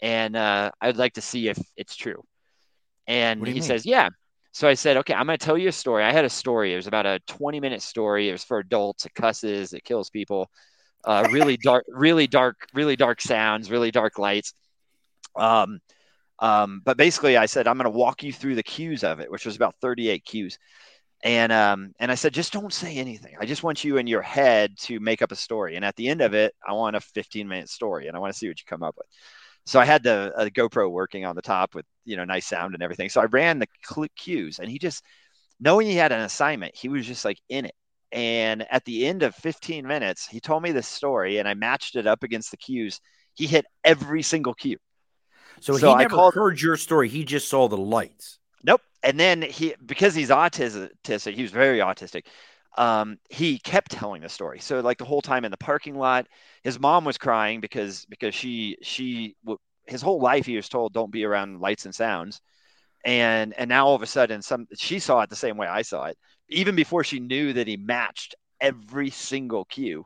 and 0.00 0.36
uh, 0.36 0.70
i'd 0.80 0.96
like 0.96 1.14
to 1.14 1.20
see 1.20 1.48
if 1.48 1.58
it's 1.76 1.96
true. 1.96 2.22
And 3.06 3.46
he 3.46 3.54
mean? 3.54 3.62
says 3.62 3.86
yeah. 3.86 4.08
So 4.52 4.68
i 4.68 4.74
said 4.74 4.96
okay 4.98 5.14
i'm 5.14 5.26
going 5.26 5.38
to 5.38 5.44
tell 5.44 5.58
you 5.58 5.68
a 5.68 5.72
story. 5.72 6.04
I 6.04 6.12
had 6.12 6.24
a 6.24 6.30
story. 6.30 6.72
It 6.72 6.76
was 6.76 6.86
about 6.86 7.06
a 7.06 7.20
20 7.26 7.60
minute 7.60 7.82
story. 7.82 8.28
It 8.28 8.32
was 8.32 8.44
for 8.44 8.58
adults. 8.58 9.06
It 9.06 9.14
cusses. 9.14 9.72
It 9.72 9.84
kills 9.84 10.10
people. 10.10 10.50
Uh, 11.04 11.28
really 11.30 11.56
dark 11.62 11.84
really 11.88 12.26
dark 12.26 12.66
really 12.74 12.96
dark 12.96 13.20
sounds 13.20 13.70
really 13.70 13.90
dark 13.90 14.18
lights. 14.18 14.52
Um, 15.36 15.80
um, 16.38 16.82
but 16.84 16.96
basically, 16.96 17.36
I 17.36 17.46
said 17.46 17.66
I'm 17.66 17.78
going 17.78 17.90
to 17.90 17.98
walk 17.98 18.22
you 18.22 18.32
through 18.32 18.56
the 18.56 18.62
cues 18.62 19.04
of 19.04 19.20
it, 19.20 19.30
which 19.30 19.46
was 19.46 19.56
about 19.56 19.74
38 19.80 20.24
cues. 20.24 20.58
And 21.22 21.50
um, 21.50 21.92
and 21.98 22.12
I 22.12 22.14
said, 22.14 22.34
just 22.34 22.52
don't 22.52 22.72
say 22.72 22.96
anything. 22.96 23.34
I 23.40 23.46
just 23.46 23.62
want 23.62 23.82
you 23.82 23.96
in 23.96 24.06
your 24.06 24.22
head 24.22 24.76
to 24.80 25.00
make 25.00 25.22
up 25.22 25.32
a 25.32 25.36
story. 25.36 25.76
And 25.76 25.84
at 25.84 25.96
the 25.96 26.08
end 26.08 26.20
of 26.20 26.34
it, 26.34 26.54
I 26.66 26.72
want 26.72 26.94
a 26.96 27.00
15 27.00 27.48
minute 27.48 27.68
story, 27.70 28.06
and 28.06 28.16
I 28.16 28.20
want 28.20 28.32
to 28.32 28.38
see 28.38 28.48
what 28.48 28.58
you 28.60 28.64
come 28.68 28.82
up 28.82 28.94
with. 28.96 29.06
So 29.64 29.80
I 29.80 29.84
had 29.84 30.02
the 30.02 30.32
a 30.36 30.50
GoPro 30.50 30.90
working 30.90 31.24
on 31.24 31.34
the 31.34 31.42
top 31.42 31.74
with 31.74 31.86
you 32.04 32.16
know 32.16 32.24
nice 32.24 32.46
sound 32.46 32.74
and 32.74 32.82
everything. 32.82 33.08
So 33.08 33.20
I 33.20 33.24
ran 33.24 33.58
the 33.58 33.66
cl- 33.84 34.06
cues, 34.16 34.58
and 34.58 34.70
he 34.70 34.78
just 34.78 35.02
knowing 35.58 35.86
he 35.86 35.94
had 35.96 36.12
an 36.12 36.20
assignment, 36.20 36.76
he 36.76 36.88
was 36.88 37.06
just 37.06 37.24
like 37.24 37.38
in 37.48 37.64
it. 37.64 37.74
And 38.12 38.66
at 38.70 38.84
the 38.84 39.06
end 39.06 39.22
of 39.22 39.34
15 39.34 39.86
minutes, 39.86 40.26
he 40.26 40.38
told 40.38 40.62
me 40.62 40.70
this 40.70 40.86
story, 40.86 41.38
and 41.38 41.48
I 41.48 41.54
matched 41.54 41.96
it 41.96 42.06
up 42.06 42.22
against 42.22 42.50
the 42.50 42.56
cues. 42.56 43.00
He 43.34 43.46
hit 43.46 43.66
every 43.84 44.22
single 44.22 44.54
cue. 44.54 44.78
so, 45.60 45.76
so 45.76 45.88
he 45.88 45.94
I 45.94 45.98
never 46.02 46.14
called- 46.14 46.34
heard 46.34 46.60
your 46.60 46.76
story. 46.76 47.08
He 47.08 47.24
just 47.24 47.48
saw 47.48 47.68
the 47.68 47.76
lights. 47.76 48.38
Nope. 48.66 48.82
And 49.02 49.18
then 49.18 49.42
he, 49.42 49.74
because 49.86 50.14
he's 50.14 50.30
autistic, 50.30 51.34
he 51.34 51.42
was 51.42 51.52
very 51.52 51.78
autistic. 51.78 52.24
Um, 52.76 53.18
he 53.30 53.58
kept 53.58 53.92
telling 53.92 54.22
the 54.22 54.28
story. 54.28 54.58
So 54.60 54.80
like 54.80 54.98
the 54.98 55.04
whole 55.04 55.22
time 55.22 55.44
in 55.44 55.50
the 55.50 55.56
parking 55.56 55.96
lot, 55.96 56.26
his 56.64 56.78
mom 56.80 57.04
was 57.04 57.16
crying 57.16 57.60
because 57.60 58.04
because 58.06 58.34
she 58.34 58.76
she 58.82 59.36
his 59.86 60.02
whole 60.02 60.20
life 60.20 60.44
he 60.46 60.56
was 60.56 60.68
told 60.68 60.92
don't 60.92 61.12
be 61.12 61.24
around 61.24 61.60
lights 61.60 61.86
and 61.86 61.94
sounds, 61.94 62.40
and 63.04 63.54
and 63.58 63.68
now 63.68 63.86
all 63.86 63.94
of 63.94 64.02
a 64.02 64.06
sudden 64.06 64.42
some 64.42 64.66
she 64.76 64.98
saw 64.98 65.22
it 65.22 65.30
the 65.30 65.36
same 65.36 65.56
way 65.56 65.66
I 65.68 65.82
saw 65.82 66.06
it. 66.06 66.18
Even 66.50 66.76
before 66.76 67.04
she 67.04 67.20
knew 67.20 67.52
that 67.54 67.68
he 67.68 67.76
matched 67.78 68.34
every 68.60 69.10
single 69.10 69.64
cue, 69.66 70.04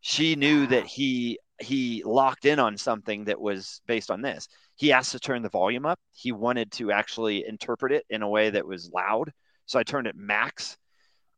she 0.00 0.36
knew 0.36 0.66
that 0.68 0.86
he 0.86 1.38
he 1.60 2.02
locked 2.04 2.46
in 2.46 2.58
on 2.60 2.78
something 2.78 3.24
that 3.24 3.40
was 3.40 3.82
based 3.86 4.10
on 4.10 4.22
this 4.22 4.48
he 4.76 4.92
asked 4.92 5.12
to 5.12 5.18
turn 5.18 5.42
the 5.42 5.48
volume 5.48 5.86
up. 5.86 5.98
He 6.12 6.32
wanted 6.32 6.70
to 6.72 6.92
actually 6.92 7.46
interpret 7.46 7.92
it 7.92 8.04
in 8.10 8.22
a 8.22 8.28
way 8.28 8.50
that 8.50 8.66
was 8.66 8.90
loud. 8.92 9.32
So 9.64 9.78
I 9.78 9.82
turned 9.82 10.06
it 10.06 10.14
max. 10.16 10.76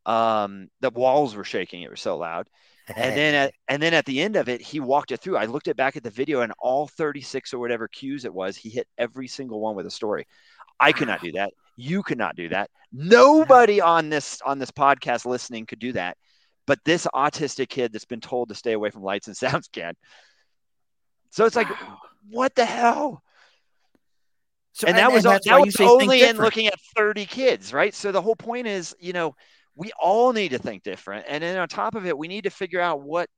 Um, 0.05 0.67
the 0.81 0.89
walls 0.89 1.35
were 1.35 1.43
shaking. 1.43 1.81
It 1.81 1.89
was 1.89 2.01
so 2.01 2.17
loud. 2.17 2.47
And 2.95 3.15
then 3.15 3.35
at, 3.35 3.53
and 3.67 3.81
then 3.81 3.93
at 3.93 4.05
the 4.05 4.21
end 4.21 4.35
of 4.35 4.49
it, 4.49 4.61
he 4.61 4.79
walked 4.79 5.11
it 5.11 5.21
through. 5.21 5.37
I 5.37 5.45
looked 5.45 5.67
it 5.67 5.77
back 5.77 5.95
at 5.95 6.03
the 6.03 6.09
video 6.09 6.41
and 6.41 6.53
all 6.59 6.87
36 6.87 7.53
or 7.53 7.59
whatever 7.59 7.87
cues 7.87 8.25
it 8.25 8.33
was, 8.33 8.57
he 8.57 8.69
hit 8.69 8.87
every 8.97 9.27
single 9.27 9.59
one 9.61 9.75
with 9.75 9.85
a 9.85 9.91
story. 9.91 10.27
I 10.79 10.91
could 10.91 11.07
not 11.07 11.21
do 11.21 11.31
that. 11.33 11.51
You 11.77 12.03
could 12.03 12.17
not 12.17 12.35
do 12.35 12.49
that. 12.49 12.69
Nobody 12.91 13.79
on 13.81 14.09
this 14.09 14.41
on 14.45 14.59
this 14.59 14.71
podcast 14.71 15.25
listening 15.25 15.65
could 15.65 15.79
do 15.79 15.93
that. 15.93 16.17
But 16.67 16.79
this 16.85 17.07
autistic 17.15 17.69
kid 17.69 17.93
that's 17.93 18.05
been 18.05 18.21
told 18.21 18.49
to 18.49 18.55
stay 18.55 18.73
away 18.73 18.89
from 18.91 19.01
lights 19.03 19.27
and 19.27 19.35
sounds 19.37 19.67
can. 19.69 19.93
So 21.31 21.45
it's 21.45 21.55
like, 21.55 21.69
Wow. 21.69 21.97
what 22.29 22.55
the 22.55 22.65
hell? 22.65 23.23
So, 24.73 24.87
and 24.87 24.97
that 24.97 25.11
was 25.11 25.23
that's 25.23 25.45
that 25.47 25.59
was 25.59 25.75
only 25.81 26.23
in 26.23 26.37
looking 26.37 26.67
at 26.67 26.79
30 26.95 27.25
kids 27.25 27.73
right? 27.73 27.93
So 27.93 28.11
the 28.11 28.21
whole 28.21 28.35
point 28.35 28.67
is 28.67 28.95
you 28.99 29.13
know 29.13 29.35
we 29.75 29.91
all 30.01 30.33
need 30.33 30.49
to 30.49 30.57
think 30.59 30.83
different. 30.83 31.25
And 31.27 31.41
then 31.43 31.57
on 31.57 31.67
top 31.67 31.95
of 31.95 32.05
it 32.05 32.17
we 32.17 32.27
need 32.27 32.43
to 32.43 32.49
figure 32.49 32.81
out 32.81 33.01
what 33.01 33.29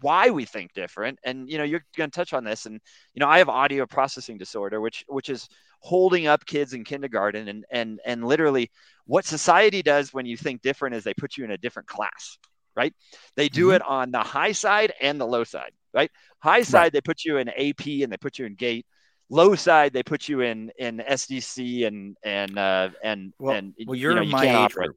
why 0.00 0.30
we 0.30 0.44
think 0.44 0.72
different. 0.74 1.18
And 1.24 1.50
you 1.50 1.58
know 1.58 1.64
you're 1.64 1.84
going 1.96 2.10
to 2.10 2.14
touch 2.14 2.32
on 2.32 2.44
this. 2.44 2.66
And 2.66 2.80
you 3.14 3.20
know 3.20 3.28
i 3.28 3.38
have 3.38 3.48
audio 3.48 3.86
processing 3.86 4.38
disorder 4.38 4.80
which 4.80 5.04
which 5.08 5.28
is 5.28 5.48
holding 5.80 6.26
up 6.26 6.44
kids 6.46 6.72
in 6.74 6.84
kindergarten 6.84 7.48
and 7.48 7.64
and 7.70 8.00
and 8.04 8.24
literally 8.24 8.70
what 9.06 9.24
society 9.24 9.82
does 9.82 10.12
when 10.12 10.26
you 10.26 10.36
think 10.36 10.60
different 10.62 10.94
is 10.94 11.04
they 11.04 11.14
put 11.14 11.36
you 11.36 11.44
in 11.44 11.50
a 11.52 11.58
different 11.58 11.88
class 11.88 12.38
right? 12.76 12.94
They 13.34 13.48
do 13.48 13.68
Mhm. 13.68 13.76
it 13.76 13.82
on 13.82 14.12
the 14.12 14.20
high 14.20 14.52
side 14.52 14.92
and 15.00 15.20
the 15.20 15.26
low 15.26 15.44
side 15.44 15.72
right? 15.92 16.10
High 16.40 16.62
side 16.62 16.92
they 16.92 17.00
put 17.00 17.24
you 17.24 17.38
in 17.38 17.48
ap 17.48 17.86
and 17.86 18.12
they 18.12 18.16
put 18.16 18.38
you 18.38 18.46
in 18.46 18.54
gate 18.54 18.86
low 19.30 19.54
side 19.54 19.92
they 19.92 20.02
put 20.02 20.28
you 20.28 20.40
in 20.40 20.70
in 20.78 20.98
sdc 21.10 21.86
and 21.86 22.16
and 22.22 22.58
uh 22.58 22.88
and 23.02 23.32
Well, 23.38 23.54
and 23.56 23.74
well, 23.86 23.94
you 23.94 24.02
you're 24.02 24.14
know, 24.14 24.22
in 24.22 24.26
you 24.28 24.32
my 24.32 24.44
age 24.44 24.54
operate. 24.54 24.86
group. 24.88 24.96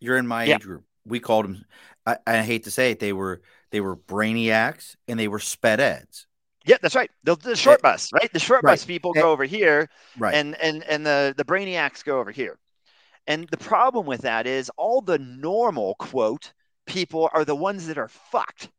You're 0.00 0.16
in 0.16 0.26
my 0.26 0.44
Yeah. 0.44 0.56
age 0.56 0.62
group. 0.62 0.84
We 1.04 1.20
called 1.20 1.44
them. 1.46 1.64
I, 2.06 2.18
I 2.26 2.42
hate 2.42 2.64
to 2.64 2.70
say 2.70 2.90
it. 2.90 2.98
They 3.00 3.12
were 3.12 3.40
they 3.70 3.80
were 3.80 3.96
brainiacs 3.96 4.96
and 5.06 5.18
they 5.18 5.28
were 5.28 5.38
sped 5.40 5.80
eds. 5.80 6.26
yeah 6.66 6.76
that's 6.82 6.94
right 6.94 7.10
the, 7.24 7.36
the 7.36 7.54
short 7.56 7.80
bus 7.82 8.12
right 8.12 8.32
the 8.32 8.38
short 8.38 8.62
right. 8.64 8.72
bus 8.72 8.84
people 8.84 9.12
Eh, 9.16 9.20
go 9.20 9.30
over 9.32 9.44
here 9.44 9.88
Right. 10.18 10.34
and 10.34 10.56
and 10.60 10.82
and 10.84 11.04
the 11.06 11.34
the 11.36 11.44
brainiacs 11.44 12.04
go 12.04 12.18
over 12.20 12.30
here 12.30 12.58
and 13.26 13.48
the 13.48 13.56
problem 13.58 14.06
with 14.06 14.22
that 14.22 14.46
is 14.46 14.70
all 14.76 15.00
the 15.00 15.18
normal 15.18 15.94
quote 15.96 16.52
people 16.86 17.28
are 17.32 17.44
the 17.44 17.54
ones 17.54 17.86
that 17.86 17.98
are 17.98 18.08
fucked 18.08 18.70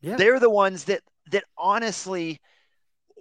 yeah. 0.00 0.16
they're 0.16 0.40
the 0.40 0.50
ones 0.50 0.84
that 0.84 1.02
that 1.30 1.44
honestly 1.56 2.40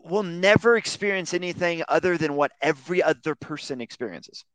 will 0.05 0.23
never 0.23 0.77
experience 0.77 1.33
anything 1.33 1.83
other 1.87 2.17
than 2.17 2.35
what 2.35 2.51
every 2.61 3.01
other 3.01 3.35
person 3.35 3.81
experiences. 3.81 4.45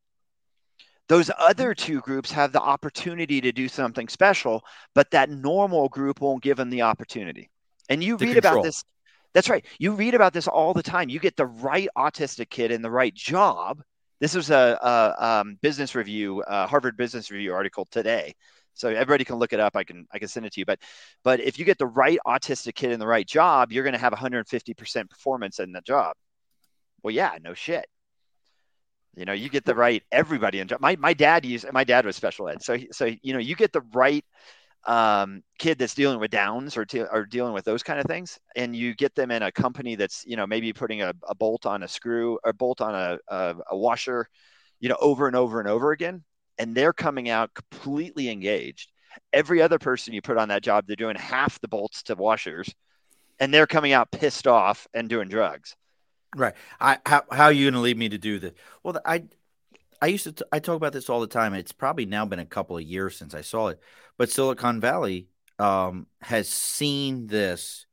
Those 1.09 1.31
other 1.39 1.75
two 1.75 2.01
groups 2.01 2.31
have 2.31 2.53
the 2.53 2.61
opportunity 2.61 3.41
to 3.41 3.51
do 3.51 3.69
something 3.69 4.09
special 4.09 4.63
but 4.95 5.11
that 5.11 5.29
normal 5.29 5.89
group 5.89 6.21
won't 6.21 6.43
give 6.43 6.57
them 6.57 6.71
the 6.71 6.83
opportunity. 6.83 7.51
And 7.89 8.03
you 8.03 8.17
read 8.17 8.37
about 8.37 8.63
this 8.63 8.85
that's 9.33 9.49
right 9.49 9.65
you 9.79 9.93
read 9.93 10.15
about 10.15 10.33
this 10.33 10.47
all 10.47 10.73
the 10.73 10.83
time. 10.83 11.09
You 11.09 11.19
get 11.19 11.37
the 11.37 11.47
right 11.47 11.89
autistic 11.97 12.51
kid 12.51 12.71
in 12.71 12.83
the 12.83 12.91
right 12.91 13.15
job. 13.15 13.83
This 14.21 14.35
was 14.35 14.51
a, 14.51 14.79
a 14.81 15.25
um, 15.27 15.59
business 15.63 15.95
review 15.95 16.43
uh, 16.43 16.69
harvard 16.69 16.97
business 16.97 17.31
review 17.31 17.55
article 17.55 17.87
today 17.91 18.35
so 18.81 18.89
everybody 18.89 19.25
can 19.25 19.37
look 19.37 19.53
it 19.53 19.61
up 19.61 19.77
i 19.77 19.85
can 19.85 20.07
i 20.13 20.19
can 20.19 20.29
send 20.29 20.47
it 20.47 20.53
to 20.53 20.61
you 20.61 20.67
but 20.67 20.79
but 21.23 21.41
if 21.41 21.59
you 21.59 21.65
get 21.65 21.79
the 21.79 21.87
right 21.87 22.19
autistic 22.27 22.75
kid 22.75 22.93
in 22.93 22.99
the 22.99 23.07
right 23.07 23.27
job 23.27 23.73
you're 23.73 23.85
going 23.85 23.95
to 23.95 23.99
have 23.99 24.13
150% 24.13 25.11
performance 25.11 25.59
in 25.61 25.73
the 25.73 25.81
job 25.83 26.15
Well, 27.03 27.15
yeah, 27.15 27.37
no 27.43 27.55
shit. 27.55 27.87
You 29.17 29.25
know, 29.25 29.33
you 29.33 29.49
get 29.49 29.65
the 29.65 29.75
right 29.75 30.03
everybody. 30.13 30.61
And 30.61 30.73
my 30.81 30.97
my 30.97 31.13
dad 31.15 31.45
used 31.45 31.71
my 31.73 31.85
dad 31.85 32.07
was 32.07 32.17
special 32.17 32.49
ed, 32.49 32.63
so 32.63 32.77
so 32.93 33.07
you 33.23 33.33
know 33.33 33.39
you 33.41 33.57
get 33.57 33.73
the 33.73 33.83
right 33.93 34.25
um, 34.87 35.43
kid 35.59 35.79
that's 35.79 35.95
dealing 35.95 36.21
with 36.21 36.31
downs 36.31 36.77
or, 36.77 36.87
te- 36.87 37.01
or 37.03 37.27
dealing 37.27 37.53
with 37.53 37.65
those 37.65 37.83
kind 37.83 38.01
of 38.01 38.07
things, 38.07 38.39
and 38.57 38.75
you 38.75 38.95
get 38.95 39.15
them 39.15 39.31
in 39.31 39.43
a 39.43 39.53
company 39.53 39.97
that's 39.97 40.25
you 40.27 40.37
know 40.37 40.47
maybe 40.47 40.73
putting 40.73 41.03
a, 41.03 41.13
a 41.29 41.35
bolt 41.35 41.67
on 41.67 41.83
a 41.83 41.89
screw 41.89 42.39
or 42.45 42.53
bolt 42.53 42.81
on 42.81 42.95
a, 42.95 43.19
a, 43.29 43.57
a 43.73 43.77
washer, 43.77 44.29
you 44.81 44.89
know, 44.89 44.97
over 45.01 45.27
and 45.27 45.37
over 45.37 45.61
and 45.61 45.69
over 45.69 45.93
again, 45.93 46.25
and 46.61 46.75
they're 46.75 46.93
coming 46.93 47.31
out 47.31 47.55
completely 47.55 48.29
engaged. 48.29 48.93
Every 49.33 49.63
other 49.63 49.79
person 49.79 50.13
you 50.13 50.21
put 50.21 50.37
on 50.37 50.51
that 50.51 50.63
job, 50.63 50.85
they're 50.87 50.95
doing 50.95 51.17
half 51.17 51.59
the 51.61 51.69
bolts 51.69 52.03
to 52.05 52.15
washers, 52.15 52.73
and 53.41 53.53
they're 53.53 53.67
coming 53.67 53.93
out 53.93 54.11
pissed 54.11 54.47
off 54.47 54.87
and 54.93 55.09
doing 55.09 55.29
drugs. 55.29 55.75
Right. 56.37 56.55
I 56.79 56.99
how 57.07 57.25
how 57.33 57.45
are 57.45 57.53
you 57.53 57.65
going 57.65 57.75
to 57.75 57.81
lead 57.81 57.97
me 57.97 58.11
to 58.11 58.19
do 58.19 58.39
this? 58.39 58.53
Well, 58.85 59.01
I 59.07 59.25
I 60.03 60.09
used 60.09 60.25
to 60.25 60.33
t- 60.33 60.45
I 60.53 60.59
talk 60.59 60.77
about 60.77 60.93
this 60.93 61.09
all 61.09 61.21
the 61.21 61.27
time. 61.27 61.55
It's 61.55 61.73
probably 61.73 62.05
now 62.05 62.27
been 62.27 62.39
a 62.39 62.45
couple 62.45 62.77
of 62.77 62.83
years 62.83 63.17
since 63.17 63.35
I 63.35 63.41
saw 63.41 63.69
it, 63.69 63.81
but 64.19 64.31
Silicon 64.31 64.81
Valley 64.81 65.29
um, 65.59 66.07
has 66.21 66.47
seen 66.49 67.27
this 67.27 67.87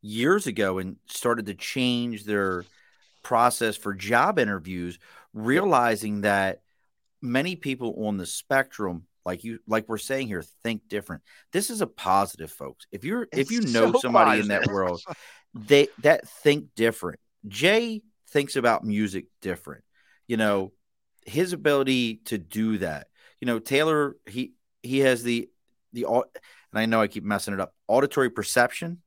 years 0.00 0.46
ago 0.46 0.78
and 0.78 0.96
started 1.06 1.46
to 1.46 1.54
change 1.54 2.24
their 2.24 2.64
process 3.22 3.76
for 3.76 3.92
job 3.92 4.38
interviews, 4.38 4.98
realizing 5.34 6.22
that 6.22 6.62
many 7.20 7.56
people 7.56 8.06
on 8.06 8.16
the 8.16 8.26
spectrum 8.26 9.04
like 9.24 9.44
you 9.44 9.58
like 9.66 9.88
we're 9.88 9.98
saying 9.98 10.26
here 10.26 10.42
think 10.62 10.88
different 10.88 11.22
this 11.52 11.70
is 11.70 11.80
a 11.80 11.86
positive 11.86 12.50
folks 12.50 12.86
if 12.92 13.04
you're 13.04 13.22
it's 13.32 13.38
if 13.38 13.50
you 13.50 13.60
know 13.72 13.92
so 13.92 13.98
somebody 14.00 14.40
positive. 14.40 14.44
in 14.44 14.48
that 14.48 14.72
world 14.72 15.02
they 15.54 15.88
that 16.02 16.28
think 16.28 16.66
different 16.76 17.18
Jay 17.46 18.02
thinks 18.30 18.56
about 18.56 18.84
music 18.84 19.26
different. 19.40 19.84
You 20.26 20.36
know, 20.36 20.72
his 21.24 21.52
ability 21.52 22.20
to 22.26 22.38
do 22.38 22.78
that. 22.78 23.08
You 23.40 23.46
know, 23.46 23.58
Taylor 23.58 24.16
he 24.26 24.52
he 24.82 25.00
has 25.00 25.22
the 25.22 25.48
the 25.92 26.04
and 26.04 26.24
I 26.74 26.86
know 26.86 27.00
I 27.00 27.08
keep 27.08 27.24
messing 27.24 27.54
it 27.54 27.60
up. 27.60 27.74
Auditory 27.86 28.30
perception. 28.30 29.02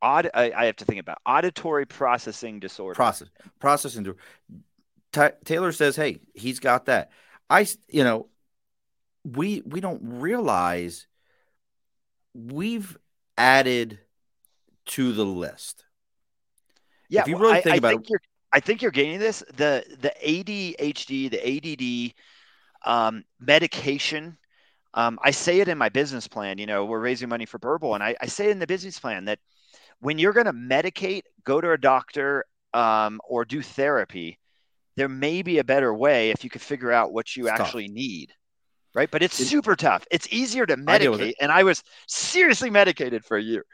Aud, 0.00 0.30
I, 0.34 0.50
I 0.50 0.64
have 0.66 0.76
to 0.76 0.84
think 0.84 0.98
about 0.98 1.18
auditory 1.24 1.86
processing 1.86 2.58
disorder. 2.60 2.94
Process 2.94 3.28
processing. 3.60 4.14
T- 5.12 5.36
Taylor 5.44 5.72
says, 5.72 5.96
"Hey, 5.96 6.20
he's 6.34 6.60
got 6.60 6.86
that." 6.86 7.10
I, 7.48 7.66
you 7.88 8.04
know, 8.04 8.28
we 9.24 9.62
we 9.64 9.80
don't 9.80 10.00
realize 10.02 11.06
we've 12.34 12.96
added 13.36 13.98
to 14.86 15.12
the 15.12 15.24
list. 15.24 15.84
Yeah, 17.08 17.22
if 17.22 17.28
you 17.28 17.36
really 17.36 17.60
think 17.60 17.74
I, 17.74 17.76
about 17.76 17.90
think 17.90 18.04
it, 18.04 18.10
you're, 18.10 18.20
I 18.52 18.60
think 18.60 18.82
you're 18.82 18.90
gaining 18.90 19.18
this. 19.18 19.44
The 19.56 19.84
the 20.00 20.12
ADHD, 20.24 21.30
the 21.30 22.14
ADD 22.14 22.14
um, 22.84 23.24
medication. 23.38 24.38
Um, 24.94 25.18
I 25.22 25.30
say 25.30 25.60
it 25.60 25.68
in 25.68 25.78
my 25.78 25.88
business 25.88 26.28
plan. 26.28 26.58
You 26.58 26.66
know, 26.66 26.84
we're 26.84 27.00
raising 27.00 27.28
money 27.28 27.46
for 27.46 27.58
Burble, 27.58 27.94
and 27.94 28.02
I, 28.02 28.14
I 28.20 28.26
say 28.26 28.50
in 28.50 28.58
the 28.58 28.66
business 28.66 28.98
plan 28.98 29.24
that 29.26 29.38
when 30.00 30.18
you're 30.18 30.32
going 30.32 30.46
to 30.46 30.52
medicate, 30.52 31.22
go 31.44 31.60
to 31.60 31.72
a 31.72 31.78
doctor 31.78 32.44
um, 32.74 33.20
or 33.26 33.44
do 33.44 33.62
therapy. 33.62 34.38
There 34.96 35.08
may 35.08 35.42
be 35.42 35.58
a 35.58 35.64
better 35.64 35.92
way 35.94 36.30
if 36.30 36.44
you 36.44 36.50
could 36.50 36.62
figure 36.62 36.92
out 36.92 37.12
what 37.12 37.36
you 37.36 37.48
it's 37.48 37.60
actually 37.60 37.88
tough. 37.88 37.94
need 37.94 38.32
right? 38.94 39.10
But 39.10 39.22
it's 39.22 39.36
super 39.36 39.76
tough. 39.76 40.06
It's 40.10 40.28
easier 40.30 40.66
to 40.66 40.76
medicate, 40.76 41.32
and 41.40 41.50
I 41.50 41.62
was 41.62 41.82
seriously 42.06 42.70
medicated 42.70 43.24
for 43.24 43.36
a 43.36 43.42
year, 43.42 43.64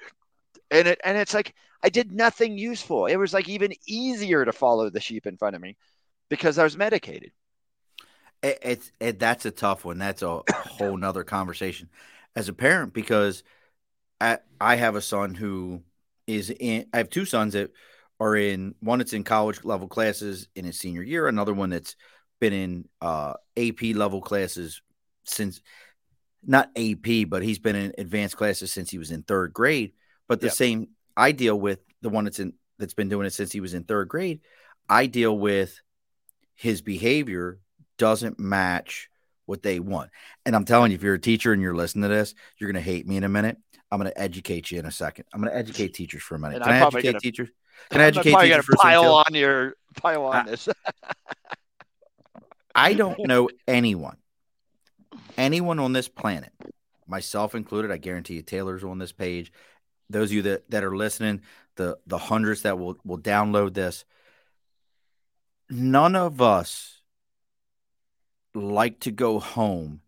and 0.70 0.88
it 0.88 1.00
and 1.04 1.16
it's 1.16 1.34
like 1.34 1.54
I 1.82 1.88
did 1.88 2.12
nothing 2.12 2.58
useful. 2.58 3.06
It 3.06 3.16
was 3.16 3.32
like 3.32 3.48
even 3.48 3.72
easier 3.86 4.44
to 4.44 4.52
follow 4.52 4.90
the 4.90 5.00
sheep 5.00 5.26
in 5.26 5.36
front 5.36 5.56
of 5.56 5.62
me 5.62 5.76
because 6.28 6.58
I 6.58 6.64
was 6.64 6.76
medicated. 6.76 7.32
It, 8.42 8.58
it's 8.62 8.92
it, 9.00 9.18
that's 9.18 9.46
a 9.46 9.50
tough 9.50 9.84
one. 9.84 9.98
That's 9.98 10.22
a 10.22 10.42
whole 10.52 10.96
nother 10.96 11.24
conversation 11.24 11.88
as 12.36 12.48
a 12.48 12.52
parent 12.52 12.92
because 12.92 13.42
I, 14.20 14.38
I 14.60 14.76
have 14.76 14.96
a 14.96 15.02
son 15.02 15.34
who 15.34 15.82
is 16.26 16.50
in. 16.50 16.86
I 16.92 16.98
have 16.98 17.10
two 17.10 17.24
sons 17.24 17.54
that 17.54 17.72
are 18.20 18.36
in 18.36 18.74
one 18.80 18.98
that's 18.98 19.12
in 19.12 19.24
college 19.24 19.64
level 19.64 19.88
classes 19.88 20.48
in 20.54 20.64
his 20.64 20.78
senior 20.78 21.02
year, 21.02 21.28
another 21.28 21.54
one 21.54 21.70
that's 21.70 21.96
been 22.40 22.52
in 22.52 22.88
uh, 23.00 23.34
AP 23.56 23.94
level 23.94 24.20
classes 24.20 24.82
since 25.24 25.60
not 26.44 26.70
AP, 26.76 27.28
but 27.28 27.42
he's 27.42 27.58
been 27.58 27.76
in 27.76 27.92
advanced 27.98 28.36
classes 28.36 28.72
since 28.72 28.90
he 28.90 28.98
was 28.98 29.10
in 29.10 29.22
third 29.22 29.52
grade. 29.52 29.92
But 30.28 30.40
the 30.40 30.46
yep. 30.46 30.54
same 30.54 30.88
I 31.16 31.32
deal 31.32 31.58
with 31.58 31.80
the 32.00 32.08
one 32.08 32.24
that's 32.24 32.38
in 32.38 32.54
that's 32.78 32.94
been 32.94 33.08
doing 33.08 33.26
it 33.26 33.32
since 33.32 33.52
he 33.52 33.60
was 33.60 33.74
in 33.74 33.84
third 33.84 34.08
grade. 34.08 34.40
I 34.88 35.06
deal 35.06 35.36
with 35.36 35.80
his 36.54 36.80
behavior 36.80 37.60
doesn't 37.98 38.38
match 38.38 39.10
what 39.46 39.62
they 39.62 39.80
want. 39.80 40.10
And 40.44 40.54
I'm 40.54 40.64
telling 40.64 40.90
you, 40.90 40.96
if 40.96 41.02
you're 41.02 41.14
a 41.14 41.20
teacher 41.20 41.52
and 41.52 41.60
you're 41.60 41.74
listening 41.74 42.02
to 42.02 42.08
this, 42.08 42.34
you're 42.58 42.70
going 42.70 42.82
to 42.82 42.90
hate 42.90 43.06
me 43.06 43.16
in 43.16 43.24
a 43.24 43.28
minute. 43.28 43.56
I'm 43.90 43.98
going 43.98 44.10
to 44.10 44.20
educate 44.20 44.70
you 44.70 44.78
in 44.78 44.86
a 44.86 44.90
second. 44.90 45.24
I'm 45.32 45.40
going 45.40 45.52
to 45.52 45.58
educate 45.58 45.94
teachers 45.94 46.22
for 46.22 46.34
a 46.34 46.38
minute. 46.38 46.62
Can 46.62 46.72
i 46.72 46.80
educate 46.80 47.02
gonna, 47.02 47.20
teachers? 47.20 47.48
Can 47.90 48.00
I 48.00 48.04
educate 48.04 48.34
teachers 48.34 48.64
for 48.64 48.76
pile 48.76 49.14
on 49.14 49.34
your 49.34 49.74
pile 49.96 50.26
on 50.26 50.36
I, 50.36 50.50
this? 50.50 50.68
I 52.74 52.94
don't 52.94 53.26
know 53.26 53.48
anyone, 53.66 54.16
anyone 55.36 55.78
on 55.78 55.92
this 55.92 56.08
planet, 56.08 56.52
myself 57.06 57.54
included. 57.54 57.90
I 57.90 57.96
guarantee 57.96 58.34
you, 58.34 58.42
Taylor's 58.42 58.84
on 58.84 58.98
this 58.98 59.12
page 59.12 59.52
those 60.10 60.30
of 60.30 60.34
you 60.34 60.42
that, 60.42 60.70
that 60.70 60.84
are 60.84 60.96
listening, 60.96 61.42
the 61.76 61.98
the 62.06 62.18
hundreds 62.18 62.62
that 62.62 62.78
will 62.78 62.96
will 63.04 63.18
download 63.18 63.74
this. 63.74 64.04
None 65.70 66.16
of 66.16 66.40
us 66.40 67.02
like 68.54 69.00
to 69.00 69.10
go 69.10 69.38
home 69.38 70.00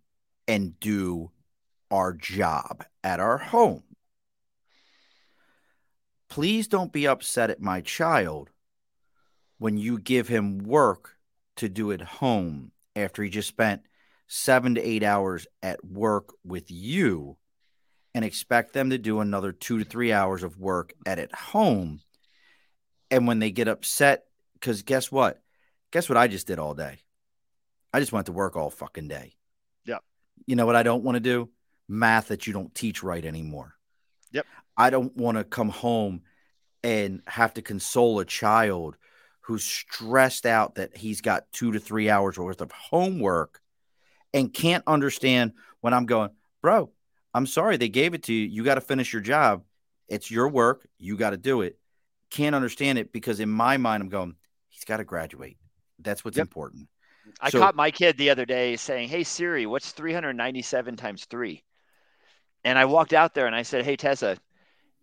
and 0.48 0.78
do 0.80 1.30
our 1.90 2.12
job 2.12 2.84
at 3.04 3.20
our 3.20 3.38
home. 3.38 3.82
Please 6.30 6.68
don't 6.68 6.92
be 6.92 7.08
upset 7.08 7.50
at 7.50 7.60
my 7.60 7.80
child 7.80 8.50
when 9.58 9.76
you 9.76 9.98
give 9.98 10.28
him 10.28 10.58
work 10.58 11.16
to 11.56 11.68
do 11.68 11.92
at 11.92 12.00
home 12.00 12.70
after 12.94 13.22
he 13.22 13.28
just 13.28 13.48
spent 13.48 13.82
seven 14.28 14.76
to 14.76 14.80
eight 14.80 15.02
hours 15.02 15.48
at 15.60 15.84
work 15.84 16.32
with 16.44 16.70
you 16.70 17.36
and 18.14 18.24
expect 18.24 18.72
them 18.72 18.90
to 18.90 18.98
do 18.98 19.18
another 19.18 19.50
two 19.50 19.78
to 19.78 19.84
three 19.84 20.12
hours 20.12 20.44
of 20.44 20.56
work 20.56 20.94
at 21.04 21.18
at 21.18 21.34
home. 21.34 22.00
And 23.10 23.26
when 23.26 23.40
they 23.40 23.50
get 23.50 23.66
upset, 23.66 24.24
because 24.54 24.82
guess 24.82 25.10
what? 25.10 25.42
Guess 25.90 26.08
what 26.08 26.16
I 26.16 26.28
just 26.28 26.46
did 26.46 26.60
all 26.60 26.74
day? 26.74 27.00
I 27.92 27.98
just 27.98 28.12
went 28.12 28.26
to 28.26 28.32
work 28.32 28.56
all 28.56 28.70
fucking 28.70 29.08
day. 29.08 29.34
Yep. 29.84 30.02
You 30.46 30.54
know 30.54 30.66
what 30.66 30.76
I 30.76 30.84
don't 30.84 31.02
want 31.02 31.16
to 31.16 31.20
do? 31.20 31.50
Math 31.88 32.28
that 32.28 32.46
you 32.46 32.52
don't 32.52 32.72
teach 32.72 33.02
right 33.02 33.24
anymore. 33.24 33.74
Yep. 34.32 34.46
I 34.76 34.90
don't 34.90 35.16
want 35.16 35.38
to 35.38 35.44
come 35.44 35.68
home 35.68 36.22
and 36.82 37.22
have 37.26 37.54
to 37.54 37.62
console 37.62 38.20
a 38.20 38.24
child 38.24 38.96
who's 39.42 39.64
stressed 39.64 40.46
out 40.46 40.76
that 40.76 40.96
he's 40.96 41.20
got 41.20 41.50
two 41.52 41.72
to 41.72 41.80
three 41.80 42.08
hours 42.08 42.38
worth 42.38 42.60
of 42.60 42.70
homework 42.72 43.60
and 44.32 44.52
can't 44.52 44.84
understand 44.86 45.52
when 45.80 45.92
I'm 45.92 46.06
going, 46.06 46.30
bro, 46.62 46.90
I'm 47.34 47.46
sorry 47.46 47.76
they 47.76 47.88
gave 47.88 48.14
it 48.14 48.24
to 48.24 48.32
you. 48.32 48.46
You 48.46 48.64
got 48.64 48.76
to 48.76 48.80
finish 48.80 49.12
your 49.12 49.22
job. 49.22 49.64
It's 50.08 50.30
your 50.30 50.48
work. 50.48 50.86
You 50.98 51.16
got 51.16 51.30
to 51.30 51.36
do 51.36 51.62
it. 51.62 51.78
Can't 52.30 52.54
understand 52.54 52.98
it 52.98 53.12
because 53.12 53.40
in 53.40 53.48
my 53.48 53.76
mind, 53.76 54.02
I'm 54.02 54.08
going, 54.08 54.36
he's 54.68 54.84
got 54.84 54.98
to 54.98 55.04
graduate. 55.04 55.58
That's 55.98 56.24
what's 56.24 56.36
yep. 56.36 56.46
important. 56.46 56.88
I 57.40 57.50
so, 57.50 57.58
caught 57.58 57.74
my 57.74 57.90
kid 57.90 58.16
the 58.16 58.30
other 58.30 58.44
day 58.44 58.76
saying, 58.76 59.08
Hey, 59.08 59.22
Siri, 59.22 59.66
what's 59.66 59.92
397 59.92 60.96
times 60.96 61.26
three? 61.26 61.62
And 62.64 62.78
I 62.78 62.84
walked 62.84 63.12
out 63.12 63.34
there 63.34 63.46
and 63.46 63.54
I 63.54 63.62
said, 63.62 63.84
Hey, 63.84 63.96
Tessa, 63.96 64.36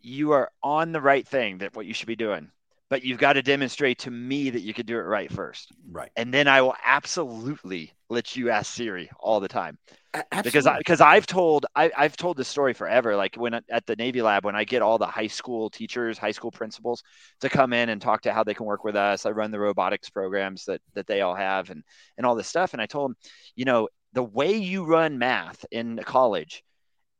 you 0.07 0.31
are 0.31 0.49
on 0.63 0.91
the 0.91 1.01
right 1.01 1.27
thing 1.27 1.59
that 1.59 1.75
what 1.75 1.85
you 1.85 1.93
should 1.93 2.07
be 2.07 2.15
doing 2.15 2.49
but 2.89 3.03
you've 3.03 3.17
got 3.17 3.34
to 3.34 3.41
demonstrate 3.41 3.99
to 3.99 4.11
me 4.11 4.49
that 4.49 4.61
you 4.61 4.73
could 4.73 4.85
do 4.85 4.97
it 4.97 5.01
right 5.01 5.31
first. 5.31 5.71
Right. 5.91 6.09
And 6.15 6.34
then 6.34 6.47
I 6.47 6.61
will 6.61 6.75
absolutely 6.85 7.93
let 8.09 8.35
you 8.35 8.49
ask 8.49 8.73
Siri 8.73 9.09
all 9.19 9.39
the 9.39 9.47
time. 9.47 9.77
Absolutely. 10.13 10.41
Because 10.43 10.67
I, 10.67 10.77
because 10.77 11.01
I've 11.01 11.27
told 11.27 11.65
I, 11.75 11.91
I've 11.95 12.15
told 12.15 12.38
this 12.38 12.47
story 12.47 12.73
forever. 12.73 13.15
Like 13.15 13.35
when 13.35 13.53
at 13.53 13.85
the 13.85 13.95
Navy 13.95 14.21
lab, 14.21 14.45
when 14.45 14.55
I 14.55 14.63
get 14.63 14.81
all 14.81 14.97
the 14.97 15.05
high 15.05 15.27
school 15.27 15.69
teachers, 15.69 16.17
high 16.17 16.31
school 16.31 16.49
principals 16.49 17.03
to 17.41 17.49
come 17.49 17.73
in 17.73 17.89
and 17.89 18.01
talk 18.01 18.21
to 18.21 18.34
how 18.34 18.43
they 18.43 18.53
can 18.53 18.65
work 18.65 18.84
with 18.84 18.95
us, 18.95 19.25
I 19.25 19.31
run 19.31 19.51
the 19.51 19.59
robotics 19.59 20.09
programs 20.09 20.65
that 20.65 20.81
that 20.93 21.07
they 21.07 21.21
all 21.21 21.35
have 21.35 21.69
and 21.69 21.84
and 22.17 22.25
all 22.25 22.35
this 22.35 22.47
stuff. 22.47 22.73
And 22.73 22.81
I 22.81 22.85
told 22.85 23.11
them, 23.11 23.17
you 23.55 23.65
know, 23.65 23.89
the 24.13 24.23
way 24.23 24.55
you 24.55 24.85
run 24.85 25.19
math 25.19 25.65
in 25.71 25.99
college 26.05 26.63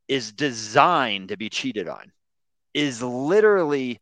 is 0.08 0.32
designed 0.32 1.28
to 1.28 1.36
be 1.36 1.50
cheated 1.50 1.88
on. 1.88 2.10
Is 2.74 3.02
literally 3.02 4.00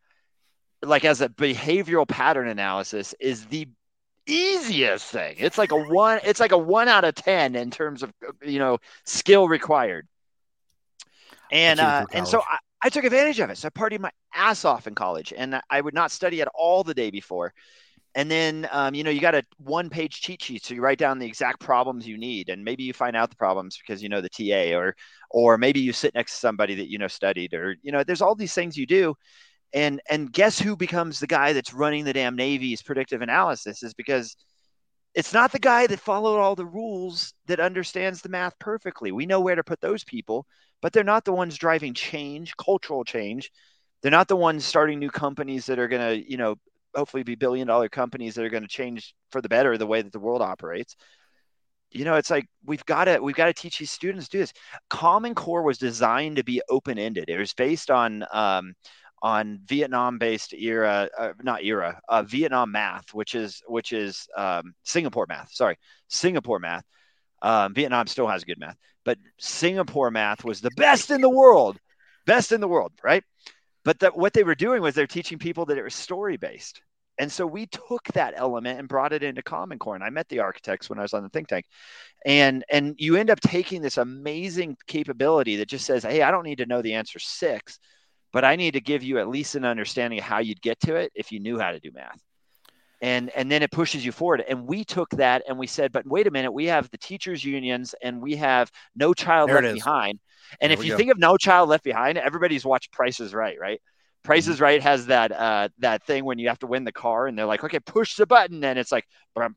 like 0.82 1.04
as 1.04 1.20
a 1.20 1.28
behavioral 1.28 2.06
pattern 2.06 2.48
analysis 2.48 3.14
is 3.20 3.46
the 3.46 3.68
easiest 4.26 5.06
thing. 5.06 5.36
It's 5.38 5.58
like 5.58 5.72
a 5.72 5.76
one. 5.76 6.20
It's 6.24 6.40
like 6.40 6.52
a 6.52 6.58
one 6.58 6.88
out 6.88 7.04
of 7.04 7.14
ten 7.14 7.54
in 7.54 7.70
terms 7.70 8.02
of 8.02 8.12
you 8.42 8.58
know 8.58 8.78
skill 9.04 9.48
required. 9.48 10.06
And 11.50 11.80
uh, 11.80 12.06
and 12.12 12.26
so 12.26 12.40
I, 12.40 12.58
I 12.82 12.88
took 12.88 13.04
advantage 13.04 13.40
of 13.40 13.50
it. 13.50 13.58
So 13.58 13.68
I 13.68 13.70
partied 13.70 14.00
my 14.00 14.10
ass 14.34 14.64
off 14.64 14.86
in 14.86 14.94
college, 14.94 15.32
and 15.36 15.60
I 15.70 15.80
would 15.80 15.94
not 15.94 16.10
study 16.10 16.42
at 16.42 16.48
all 16.54 16.84
the 16.84 16.94
day 16.94 17.10
before. 17.10 17.52
And 18.16 18.28
then 18.28 18.66
um, 18.72 18.94
you 18.94 19.04
know 19.04 19.10
you 19.10 19.20
got 19.20 19.36
a 19.36 19.44
one 19.58 19.88
page 19.88 20.20
cheat 20.20 20.42
sheet 20.42 20.64
so 20.64 20.74
you 20.74 20.80
write 20.80 20.98
down 20.98 21.18
the 21.18 21.26
exact 21.26 21.60
problems 21.60 22.06
you 22.08 22.18
need 22.18 22.48
and 22.48 22.64
maybe 22.64 22.82
you 22.82 22.92
find 22.92 23.14
out 23.14 23.30
the 23.30 23.36
problems 23.36 23.78
because 23.78 24.02
you 24.02 24.08
know 24.08 24.20
the 24.20 24.28
ta 24.28 24.76
or 24.76 24.96
or 25.30 25.56
maybe 25.56 25.78
you 25.78 25.92
sit 25.92 26.14
next 26.14 26.32
to 26.32 26.38
somebody 26.38 26.74
that 26.74 26.90
you 26.90 26.98
know 26.98 27.06
studied 27.06 27.54
or 27.54 27.76
you 27.82 27.92
know 27.92 28.02
there's 28.02 28.22
all 28.22 28.34
these 28.34 28.54
things 28.54 28.76
you 28.76 28.86
do. 28.86 29.14
And 29.74 30.00
and 30.08 30.32
guess 30.32 30.58
who 30.58 30.76
becomes 30.76 31.20
the 31.20 31.26
guy 31.26 31.52
that's 31.52 31.74
running 31.74 32.04
the 32.04 32.12
damn 32.12 32.36
navy's 32.36 32.82
predictive 32.82 33.20
analysis 33.22 33.82
is 33.82 33.94
because 33.94 34.36
it's 35.14 35.32
not 35.32 35.52
the 35.52 35.58
guy 35.58 35.86
that 35.86 36.00
followed 36.00 36.38
all 36.38 36.54
the 36.54 36.64
rules 36.66 37.34
that 37.46 37.60
understands 37.60 38.22
the 38.22 38.28
math 38.28 38.58
perfectly. 38.58 39.12
We 39.12 39.26
know 39.26 39.40
where 39.40 39.56
to 39.56 39.64
put 39.64 39.80
those 39.80 40.04
people 40.04 40.46
but 40.82 40.92
they're 40.92 41.04
not 41.04 41.24
the 41.24 41.32
ones 41.32 41.56
driving 41.56 41.94
change 41.94 42.56
cultural 42.56 43.04
change. 43.04 43.50
They're 44.02 44.10
not 44.10 44.28
the 44.28 44.36
ones 44.36 44.64
starting 44.64 44.98
new 44.98 45.10
companies 45.10 45.66
that 45.66 45.78
are 45.78 45.88
going 45.88 46.02
to 46.02 46.30
you 46.30 46.36
know 46.36 46.56
hopefully 46.96 47.22
be 47.22 47.34
billion 47.34 47.66
dollar 47.66 47.88
companies 47.88 48.34
that 48.34 48.44
are 48.44 48.50
going 48.50 48.62
to 48.62 48.68
change 48.68 49.14
for 49.30 49.40
the 49.40 49.48
better 49.48 49.76
the 49.78 49.86
way 49.86 50.02
that 50.02 50.12
the 50.12 50.18
world 50.18 50.42
operates. 50.42 50.96
You 51.92 52.04
know 52.04 52.16
it's 52.16 52.30
like 52.30 52.46
we've 52.64 52.84
got 52.84 53.04
to 53.04 53.18
we've 53.18 53.36
got 53.36 53.46
to 53.46 53.54
teach 53.54 53.78
these 53.78 53.92
students 53.92 54.26
to 54.28 54.32
do 54.32 54.38
this. 54.38 54.52
Common 54.90 55.34
core 55.34 55.62
was 55.62 55.78
designed 55.78 56.36
to 56.36 56.44
be 56.44 56.60
open 56.68 56.98
ended 56.98 57.28
it 57.28 57.38
was 57.38 57.54
based 57.54 57.90
on 57.90 58.24
um, 58.32 58.74
on 59.22 59.60
vietnam 59.66 60.18
based 60.18 60.52
era 60.52 61.08
uh, 61.18 61.32
not 61.42 61.64
era 61.64 61.98
uh, 62.08 62.22
vietnam 62.22 62.70
math 62.72 63.14
which 63.14 63.34
is 63.34 63.62
which 63.66 63.92
is 63.92 64.26
um, 64.36 64.74
singapore 64.84 65.26
math 65.28 65.50
sorry 65.52 65.76
singapore 66.08 66.58
math. 66.58 66.84
Um, 67.42 67.72
vietnam 67.74 68.06
still 68.08 68.26
has 68.26 68.44
good 68.44 68.58
math 68.58 68.76
but 69.04 69.18
singapore 69.38 70.10
math 70.10 70.44
was 70.44 70.60
the 70.60 70.70
best 70.76 71.10
in 71.10 71.20
the 71.22 71.30
world 71.30 71.78
best 72.26 72.52
in 72.52 72.60
the 72.60 72.68
world 72.68 72.92
right? 73.02 73.24
But 73.84 74.00
that 74.00 74.16
what 74.16 74.32
they 74.32 74.42
were 74.42 74.56
doing 74.56 74.82
was 74.82 74.94
they're 74.94 75.06
teaching 75.06 75.38
people 75.38 75.66
that 75.66 75.78
it 75.78 75.84
was 75.84 75.94
story 75.94 76.36
based. 76.36 76.82
And 77.18 77.30
so 77.32 77.46
we 77.46 77.66
took 77.66 78.04
that 78.14 78.34
element 78.36 78.78
and 78.78 78.88
brought 78.88 79.12
it 79.12 79.22
into 79.22 79.42
Common 79.42 79.78
Core. 79.78 79.94
And 79.94 80.04
I 80.04 80.10
met 80.10 80.28
the 80.28 80.40
architects 80.40 80.90
when 80.90 80.98
I 80.98 81.02
was 81.02 81.14
on 81.14 81.22
the 81.22 81.28
think 81.30 81.48
tank. 81.48 81.64
And 82.24 82.64
and 82.70 82.94
you 82.98 83.16
end 83.16 83.30
up 83.30 83.40
taking 83.40 83.82
this 83.82 83.98
amazing 83.98 84.76
capability 84.86 85.56
that 85.56 85.68
just 85.68 85.86
says, 85.86 86.02
hey, 86.02 86.22
I 86.22 86.30
don't 86.30 86.44
need 86.44 86.58
to 86.58 86.66
know 86.66 86.82
the 86.82 86.94
answer 86.94 87.18
six, 87.18 87.78
but 88.32 88.44
I 88.44 88.56
need 88.56 88.74
to 88.74 88.80
give 88.80 89.02
you 89.02 89.18
at 89.18 89.28
least 89.28 89.54
an 89.54 89.64
understanding 89.64 90.18
of 90.18 90.24
how 90.24 90.38
you'd 90.38 90.60
get 90.60 90.80
to 90.80 90.96
it 90.96 91.12
if 91.14 91.32
you 91.32 91.40
knew 91.40 91.58
how 91.58 91.70
to 91.70 91.80
do 91.80 91.90
math 91.94 92.20
and 93.00 93.30
and 93.30 93.50
then 93.50 93.62
it 93.62 93.70
pushes 93.70 94.04
you 94.04 94.12
forward 94.12 94.44
and 94.48 94.66
we 94.66 94.84
took 94.84 95.10
that 95.10 95.42
and 95.48 95.58
we 95.58 95.66
said 95.66 95.92
but 95.92 96.06
wait 96.06 96.26
a 96.26 96.30
minute 96.30 96.50
we 96.50 96.66
have 96.66 96.90
the 96.90 96.98
teachers 96.98 97.44
unions 97.44 97.94
and 98.02 98.20
we 98.20 98.36
have 98.36 98.70
no 98.94 99.12
child 99.12 99.48
there 99.48 99.60
left 99.60 99.74
behind 99.74 100.18
and 100.60 100.70
there 100.70 100.78
if 100.78 100.84
you 100.84 100.92
go. 100.92 100.96
think 100.96 101.10
of 101.10 101.18
no 101.18 101.36
child 101.36 101.68
left 101.68 101.84
behind 101.84 102.16
everybody's 102.18 102.64
watched 102.64 102.92
prices 102.92 103.34
right 103.34 103.58
right 103.60 103.80
prices 104.26 104.56
mm-hmm. 104.56 104.64
right 104.64 104.82
has 104.82 105.06
that 105.06 105.32
uh 105.32 105.68
that 105.78 106.04
thing 106.04 106.24
when 106.24 106.38
you 106.38 106.48
have 106.48 106.58
to 106.58 106.66
win 106.66 106.84
the 106.84 106.92
car 106.92 107.26
and 107.26 107.38
they're 107.38 107.46
like 107.46 107.64
okay 107.64 107.80
push 107.80 108.16
the 108.16 108.26
button 108.26 108.62
and 108.64 108.78
it's 108.78 108.92
like 108.92 109.06
and 109.36 109.54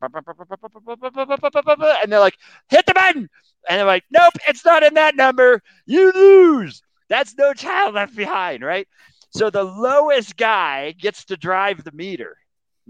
they're 2.08 2.20
like 2.20 2.36
hit 2.68 2.86
the 2.86 2.94
button 2.94 3.28
and 3.68 3.78
they're 3.78 3.84
like 3.84 4.04
nope 4.10 4.32
it's 4.48 4.64
not 4.64 4.82
in 4.82 4.94
that 4.94 5.16
number 5.16 5.60
you 5.86 6.12
lose 6.12 6.82
that's 7.08 7.36
no 7.36 7.52
child 7.52 7.94
left 7.94 8.16
behind 8.16 8.62
right 8.62 8.88
so 9.30 9.50
the 9.50 9.64
lowest 9.64 10.36
guy 10.36 10.92
gets 10.92 11.24
to 11.24 11.36
drive 11.36 11.84
the 11.84 11.92
meter 11.92 12.36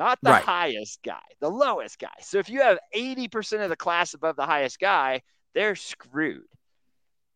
not 0.00 0.18
the 0.22 0.30
right. 0.30 0.42
highest 0.42 1.02
guy, 1.02 1.20
the 1.40 1.50
lowest 1.50 1.98
guy. 1.98 2.08
So 2.22 2.38
if 2.38 2.48
you 2.48 2.62
have 2.62 2.78
80% 2.96 3.62
of 3.62 3.68
the 3.68 3.76
class 3.76 4.14
above 4.14 4.34
the 4.34 4.46
highest 4.46 4.80
guy, 4.80 5.20
they're 5.54 5.76
screwed. 5.76 6.46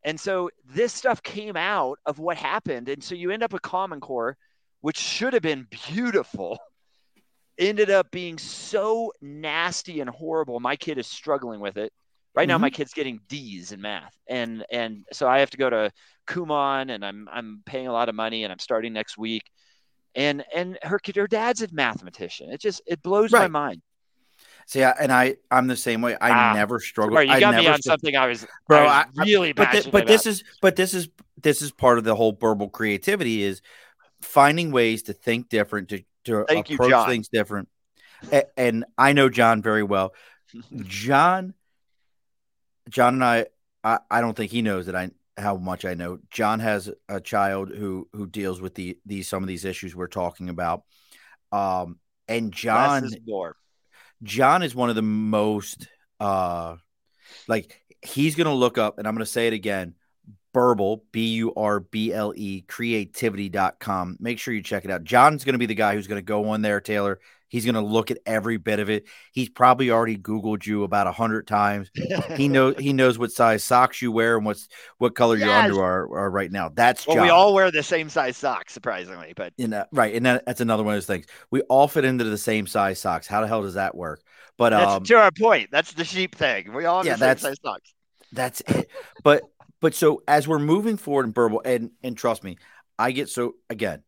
And 0.04 0.18
so 0.18 0.50
this 0.64 0.92
stuff 0.92 1.22
came 1.22 1.56
out 1.56 1.98
of 2.06 2.18
what 2.18 2.36
happened. 2.36 2.88
And 2.88 3.02
so 3.02 3.14
you 3.14 3.30
end 3.30 3.42
up 3.42 3.52
with 3.52 3.62
Common 3.62 4.00
Core, 4.00 4.36
which 4.80 4.98
should 4.98 5.32
have 5.32 5.42
been 5.42 5.66
beautiful, 5.88 6.58
ended 7.58 7.90
up 7.90 8.10
being 8.10 8.38
so 8.38 9.12
nasty 9.22 10.00
and 10.00 10.10
horrible. 10.10 10.60
My 10.60 10.76
kid 10.76 10.98
is 10.98 11.06
struggling 11.06 11.60
with 11.60 11.76
it. 11.76 11.92
Right 12.34 12.44
mm-hmm. 12.44 12.48
now, 12.48 12.58
my 12.58 12.70
kid's 12.70 12.92
getting 12.92 13.20
D's 13.28 13.70
in 13.70 13.80
math, 13.80 14.16
and 14.26 14.64
and 14.68 15.04
so 15.12 15.28
I 15.28 15.38
have 15.38 15.50
to 15.50 15.56
go 15.56 15.70
to 15.70 15.92
Kumon, 16.26 16.92
and 16.92 17.04
I'm 17.04 17.28
I'm 17.32 17.62
paying 17.64 17.86
a 17.86 17.92
lot 17.92 18.08
of 18.08 18.16
money, 18.16 18.42
and 18.42 18.52
I'm 18.52 18.58
starting 18.58 18.92
next 18.92 19.16
week 19.16 19.44
and 20.14 20.44
and 20.54 20.78
her 20.82 21.00
her 21.14 21.26
dad's 21.26 21.62
a 21.62 21.68
mathematician. 21.72 22.50
It 22.50 22.60
just 22.60 22.82
it 22.86 23.02
blows 23.02 23.32
right. 23.32 23.42
my 23.42 23.48
mind. 23.48 23.82
See, 24.66 24.82
I, 24.82 24.90
and 24.92 25.12
I 25.12 25.36
I'm 25.50 25.66
the 25.66 25.76
same 25.76 26.00
way. 26.00 26.16
I 26.20 26.30
ah, 26.30 26.54
never 26.54 26.80
struggle. 26.80 27.22
you 27.22 27.40
got 27.40 27.54
me 27.54 27.66
on 27.66 27.82
something 27.82 28.16
I 28.16 28.26
was, 28.26 28.46
bro. 28.66 28.86
I 28.86 29.04
was 29.14 29.26
really 29.26 29.52
but, 29.52 29.70
th- 29.70 29.90
but 29.90 30.06
this 30.06 30.26
is 30.26 30.42
but 30.60 30.76
this 30.76 30.94
is 30.94 31.08
this 31.40 31.62
is 31.62 31.70
part 31.70 31.98
of 31.98 32.04
the 32.04 32.14
whole 32.14 32.32
Burble 32.32 32.70
creativity 32.70 33.42
is 33.42 33.60
finding 34.22 34.72
ways 34.72 35.04
to 35.04 35.12
think 35.12 35.48
different 35.48 35.90
to 35.90 36.02
to 36.24 36.44
Thank 36.48 36.70
approach 36.70 36.90
you, 36.90 37.06
things 37.06 37.28
different. 37.28 37.68
And, 38.32 38.44
and 38.56 38.84
I 38.96 39.12
know 39.12 39.28
John 39.28 39.62
very 39.62 39.82
well. 39.82 40.14
John, 40.82 41.54
John 42.88 43.14
and 43.14 43.24
I, 43.24 43.46
I, 43.82 43.98
I 44.10 44.20
don't 44.20 44.36
think 44.36 44.50
he 44.50 44.62
knows 44.62 44.86
that 44.86 44.96
I 44.96 45.10
how 45.36 45.56
much 45.56 45.84
I 45.84 45.94
know. 45.94 46.18
John 46.30 46.60
has 46.60 46.90
a 47.08 47.20
child 47.20 47.70
who 47.70 48.08
who 48.12 48.26
deals 48.26 48.60
with 48.60 48.74
the 48.74 48.98
these 49.04 49.28
some 49.28 49.42
of 49.42 49.48
these 49.48 49.64
issues 49.64 49.94
we're 49.94 50.06
talking 50.06 50.48
about. 50.48 50.84
Um, 51.52 51.98
and 52.26 52.52
John, 52.52 53.08
John 54.24 54.62
is 54.62 54.74
one 54.74 54.90
of 54.90 54.96
the 54.96 55.02
most 55.02 55.86
uh, 56.18 56.76
like 57.46 57.80
he's 58.02 58.34
gonna 58.34 58.54
look 58.54 58.78
up, 58.78 58.98
and 58.98 59.06
I'm 59.06 59.14
gonna 59.14 59.26
say 59.26 59.46
it 59.46 59.52
again. 59.52 59.94
Burble, 60.52 61.02
B 61.10 61.34
U 61.34 61.52
R 61.56 61.80
B 61.80 62.12
L 62.12 62.32
E, 62.34 62.62
creativity.com. 62.62 64.16
Make 64.20 64.38
sure 64.38 64.54
you 64.54 64.62
check 64.62 64.84
it 64.84 64.90
out. 64.90 65.02
John's 65.02 65.44
going 65.44 65.54
to 65.54 65.58
be 65.58 65.66
the 65.66 65.74
guy 65.74 65.94
who's 65.94 66.06
going 66.06 66.20
to 66.20 66.24
go 66.24 66.50
on 66.50 66.62
there, 66.62 66.80
Taylor, 66.80 67.18
He's 67.54 67.64
going 67.64 67.76
to 67.76 67.80
look 67.80 68.10
at 68.10 68.18
every 68.26 68.56
bit 68.56 68.80
of 68.80 68.90
it. 68.90 69.04
He's 69.30 69.48
probably 69.48 69.88
already 69.88 70.18
Googled 70.18 70.66
you 70.66 70.82
about 70.82 71.06
a 71.06 71.12
hundred 71.12 71.46
times. 71.46 71.88
he 72.36 72.48
knows 72.48 72.74
he 72.80 72.92
knows 72.92 73.16
what 73.16 73.30
size 73.30 73.62
socks 73.62 74.02
you 74.02 74.10
wear 74.10 74.36
and 74.36 74.44
what's 74.44 74.66
what 74.98 75.14
color 75.14 75.36
yes. 75.36 75.46
your 75.46 75.54
underwear 75.54 75.84
are, 75.84 76.18
are, 76.18 76.30
right 76.32 76.50
now. 76.50 76.68
That's 76.68 77.06
well, 77.06 77.14
John. 77.14 77.22
we 77.22 77.30
all 77.30 77.54
wear 77.54 77.70
the 77.70 77.84
same 77.84 78.08
size 78.08 78.36
socks, 78.36 78.72
surprisingly, 78.72 79.34
but 79.36 79.52
in 79.56 79.70
that, 79.70 79.86
right, 79.92 80.16
and 80.16 80.26
that, 80.26 80.44
that's 80.44 80.62
another 80.62 80.82
one 80.82 80.94
of 80.94 80.96
those 80.96 81.06
things. 81.06 81.26
We 81.52 81.60
all 81.60 81.86
fit 81.86 82.04
into 82.04 82.24
the 82.24 82.36
same 82.36 82.66
size 82.66 82.98
socks. 82.98 83.28
How 83.28 83.40
the 83.40 83.46
hell 83.46 83.62
does 83.62 83.74
that 83.74 83.94
work? 83.94 84.20
But 84.58 84.70
that's 84.70 84.90
um, 84.90 85.04
to 85.04 85.14
our 85.14 85.30
point. 85.30 85.68
That's 85.70 85.92
the 85.92 86.04
sheep 86.04 86.34
thing. 86.34 86.72
We 86.72 86.86
all 86.86 87.04
have 87.04 87.06
yeah, 87.06 87.14
the 87.14 87.36
same 87.36 87.50
size 87.50 87.58
socks. 87.64 87.94
That's 88.32 88.62
it. 88.62 88.90
But 89.22 89.44
but 89.80 89.94
so 89.94 90.24
as 90.26 90.48
we're 90.48 90.58
moving 90.58 90.96
forward 90.96 91.26
in 91.26 91.30
Burble, 91.30 91.62
and 91.64 91.92
and 92.02 92.18
trust 92.18 92.42
me, 92.42 92.58
I 92.98 93.12
get 93.12 93.28
so 93.28 93.54
again, 93.70 94.02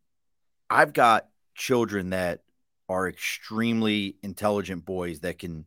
I've 0.68 0.92
got 0.92 1.28
children 1.54 2.10
that 2.10 2.40
are 2.88 3.08
extremely 3.08 4.16
intelligent 4.22 4.84
boys 4.84 5.20
that 5.20 5.38
can 5.38 5.66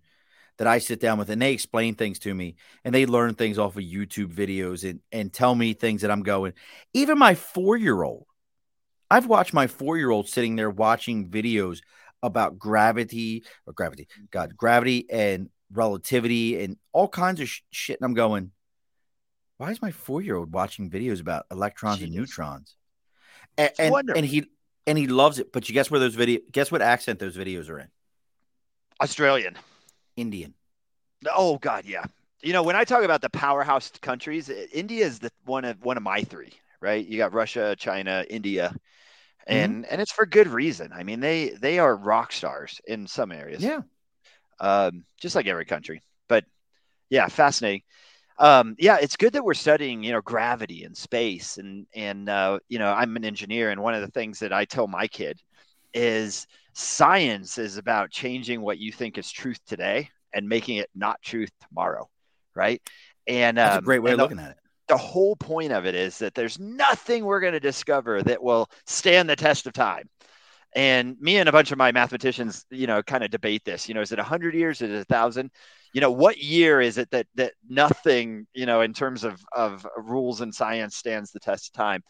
that 0.58 0.68
I 0.68 0.80
sit 0.80 1.00
down 1.00 1.18
with 1.18 1.30
and 1.30 1.42
they 1.42 1.54
explain 1.54 1.96
things 1.96 2.20
to 2.20 2.34
me 2.34 2.56
and 2.84 2.94
they 2.94 3.06
learn 3.06 3.34
things 3.34 3.58
off 3.58 3.78
of 3.78 3.84
YouTube 3.84 4.34
videos 4.34 4.88
and 4.88 5.00
and 5.12 5.32
tell 5.32 5.56
me 5.56 5.74
things 5.74 6.02
that 6.02 6.12
I'm 6.12 6.24
going. 6.24 6.54
Even 6.94 7.18
my 7.18 7.34
4-year-old. 7.34 8.26
I've 9.12 9.26
watched 9.26 9.54
my 9.54 9.66
4-year-old 9.66 10.30
sitting 10.30 10.56
there 10.56 10.70
watching 10.70 11.30
videos 11.30 11.80
about 12.22 12.60
gravity 12.60 13.44
or 13.66 13.74
gravity, 13.74 14.08
God, 14.30 14.56
gravity 14.56 15.10
and 15.10 15.50
relativity 15.72 16.62
and 16.62 16.78
all 16.92 17.08
kinds 17.08 17.40
of 17.40 17.48
sh- 17.48 17.62
shit 17.72 18.00
and 18.00 18.06
I'm 18.06 18.14
going, 18.14 18.52
why 19.58 19.72
is 19.72 19.82
my 19.82 19.92
4-year-old 19.92 20.54
watching 20.54 20.90
videos 20.90 21.22
about 21.22 21.46
electrons 21.52 22.02
and 22.02 22.14
neutrons? 22.14 22.76
And, 23.58 23.72
and, 23.80 24.10
and 24.16 24.26
he 24.26 24.46
and 24.90 24.98
he 24.98 25.06
loves 25.06 25.38
it. 25.38 25.54
But 25.54 25.70
you 25.70 25.74
guess 25.74 25.92
where 25.92 26.00
those 26.00 26.16
video? 26.16 26.42
Guess 26.52 26.72
what 26.72 26.82
accent 26.82 27.20
those 27.20 27.38
videos 27.38 27.70
are 27.70 27.80
in? 27.80 27.88
Australian, 29.00 29.56
Indian. 30.18 30.56
Oh 31.32 31.60
God, 31.60 31.86
yeah. 31.86 32.06
You 32.42 32.54
know, 32.54 32.64
when 32.64 32.76
I 32.76 32.86
talk 32.86 33.04
about 33.04 33.22
the 33.22 33.30
powerhouse 33.30 33.92
countries, 34.02 34.50
India 34.50 35.06
is 35.06 35.20
the 35.20 35.32
one 35.46 35.64
of 35.64 35.84
one 35.84 35.96
of 35.96 36.04
my 36.04 36.24
three. 36.24 36.54
Right? 36.82 37.06
You 37.06 37.18
got 37.18 37.34
Russia, 37.34 37.76
China, 37.78 38.26
India, 38.28 38.74
and 39.46 39.84
mm-hmm. 39.84 39.92
and 39.92 40.02
it's 40.02 40.12
for 40.12 40.26
good 40.26 40.48
reason. 40.48 40.92
I 40.92 41.04
mean, 41.04 41.20
they 41.20 41.50
they 41.50 41.78
are 41.78 41.96
rock 41.96 42.32
stars 42.32 42.82
in 42.88 43.06
some 43.06 43.32
areas. 43.32 43.62
Yeah. 43.62 43.82
Um, 44.60 45.06
just 45.22 45.36
like 45.36 45.48
every 45.48 45.66
country, 45.66 46.02
but 46.28 46.46
yeah, 47.10 47.28
fascinating 47.28 47.84
um, 48.40 48.76
yeah, 48.80 48.98
it's 49.02 49.18
good 49.18 49.34
that 49.34 49.44
we're 49.44 49.54
studying, 49.54 50.02
you 50.02 50.14
know, 50.14 50.22
gravity 50.22 50.84
and 50.86 50.96
space, 50.96 51.58
and 51.58 51.86
and 51.94 52.30
uh, 52.30 52.60
you 52.70 52.80
know, 52.80 52.92
I'm 52.92 53.16
an 53.18 53.26
engineer, 53.26 53.70
and 53.70 53.82
one 53.82 53.94
of 53.94 54.02
the 54.02 54.12
things 54.12 54.40
that 54.40 54.54
I 54.54 54.66
tell 54.66 54.88
my 54.88 55.08
kid 55.08 55.40
is 55.94 56.48
science 56.74 57.58
is 57.58 57.78
about 57.78 58.12
changing 58.12 58.62
what 58.62 58.80
you 58.80 58.92
think 58.92 59.18
is 59.18 59.30
truth 59.30 59.60
today 59.68 60.10
and 60.34 60.48
making 60.48 60.78
it 60.78 60.90
not 60.96 61.22
truth 61.22 61.50
tomorrow, 61.68 62.08
right? 62.56 62.82
And 63.28 63.58
that's 63.58 63.76
um, 63.76 63.84
a 63.84 63.86
great 63.86 64.00
way 64.00 64.12
of 64.12 64.18
the, 64.18 64.24
looking 64.24 64.40
at 64.40 64.52
it. 64.52 64.58
The 64.88 64.98
whole 64.98 65.36
point 65.36 65.72
of 65.74 65.86
it 65.86 65.96
is 65.96 66.18
that 66.20 66.34
there's 66.34 66.60
nothing 66.60 67.26
we're 67.26 67.42
going 67.42 67.54
to 67.54 67.60
discover 67.60 68.24
that 68.24 68.42
will 68.42 68.70
stand 68.86 69.30
the 69.30 69.36
test 69.36 69.68
of 69.68 69.74
time. 69.74 70.10
And 70.76 71.18
me 71.20 71.38
and 71.38 71.50
a 71.50 71.52
bunch 71.52 71.72
of 71.72 71.78
my 71.78 71.92
mathematicians, 71.92 72.66
you 72.70 72.88
know, 72.88 73.02
kind 73.02 73.24
of 73.24 73.32
debate 73.32 73.66
this. 73.66 73.90
You 73.90 73.96
know, 73.96 74.02
is 74.02 74.12
it 74.12 74.20
100 74.20 74.54
years? 74.54 74.82
Is 74.82 74.92
it 74.92 75.02
a 75.02 75.06
thousand? 75.06 75.52
You 75.94 76.02
know, 76.02 76.12
what 76.12 76.38
year 76.38 76.82
is 76.82 76.98
it 76.98 77.10
that 77.12 77.28
that 77.36 77.54
nothing, 77.68 78.48
you 78.54 78.66
know, 78.66 78.82
in 78.82 78.94
terms 78.94 79.24
of 79.24 79.40
of 79.54 79.86
rules 79.98 80.42
and 80.42 80.54
science 80.54 80.96
stands 80.96 81.32
the 81.32 81.40
test 81.40 81.68
of 81.68 81.74
time? 81.74 82.04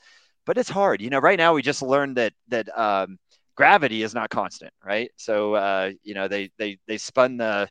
But 0.46 0.58
it's 0.58 0.70
hard. 0.70 1.02
You 1.02 1.10
know, 1.10 1.20
right 1.20 1.38
now 1.38 1.54
we 1.54 1.62
just 1.62 1.82
learned 1.82 2.18
that 2.18 2.34
that 2.50 2.78
um, 2.78 3.18
gravity 3.56 4.04
is 4.04 4.14
not 4.14 4.30
constant, 4.30 4.74
right? 4.84 5.12
So 5.16 5.54
uh, 5.54 5.92
you 6.04 6.14
know 6.14 6.28
they 6.28 6.52
they 6.58 6.78
they 6.88 6.98
spun 6.98 7.38
the 7.38 7.70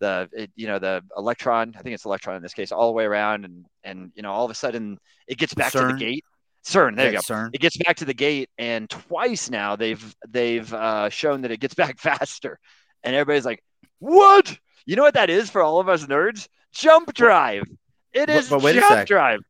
the 0.00 0.28
it, 0.32 0.50
you 0.56 0.66
know 0.66 0.78
the 0.78 1.02
electron 1.14 1.74
i 1.76 1.82
think 1.82 1.94
it's 1.94 2.06
electron 2.06 2.34
in 2.34 2.42
this 2.42 2.54
case 2.54 2.72
all 2.72 2.86
the 2.86 2.92
way 2.94 3.04
around 3.04 3.44
and 3.44 3.66
and 3.84 4.10
you 4.14 4.22
know 4.22 4.32
all 4.32 4.46
of 4.46 4.50
a 4.50 4.54
sudden 4.54 4.98
it 5.28 5.36
gets 5.36 5.52
back 5.52 5.74
CERN. 5.74 5.88
to 5.88 5.92
the 5.92 6.00
gate 6.00 6.24
CERN, 6.62 6.96
there 6.96 7.06
yeah, 7.06 7.12
you 7.12 7.16
go. 7.16 7.34
CERN. 7.34 7.50
It 7.54 7.60
gets 7.60 7.76
back 7.78 7.96
to 7.96 8.04
the 8.04 8.14
gate, 8.14 8.50
and 8.58 8.88
twice 8.90 9.48
now 9.48 9.76
they've 9.76 10.14
they've 10.28 10.72
uh, 10.72 11.08
shown 11.08 11.40
that 11.42 11.50
it 11.50 11.60
gets 11.60 11.74
back 11.74 11.98
faster, 12.00 12.58
and 13.02 13.16
everybody's 13.16 13.46
like, 13.46 13.62
"What? 13.98 14.58
You 14.86 14.96
know 14.96 15.02
what 15.02 15.14
that 15.14 15.30
is 15.30 15.50
for 15.50 15.62
all 15.62 15.80
of 15.80 15.88
us 15.88 16.06
nerds? 16.06 16.48
Jump 16.72 17.12
drive. 17.14 17.64
It 18.12 18.28
is 18.28 18.48
but, 18.48 18.62
but 18.62 18.74
jump 18.74 19.06
drive." 19.06 19.40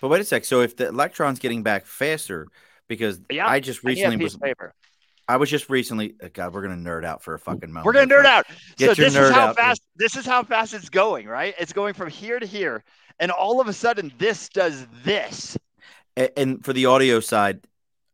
But 0.00 0.08
wait 0.08 0.20
a 0.20 0.24
sec. 0.24 0.44
So 0.44 0.60
if 0.60 0.76
the 0.76 0.88
electron's 0.88 1.38
getting 1.38 1.62
back 1.62 1.86
faster, 1.86 2.48
because 2.88 3.20
yeah, 3.30 3.48
I 3.48 3.60
just 3.60 3.82
recently 3.84 4.16
was 4.16 4.36
paper. 4.36 4.74
I 5.28 5.36
was 5.38 5.50
just 5.50 5.68
recently. 5.68 6.14
Uh, 6.22 6.28
God, 6.32 6.54
we're 6.54 6.62
gonna 6.62 6.76
nerd 6.76 7.04
out 7.04 7.22
for 7.22 7.34
a 7.34 7.38
fucking 7.38 7.72
moment. 7.72 7.86
We're 7.86 7.92
gonna 7.92 8.14
nerd 8.14 8.26
out. 8.26 8.46
Get 8.76 8.96
so 8.96 9.02
this 9.02 9.16
is 9.16 9.30
how 9.30 9.52
fast. 9.54 9.82
This 9.96 10.16
is 10.16 10.24
how 10.26 10.42
fast 10.42 10.74
it's 10.74 10.88
going. 10.88 11.26
Right? 11.26 11.54
It's 11.58 11.72
going 11.72 11.94
from 11.94 12.10
here 12.10 12.38
to 12.38 12.46
here, 12.46 12.84
and 13.18 13.30
all 13.30 13.60
of 13.60 13.68
a 13.68 13.72
sudden, 13.72 14.12
this 14.18 14.48
does 14.48 14.86
this. 15.02 15.56
And, 16.16 16.30
and 16.36 16.64
for 16.64 16.72
the 16.72 16.86
audio 16.86 17.20
side, 17.20 17.60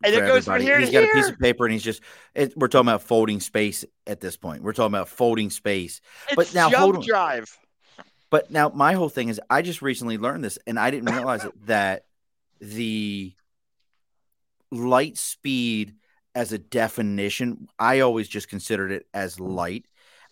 and 0.05 0.15
it 0.15 0.21
goes 0.21 0.45
from 0.45 0.61
here 0.61 0.79
He's 0.79 0.91
got 0.91 1.03
here. 1.03 1.13
a 1.13 1.15
piece 1.15 1.29
of 1.29 1.39
paper, 1.39 1.65
and 1.65 1.73
he's 1.73 1.83
just. 1.83 2.03
It, 2.35 2.57
we're 2.57 2.69
talking 2.69 2.89
about 2.89 3.03
folding 3.03 3.41
space 3.41 3.85
at 4.07 4.21
this 4.21 4.37
point. 4.37 4.63
We're 4.63 4.73
talking 4.73 4.95
about 4.95 5.09
folding 5.09 5.51
space. 5.51 6.01
It's 6.29 6.37
but 6.37 6.55
now, 6.55 6.71
hold 6.71 6.97
on. 6.97 7.03
drive. 7.03 7.57
But 8.31 8.51
now, 8.51 8.71
my 8.71 8.95
whole 8.95 9.11
thing 9.11 9.29
is, 9.29 9.41
I 9.51 9.63
just 9.63 9.83
recently 9.83 10.19
learned 10.19 10.43
this, 10.43 10.59
and 10.67 10.79
I 10.79 10.91
didn't 10.91 11.15
realize 11.15 11.45
it 11.45 11.67
that 11.67 12.05
the 12.61 13.35
light 14.71 15.19
speed 15.19 15.95
as 16.35 16.53
a 16.53 16.59
definition, 16.59 17.69
I 17.79 18.01
always 18.01 18.29
just 18.29 18.49
considered 18.49 18.91
it 18.91 19.07
as 19.13 19.39
light. 19.39 19.85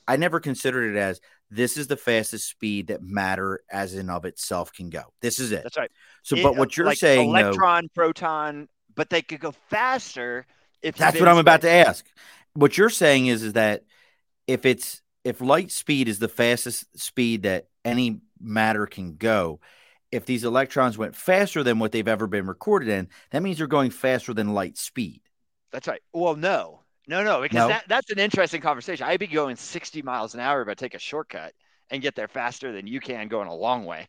I 0.09 0.17
never 0.17 0.41
considered 0.41 0.97
it 0.97 0.99
as 0.99 1.21
this 1.51 1.77
is 1.77 1.89
the 1.89 1.97
fastest 1.97 2.49
speed 2.49 2.89
that 2.89 3.03
matter 3.03 3.61
as 3.71 3.95
in 3.95 4.09
of 4.09 4.25
itself 4.25 4.73
can 4.73 4.89
go. 4.89 5.03
This 5.21 5.39
is 5.39 5.53
it. 5.53 5.63
That's 5.63 5.77
right. 5.77 5.91
So, 6.23 6.37
it, 6.37 6.43
but 6.43 6.57
what 6.57 6.77
you're 6.77 6.87
like 6.87 6.99
saying, 6.99 7.29
electron, 7.29 7.85
though, 7.85 7.89
proton, 8.03 8.69
but 9.01 9.09
they 9.09 9.23
could 9.23 9.41
go 9.41 9.53
faster 9.71 10.45
if 10.83 10.95
that's 10.95 11.19
what 11.19 11.27
I'm 11.27 11.39
about 11.39 11.63
to 11.63 11.71
ask. 11.71 12.05
What 12.53 12.77
you're 12.77 12.91
saying 12.91 13.29
is, 13.29 13.43
is 13.43 13.55
that 13.55 13.85
if 14.47 14.67
it's 14.67 15.01
if 15.25 15.41
light 15.41 15.71
speed 15.71 16.07
is 16.07 16.19
the 16.19 16.29
fastest 16.29 16.85
speed 17.01 17.45
that 17.45 17.69
any 17.83 18.21
matter 18.39 18.85
can 18.85 19.17
go, 19.17 19.61
if 20.13 20.27
these 20.27 20.45
electrons 20.45 20.99
went 20.99 21.17
faster 21.17 21.63
than 21.63 21.79
what 21.79 21.93
they've 21.93 22.07
ever 22.07 22.27
been 22.27 22.47
recorded 22.47 22.91
in, 22.91 23.09
that 23.31 23.43
means 23.43 23.57
they're 23.57 23.67
going 23.67 23.89
faster 23.89 24.35
than 24.35 24.53
light 24.53 24.77
speed. 24.77 25.23
That's 25.73 25.89
right. 25.89 26.03
Well, 26.13 26.37
no, 26.37 26.83
no, 27.09 27.25
no, 27.25 27.41
because 27.41 27.57
no. 27.57 27.69
That, 27.69 27.85
that's 27.89 28.11
an 28.11 28.19
interesting 28.19 28.61
conversation. 28.61 29.07
I'd 29.07 29.19
be 29.19 29.29
going 29.29 29.57
60 29.57 30.03
miles 30.03 30.35
an 30.35 30.41
hour, 30.41 30.61
if 30.61 30.69
I 30.69 30.75
take 30.75 30.93
a 30.93 30.99
shortcut 30.99 31.55
and 31.89 32.03
get 32.03 32.17
there 32.17 32.29
faster 32.29 32.71
than 32.71 32.87
you 32.87 33.01
can 33.01 33.29
going 33.29 33.49
a 33.49 33.55
long 33.55 33.87
way. 33.87 34.09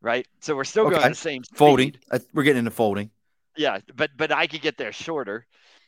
Right. 0.00 0.26
So 0.40 0.56
we're 0.56 0.64
still 0.64 0.86
okay. 0.86 0.96
going 0.96 1.10
the 1.10 1.14
same 1.14 1.44
speed. 1.44 1.58
folding. 1.58 1.96
Uh, 2.10 2.20
we're 2.32 2.44
getting 2.44 2.60
into 2.60 2.70
folding. 2.70 3.10
Yeah, 3.58 3.80
but 3.96 4.10
but 4.16 4.30
I 4.30 4.46
could 4.46 4.62
get 4.62 4.78
there 4.78 4.92
shorter. 4.92 5.44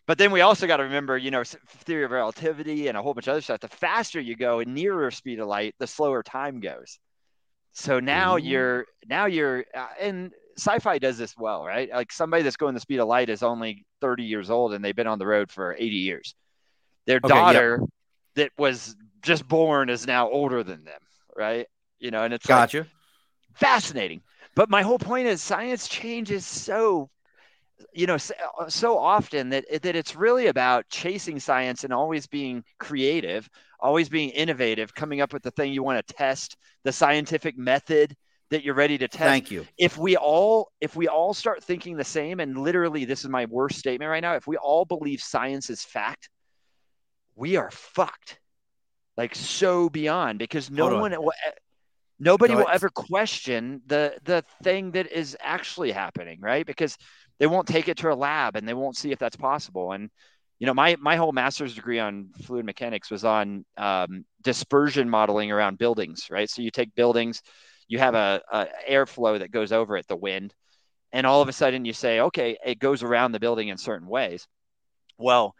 But 0.07 0.19
then 0.19 0.33
we 0.33 0.41
also 0.41 0.67
got 0.67 0.79
to 0.79 0.83
remember, 0.83 1.17
you 1.17 1.31
know, 1.31 1.45
theory 1.45 2.05
of 2.05 2.11
relativity 2.11 2.89
and 2.89 2.99
a 2.99 3.03
whole 3.03 3.15
bunch 3.15 3.29
of 3.29 3.33
other 3.33 3.41
stuff. 3.41 3.61
The 3.61 3.69
faster 3.69 4.21
you 4.21 4.35
go 4.35 4.59
and 4.59 4.75
nearer 4.75 5.11
speed 5.13 5.39
of 5.39 5.47
light, 5.47 5.77
the 5.79 5.87
slower 5.87 6.25
time 6.25 6.59
goes. 6.59 6.99
So 7.73 8.01
now 8.01 8.35
Ooh. 8.35 8.41
you're 8.41 8.87
now 9.09 9.27
you're 9.27 9.65
uh, 9.73 9.87
and 10.01 10.33
sci-fi 10.59 10.99
does 10.99 11.17
this 11.17 11.37
well, 11.39 11.65
right? 11.65 11.89
Like 11.91 12.11
somebody 12.11 12.43
that's 12.43 12.57
going 12.57 12.75
the 12.75 12.81
speed 12.81 12.99
of 12.99 13.07
light 13.07 13.29
is 13.29 13.45
only 13.45 13.87
30 14.01 14.25
years 14.25 14.51
old 14.51 14.75
and 14.75 14.85
they've 14.85 14.97
been 14.97 15.07
on 15.07 15.21
the 15.21 15.27
road 15.27 15.53
for 15.53 15.77
80 15.79 15.85
years. 15.85 16.35
Their 17.07 17.21
okay, 17.23 17.29
daughter 17.29 17.81
that 18.35 18.51
was 18.59 18.97
just 19.23 19.47
born 19.47 19.91
is 19.91 20.09
now 20.09 20.29
older 20.29 20.65
than 20.65 20.83
them, 20.83 21.01
right? 21.37 21.69
You 22.01 22.11
know, 22.11 22.25
and 22.25 22.35
it's 22.35 22.47
gotcha. 22.47 22.79
Like 22.79 22.89
fascinating. 23.55 24.23
But 24.57 24.71
my 24.71 24.83
whole 24.83 24.99
point 24.99 25.29
is 25.29 25.41
science 25.41 25.87
changes 25.87 26.45
so 26.45 27.09
you 27.93 28.07
know 28.07 28.16
uh, 28.59 28.69
so 28.69 28.98
often 28.98 29.48
that 29.51 29.65
that 29.82 29.97
it's 29.97 30.15
really 30.16 30.48
about 30.48 30.89
chasing 30.89 31.39
science 31.39 31.85
and 31.85 31.93
always 31.93 32.27
being 32.27 32.62
creative 32.78 33.48
always 33.81 34.09
being 34.09 34.31
innovative 34.31 34.94
coming 34.94 35.20
up 35.20 35.32
with 35.32 35.43
the 35.43 35.51
thing 35.52 35.73
you 35.73 35.82
want 35.82 36.07
to 36.07 36.15
test 36.15 36.57
the 36.85 36.93
scientific 36.93 37.57
method 37.57 38.15
that 38.51 38.65
you're 38.65 38.74
ready 38.74 38.98
to 38.98 39.09
test. 39.09 39.20
Thank 39.23 39.51
you. 39.51 39.66
If 39.78 39.97
we 39.97 40.16
all 40.16 40.70
if 40.81 40.97
we 40.97 41.09
all 41.09 41.32
start 41.32 41.62
thinking 41.62 41.97
the 41.97 42.05
same 42.05 42.40
and 42.40 42.59
literally 42.59 43.05
this 43.05 43.24
is 43.24 43.31
my 43.31 43.47
worst 43.47 43.78
statement 43.78 44.11
right 44.11 44.20
now 44.23 44.35
if 44.35 44.47
we 44.47 44.57
all 44.57 44.85
believe 44.85 45.20
science 45.20 45.70
is 45.70 45.82
fact 45.82 46.28
we 47.36 47.57
are 47.57 47.70
fucked. 47.70 48.39
Like 49.16 49.35
so 49.35 49.89
beyond 49.89 50.39
because 50.39 50.70
no 50.70 50.97
one 50.97 51.12
will, 51.12 51.32
nobody 52.19 52.55
will 52.55 52.69
ever 52.69 52.89
question 52.89 53.82
the 53.86 54.15
the 54.24 54.44
thing 54.62 54.93
that 54.93 55.11
is 55.11 55.36
actually 55.40 55.90
happening 55.90 56.39
right? 56.40 56.65
Because 56.66 56.97
they 57.41 57.47
won't 57.47 57.67
take 57.67 57.89
it 57.89 57.97
to 57.97 58.12
a 58.12 58.15
lab 58.15 58.55
and 58.55 58.69
they 58.69 58.75
won't 58.75 58.97
see 58.97 59.11
if 59.11 59.19
that's 59.19 59.37
possible. 59.37 59.93
And 59.93 60.11
you 60.61 60.67
know, 60.67 60.75
my 60.75 60.97
my 61.01 61.17
whole 61.17 61.33
master's 61.33 61.75
degree 61.75 61.99
on 61.99 62.29
fluid 62.43 62.67
mechanics 62.67 63.11
was 63.11 63.25
on 63.25 63.65
um, 63.79 64.25
dispersion 64.43 65.09
modeling 65.09 65.51
around 65.51 65.79
buildings, 65.79 66.27
right? 66.31 66.49
So 66.49 66.61
you 66.61 66.71
take 66.71 66.95
buildings, 66.95 67.43
you 67.89 67.99
have 67.99 68.15
a, 68.15 68.43
a 68.53 68.67
airflow 68.89 69.39
that 69.39 69.51
goes 69.51 69.73
over 69.73 69.97
it, 69.97 70.07
the 70.07 70.17
wind, 70.17 70.55
and 71.12 71.27
all 71.27 71.41
of 71.41 71.49
a 71.49 71.53
sudden 71.53 71.87
you 71.87 71.95
say, 71.95 72.21
okay, 72.21 72.59
it 72.65 72.79
goes 72.79 73.03
around 73.03 73.33
the 73.33 73.41
building 73.41 73.69
in 73.69 73.79
certain 73.79 74.07
ways. 74.07 74.47
Well, 75.17 75.55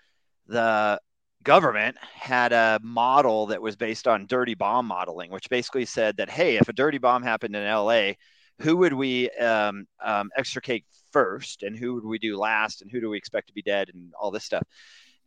the 0.49 1.01
government 1.43 1.97
had 2.15 2.53
a 2.53 2.79
model 2.83 3.47
that 3.47 3.63
was 3.63 3.77
based 3.77 4.07
on 4.07 4.27
dirty 4.27 4.55
bomb 4.55 4.85
modeling, 4.85 5.31
which 5.31 5.49
basically 5.49 5.87
said 5.87 6.19
that, 6.19 6.29
hey, 6.29 6.57
if 6.59 6.69
a 6.69 6.75
dirty 6.75 6.99
bomb 6.99 7.23
happened 7.23 7.57
in 7.57 7.65
LA, 7.65 8.13
who 8.61 8.77
would 8.79 8.93
we 8.93 9.31
um, 9.31 9.87
um, 10.05 10.31
extricate 10.37 10.85
first 11.13 11.63
and 11.63 11.77
who 11.77 11.95
would 11.95 12.05
we 12.05 12.19
do 12.19 12.39
last 12.39 12.83
and 12.83 12.91
who 12.91 13.01
do 13.01 13.11
we 13.11 13.19
expect 13.19 13.49
to 13.49 13.55
be 13.55 13.63
dead 13.63 13.91
and 13.93 14.13
all 14.19 14.31
this 14.31 14.45
stuff? 14.45 14.63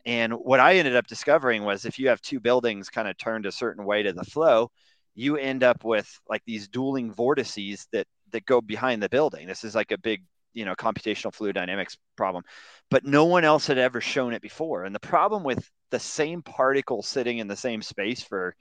And 0.06 0.34
what 0.34 0.60
i 0.60 0.76
ended 0.76 0.96
up 0.96 1.08
discovering 1.08 1.64
was 1.64 1.86
if 1.86 1.98
you 1.98 2.10
have 2.10 2.22
two 2.22 2.40
buildings 2.40 2.90
kind 2.90 3.08
of 3.08 3.18
turned 3.18 3.46
a 3.46 3.52
certain 3.52 3.86
way 3.86 4.04
to 4.04 4.14
the 4.14 4.26
flow 4.26 4.70
you 5.16 5.38
end 5.38 5.64
up 5.64 5.84
with 5.84 6.10
like 6.28 6.42
these 6.46 6.68
dueling 6.68 7.12
vortices 7.12 7.88
that 7.92 8.08
that 8.32 8.46
go 8.46 8.62
behind 8.62 9.02
the 9.02 9.10
building. 9.10 9.48
This 9.48 9.64
is 9.64 9.76
like 9.76 9.92
a 9.92 9.98
big 9.98 10.24
you 10.54 10.66
know 10.66 10.76
computational 10.76 11.34
fluid 11.34 11.56
dynamics 11.56 11.98
problem. 12.16 12.44
But 12.90 13.06
no 13.06 13.26
one 13.26 13.44
else 13.44 13.68
had 13.68 13.78
ever 13.78 14.02
shown 14.02 14.34
it 14.34 14.42
before. 14.42 14.84
And 14.84 14.94
the 14.94 15.00
problem 15.00 15.44
with 15.44 15.70
the 15.92 16.00
same 16.00 16.42
particle 16.42 17.02
sitting 17.02 17.38
in 17.38 17.48
the 17.48 17.56
same 17.56 17.82
space 17.82 18.24
for 18.24 18.56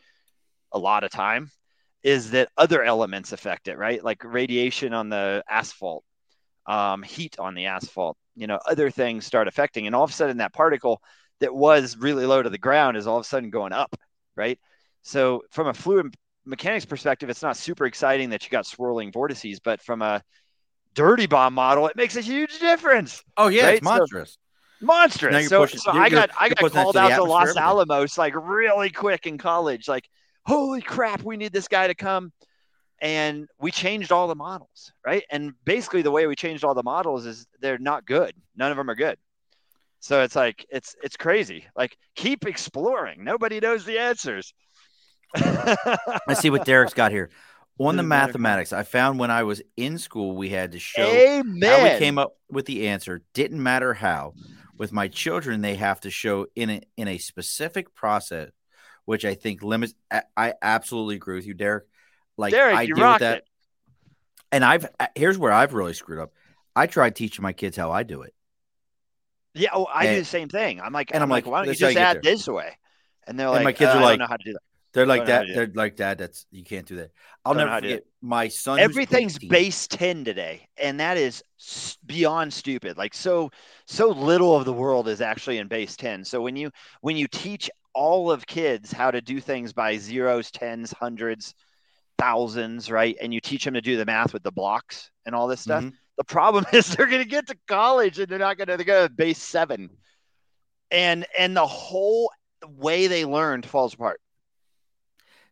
a 0.73 0.79
lot 0.79 1.05
of 1.05 1.11
time 1.11 1.51
is 2.03 2.33
that 2.33 2.49
other 2.57 2.83
elements 2.83 3.33
affect 3.33 3.69
it, 3.69 3.79
right? 3.79 4.03
Like 4.03 4.25
radiation 4.25 4.93
on 4.93 5.09
the 5.09 5.45
asphalt, 5.49 6.05
um, 6.67 7.03
heat 7.03 7.39
on 7.39 7.55
the 7.55 7.67
asphalt, 7.67 8.17
you 8.35 8.47
know, 8.47 8.59
other 8.69 8.91
things 8.91 9.27
start 9.27 9.49
affecting. 9.49 9.87
And 9.87 9.95
all 9.95 10.05
of 10.05 10.11
a 10.11 10.13
sudden, 10.13 10.39
that 10.39 10.53
particle 10.53 11.01
that 11.41 11.55
was 11.55 11.97
really 11.97 12.27
low 12.27 12.43
to 12.43 12.51
the 12.51 12.59
ground 12.59 12.97
is 12.97 13.07
all 13.07 13.19
of 13.19 13.25
a 13.25 13.29
sudden 13.29 13.51
going 13.51 13.73
up, 13.73 13.95
right? 14.37 14.59
So, 15.03 15.43
from 15.51 15.69
a 15.69 15.75
fluid 15.75 16.15
mechanics 16.45 16.85
perspective, 16.85 17.31
it's 17.31 17.43
not 17.43 17.57
super 17.57 17.87
exciting 17.87 18.31
that 18.31 18.45
you 18.45 18.51
got 18.51 18.67
swirling 18.67 19.13
vortices, 19.13 19.61
but 19.61 19.81
from 19.83 20.03
a 20.03 20.23
dirty 20.95 21.27
bomb 21.27 21.55
model, 21.55 21.87
it 21.87 21.97
makes 21.97 22.17
a 22.17 22.21
huge 22.21 22.59
difference. 22.59 23.23
Oh, 23.37 23.49
yeah, 23.49 23.65
right? 23.65 23.75
it's 23.75 23.83
monstrous. 23.83 24.39
So, 24.81 24.87
monstrous. 24.87 25.49
So, 25.49 25.61
pushing, 25.61 25.81
so 25.81 25.93
I 25.93 26.09
got 26.09 26.31
I 26.39 26.49
got 26.49 26.73
called 26.73 26.97
out 26.97 27.17
to 27.17 27.25
Los 27.25 27.57
Alamos 27.57 28.19
like 28.19 28.35
really 28.37 28.91
quick 28.91 29.27
in 29.27 29.39
college, 29.39 29.89
like 29.89 30.09
holy 30.45 30.83
crap, 30.83 31.23
we 31.23 31.37
need 31.37 31.53
this 31.53 31.69
guy 31.69 31.87
to 31.87 31.95
come. 31.95 32.33
And 33.01 33.49
we 33.59 33.73
changed 33.73 34.13
all 34.13 34.29
the 34.29 34.37
models, 34.37 34.93
right? 35.05 35.25
And 35.29 35.55
basically, 35.65 36.03
the 36.03 36.13
way 36.13 36.29
we 36.29 36.37
changed 36.37 36.63
all 36.63 36.75
the 36.75 36.85
models 36.85 37.27
is 37.27 37.47
they're 37.61 37.79
not 37.79 38.07
good. 38.07 38.33
None 38.57 38.71
of 38.71 38.77
them 38.77 38.89
are 38.89 38.95
good. 38.95 39.19
So 40.03 40.23
it's 40.23 40.35
like 40.35 40.67
it's 40.69 40.97
it's 41.03 41.17
crazy. 41.17 41.65
Like 41.77 41.97
keep 42.17 42.45
exploring. 42.45 43.25
Nobody 43.25 43.61
knows 43.61 43.85
the 43.85 43.99
answers. 43.99 44.53
Let's 46.27 46.41
see 46.41 46.51
what 46.51 46.65
Derek's 46.65 46.93
got 46.93 47.13
here. 47.13 47.31
On 47.79 47.97
the 47.97 48.03
mathematics, 48.03 48.73
I 48.73 48.83
found 48.83 49.19
when 49.19 49.31
I 49.31 49.45
was 49.45 49.63
in 49.77 49.99
school, 49.99 50.37
we 50.37 50.51
had 50.51 50.73
to 50.73 50.79
show 50.79 51.03
Amen. 51.03 51.71
how 51.71 51.83
we 51.83 51.99
came 51.99 52.19
up 52.19 52.37
with 52.51 52.67
the 52.67 52.89
answer. 52.89 53.23
Didn't 53.33 53.63
matter 53.63 53.95
how. 53.95 54.35
With 54.77 54.93
my 54.93 55.09
children, 55.09 55.63
they 55.63 55.77
have 55.77 56.01
to 56.01 56.11
show 56.11 56.47
in 56.55 56.71
a 56.71 56.83
in 56.97 57.09
a 57.09 57.19
specific 57.19 57.95
process 57.95 58.51
which 59.05 59.25
I 59.25 59.35
think 59.35 59.63
limits. 59.63 59.95
I, 60.37 60.55
absolutely 60.61 61.17
agree 61.17 61.37
with 61.37 61.47
you, 61.47 61.55
Derek. 61.55 61.85
Like 62.37 62.53
Derek, 62.53 62.77
I 62.77 62.87
deal 62.87 62.97
with 62.97 63.21
that, 63.21 63.39
it. 63.39 63.45
and 64.51 64.65
I've 64.65 64.89
here's 65.15 65.37
where 65.37 65.53
I've 65.53 65.75
really 65.75 65.95
screwed 65.95 66.21
up. 66.21 66.33
I 66.75 66.87
tried 66.87 67.15
teaching 67.15 67.43
my 67.43 67.53
kids 67.53 67.77
how 67.77 67.91
I 67.91 68.03
do 68.03 68.23
it. 68.23 68.35
Yeah, 69.55 69.69
oh, 69.75 69.85
I 69.85 70.07
and, 70.07 70.17
do 70.17 70.21
the 70.21 70.27
same 70.27 70.49
thing. 70.49 70.81
I'm 70.81 70.95
like, 70.95 71.11
and 71.13 71.23
I'm, 71.23 71.29
like, 71.29 71.45
like, 71.45 71.53
why 71.53 71.65
don't 71.65 71.75
you 71.75 71.79
just 71.79 71.97
add 71.97 72.23
this 72.23 72.49
way? 72.49 72.79
And 73.27 73.39
they're 73.39 73.49
and 73.49 73.57
like, 73.57 73.65
my 73.65 73.73
kids 73.73 73.95
uh, 73.95 73.99
are 73.99 74.01
like, 74.01 74.05
I 74.05 74.11
don't 74.11 74.19
know 74.21 74.27
how 74.27 74.37
to 74.37 74.45
do 74.45 74.53
that. 74.55 74.63
They're 74.93 75.07
like 75.07 75.21
Don't 75.21 75.29
know 75.29 75.35
how 75.35 75.47
that. 75.47 75.55
They're 75.55 75.73
like 75.75 75.97
that. 75.97 76.19
That's 76.19 76.47
you 76.51 76.65
can't 76.65 76.87
do 76.87 76.97
that. 76.97 77.13
I'll 77.45 77.55
never 77.55 77.71
how 77.71 77.81
to 77.81 77.89
do 77.89 77.95
forget 77.95 78.07
my 78.21 78.49
son. 78.49 78.79
Everything's 78.79 79.37
18 79.37 79.49
base 79.49 79.87
10 79.87 80.25
today, 80.25 80.69
and 80.77 81.01
that 81.01 81.17
is 81.17 81.43
beyond 82.05 82.53
stupid. 82.53 82.99
Like 82.99 83.15
so 83.15 83.51
so 83.87 84.09
little 84.09 84.55
of 84.55 84.67
the 84.67 84.73
world 84.73 85.09
is 85.09 85.21
actually 85.23 85.59
in 85.59 85.69
base 85.69 85.97
10. 85.97 86.25
So 86.25 86.43
when 86.43 86.57
you 86.57 86.71
when 87.01 87.17
you 87.17 87.27
teach 87.27 87.71
all 87.95 88.31
of 88.31 88.47
kids 88.47 88.93
how 88.93 89.11
to 89.11 89.21
do 89.21 89.41
things 89.41 89.73
by 89.73 89.97
zeros, 89.99 90.51
tens, 90.51 90.93
hundreds, 90.93 91.55
thousands, 92.19 92.91
right? 92.91 93.17
And 93.21 93.33
you 93.35 93.41
teach 93.41 93.65
them 93.65 93.75
to 93.75 93.81
do 93.81 93.97
the 93.97 94.05
math 94.07 94.33
with 94.33 94.43
the 94.43 94.53
blocks 94.53 95.11
and 95.27 95.35
all 95.35 95.49
this 95.49 95.61
stuff. 95.61 95.85
Mhm. 95.85 95.93
The 96.19 96.25
problem 96.25 96.65
is 96.73 96.87
they're 96.95 97.07
going 97.07 97.23
to 97.23 97.29
get 97.29 97.47
to 97.49 97.57
college 97.67 98.19
and 98.19 98.29
they're 98.29 98.39
not 98.39 98.57
going 98.57 98.69
to 98.69 98.77
they're 98.77 98.87
going 98.87 99.09
to 99.09 99.13
base 99.15 99.43
7. 99.43 99.91
And 100.91 101.27
and 101.39 101.57
the 101.57 101.67
whole 101.67 102.31
way 102.67 103.07
they 103.07 103.25
learned 103.25 103.67
falls 103.67 103.95
apart. 103.95 104.21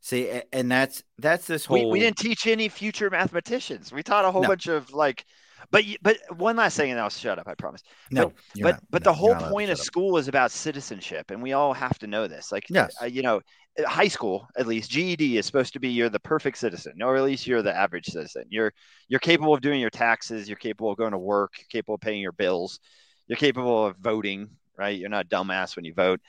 See, 0.03 0.41
and 0.53 0.71
that's 0.71 1.03
that's 1.19 1.47
this 1.47 1.69
We, 1.69 1.81
whole. 1.81 1.91
we 1.91 1.99
didn't 1.99 2.17
teach 2.19 2.47
any 2.47 2.69
future 2.69 3.11
mathematicians. 3.11 3.93
We 3.93 4.03
taught 4.03 4.25
a 4.25 4.31
whole 4.31 4.43
No. 4.43 4.49
bunch 4.49 4.67
of 4.67 4.93
like, 4.93 5.25
but 5.71 5.85
but 6.03 6.19
one 6.37 6.57
last 6.57 6.77
thing, 6.77 6.91
and 6.91 7.01
I'll 7.01 7.11
shut 7.11 7.39
up. 7.39 7.47
I 7.49 7.55
promise. 7.55 7.83
no, 8.11 8.33
you're 8.55 8.69
but 8.69 8.73
not. 8.73 8.83
but 8.91 9.03
No, 9.03 9.11
the 9.11 9.15
whole 9.15 9.29
you're 9.31 9.35
not 9.35 9.43
allowed 9.43 9.49
to 9.49 9.53
point 9.53 9.71
of 9.71 9.79
up. 9.79 9.85
school 9.85 10.17
is 10.17 10.29
about 10.29 10.51
citizenship, 10.51 11.31
and 11.31 11.43
we 11.43 11.53
all 11.53 11.73
have 11.75 11.99
to 12.01 12.07
know 12.07 12.27
this. 12.27 12.51
Like, 12.53 12.67
Yes. 12.69 12.95
uh, 13.03 13.07
you 13.07 13.23
know, 13.23 13.41
high 13.87 14.09
school 14.09 14.49
at 14.57 14.67
least 14.67 14.91
GED 14.91 15.39
is 15.39 15.47
supposed 15.47 15.73
to 15.75 15.81
be 15.81 15.89
you're 15.91 16.09
the 16.09 16.21
perfect 16.21 16.59
citizen, 16.59 17.03
or 17.03 17.17
at 17.17 17.23
least 17.25 17.47
you're 17.47 17.63
the 17.63 17.75
average 17.75 18.07
citizen. 18.07 18.45
You're 18.49 18.73
you're 19.09 19.21
capable 19.21 19.55
of 19.55 19.61
doing 19.61 19.81
your 19.81 19.91
taxes. 19.91 20.49
You're 20.49 20.57
capable 20.57 20.91
of 20.91 20.99
going 20.99 21.13
to 21.13 21.19
work. 21.19 21.53
You're 21.59 21.67
capable 21.71 21.95
of 21.97 22.01
paying 22.01 22.21
your 22.21 22.33
bills. 22.33 22.81
You're 23.27 23.37
capable 23.37 23.87
of 23.87 23.97
voting. 23.97 24.51
Right? 24.77 24.99
You're 24.99 25.11
not 25.11 25.27
a 25.27 25.29
dumbass 25.29 25.77
when 25.77 25.85
you 25.85 25.93
vote. 25.95 26.21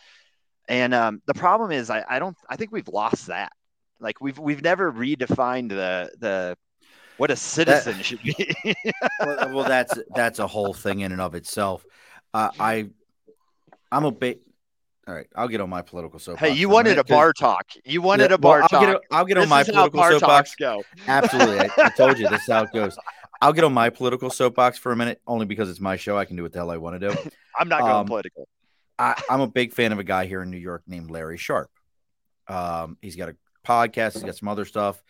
And 0.67 0.93
um, 0.93 1.21
the 1.25 1.33
problem 1.33 1.71
is, 1.71 1.89
I, 1.89 2.03
I 2.07 2.19
don't. 2.19 2.35
I 2.49 2.55
think 2.57 2.71
we've 2.71 2.87
lost 2.87 3.27
that. 3.27 3.51
Like 3.99 4.19
we've 4.21 4.37
we've 4.37 4.61
never 4.63 4.91
redefined 4.91 5.69
the 5.69 6.11
the 6.19 6.57
what 7.17 7.31
a 7.31 7.35
citizen 7.35 8.01
should 8.01 8.21
be. 8.23 8.55
well, 9.19 9.55
well, 9.55 9.63
that's 9.63 9.97
that's 10.15 10.39
a 10.39 10.47
whole 10.47 10.73
thing 10.73 11.01
in 11.01 11.11
and 11.11 11.21
of 11.21 11.35
itself. 11.35 11.85
Uh, 12.33 12.49
I, 12.59 12.89
I'm 13.91 14.05
a 14.05 14.11
bit. 14.11 14.41
All 15.07 15.15
right, 15.15 15.27
I'll 15.35 15.47
get 15.47 15.61
on 15.61 15.69
my 15.69 15.81
political 15.81 16.19
soapbox. 16.19 16.47
hey, 16.47 16.55
you 16.55 16.69
wanted 16.69 16.97
a, 16.97 17.03
bar 17.03 17.33
talk. 17.33 17.65
You 17.83 18.01
wanted 18.01 18.29
Yeah, 18.29 18.35
a 18.35 18.37
bar 18.37 18.57
well, 18.57 18.63
I'll 18.63 18.69
talk. 18.69 18.87
Get, 18.87 19.01
I'll 19.11 19.25
get 19.25 19.37
on 19.37 19.49
my 19.49 19.63
political 19.63 20.01
soapbox. 20.01 20.55
go. 20.55 20.83
Absolutely, 21.07 21.59
I, 21.59 21.69
I 21.77 21.89
told 21.89 22.19
you 22.19 22.29
this 22.29 22.41
is 22.41 22.47
how 22.47 22.63
it 22.63 22.71
goes. 22.71 22.97
I'll 23.41 23.53
get 23.53 23.63
on 23.63 23.73
my 23.73 23.89
political 23.89 24.29
soapbox 24.29 24.77
for 24.77 24.91
a 24.91 24.95
minute, 24.95 25.19
only 25.25 25.47
because 25.47 25.69
it's 25.69 25.79
my 25.79 25.97
show. 25.97 26.15
I 26.17 26.25
can 26.25 26.35
do 26.35 26.43
what 26.43 26.51
the 26.53 26.59
hell 26.59 26.69
I 26.69 26.77
want 26.77 27.01
to 27.01 27.09
do. 27.09 27.17
I'm 27.57 27.67
not 27.67 27.81
going 27.81 27.91
Um, 27.91 28.05
political. 28.05 28.47
I, 28.99 29.19
I'm 29.29 29.41
a 29.41 29.47
big 29.47 29.73
fan 29.73 29.91
of 29.91 29.97
a 29.97 30.03
guy 30.03 30.27
here 30.27 30.43
in 30.43 30.51
New 30.51 30.57
York 30.57 30.83
named 30.85 31.09
Larry 31.09 31.37
Sharpe. 31.37 31.71
Um, 32.47 32.97
he's 33.01 33.15
got 33.15 33.29
a 33.29 33.35
podcast, 33.65 34.13
he's 34.13 34.23
got 34.23 34.35
some 34.35 34.47
other 34.47 34.65
stuff. 34.65 35.01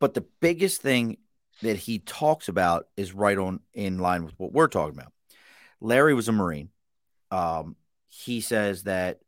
But 0.00 0.14
the 0.14 0.24
biggest 0.40 0.82
thing 0.82 1.18
that 1.62 1.76
he 1.76 1.98
talks 1.98 2.48
about 2.48 2.88
is 2.96 3.12
right 3.14 3.38
on 3.38 3.60
in 3.72 3.98
line 3.98 4.24
with 4.24 4.34
what 4.38 4.52
we're 4.52 4.68
talking 4.68 4.98
about. 4.98 5.12
Larry 5.80 6.14
was 6.14 6.28
a 6.28 6.32
Marine. 6.32 6.70
Um, 7.30 7.76
he 8.08 8.40
says 8.40 8.84
that 8.84 9.20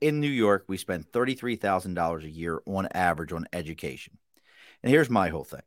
in 0.00 0.20
New 0.20 0.28
York, 0.30 0.64
we 0.66 0.76
spend 0.76 1.10
$33,000 1.12 2.24
a 2.24 2.30
year 2.30 2.60
on 2.66 2.88
average 2.92 3.32
on 3.32 3.46
education. 3.52 4.18
And 4.82 4.90
here's 4.90 5.10
my 5.10 5.28
whole 5.28 5.44
thing. 5.44 5.62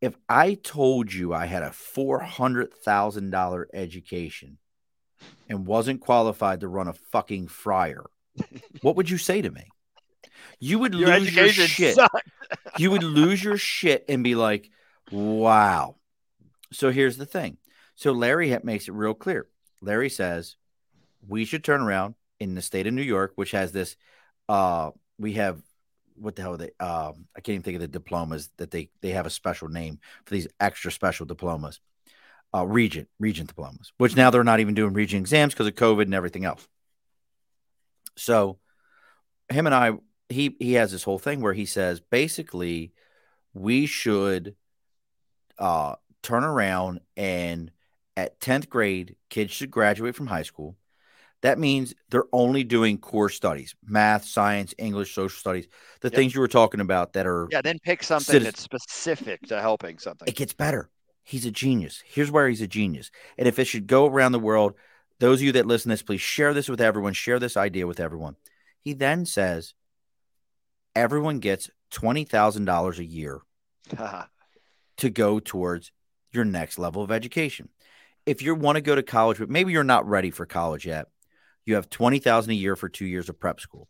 If 0.00 0.16
I 0.28 0.54
told 0.54 1.12
you 1.12 1.34
I 1.34 1.46
had 1.46 1.62
a 1.62 1.70
$400,000 1.70 3.64
education 3.72 4.58
and 5.48 5.66
wasn't 5.66 6.00
qualified 6.00 6.60
to 6.60 6.68
run 6.68 6.88
a 6.88 6.92
fucking 6.92 7.48
fryer, 7.48 8.04
what 8.82 8.96
would 8.96 9.10
you 9.10 9.18
say 9.18 9.42
to 9.42 9.50
me? 9.50 9.64
You 10.60 10.78
would 10.78 10.94
Your 10.94 11.18
lose 11.18 11.34
your 11.34 11.48
shit. 11.48 11.94
sucked. 11.96 12.30
You 12.78 12.90
would 12.90 13.02
lose 13.02 13.42
your 13.42 13.56
shit 13.56 14.04
and 14.08 14.22
be 14.24 14.34
like, 14.34 14.70
wow. 15.10 15.96
So 16.72 16.90
here's 16.90 17.16
the 17.16 17.26
thing. 17.26 17.58
So 17.94 18.12
Larry 18.12 18.56
makes 18.62 18.88
it 18.88 18.92
real 18.92 19.14
clear. 19.14 19.46
Larry 19.80 20.10
says 20.10 20.56
we 21.26 21.44
should 21.44 21.64
turn 21.64 21.80
around 21.80 22.14
in 22.38 22.54
the 22.54 22.62
state 22.62 22.86
of 22.86 22.94
New 22.94 23.02
York, 23.02 23.32
which 23.36 23.52
has 23.52 23.72
this. 23.72 23.96
Uh, 24.48 24.90
we 25.18 25.34
have 25.34 25.60
what 26.18 26.36
the 26.36 26.42
hell 26.42 26.54
are 26.54 26.56
they? 26.56 26.70
Um, 26.80 27.26
I 27.36 27.40
can't 27.40 27.54
even 27.54 27.62
think 27.62 27.76
of 27.76 27.80
the 27.80 27.88
diplomas 27.88 28.50
that 28.56 28.70
they 28.70 28.90
they 29.00 29.10
have 29.10 29.26
a 29.26 29.30
special 29.30 29.68
name 29.68 29.98
for 30.24 30.34
these 30.34 30.48
extra 30.60 30.90
special 30.90 31.26
diplomas. 31.26 31.80
Uh, 32.54 32.64
regent 32.64 33.08
regent 33.18 33.48
diplomas, 33.48 33.92
which 33.98 34.16
now 34.16 34.30
they're 34.30 34.44
not 34.44 34.60
even 34.60 34.74
doing 34.74 34.94
regent 34.94 35.20
exams 35.20 35.52
because 35.52 35.66
of 35.66 35.74
COVID 35.74 36.02
and 36.02 36.14
everything 36.14 36.44
else. 36.44 36.66
So, 38.16 38.58
him 39.50 39.66
and 39.66 39.74
I, 39.74 39.92
he 40.28 40.56
he 40.58 40.72
has 40.74 40.92
this 40.92 41.02
whole 41.04 41.18
thing 41.18 41.40
where 41.40 41.52
he 41.52 41.66
says 41.66 42.00
basically 42.00 42.92
we 43.54 43.86
should 43.86 44.54
uh, 45.58 45.94
turn 46.22 46.44
around 46.44 47.00
and 47.16 47.70
at 48.16 48.40
10th 48.40 48.68
grade, 48.68 49.16
kids 49.28 49.52
should 49.52 49.70
graduate 49.70 50.14
from 50.14 50.26
high 50.26 50.42
school. 50.42 50.76
That 51.42 51.58
means 51.58 51.94
they're 52.10 52.24
only 52.32 52.64
doing 52.64 52.98
core 52.98 53.28
studies 53.28 53.74
math, 53.84 54.24
science, 54.24 54.74
English, 54.78 55.14
social 55.14 55.38
studies, 55.38 55.68
the 56.00 56.08
Yep. 56.08 56.14
things 56.14 56.34
you 56.34 56.40
were 56.40 56.48
talking 56.48 56.80
about 56.80 57.12
that 57.12 57.26
are, 57.26 57.46
Yeah, 57.50 57.60
then 57.62 57.78
pick 57.78 58.02
something 58.02 58.24
Citizen- 58.32 58.44
that's 58.52 58.62
specific 58.62 59.42
to 59.48 59.60
helping 59.60 59.98
something. 59.98 60.26
it 60.28 60.34
gets 60.34 60.54
better. 60.54 60.90
He's 61.24 61.44
a 61.44 61.50
genius. 61.50 62.02
Here's 62.06 62.30
where 62.30 62.48
he's 62.48 62.62
a 62.62 62.66
genius. 62.66 63.10
And 63.36 63.46
if 63.48 63.58
it 63.58 63.66
should 63.66 63.86
go 63.86 64.06
around 64.06 64.32
the 64.32 64.38
world, 64.38 64.74
those 65.18 65.40
of 65.40 65.42
you 65.44 65.52
that 65.52 65.66
listen 65.66 65.90
to 65.90 65.94
this, 65.94 66.02
please 66.02 66.20
share 66.20 66.54
this 66.54 66.68
with 66.68 66.80
everyone, 66.80 67.12
share 67.12 67.38
this 67.38 67.56
idea 67.56 67.86
with 67.86 68.00
everyone. 68.00 68.36
He 68.80 68.92
then 68.94 69.26
says, 69.26 69.74
everyone 70.96 71.38
gets 71.38 71.70
$20,000 71.92 72.98
a 72.98 73.04
year 73.04 73.40
to 74.96 75.10
go 75.10 75.38
towards 75.38 75.92
your 76.32 76.44
next 76.44 76.78
level 76.78 77.02
of 77.02 77.12
education. 77.12 77.68
If 78.26 78.42
you 78.42 78.54
want 78.56 78.76
to 78.76 78.82
go 78.82 78.96
to 78.96 79.02
college, 79.04 79.38
but 79.38 79.50
maybe 79.50 79.72
you're 79.72 79.84
not 79.84 80.08
ready 80.08 80.30
for 80.32 80.46
college 80.46 80.86
yet, 80.86 81.06
you 81.64 81.76
have 81.76 81.88
20,000 81.90 82.50
a 82.50 82.54
year 82.54 82.74
for 82.76 82.88
2 82.88 83.06
years 83.06 83.28
of 83.28 83.38
prep 83.38 83.60
school. 83.60 83.88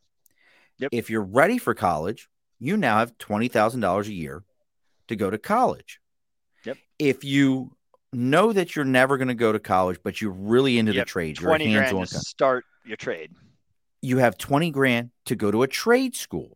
Yep. 0.78 0.90
If 0.92 1.08
you're 1.08 1.22
ready 1.24 1.56
for 1.58 1.74
college, 1.74 2.28
you 2.58 2.76
now 2.76 2.98
have 2.98 3.16
$20,000 3.18 4.06
a 4.06 4.12
year 4.12 4.44
to 5.08 5.16
go 5.16 5.30
to 5.30 5.38
college. 5.38 6.00
Yep. 6.64 6.78
If 6.98 7.24
you 7.24 7.72
know 8.12 8.52
that 8.52 8.76
you're 8.76 8.84
never 8.84 9.16
going 9.16 9.28
to 9.28 9.34
go 9.34 9.52
to 9.52 9.58
college, 9.58 10.00
but 10.02 10.20
you're 10.20 10.32
really 10.32 10.78
into 10.78 10.92
Yep, 10.92 11.06
the 11.06 11.10
trade, 11.10 11.40
you're 11.40 11.52
a 11.52 11.58
20 11.58 11.64
grand 11.72 11.96
hands-on 11.96 12.06
to 12.08 12.20
start 12.20 12.64
your 12.84 12.96
trade. 12.96 13.32
you 14.02 14.18
have 14.18 14.38
20 14.38 14.70
grand 14.70 15.10
to 15.26 15.36
go 15.36 15.50
to 15.50 15.62
a 15.62 15.68
trade 15.68 16.14
school. 16.14 16.55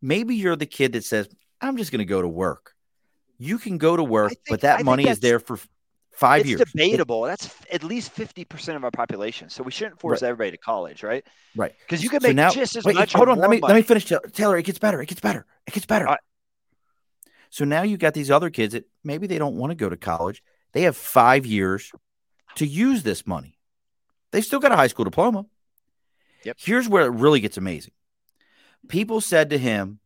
Maybe 0.00 0.36
you're 0.36 0.56
the 0.56 0.66
kid 0.66 0.92
that 0.92 1.04
says, 1.04 1.28
I'm 1.60 1.76
just 1.76 1.90
going 1.90 1.98
to 2.00 2.04
go 2.04 2.22
to 2.22 2.28
work. 2.28 2.74
You 3.38 3.58
can 3.58 3.78
go 3.78 3.96
to 3.96 4.02
work, 4.04 4.30
think- 4.30 4.40
but 4.48 4.60
that 4.62 4.76
think 4.76 4.86
money 4.86 5.08
is 5.08 5.20
there 5.20 5.38
for 5.40 5.58
five 6.12 6.40
it's 6.40 6.48
years. 6.50 6.60
It- 6.60 6.68
debatable. 6.72 7.22
That's 7.22 7.54
at 7.72 7.82
least 7.84 8.14
50% 8.14 8.76
of 8.76 8.84
our 8.84 8.90
population. 8.90 9.48
So 9.50 9.62
we 9.62 9.70
shouldn't 9.70 10.00
force 10.00 10.22
everybody 10.22 10.52
to 10.52 10.56
college, 10.58 11.02
right? 11.02 11.24
right. 11.56 11.72
Because 11.80 12.02
you 12.02 12.10
can 12.10 12.20
So 12.20 12.28
make 12.28 12.36
now- 12.36 12.50
just 12.50 12.76
as 12.76 12.84
Wait, 12.84 12.96
much. 12.96 13.12
hold 13.12 13.28
on. 13.28 13.38
Let 13.38 13.50
me 13.50 13.60
let 13.60 13.74
me 13.76 13.82
finish. 13.82 14.04
Taylor, 14.32 14.56
it 14.58 14.64
gets 14.64 14.78
better. 14.78 15.00
It 15.02 15.06
gets 15.06 15.20
better. 15.20 15.46
It 15.66 15.74
gets 15.74 15.86
better. 15.86 16.04
Right. 16.06 16.20
So 17.50 17.64
now 17.64 17.82
you 17.82 17.96
got 17.96 18.14
these 18.14 18.30
other 18.30 18.50
kids 18.50 18.74
that 18.74 18.84
maybe 19.02 19.26
they 19.26 19.38
don't 19.38 19.56
want 19.56 19.70
to 19.70 19.74
go 19.74 19.88
to 19.88 19.96
college. 19.96 20.42
They 20.72 20.82
have 20.82 20.96
five 20.96 21.46
years 21.46 21.90
to 22.56 22.66
use 22.66 23.02
this 23.02 23.26
money. 23.26 23.56
They've 24.32 24.44
still 24.44 24.60
got 24.60 24.72
a 24.72 24.76
high 24.76 24.88
school 24.88 25.04
diploma. 25.04 25.46
Yep. 26.44 26.56
Here's 26.58 26.88
where 26.88 27.04
it 27.06 27.10
really 27.12 27.40
gets 27.40 27.56
amazing. 27.56 27.92
People 28.88 29.20
said 29.20 29.50
to 29.50 29.58
him, 29.58 30.00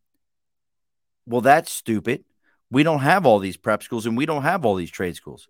Well, 1.25 1.41
that's 1.41 1.71
stupid. 1.71 2.25
We 2.69 2.83
don't 2.83 2.99
have 2.99 3.25
all 3.25 3.39
these 3.39 3.57
prep 3.57 3.83
schools 3.83 4.05
and 4.05 4.17
we 4.17 4.25
don't 4.25 4.43
have 4.43 4.65
all 4.65 4.75
these 4.75 4.91
trade 4.91 5.15
schools. 5.15 5.47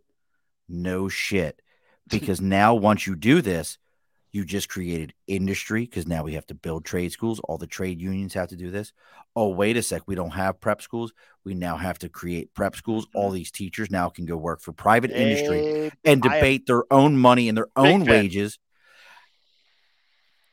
No 0.68 1.10
shit. 1.10 1.60
Because 2.10 2.42
now, 2.42 2.76
once 2.76 3.08
you 3.08 3.16
do 3.16 3.42
this, 3.42 3.78
you 4.34 4.44
just 4.44 4.68
created 4.68 5.14
industry 5.28 5.86
because 5.86 6.08
now 6.08 6.24
we 6.24 6.34
have 6.34 6.46
to 6.48 6.56
build 6.56 6.84
trade 6.84 7.12
schools. 7.12 7.40
All 7.40 7.58
the 7.58 7.68
trade 7.68 8.02
unions 8.02 8.34
have 8.34 8.50
to 8.50 8.58
do 8.58 8.72
this. 8.72 8.92
Oh, 9.36 9.50
wait 9.50 9.78
a 9.78 9.82
sec. 9.84 10.02
We 10.08 10.16
don't 10.16 10.32
have 10.32 10.60
prep 10.60 10.82
schools. 10.82 11.14
We 11.46 11.54
now 11.54 11.78
have 11.78 12.00
to 12.00 12.10
create 12.10 12.54
prep 12.54 12.76
schools. 12.76 13.08
All 13.14 13.30
these 13.30 13.52
teachers 13.52 13.92
now 13.92 14.10
can 14.10 14.26
go 14.26 14.36
work 14.36 14.60
for 14.60 14.74
private 14.74 15.12
industry 15.12 15.92
and 16.04 16.22
debate 16.22 16.66
their 16.66 16.84
own 16.92 17.16
money 17.16 17.48
and 17.48 17.58
their 17.58 17.70
own 17.76 18.04
wages. 18.06 18.58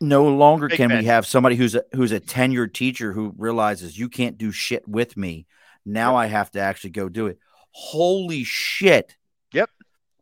No 0.00 0.28
longer 0.28 0.68
Big 0.68 0.78
can 0.78 0.88
we 0.96 1.04
have 1.04 1.26
somebody 1.26 1.56
who's 1.56 1.74
a, 1.74 1.84
who's 1.94 2.12
a 2.12 2.20
tenured 2.20 2.72
teacher 2.72 3.12
who 3.12 3.34
realizes 3.36 3.98
you 3.98 4.08
can't 4.08 4.38
do 4.38 4.50
shit 4.50 4.88
with 4.88 5.16
me. 5.16 5.46
Now 5.84 6.16
I 6.16 6.26
have 6.26 6.50
to 6.52 6.60
actually 6.60 6.90
go 6.90 7.08
do 7.08 7.26
it. 7.26 7.38
Holy 7.72 8.44
shit. 8.44 9.16
Yep. 9.52 9.68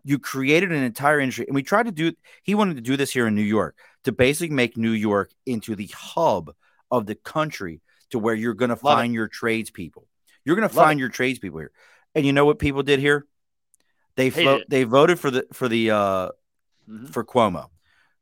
You 0.04 0.18
created 0.18 0.72
an 0.72 0.82
entire 0.82 1.20
industry. 1.20 1.46
And 1.46 1.54
we 1.54 1.62
tried 1.62 1.86
to 1.86 1.92
do 1.92 2.12
he 2.42 2.54
wanted 2.54 2.74
to 2.76 2.80
do 2.82 2.96
this 2.96 3.12
here 3.12 3.26
in 3.26 3.34
New 3.34 3.42
York 3.42 3.76
to 4.04 4.12
basically 4.12 4.54
make 4.54 4.76
New 4.76 4.90
York 4.90 5.30
into 5.46 5.76
the 5.76 5.90
hub 5.94 6.52
of 6.90 7.06
the 7.06 7.14
country 7.14 7.80
to 8.10 8.18
where 8.18 8.34
you're 8.34 8.54
going 8.54 8.70
to 8.70 8.74
Love 8.82 8.98
it. 8.98 9.02
find 9.02 9.14
your 9.14 9.28
tradespeople. 9.28 10.08
You're 10.44 10.56
going 10.56 10.68
to 10.68 10.74
find 10.74 10.98
your 10.98 11.08
tradespeople 11.10 11.58
here. 11.60 11.72
And 12.14 12.24
you 12.24 12.32
know 12.32 12.46
what 12.46 12.58
people 12.58 12.82
did 12.82 13.00
here? 13.00 13.26
They 14.16 14.30
flo- 14.30 14.62
they 14.68 14.82
voted 14.84 15.20
for 15.20 15.30
the 15.30 15.46
for 15.52 15.68
the 15.68 15.90
uh 15.92 16.28
Mhm. 16.88 17.10
for 17.12 17.22
Cuomo. 17.22 17.68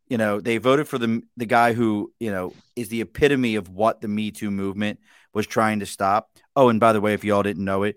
You 0.09 0.19
know, 0.19 0.41
they 0.41 0.59
voted 0.59 0.89
for 0.89 0.99
the 0.99 1.23
the 1.37 1.47
guy 1.47 1.73
who 1.73 2.12
you 2.20 2.31
know 2.31 2.53
is 2.77 2.89
the 2.89 3.01
epitome 3.01 3.57
of 3.57 3.69
what 3.69 4.01
the 4.01 4.09
Me 4.09 4.31
Too 4.31 4.51
movement 4.51 5.01
was 5.33 5.47
trying 5.47 5.81
to 5.81 5.87
stop. 5.87 6.31
Oh, 6.55 6.69
and 6.69 6.81
by 6.81 6.93
the 6.93 7.01
way, 7.01 7.15
if 7.15 7.24
y'all 7.24 7.43
didn't 7.43 7.65
know 7.65 7.83
it, 7.83 7.97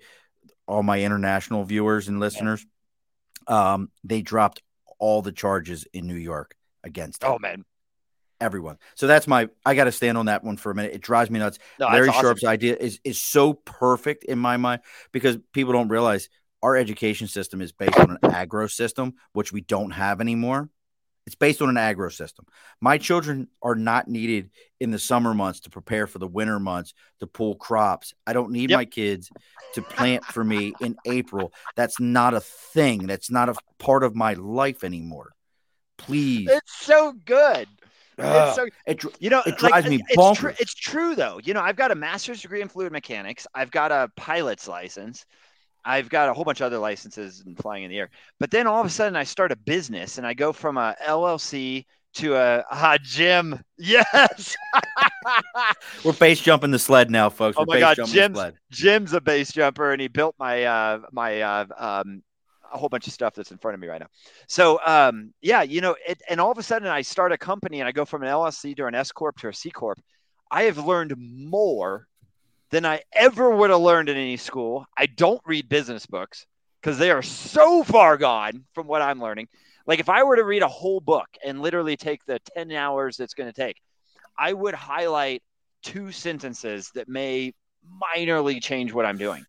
all 0.68 0.84
my 0.84 1.02
international 1.02 1.64
viewers 1.64 2.08
and 2.08 2.20
listeners, 2.20 2.66
um, 3.48 3.90
they 4.04 4.22
dropped 4.22 4.62
all 4.98 5.22
the 5.22 5.32
charges 5.32 5.86
in 5.94 6.08
New 6.08 6.16
York 6.16 6.56
against. 6.84 7.24
Him. 7.24 7.32
Oh 7.32 7.40
man, 7.40 7.64
everyone. 8.42 8.78
So 8.96 9.08
that's 9.08 9.28
my. 9.28 9.50
I 9.66 9.76
got 9.76 9.86
to 9.86 9.92
stand 9.92 10.18
on 10.18 10.26
that 10.28 10.44
one 10.44 10.58
for 10.58 10.72
a 10.72 10.76
minute. 10.76 10.94
It 10.94 11.02
drives 11.02 11.30
me 11.30 11.40
nuts. 11.40 11.60
No, 11.80 11.88
Larry 11.88 12.10
awesome. 12.10 12.22
Sharpe's 12.22 12.44
idea 12.44 12.76
is 12.76 13.00
is 13.04 13.22
so 13.22 13.54
perfect 13.54 14.24
in 14.24 14.40
my 14.40 14.58
mind 14.58 14.82
because 15.12 15.38
people 15.54 15.74
don't 15.74 15.90
realize 15.90 16.30
our 16.62 16.76
education 16.76 17.28
system 17.28 17.62
is 17.62 17.72
based 17.72 17.98
on 17.98 18.18
an 18.22 18.32
agro 18.32 18.68
system, 18.68 19.14
which 19.34 19.54
we 19.54 19.62
don't 19.62 19.92
have 19.92 20.22
anymore. 20.22 20.70
It's 21.26 21.36
based 21.36 21.62
on 21.62 21.70
an 21.70 21.78
agro 21.78 22.10
system. 22.10 22.46
My 22.82 22.98
children 22.98 23.50
are 23.62 23.76
not 23.76 24.08
needed 24.08 24.50
in 24.80 24.90
the 24.90 24.98
summer 24.98 25.34
months 25.34 25.60
to 25.62 25.70
prepare 25.70 26.08
for 26.08 26.18
the 26.18 26.28
winter 26.28 26.60
months 26.60 26.94
to 27.20 27.28
pull 27.28 27.56
crops. 27.56 28.16
I 28.26 28.34
don't 28.34 28.52
need 28.52 28.72
yep. 28.72 28.78
my 28.78 28.86
kids 28.86 29.30
to 29.76 29.84
plant 29.84 30.26
for 30.26 30.44
me 30.44 30.74
in 30.82 30.96
April. 31.06 31.54
That's 31.76 32.00
not 32.00 32.34
a 32.34 32.40
thing. 32.40 33.06
That's 33.06 33.30
not 33.30 33.50
a 33.50 33.56
part 33.78 34.04
of 34.04 34.16
my 34.16 34.34
life 34.34 34.84
anymore. 34.84 35.34
Please. 35.98 36.50
It's 36.50 36.74
so 36.74 37.14
good. 37.26 37.68
Uh, 38.18 38.52
so, 38.54 38.68
it, 38.86 39.04
you 39.20 39.30
know, 39.30 39.42
it 39.46 39.58
drives 39.58 39.88
like, 39.88 39.90
me 39.90 40.04
bonkers. 40.16 40.32
It's, 40.32 40.40
tr- 40.40 40.62
it's 40.62 40.74
true 40.74 41.16
though. 41.16 41.40
You 41.44 41.54
know, 41.54 41.62
I've 41.62 41.76
got 41.76 41.92
a 41.92 41.96
master's 41.96 42.42
degree 42.42 42.62
in 42.62 42.68
fluid 42.68 42.92
mechanics. 42.92 43.48
I've 43.54 43.72
got 43.72 43.92
a 43.92 44.10
pilot's 44.16 44.68
license. 44.68 45.26
I've 45.86 46.10
got 46.10 46.30
a 46.30 46.34
whole 46.34 46.44
bunch 46.44 46.62
of 46.62 46.66
other 46.66 46.78
licenses 46.78 47.44
and 47.46 47.58
flying 47.58 47.84
in 47.84 47.90
the 47.90 47.98
air. 47.98 48.10
But 48.40 48.52
then 48.52 48.68
all 48.68 48.80
of 48.80 48.86
a 48.86 48.90
sudden, 48.90 49.16
I 49.16 49.24
start 49.24 49.52
a 49.52 49.56
business 49.56 50.18
and 50.18 50.28
I 50.28 50.34
go 50.34 50.52
from 50.52 50.78
a 50.78 50.96
LLC 51.06 51.86
to 52.16 52.36
a, 52.36 52.66
a 52.70 53.00
gym. 53.02 53.60
Yes. 53.82 54.58
We're 56.04 56.12
base 56.12 56.42
jumping 56.42 56.72
the 56.72 56.80
sled 56.80 57.10
now, 57.10 57.30
folks. 57.30 57.56
Oh 57.58 57.64
We're 57.66 57.76
my 57.76 57.80
God, 57.80 57.98
Jim's, 58.08 58.38
Jim's 58.72 59.14
a 59.14 59.22
base 59.22 59.54
jumper, 59.54 59.94
and 59.94 60.02
he 60.02 60.10
built 60.10 60.36
my 60.38 60.66
uh, 60.66 61.00
my 61.14 61.42
uh, 61.42 61.66
um, 61.78 62.22
a 62.74 62.78
whole 62.78 62.90
bunch 62.90 63.08
of 63.08 63.14
stuff 63.14 63.36
that's 63.36 63.52
in 63.52 63.58
front 63.58 63.76
of 63.76 63.80
me 63.80 63.88
right 63.88 64.02
now. 64.02 64.08
So 64.48 64.82
um, 64.86 65.34
yeah, 65.42 65.62
you 65.62 65.80
know, 65.80 65.96
it, 66.06 66.22
and 66.30 66.42
all 66.42 66.52
of 66.52 66.58
a 66.58 66.64
sudden 66.64 66.90
I 66.90 67.02
start 67.02 67.32
a 67.32 67.38
company 67.38 67.80
and 67.80 67.88
I 67.88 67.94
go 67.94 68.04
from 68.04 68.24
an 68.24 68.28
LLC 68.28 68.76
to 68.76 68.86
an 68.86 68.96
S 68.96 69.14
corp 69.14 69.38
to 69.38 69.48
a 69.48 69.54
C 69.54 69.72
corp. 69.72 70.00
I 70.52 70.64
have 70.64 70.86
learned 70.86 71.16
more 71.18 72.06
than 72.72 72.86
I 72.86 73.02
ever 73.14 73.50
would 73.50 73.70
have 73.70 73.80
learned 73.80 74.10
in 74.10 74.18
any 74.18 74.38
school. 74.38 74.86
I 74.98 75.08
don't 75.08 75.42
read 75.46 75.70
business 75.70 76.06
books 76.06 76.46
because 76.82 76.98
they 76.98 77.12
are 77.12 77.22
so 77.22 77.84
far 77.84 78.18
gone 78.18 78.66
from 78.74 78.88
what 78.88 79.02
I'm 79.02 79.22
learning. 79.22 79.48
Like 79.86 80.00
if 80.00 80.10
I 80.10 80.24
were 80.24 80.36
to 80.36 80.44
read 80.44 80.62
a 80.62 80.68
whole 80.68 81.00
book 81.00 81.28
and 81.44 81.62
literally 81.62 81.98
take 81.98 82.24
the 82.26 82.40
10 82.56 82.72
hours 82.72 83.20
it's 83.20 83.34
going 83.34 83.52
to 83.52 83.62
take, 83.62 83.78
I 84.38 84.54
would 84.54 84.76
highlight 84.76 85.42
two 85.82 86.12
sentences 86.12 86.92
that 86.94 87.10
may 87.10 87.54
minorly 88.16 88.62
change 88.62 88.94
what 88.94 89.06
I'm 89.06 89.18
doing. 89.18 89.44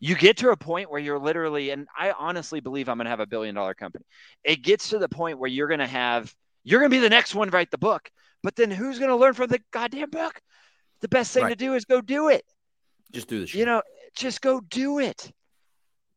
You 0.00 0.14
get 0.14 0.36
to 0.38 0.50
a 0.50 0.56
point 0.56 0.90
where 0.90 1.00
you're 1.00 1.18
literally, 1.18 1.70
and 1.70 1.86
I 1.96 2.12
honestly 2.12 2.60
believe 2.60 2.88
I'm 2.88 2.98
going 2.98 3.06
to 3.06 3.10
have 3.10 3.20
a 3.20 3.26
billion 3.26 3.54
dollar 3.54 3.74
company. 3.74 4.04
It 4.44 4.62
gets 4.62 4.90
to 4.90 4.98
the 4.98 5.08
point 5.08 5.38
where 5.38 5.50
you're 5.50 5.68
going 5.68 5.80
to 5.80 5.86
have, 5.86 6.34
you're 6.62 6.80
going 6.80 6.90
to 6.90 6.96
be 6.96 7.00
the 7.00 7.10
next 7.10 7.34
one 7.34 7.48
to 7.48 7.54
write 7.54 7.70
the 7.70 7.78
book. 7.78 8.10
But 8.42 8.56
then 8.56 8.70
who's 8.70 8.98
going 8.98 9.10
to 9.10 9.16
learn 9.16 9.34
from 9.34 9.48
the 9.48 9.60
goddamn 9.72 10.10
book? 10.10 10.40
The 11.04 11.08
best 11.08 11.34
thing 11.34 11.42
right. 11.42 11.50
to 11.50 11.54
do 11.54 11.74
is 11.74 11.84
go 11.84 12.00
do 12.00 12.30
it. 12.30 12.46
Just 13.12 13.28
do 13.28 13.38
the 13.38 13.46
shit. 13.46 13.58
You 13.58 13.66
know, 13.66 13.82
just 14.16 14.40
go 14.40 14.60
do 14.70 15.00
it. 15.00 15.30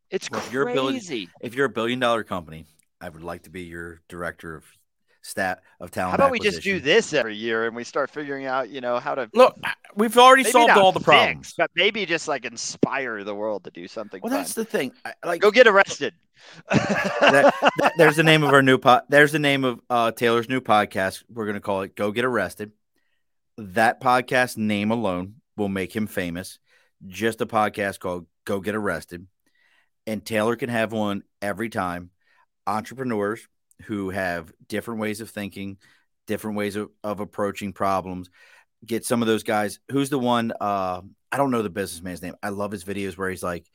It's 0.10 0.32
well, 0.32 0.40
crazy. 0.40 0.48
If 0.48 0.54
you're, 0.54 0.74
billion, 0.74 1.28
if 1.42 1.56
you're 1.56 1.66
a 1.66 1.70
billion 1.70 2.00
dollar 2.00 2.24
company, 2.24 2.68
I 3.02 3.10
would 3.10 3.22
like 3.22 3.44
to 3.44 3.50
be 3.50 3.64
your 3.64 4.00
director 4.08 4.56
of 4.56 4.64
stat 5.24 5.62
of 5.82 5.92
talent. 5.92 6.12
How 6.12 6.16
about 6.16 6.32
we 6.32 6.40
just 6.40 6.62
do 6.62 6.80
this 6.80 7.12
every 7.12 7.36
year 7.36 7.68
and 7.68 7.76
we 7.76 7.84
start 7.84 8.10
figuring 8.10 8.46
out, 8.46 8.70
you 8.70 8.80
know, 8.80 8.98
how 8.98 9.14
to 9.14 9.30
look? 9.34 9.60
We've 9.98 10.18
already 10.18 10.46
solved 10.46 10.72
all 10.78 10.94
the 10.94 11.02
fix, 11.02 11.06
problems, 11.06 11.54
but 11.58 11.70
maybe 11.76 12.06
just 12.06 12.30
like 12.30 12.46
inspire 12.46 13.26
the 13.26 13.36
world 13.36 13.66
to 13.66 13.72
do 13.72 13.90
something. 13.90 14.22
Well, 14.24 14.32
fun. 14.32 14.40
that's 14.40 14.54
the 14.54 14.64
thing. 14.64 14.94
I, 15.04 15.16
like, 15.26 15.42
go 15.42 15.52
get 15.52 15.68
arrested. 15.68 16.14
that, 16.72 17.54
that, 17.80 17.92
there's 17.98 18.16
the 18.16 18.24
name 18.24 18.44
of 18.44 18.54
our 18.54 18.62
new 18.62 18.78
pod. 18.78 19.04
There's 19.10 19.34
the 19.34 19.40
name 19.40 19.66
of 19.66 19.82
uh, 19.90 20.12
Taylor's 20.12 20.48
new 20.48 20.62
podcast. 20.62 21.26
We're 21.30 21.46
gonna 21.46 21.60
call 21.60 21.82
it 21.82 21.94
"Go 21.94 22.14
Get 22.14 22.24
Arrested." 22.24 22.72
That 23.58 24.02
podcast 24.02 24.58
name 24.58 24.92
alone 24.92 25.36
will 25.56 25.70
make 25.70 25.96
him 25.96 26.08
famous. 26.08 26.60
Just 27.08 27.42
a 27.42 27.46
podcast 27.46 28.00
called 28.00 28.28
"Go 28.46 28.60
Get 28.60 28.76
Arrested," 28.76 29.28
and 30.06 30.26
Taylor 30.26 30.56
can 30.56 30.70
have 30.70 30.92
one 30.92 31.24
every 31.42 31.70
time. 31.70 32.12
Entrepreneurs 32.66 33.48
who 33.84 34.10
have 34.10 34.52
different 34.68 35.00
ways 35.00 35.22
of 35.22 35.30
thinking, 35.30 35.78
different 36.28 36.58
ways 36.58 36.76
of, 36.76 36.90
of 37.04 37.20
approaching 37.20 37.74
problems. 37.74 38.30
Get 38.86 39.06
some 39.06 39.22
of 39.22 39.28
those 39.28 39.44
guys. 39.44 39.80
Who's 39.92 40.10
the 40.10 40.20
one? 40.20 40.52
Uh, 40.60 41.02
I 41.32 41.38
don't 41.38 41.52
know 41.52 41.62
the 41.62 41.70
businessman's 41.70 42.22
name. 42.22 42.36
I 42.44 42.50
love 42.50 42.72
his 42.72 42.84
videos 42.84 43.18
where 43.18 43.30
he's 43.30 43.44
like, 43.44 43.66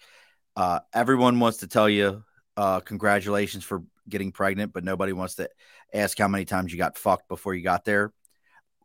uh, 0.56 0.80
everyone 0.92 1.40
wants 1.40 1.58
to 1.58 1.66
tell 1.66 1.88
you 1.88 2.22
uh, 2.56 2.80
congratulations 2.80 3.64
for 3.64 3.82
getting 4.08 4.32
pregnant, 4.32 4.72
but 4.72 4.84
nobody 4.84 5.12
wants 5.12 5.36
to 5.36 5.48
ask 5.92 6.18
how 6.18 6.28
many 6.28 6.44
times 6.44 6.72
you 6.72 6.78
got 6.78 6.98
fucked 6.98 7.28
before 7.28 7.54
you 7.54 7.62
got 7.62 7.84
there. 7.84 8.12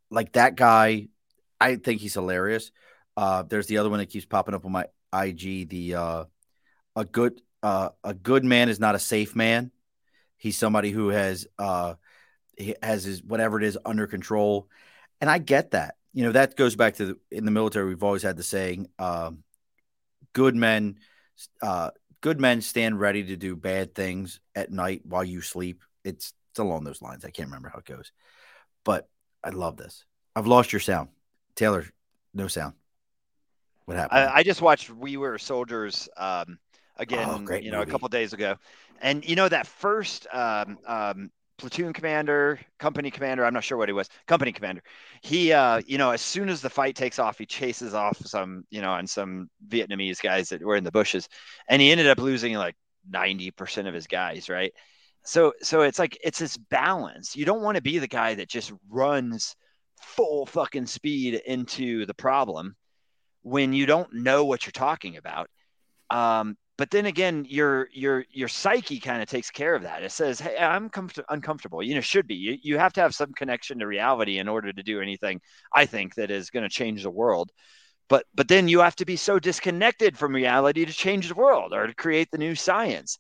Like 0.09 0.33
that 0.33 0.55
guy, 0.55 1.07
I 1.59 1.75
think 1.75 2.01
he's 2.01 2.13
hilarious. 2.13 2.71
Uh, 3.15 3.43
there's 3.43 3.67
the 3.67 3.79
other 3.79 3.89
one 3.89 3.99
that 3.99 4.09
keeps 4.09 4.25
popping 4.25 4.53
up 4.53 4.65
on 4.65 4.71
my 4.71 4.85
IG. 5.13 5.69
The 5.69 5.95
uh, 5.95 6.23
a 6.95 7.05
good 7.05 7.41
uh, 7.63 7.89
a 8.03 8.13
good 8.13 8.45
man 8.45 8.69
is 8.69 8.79
not 8.79 8.95
a 8.95 8.99
safe 8.99 9.35
man. 9.35 9.71
He's 10.37 10.57
somebody 10.57 10.91
who 10.91 11.09
has 11.09 11.47
uh 11.57 11.95
he 12.57 12.75
has 12.81 13.03
his 13.03 13.23
whatever 13.23 13.57
it 13.57 13.63
is 13.63 13.77
under 13.85 14.07
control. 14.07 14.69
And 15.19 15.29
I 15.29 15.39
get 15.39 15.71
that. 15.71 15.95
You 16.13 16.25
know, 16.25 16.31
that 16.31 16.55
goes 16.55 16.75
back 16.75 16.95
to 16.95 17.05
the, 17.05 17.17
in 17.31 17.45
the 17.45 17.51
military 17.51 17.87
we've 17.87 18.03
always 18.03 18.23
had 18.23 18.37
the 18.37 18.43
saying 18.43 18.87
um, 18.97 19.43
good 20.33 20.55
men 20.55 20.97
uh 21.61 21.91
good 22.21 22.39
men 22.39 22.61
stand 22.61 22.99
ready 22.99 23.23
to 23.25 23.35
do 23.35 23.55
bad 23.55 23.93
things 23.93 24.39
at 24.55 24.71
night 24.71 25.01
while 25.05 25.23
you 25.23 25.41
sleep. 25.41 25.83
It's 26.03 26.33
it's 26.51 26.59
along 26.59 26.83
those 26.83 27.01
lines. 27.01 27.25
I 27.25 27.29
can't 27.29 27.49
remember 27.49 27.69
how 27.69 27.79
it 27.79 27.85
goes. 27.85 28.11
But 28.83 29.07
I 29.47 29.51
love 29.51 29.77
this. 29.77 30.03
I've 30.35 30.45
lost 30.45 30.73
your 30.73 30.81
sound. 30.81 31.07
Taylor, 31.55 31.85
no 32.33 32.49
sound. 32.49 32.73
What 33.85 33.95
happened? 33.95 34.19
I, 34.19 34.35
I 34.35 34.43
just 34.43 34.61
watched 34.61 34.89
We 34.89 35.15
Were 35.15 35.37
Soldiers 35.37 36.09
um, 36.17 36.59
again, 36.97 37.29
oh, 37.29 37.53
you 37.55 37.71
know, 37.71 37.77
movie. 37.77 37.89
a 37.89 37.91
couple 37.91 38.09
days 38.09 38.33
ago. 38.33 38.57
And 39.01 39.23
you 39.27 39.37
know 39.37 39.47
that 39.47 39.65
first 39.65 40.27
um, 40.33 40.77
um, 40.85 41.31
platoon 41.57 41.93
commander, 41.93 42.59
company 42.77 43.09
commander, 43.09 43.45
I'm 43.45 43.53
not 43.53 43.63
sure 43.63 43.77
what 43.77 43.87
he 43.87 43.93
was, 43.93 44.09
company 44.27 44.51
commander. 44.51 44.83
He, 45.21 45.53
uh, 45.53 45.81
you 45.87 45.97
know, 45.97 46.11
as 46.11 46.21
soon 46.21 46.49
as 46.49 46.59
the 46.59 46.69
fight 46.69 46.97
takes 46.97 47.17
off, 47.17 47.37
he 47.37 47.45
chases 47.45 47.93
off 47.93 48.17
some, 48.25 48.65
you 48.69 48.81
know, 48.81 48.95
and 48.95 49.09
some 49.09 49.49
Vietnamese 49.69 50.21
guys 50.21 50.49
that 50.49 50.61
were 50.61 50.75
in 50.75 50.83
the 50.83 50.91
bushes, 50.91 51.29
and 51.69 51.81
he 51.81 51.89
ended 51.89 52.07
up 52.07 52.19
losing 52.19 52.53
like 52.55 52.75
90% 53.09 53.87
of 53.87 53.93
his 53.93 54.07
guys, 54.07 54.49
right? 54.49 54.73
So, 55.27 55.51
so 55.61 55.81
it's 55.81 55.99
like 55.99 56.17
it's 56.23 56.39
this 56.39 56.55
balance. 56.55 57.35
You 57.35 57.43
don't 57.43 57.61
want 57.61 57.75
to 57.75 57.81
be 57.81 57.99
the 57.99 58.07
guy 58.07 58.35
that 58.35 58.47
just 58.47 58.71
runs 58.89 59.57
full 60.01 60.45
fucking 60.45 60.85
speed 60.85 61.41
into 61.45 62.05
the 62.05 62.13
problem 62.13 62.77
when 63.41 63.73
you 63.73 63.85
don't 63.85 64.13
know 64.13 64.45
what 64.45 64.65
you're 64.65 64.71
talking 64.71 65.17
about. 65.17 65.49
Um, 66.09 66.55
but 66.77 66.91
then 66.91 67.07
again 67.07 67.45
your 67.49 67.89
your 67.91 68.23
your 68.31 68.47
psyche 68.47 69.01
kind 69.01 69.21
of 69.21 69.27
takes 69.27 69.51
care 69.51 69.75
of 69.75 69.81
that. 69.81 70.01
It 70.01 70.13
says 70.13 70.39
hey 70.39 70.55
i'm 70.57 70.89
uncomfortable. 71.27 71.83
You 71.83 71.95
know 71.95 72.01
should 72.01 72.27
be. 72.27 72.35
You, 72.35 72.57
you 72.61 72.77
have 72.77 72.93
to 72.93 73.01
have 73.01 73.13
some 73.13 73.33
connection 73.33 73.79
to 73.79 73.87
reality 73.87 74.37
in 74.37 74.47
order 74.47 74.71
to 74.71 74.83
do 74.83 75.01
anything 75.01 75.41
i 75.73 75.85
think 75.85 76.15
that 76.15 76.31
is 76.31 76.51
going 76.51 76.63
to 76.63 76.69
change 76.69 77.03
the 77.03 77.11
world. 77.11 77.51
But 78.07 78.23
but 78.33 78.47
then 78.47 78.69
you 78.69 78.79
have 78.79 78.95
to 78.97 79.05
be 79.05 79.17
so 79.17 79.39
disconnected 79.39 80.17
from 80.17 80.33
reality 80.33 80.85
to 80.85 80.93
change 80.93 81.27
the 81.27 81.35
world 81.35 81.73
or 81.73 81.87
to 81.87 81.93
create 81.93 82.29
the 82.31 82.37
new 82.37 82.55
science. 82.55 83.19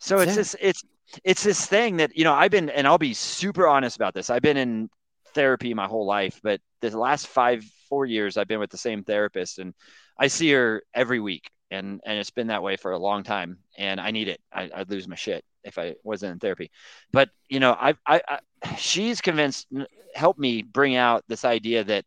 So 0.00 0.18
it's 0.18 0.34
this 0.34 0.56
it's 0.60 0.82
it's 1.24 1.42
this 1.42 1.66
thing 1.66 1.96
that 1.96 2.16
you 2.16 2.24
know 2.24 2.34
i've 2.34 2.50
been 2.50 2.68
and 2.70 2.86
i'll 2.86 2.98
be 2.98 3.14
super 3.14 3.66
honest 3.66 3.96
about 3.96 4.14
this. 4.14 4.30
I've 4.30 4.42
been 4.42 4.56
in 4.56 4.90
therapy 5.34 5.74
my 5.74 5.86
whole 5.86 6.06
life 6.06 6.40
but 6.42 6.60
the 6.80 6.96
last 6.96 7.26
five 7.26 7.64
four 7.88 8.06
years 8.06 8.36
i've 8.36 8.48
been 8.48 8.60
with 8.60 8.70
the 8.70 8.78
same 8.78 9.04
therapist 9.04 9.58
and 9.58 9.74
i 10.18 10.26
see 10.26 10.50
her 10.50 10.82
every 10.94 11.20
week 11.20 11.50
and 11.70 12.00
and 12.04 12.18
it's 12.18 12.30
been 12.30 12.46
that 12.48 12.62
way 12.62 12.76
for 12.76 12.92
a 12.92 12.98
long 12.98 13.22
time 13.22 13.58
and 13.76 14.00
i 14.00 14.10
need 14.10 14.28
it. 14.28 14.40
I, 14.52 14.70
would 14.78 14.90
lose 14.90 15.06
my 15.06 15.16
shit 15.16 15.44
if 15.64 15.78
i 15.78 15.94
wasn't 16.02 16.32
in 16.32 16.38
therapy. 16.38 16.70
But 17.12 17.30
you 17.48 17.60
know 17.60 17.72
I, 17.72 17.94
I 18.06 18.22
i 18.28 18.38
she's 18.76 19.20
convinced 19.20 19.68
helped 20.14 20.40
me 20.40 20.62
bring 20.62 20.96
out 20.96 21.24
this 21.28 21.44
idea 21.44 21.84
that 21.84 22.04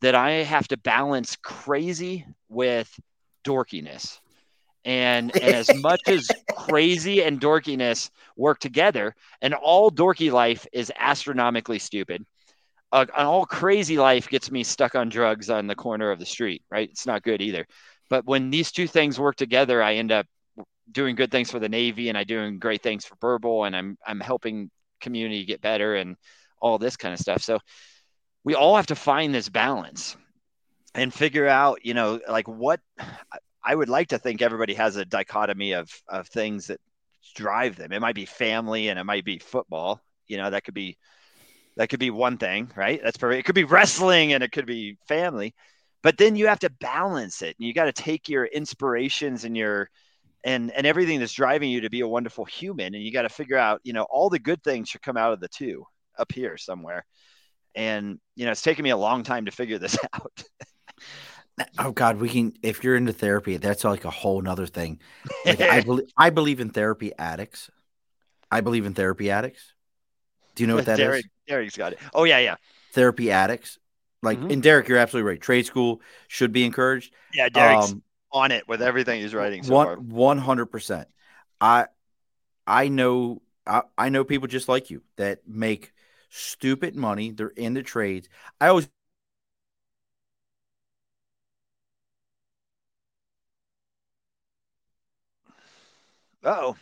that 0.00 0.14
i 0.14 0.30
have 0.30 0.68
to 0.68 0.76
balance 0.76 1.36
crazy 1.36 2.24
with 2.48 2.88
dorkiness 3.44 4.20
and 4.84 5.34
and 5.36 5.54
as 5.54 5.74
much 5.76 6.00
as 6.06 6.28
crazy 6.56 7.22
and 7.22 7.40
dorkiness 7.40 8.10
work 8.36 8.58
together 8.58 9.14
and 9.42 9.54
all 9.54 9.90
dorky 9.90 10.32
life 10.32 10.66
is 10.72 10.92
astronomically 10.98 11.78
stupid 11.78 12.24
uh, 12.92 13.04
an 13.16 13.26
all 13.26 13.44
crazy 13.44 13.98
life 13.98 14.28
gets 14.28 14.50
me 14.50 14.64
stuck 14.64 14.94
on 14.94 15.08
drugs 15.08 15.50
on 15.50 15.66
the 15.66 15.74
corner 15.74 16.10
of 16.10 16.18
the 16.18 16.26
street 16.26 16.62
right 16.70 16.88
it's 16.90 17.06
not 17.06 17.22
good 17.22 17.42
either 17.42 17.66
but 18.10 18.26
when 18.26 18.50
these 18.50 18.72
two 18.72 18.88
things 18.88 19.18
work 19.18 19.36
together, 19.36 19.82
I 19.82 19.94
end 19.94 20.12
up 20.12 20.26
doing 20.90 21.14
good 21.14 21.30
things 21.30 21.50
for 21.50 21.60
the 21.60 21.68
Navy 21.68 22.08
and 22.08 22.18
I 22.18 22.24
doing 22.24 22.58
great 22.58 22.82
things 22.82 23.06
for 23.06 23.14
Burble 23.16 23.64
and 23.64 23.74
I'm 23.74 23.96
I'm 24.04 24.20
helping 24.20 24.70
community 25.00 25.44
get 25.44 25.62
better 25.62 25.94
and 25.94 26.16
all 26.60 26.76
this 26.76 26.96
kind 26.96 27.14
of 27.14 27.20
stuff. 27.20 27.40
So 27.40 27.60
we 28.44 28.54
all 28.54 28.76
have 28.76 28.88
to 28.88 28.96
find 28.96 29.32
this 29.32 29.48
balance 29.48 30.16
and 30.94 31.14
figure 31.14 31.46
out, 31.46 31.84
you 31.84 31.94
know, 31.94 32.20
like 32.28 32.48
what 32.48 32.80
I 33.64 33.74
would 33.74 33.88
like 33.88 34.08
to 34.08 34.18
think 34.18 34.42
everybody 34.42 34.74
has 34.74 34.96
a 34.96 35.04
dichotomy 35.04 35.72
of 35.72 35.90
of 36.08 36.28
things 36.28 36.68
that 36.68 36.80
drive 37.34 37.76
them. 37.76 37.92
It 37.92 38.00
might 38.00 38.14
be 38.14 38.26
family 38.26 38.88
and 38.88 38.98
it 38.98 39.04
might 39.04 39.24
be 39.24 39.38
football. 39.38 40.00
You 40.26 40.38
know, 40.38 40.50
that 40.50 40.64
could 40.64 40.74
be 40.74 40.96
that 41.76 41.88
could 41.88 42.00
be 42.00 42.10
one 42.10 42.38
thing, 42.38 42.70
right? 42.76 43.00
That's 43.02 43.16
perfect. 43.16 43.40
It 43.40 43.44
could 43.44 43.54
be 43.54 43.64
wrestling 43.64 44.32
and 44.32 44.42
it 44.42 44.52
could 44.52 44.66
be 44.66 44.98
family. 45.08 45.54
But 46.02 46.16
then 46.16 46.36
you 46.36 46.46
have 46.46 46.60
to 46.60 46.70
balance 46.80 47.42
it. 47.42 47.56
And 47.58 47.66
you 47.66 47.74
got 47.74 47.84
to 47.84 47.92
take 47.92 48.28
your 48.28 48.46
inspirations 48.46 49.44
and 49.44 49.56
your 49.56 49.90
and 50.44 50.70
and 50.72 50.86
everything 50.86 51.20
that's 51.20 51.34
driving 51.34 51.70
you 51.70 51.82
to 51.82 51.90
be 51.90 52.00
a 52.00 52.08
wonderful 52.08 52.44
human 52.46 52.94
and 52.94 53.04
you 53.04 53.12
got 53.12 53.22
to 53.22 53.28
figure 53.28 53.58
out, 53.58 53.80
you 53.84 53.92
know, 53.92 54.06
all 54.10 54.30
the 54.30 54.38
good 54.38 54.62
things 54.62 54.88
should 54.88 55.02
come 55.02 55.16
out 55.16 55.32
of 55.32 55.40
the 55.40 55.48
two 55.48 55.84
up 56.18 56.32
here 56.32 56.56
somewhere. 56.56 57.04
And 57.74 58.18
you 58.36 58.46
know, 58.46 58.52
it's 58.52 58.62
taken 58.62 58.82
me 58.82 58.90
a 58.90 58.96
long 58.96 59.22
time 59.22 59.44
to 59.44 59.50
figure 59.52 59.78
this 59.78 59.98
out. 60.14 60.44
Oh 61.78 61.92
God, 61.92 62.18
we 62.18 62.28
can. 62.28 62.52
If 62.62 62.84
you're 62.84 62.96
into 62.96 63.12
therapy, 63.12 63.56
that's 63.56 63.84
like 63.84 64.04
a 64.04 64.10
whole 64.10 64.40
nother 64.40 64.66
thing. 64.66 65.00
Like 65.44 65.60
I 65.68 65.80
believe, 65.80 66.06
I 66.16 66.30
believe 66.30 66.60
in 66.60 66.70
therapy 66.70 67.12
addicts. 67.18 67.70
I 68.50 68.60
believe 68.60 68.86
in 68.86 68.94
therapy 68.94 69.30
addicts. 69.30 69.74
Do 70.54 70.62
you 70.62 70.66
know 70.66 70.76
what 70.76 70.86
that 70.86 70.98
Derek, 70.98 71.24
is? 71.24 71.28
Derek's 71.46 71.76
got 71.76 71.92
it. 71.92 72.00
Oh 72.14 72.24
yeah, 72.24 72.38
yeah, 72.38 72.56
Therapy 72.92 73.30
addicts. 73.30 73.78
Like, 74.22 74.38
Mhm. 74.38 74.52
and 74.52 74.62
Derek, 74.62 74.88
you're 74.88 74.98
absolutely 74.98 75.30
right. 75.30 75.40
Trade 75.40 75.64
school 75.66 76.02
should 76.28 76.52
be 76.52 76.64
encouraged. 76.64 77.14
yeah. 77.34 77.48
Derek's 77.48 77.94
Um, 77.94 78.02
on 78.32 78.52
it 78.52 78.68
with 78.68 78.82
everything 78.82 79.20
he's 79.22 79.34
writing 79.34 79.62
so 79.62 79.96
one 79.96 80.38
hundred 80.38 80.66
percent. 80.66 81.08
I 81.60 81.86
I 82.66 82.88
know 82.88 83.42
I, 83.66 83.82
I 83.98 84.08
know 84.10 84.24
people 84.24 84.48
just 84.48 84.68
like 84.68 84.90
you 84.90 85.02
that 85.16 85.40
make 85.46 85.92
stupid 86.30 86.96
money. 86.96 87.30
They're 87.32 87.48
in 87.48 87.74
the 87.74 87.82
trades. 87.82 88.28
I 88.60 88.68
always 88.68 88.88
Oh, 96.42 96.74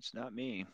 it's 0.00 0.14
not 0.14 0.34
me. 0.34 0.64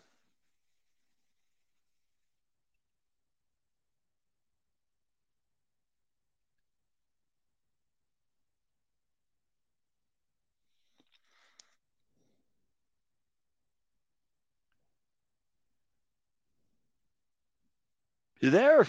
You 18.41 18.51
there? 18.51 18.87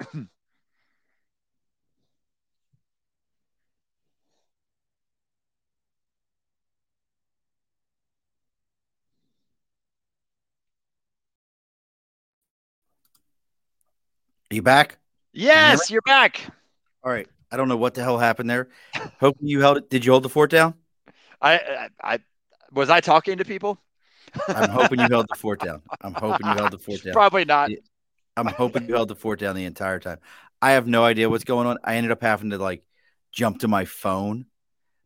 Are 0.00 0.06
you 14.50 14.62
back? 14.62 14.98
Yes, 15.32 15.90
you're 15.90 16.02
back. 16.02 16.40
All 17.04 17.10
right. 17.10 17.28
I 17.50 17.56
don't 17.56 17.68
know 17.68 17.76
what 17.76 17.94
the 17.94 18.02
hell 18.02 18.18
happened 18.18 18.48
there. 18.48 18.68
Hoping 19.20 19.46
you 19.48 19.60
held 19.60 19.76
it. 19.76 19.90
Did 19.90 20.04
you 20.04 20.12
hold 20.12 20.22
the 20.22 20.28
fort 20.28 20.50
down? 20.50 20.74
I, 21.40 21.58
I, 21.58 21.88
I 22.14 22.18
was 22.72 22.88
I 22.88 23.00
talking 23.00 23.38
to 23.38 23.44
people? 23.44 23.78
I'm 24.48 24.70
hoping 24.70 25.00
you 25.00 25.08
held 25.10 25.26
the 25.28 25.34
fort 25.38 25.60
down. 25.60 25.82
I'm 26.00 26.14
hoping 26.14 26.46
you 26.46 26.54
held 26.54 26.70
the 26.70 26.78
fort 26.78 27.02
down. 27.02 27.12
Probably 27.12 27.44
not. 27.44 27.70
I'm 28.36 28.46
hoping 28.46 28.88
you 28.88 28.94
held 28.94 29.08
the 29.08 29.14
fort 29.14 29.40
down 29.40 29.56
the 29.56 29.64
entire 29.64 29.98
time. 29.98 30.18
I 30.60 30.72
have 30.72 30.86
no 30.86 31.04
idea 31.04 31.28
what's 31.28 31.44
going 31.44 31.66
on. 31.66 31.78
I 31.84 31.96
ended 31.96 32.12
up 32.12 32.22
having 32.22 32.50
to 32.50 32.58
like 32.58 32.82
jump 33.32 33.60
to 33.60 33.68
my 33.68 33.84
phone 33.84 34.46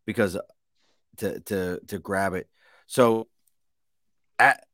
because 0.05 0.37
to 1.19 1.41
to 1.41 1.81
to 1.89 1.99
grab 1.99 2.35
it. 2.35 2.49
So 2.87 3.27
at, 4.39 4.65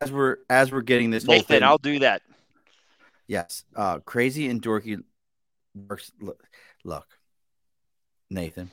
as 0.00 0.10
we're 0.10 0.38
as 0.50 0.72
we're 0.72 0.80
getting 0.82 1.10
this 1.10 1.24
whole 1.24 1.34
Nathan, 1.36 1.46
thing, 1.46 1.62
I'll 1.62 1.78
do 1.78 1.98
that. 2.00 2.22
yes, 3.26 3.64
uh, 3.76 3.98
crazy 4.00 4.48
and 4.48 4.60
dorky 4.60 5.02
works. 5.74 6.10
Look, 6.20 6.42
look, 6.84 7.06
Nathan, 8.30 8.70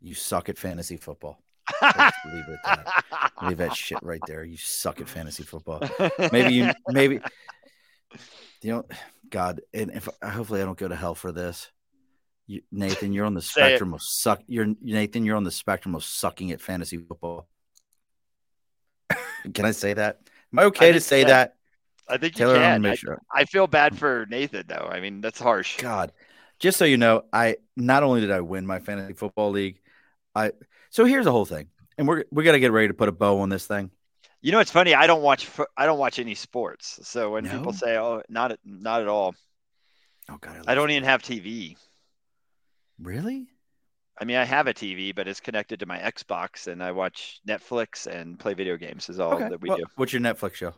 you 0.00 0.14
suck 0.14 0.48
at 0.48 0.58
fantasy 0.58 0.96
football. 0.96 1.40
Leave 1.82 2.44
it 2.48 2.58
at 2.66 2.84
that. 2.84 3.32
Leave 3.42 3.58
that 3.58 3.74
shit 3.74 3.98
right 4.02 4.20
there. 4.26 4.44
You 4.44 4.58
suck 4.58 5.00
at 5.00 5.08
fantasy 5.08 5.42
football. 5.42 5.82
Maybe 6.30 6.52
you 6.52 6.70
maybe 6.88 7.20
you 8.62 8.72
know 8.72 8.84
God 9.30 9.60
and 9.72 9.90
if 9.92 10.08
hopefully 10.22 10.62
I 10.62 10.64
don't 10.64 10.78
go 10.78 10.88
to 10.88 10.96
hell 10.96 11.14
for 11.14 11.32
this. 11.32 11.70
You, 12.46 12.60
Nathan, 12.70 13.12
you're 13.12 13.24
on 13.24 13.34
the 13.34 13.38
it. 13.40 13.44
spectrum 13.44 13.94
of 13.94 14.02
suck. 14.02 14.42
You're 14.46 14.68
Nathan. 14.80 15.24
You're 15.24 15.36
on 15.36 15.44
the 15.44 15.50
spectrum 15.50 15.94
of 15.94 16.04
sucking 16.04 16.52
at 16.52 16.60
fantasy 16.60 16.98
football. 16.98 17.48
Can 19.54 19.64
I 19.64 19.72
say 19.72 19.94
that? 19.94 20.20
Am 20.52 20.58
I 20.58 20.64
okay 20.64 20.92
to 20.92 21.00
say 21.00 21.24
that? 21.24 21.56
I 22.08 22.18
think 22.18 22.34
Taylor, 22.34 22.56
I 22.56 22.72
wanna 22.72 22.74
can. 22.74 22.86
I, 22.86 22.94
sure. 22.94 23.18
I 23.32 23.44
feel 23.44 23.66
bad 23.66 23.98
for 23.98 24.26
Nathan 24.28 24.64
though. 24.66 24.88
I 24.90 25.00
mean, 25.00 25.20
that's 25.20 25.40
harsh. 25.40 25.78
God, 25.78 26.12
just 26.58 26.78
so 26.78 26.84
you 26.84 26.96
know, 26.96 27.24
I 27.32 27.56
not 27.76 28.02
only 28.02 28.20
did 28.20 28.30
I 28.30 28.40
win 28.40 28.66
my 28.66 28.78
fantasy 28.78 29.14
football 29.14 29.50
league, 29.50 29.80
I 30.34 30.52
so 30.90 31.06
here's 31.06 31.24
the 31.24 31.32
whole 31.32 31.46
thing, 31.46 31.68
and 31.96 32.06
we're 32.06 32.24
we 32.30 32.44
got 32.44 32.52
to 32.52 32.60
get 32.60 32.72
ready 32.72 32.88
to 32.88 32.94
put 32.94 33.08
a 33.08 33.12
bow 33.12 33.40
on 33.40 33.48
this 33.48 33.66
thing. 33.66 33.90
You 34.44 34.52
know, 34.52 34.60
it's 34.60 34.70
funny. 34.70 34.94
I 34.94 35.06
don't 35.06 35.22
watch. 35.22 35.48
I 35.76 35.86
don't 35.86 35.98
watch 35.98 36.18
any 36.18 36.34
sports. 36.34 37.00
So 37.08 37.30
when 37.32 37.46
people 37.46 37.72
say, 37.72 37.96
"Oh, 37.96 38.22
not 38.28 38.52
at- 38.52 38.60
not 38.64 39.00
at 39.00 39.08
all," 39.08 39.34
Oh 40.28 40.36
God, 40.38 40.62
I 40.66 40.74
don't 40.74 40.90
love 40.90 40.90
even 40.90 41.04
have 41.04 41.22
TV. 41.22 41.76
really. 42.98 43.48
I 44.20 44.24
mean, 44.26 44.36
I 44.36 44.44
have 44.44 44.66
a 44.66 44.74
TV, 44.74 45.12
but 45.12 45.26
it's 45.26 45.40
connected 45.40 45.80
to 45.80 45.86
my 45.86 45.98
Xbox, 45.98 46.66
and 46.68 46.82
I 46.82 46.92
watch 46.92 47.40
Netflix 47.48 48.06
and 48.06 48.38
play 48.38 48.54
video 48.54 48.76
games. 48.76 49.08
Is 49.08 49.18
all 49.18 49.32
Okay, 49.34 49.48
that 49.48 49.60
we 49.62 49.70
well, 49.70 49.78
do. 49.78 49.84
What's 49.96 50.12
your 50.12 50.22
Netflix 50.22 50.54
show? 50.54 50.74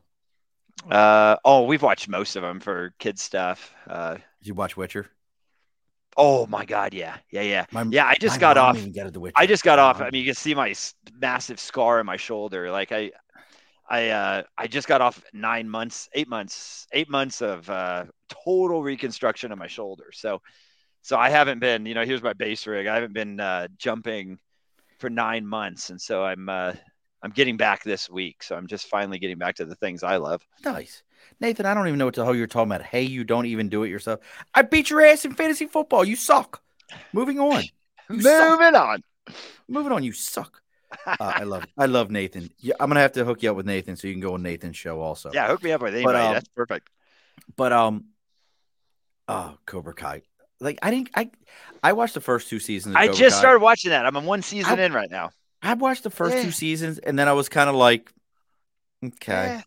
Uh, 0.90 1.36
oh, 1.44 1.64
we've 1.64 1.82
watched 1.82 2.09
most 2.09 2.36
of 2.36 2.43
them 2.43 2.60
for 2.60 2.94
kids 2.98 3.22
stuff. 3.22 3.74
Uh, 3.88 4.14
Did 4.14 4.48
you 4.48 4.55
watch 4.55 4.76
Witcher? 4.76 5.10
oh 6.16 6.47
my 6.47 6.64
God, 6.64 6.94
yeah, 6.94 7.18
yeah, 7.30 7.43
yeah, 7.43 7.66
My, 7.72 7.82
yeah. 7.90 8.06
I 8.06 8.14
just 8.14 8.40
got 8.40 8.56
off. 8.56 8.76
even 8.78 8.93
got 8.93 9.12
the 9.12 9.20
Witcher. 9.20 9.34
I 9.36 9.47
just 9.47 9.62
got 9.64 9.78
off. 9.78 10.01
I 10.01 10.10
mean, 10.10 10.20
you 10.20 10.26
can 10.26 10.34
see 10.34 10.55
my 10.55 10.74
massive 11.20 11.60
scar 11.60 12.01
on 12.01 12.06
my 12.06 12.16
shoulder. 12.16 12.70
Like 12.70 12.93
I, 12.93 13.10
I, 13.89 14.09
uh, 14.09 14.43
I 14.59 14.67
just 14.67 14.89
got 14.89 15.01
off 15.01 15.23
nine 15.33 15.69
months, 15.69 16.09
eight 16.15 16.29
months, 16.29 16.87
eight 16.93 17.09
months 17.09 17.41
of 17.43 17.69
uh, 17.71 18.05
total 18.45 18.83
reconstruction 18.83 19.53
of 19.53 19.59
my 19.59 19.69
shoulder. 19.69 20.11
So, 20.13 20.41
So 21.03 21.17
I 21.17 21.31
haven't 21.31 21.61
been, 21.61 21.87
you 21.87 21.95
know, 21.95 22.05
here's 22.05 22.23
my 22.23 22.33
base 22.33 22.67
rig. 22.67 22.89
I 22.89 22.95
haven't 22.95 23.13
been 23.15 23.39
uh, 23.39 23.69
jumping 23.79 24.39
for 24.99 25.09
nine 25.09 25.47
months, 25.47 25.91
and 25.91 26.01
so 26.01 26.25
I'm 26.25 26.49
uh, 26.49 26.73
I'm 27.23 27.31
getting 27.31 27.57
back 27.57 27.85
this 27.85 28.11
week. 28.11 28.43
So 28.43 28.57
I'm 28.57 28.67
just 28.67 28.89
finally 28.89 29.19
getting 29.21 29.39
back 29.39 29.55
to 29.57 29.67
the 29.67 29.77
things 29.77 30.03
I 30.03 30.17
love. 30.17 30.43
Nice. 30.65 31.03
Nathan, 31.41 31.67
I 31.67 31.75
don't 31.75 31.87
even 31.87 31.99
know 31.99 32.07
what 32.07 32.15
the 32.15 32.25
hell 32.25 32.35
you're 32.35 32.47
talking 32.47 32.73
about. 32.73 32.83
Hey, 32.87 33.03
you 33.03 33.23
don't 33.25 33.47
even 33.47 33.69
do 33.69 33.85
it 33.85 33.89
yourself. 33.89 34.21
I 34.55 34.63
beat 34.63 34.91
your 34.91 35.01
ass 35.01 35.25
in 35.25 35.35
fantasy 35.35 35.67
football. 35.67 36.05
You 36.05 36.17
suck. 36.17 36.63
Moving 37.13 37.39
on. 37.39 37.63
You 37.63 37.71
Moving 38.09 38.23
suck. 38.25 38.75
on. 38.75 39.03
Moving 39.69 39.93
on. 39.93 40.03
You 40.03 40.13
suck. 40.13 40.63
Uh, 41.07 41.17
I 41.19 41.45
love 41.45 41.65
I 41.77 41.87
love 41.87 42.11
Nathan. 42.11 42.51
Yeah, 42.59 42.75
I'm 42.81 42.89
gonna 42.89 43.01
have 43.01 43.13
to 43.13 43.25
hook 43.25 43.43
you 43.43 43.51
up 43.51 43.57
with 43.57 43.67
Nathan 43.67 43.97
so 43.97 44.09
you 44.09 44.15
can 44.15 44.21
go 44.21 44.35
on 44.35 44.43
Nathan's 44.43 44.77
show 44.77 45.01
also. 45.01 45.31
Yeah, 45.33 45.47
hook 45.47 45.63
me 45.63 45.73
up 45.73 45.83
with 45.83 45.95
anybody. 45.95 46.15
But, 46.15 46.25
um, 46.25 46.35
That's 46.35 46.49
perfect. 46.49 46.91
But 47.57 47.73
um, 47.73 48.07
oh 49.29 49.57
Cobra 49.67 49.95
Kai. 49.95 50.23
Like 50.61 50.79
I 50.83 50.91
didn't 50.91 51.11
I 51.15 51.31
I 51.83 51.93
watched 51.93 52.15
the 52.15 52.21
first 52.21 52.49
two 52.49 52.59
seasons. 52.59 52.97
I 52.97 53.09
just 53.09 53.37
Kai. 53.37 53.41
started 53.41 53.61
watching 53.61 53.91
that. 53.91 54.07
I'm 54.07 54.17
on 54.17 54.25
one 54.25 54.43
season 54.43 54.79
I, 54.79 54.85
in 54.85 54.93
right 54.93 55.11
now. 55.11 55.31
I 55.63 55.75
watched 55.75 56.03
the 56.03 56.11
first 56.11 56.37
yeah. 56.37 56.43
two 56.43 56.51
seasons 56.51 56.99
and 56.99 57.19
then 57.19 57.29
I 57.29 57.33
was 57.33 57.49
kind 57.49 57.69
of 57.69 57.77
like, 57.77 58.13
okay. 59.05 59.33
Yeah. 59.33 59.63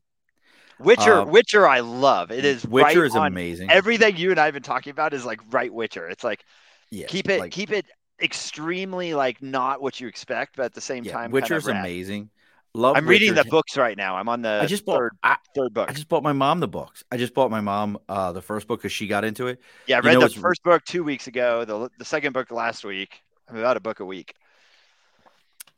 Witcher, 0.79 1.13
um, 1.13 1.29
Witcher, 1.29 1.67
I 1.67 1.81
love. 1.81 2.31
It 2.31 2.45
is 2.45 2.65
Witcher 2.65 3.01
right 3.01 3.07
is 3.07 3.15
amazing. 3.15 3.69
Everything 3.69 4.15
you 4.15 4.31
and 4.31 4.39
I 4.39 4.45
have 4.45 4.53
been 4.53 4.63
talking 4.63 4.91
about 4.91 5.13
is 5.13 5.25
like 5.25 5.41
right 5.51 5.73
Witcher. 5.73 6.07
It's 6.07 6.23
like 6.23 6.45
yeah, 6.89 7.07
keep 7.07 7.29
it 7.29 7.39
like, 7.39 7.51
keep 7.51 7.71
it 7.71 7.85
extremely 8.21 9.13
like 9.13 9.41
not 9.41 9.81
what 9.81 9.99
you 9.99 10.07
expect, 10.07 10.55
but 10.55 10.65
at 10.65 10.73
the 10.73 10.81
same 10.81 11.03
yeah, 11.03 11.13
time, 11.13 11.31
Witcher's 11.31 11.65
kind 11.65 11.77
of 11.77 11.83
amazing. 11.83 12.29
Love. 12.75 12.95
I'm 12.95 13.05
Witcher. 13.05 13.09
reading 13.09 13.35
the 13.35 13.45
books 13.45 13.77
right 13.77 13.97
now. 13.97 14.15
I'm 14.15 14.29
on 14.29 14.43
the 14.43 14.59
I 14.61 14.65
just 14.67 14.85
bought, 14.85 14.97
third, 14.97 15.11
I, 15.23 15.37
third 15.55 15.73
book. 15.73 15.89
I 15.89 15.93
just 15.93 16.07
bought 16.07 16.21
my 16.21 16.33
mom 16.33 16.59
the 16.59 16.67
books. 16.67 17.03
I 17.11 17.17
just 17.17 17.33
bought 17.33 17.49
my 17.49 17.61
mom 17.61 17.97
uh, 18.07 18.31
the 18.31 18.41
first 18.41 18.67
book 18.67 18.79
because 18.79 18.91
she 18.91 19.07
got 19.07 19.25
into 19.25 19.47
it. 19.47 19.59
Yeah, 19.87 19.97
I 19.97 19.99
read 20.01 20.13
you 20.13 20.19
know, 20.19 20.27
the 20.27 20.39
first 20.39 20.61
book 20.63 20.83
two 20.85 21.03
weeks 21.03 21.27
ago. 21.27 21.65
The 21.65 21.89
the 21.97 22.05
second 22.05 22.33
book 22.33 22.51
last 22.51 22.83
week. 22.83 23.21
I'm 23.49 23.57
about 23.57 23.77
a 23.77 23.79
book 23.79 23.99
a 23.99 24.05
week. 24.05 24.35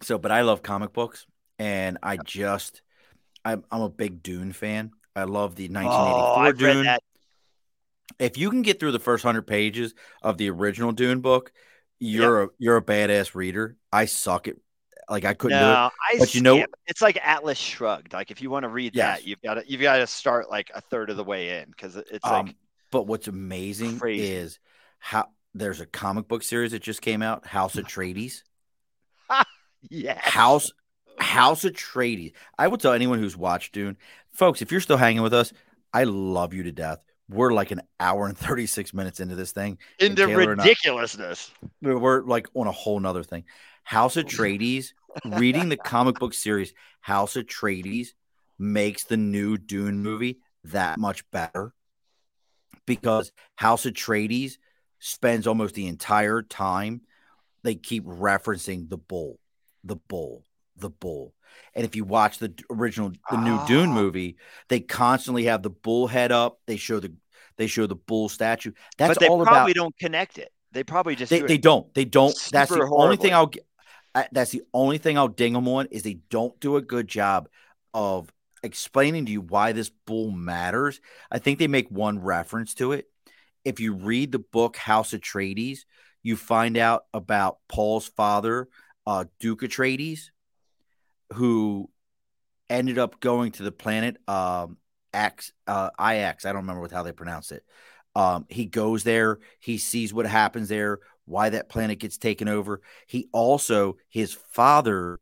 So, 0.01 0.17
but 0.17 0.31
I 0.31 0.41
love 0.41 0.63
comic 0.63 0.91
books, 0.91 1.25
and 1.57 1.97
I 2.03 2.17
just 2.17 2.81
I'm 3.45 3.63
I'm 3.71 3.81
a 3.81 3.89
big 3.89 4.21
Dune 4.21 4.51
fan. 4.51 4.91
I 5.15 5.23
love 5.23 5.55
the 5.55 5.69
1984 5.69 6.45
oh, 6.45 6.51
Dune. 6.51 6.97
If 8.19 8.37
you 8.37 8.49
can 8.49 8.61
get 8.61 8.79
through 8.79 8.91
the 8.91 8.99
first 8.99 9.23
hundred 9.23 9.43
pages 9.43 9.93
of 10.21 10.37
the 10.37 10.49
original 10.49 10.91
Dune 10.91 11.21
book, 11.21 11.51
you're 12.01 12.43
a 12.43 12.49
you're 12.57 12.77
a 12.77 12.81
badass 12.81 13.35
reader. 13.35 13.77
I 13.91 14.05
suck 14.05 14.47
at 14.47 14.55
like 15.09 15.23
I 15.23 15.33
couldn't 15.33 15.59
no, 15.59 15.65
do 15.65 15.71
it. 15.71 15.75
I 15.75 16.19
but 16.19 16.29
skip. 16.29 16.35
you 16.35 16.41
know, 16.41 16.65
it's 16.87 17.01
like 17.01 17.17
Atlas 17.21 17.57
Shrugged. 17.57 18.13
Like 18.13 18.31
if 18.31 18.41
you 18.41 18.49
want 18.49 18.63
to 18.63 18.69
read 18.69 18.95
yes. 18.95 19.19
that, 19.19 19.27
you've 19.27 19.41
got 19.41 19.55
to 19.55 19.63
you've 19.69 19.81
got 19.81 19.97
to 19.97 20.07
start 20.07 20.49
like 20.49 20.71
a 20.73 20.81
third 20.81 21.09
of 21.09 21.17
the 21.17 21.23
way 21.23 21.59
in 21.59 21.69
because 21.69 21.95
it's 21.95 22.25
um, 22.25 22.47
like. 22.47 22.55
But 22.91 23.07
what's 23.07 23.27
amazing 23.27 23.99
crazy. 23.99 24.31
is 24.31 24.59
how 24.99 25.27
there's 25.53 25.79
a 25.79 25.85
comic 25.85 26.27
book 26.27 26.43
series 26.43 26.71
that 26.71 26.81
just 26.81 27.01
came 27.01 27.21
out, 27.21 27.45
House 27.45 27.77
of 27.77 27.85
Atreides. 27.85 28.41
yeah, 29.89 30.19
House 30.19 30.71
House 31.19 31.63
Atreides. 31.63 32.33
I 32.57 32.67
will 32.67 32.77
tell 32.77 32.93
anyone 32.93 33.19
who's 33.19 33.37
watched 33.37 33.73
Dune, 33.73 33.97
folks, 34.33 34.61
if 34.61 34.71
you're 34.71 34.81
still 34.81 34.97
hanging 34.97 35.21
with 35.21 35.33
us, 35.33 35.53
I 35.93 36.05
love 36.05 36.53
you 36.53 36.63
to 36.63 36.71
death. 36.71 36.99
We're 37.31 37.53
like 37.53 37.71
an 37.71 37.81
hour 37.99 38.27
and 38.27 38.37
36 38.37 38.93
minutes 38.93 39.19
into 39.19 39.35
this 39.35 39.53
thing. 39.53 39.77
Into 39.99 40.27
ridiculousness. 40.27 41.51
I, 41.63 41.93
we're 41.93 42.23
like 42.23 42.47
on 42.53 42.67
a 42.67 42.71
whole 42.71 42.99
nother 42.99 43.23
thing. 43.23 43.45
House 43.83 44.17
of 44.17 44.25
Atreides, 44.25 44.93
reading 45.25 45.69
the 45.69 45.77
comic 45.77 46.19
book 46.19 46.33
series, 46.33 46.73
House 46.99 47.35
of 47.35 47.45
Atreides 47.45 48.09
makes 48.59 49.05
the 49.05 49.17
new 49.17 49.57
Dune 49.57 50.03
movie 50.03 50.39
that 50.65 50.99
much 50.99 51.29
better 51.31 51.73
because 52.85 53.31
House 53.55 53.85
of 53.85 53.93
Atreides 53.93 54.57
spends 54.99 55.47
almost 55.47 55.73
the 55.75 55.87
entire 55.87 56.41
time 56.41 57.01
they 57.63 57.75
keep 57.75 58.05
referencing 58.05 58.89
the 58.89 58.97
bull, 58.97 59.39
the 59.83 59.95
bull, 59.95 60.43
the 60.77 60.89
bull. 60.89 61.33
And 61.73 61.85
if 61.85 61.95
you 61.95 62.03
watch 62.03 62.39
the 62.39 62.53
original, 62.69 63.11
the 63.29 63.37
new 63.37 63.59
Dune 63.67 63.89
ah. 63.89 63.93
movie, 63.93 64.37
they 64.69 64.79
constantly 64.79 65.45
have 65.45 65.63
the 65.63 65.69
bull 65.69 66.07
head 66.07 66.31
up. 66.31 66.59
They 66.65 66.77
show 66.77 66.99
the 66.99 67.13
they 67.61 67.67
show 67.67 67.85
the 67.85 67.95
bull 67.95 68.27
statue. 68.27 68.71
That's 68.97 69.09
all 69.09 69.11
about 69.11 69.15
but 69.15 69.19
they 69.19 69.27
all 69.27 69.45
probably 69.45 69.71
about, 69.73 69.83
don't 69.83 69.97
connect 69.99 70.39
it. 70.39 70.51
They 70.71 70.83
probably 70.83 71.15
just 71.15 71.29
they, 71.29 71.41
do 71.41 71.47
they 71.47 71.59
don't. 71.59 71.93
They 71.93 72.05
don't. 72.05 72.35
That's 72.51 72.71
the 72.71 72.77
horribly. 72.77 73.03
only 73.03 73.17
thing 73.17 73.33
I'll. 73.33 73.51
I, 74.15 74.27
that's 74.31 74.49
the 74.49 74.63
only 74.73 74.97
thing 74.97 75.17
I'll 75.17 75.27
ding 75.27 75.53
them 75.53 75.67
on 75.67 75.85
is 75.91 76.01
they 76.01 76.17
don't 76.31 76.59
do 76.59 76.75
a 76.75 76.81
good 76.81 77.07
job 77.07 77.49
of 77.93 78.33
explaining 78.63 79.27
to 79.27 79.31
you 79.31 79.41
why 79.41 79.73
this 79.73 79.91
bull 80.07 80.31
matters. 80.31 80.99
I 81.29 81.37
think 81.37 81.59
they 81.59 81.67
make 81.67 81.89
one 81.89 82.19
reference 82.19 82.73
to 82.75 82.93
it. 82.93 83.05
If 83.63 83.79
you 83.79 83.93
read 83.93 84.31
the 84.31 84.39
book 84.39 84.75
House 84.75 85.13
of 85.13 85.21
Atreides, 85.21 85.81
you 86.23 86.35
find 86.35 86.77
out 86.77 87.03
about 87.13 87.59
Paul's 87.69 88.07
father, 88.07 88.67
uh, 89.05 89.25
Duke 89.39 89.61
Atreides, 89.61 90.31
who 91.33 91.89
ended 92.69 92.97
up 92.97 93.19
going 93.19 93.51
to 93.53 93.63
the 93.63 93.71
planet 93.71 94.17
um, 94.27 94.77
X, 95.13 95.51
uh, 95.67 95.89
IX. 95.99 96.45
I 96.45 96.49
don't 96.49 96.61
remember 96.61 96.81
with 96.81 96.91
how 96.91 97.03
they 97.03 97.11
pronounce 97.11 97.51
it. 97.51 97.63
Um, 98.15 98.45
he 98.49 98.65
goes 98.65 99.03
there, 99.03 99.39
he 99.59 99.77
sees 99.77 100.13
what 100.13 100.25
happens 100.25 100.67
there, 100.69 100.99
why 101.25 101.49
that 101.49 101.69
planet 101.69 101.99
gets 101.99 102.17
taken 102.17 102.47
over. 102.47 102.81
He 103.07 103.29
also, 103.31 103.97
his 104.09 104.33
father 104.33 105.19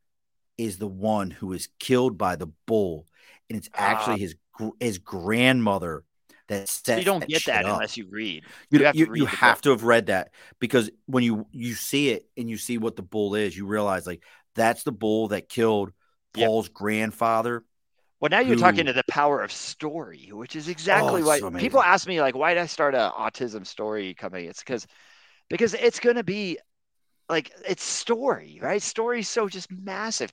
is 0.57 0.77
the 0.77 0.87
one 0.87 1.31
who 1.31 1.53
is 1.53 1.69
killed 1.79 2.17
by 2.17 2.35
the 2.35 2.47
bull, 2.65 3.05
and 3.49 3.57
it's 3.57 3.69
actually 3.75 4.15
uh, 4.15 4.17
his 4.17 4.35
his 4.79 4.97
grandmother 4.97 6.03
that 6.47 6.67
set. 6.67 6.99
You 6.99 7.05
don't 7.05 7.21
that 7.21 7.29
get 7.29 7.45
that 7.45 7.65
up. 7.65 7.75
unless 7.75 7.95
you 7.95 8.07
read. 8.09 8.43
You, 8.69 8.79
you 8.79 8.85
have, 8.85 8.93
to, 8.93 8.99
you, 8.99 9.13
you 9.13 9.25
have 9.25 9.61
to 9.61 9.69
have 9.69 9.83
read 9.83 10.07
that 10.07 10.31
because 10.59 10.89
when 11.05 11.23
you 11.23 11.45
you 11.51 11.73
see 11.73 12.09
it 12.09 12.27
and 12.35 12.49
you 12.49 12.57
see 12.57 12.77
what 12.77 12.95
the 12.95 13.03
bull 13.03 13.35
is, 13.35 13.55
you 13.55 13.65
realize 13.65 14.05
like 14.05 14.23
that's 14.55 14.83
the 14.83 14.91
bull 14.91 15.29
that 15.29 15.47
killed 15.47 15.91
Paul's 16.33 16.67
yep. 16.67 16.73
grandfather. 16.73 17.63
Well, 18.19 18.29
now 18.29 18.39
you're 18.39 18.57
talking 18.57 18.85
to 18.85 18.93
the 18.93 19.03
power 19.07 19.41
of 19.41 19.51
story, 19.51 20.29
which 20.31 20.55
is 20.55 20.67
exactly 20.67 21.21
oh, 21.21 21.27
why 21.27 21.39
so 21.39 21.49
people 21.51 21.81
ask 21.81 22.07
me 22.07 22.19
like, 22.19 22.35
why 22.35 22.53
did 22.53 22.61
I 22.61 22.65
start 22.65 22.93
an 22.93 23.11
autism 23.11 23.65
story 23.65 24.13
company? 24.13 24.45
It's 24.45 24.59
because 24.59 24.85
because 25.49 25.73
it's 25.73 25.99
going 25.99 26.17
to 26.17 26.23
be 26.23 26.59
like 27.29 27.51
it's 27.67 27.83
story, 27.83 28.59
right? 28.61 28.81
Story 28.81 29.21
is 29.21 29.29
so 29.29 29.47
just 29.47 29.71
massive. 29.71 30.31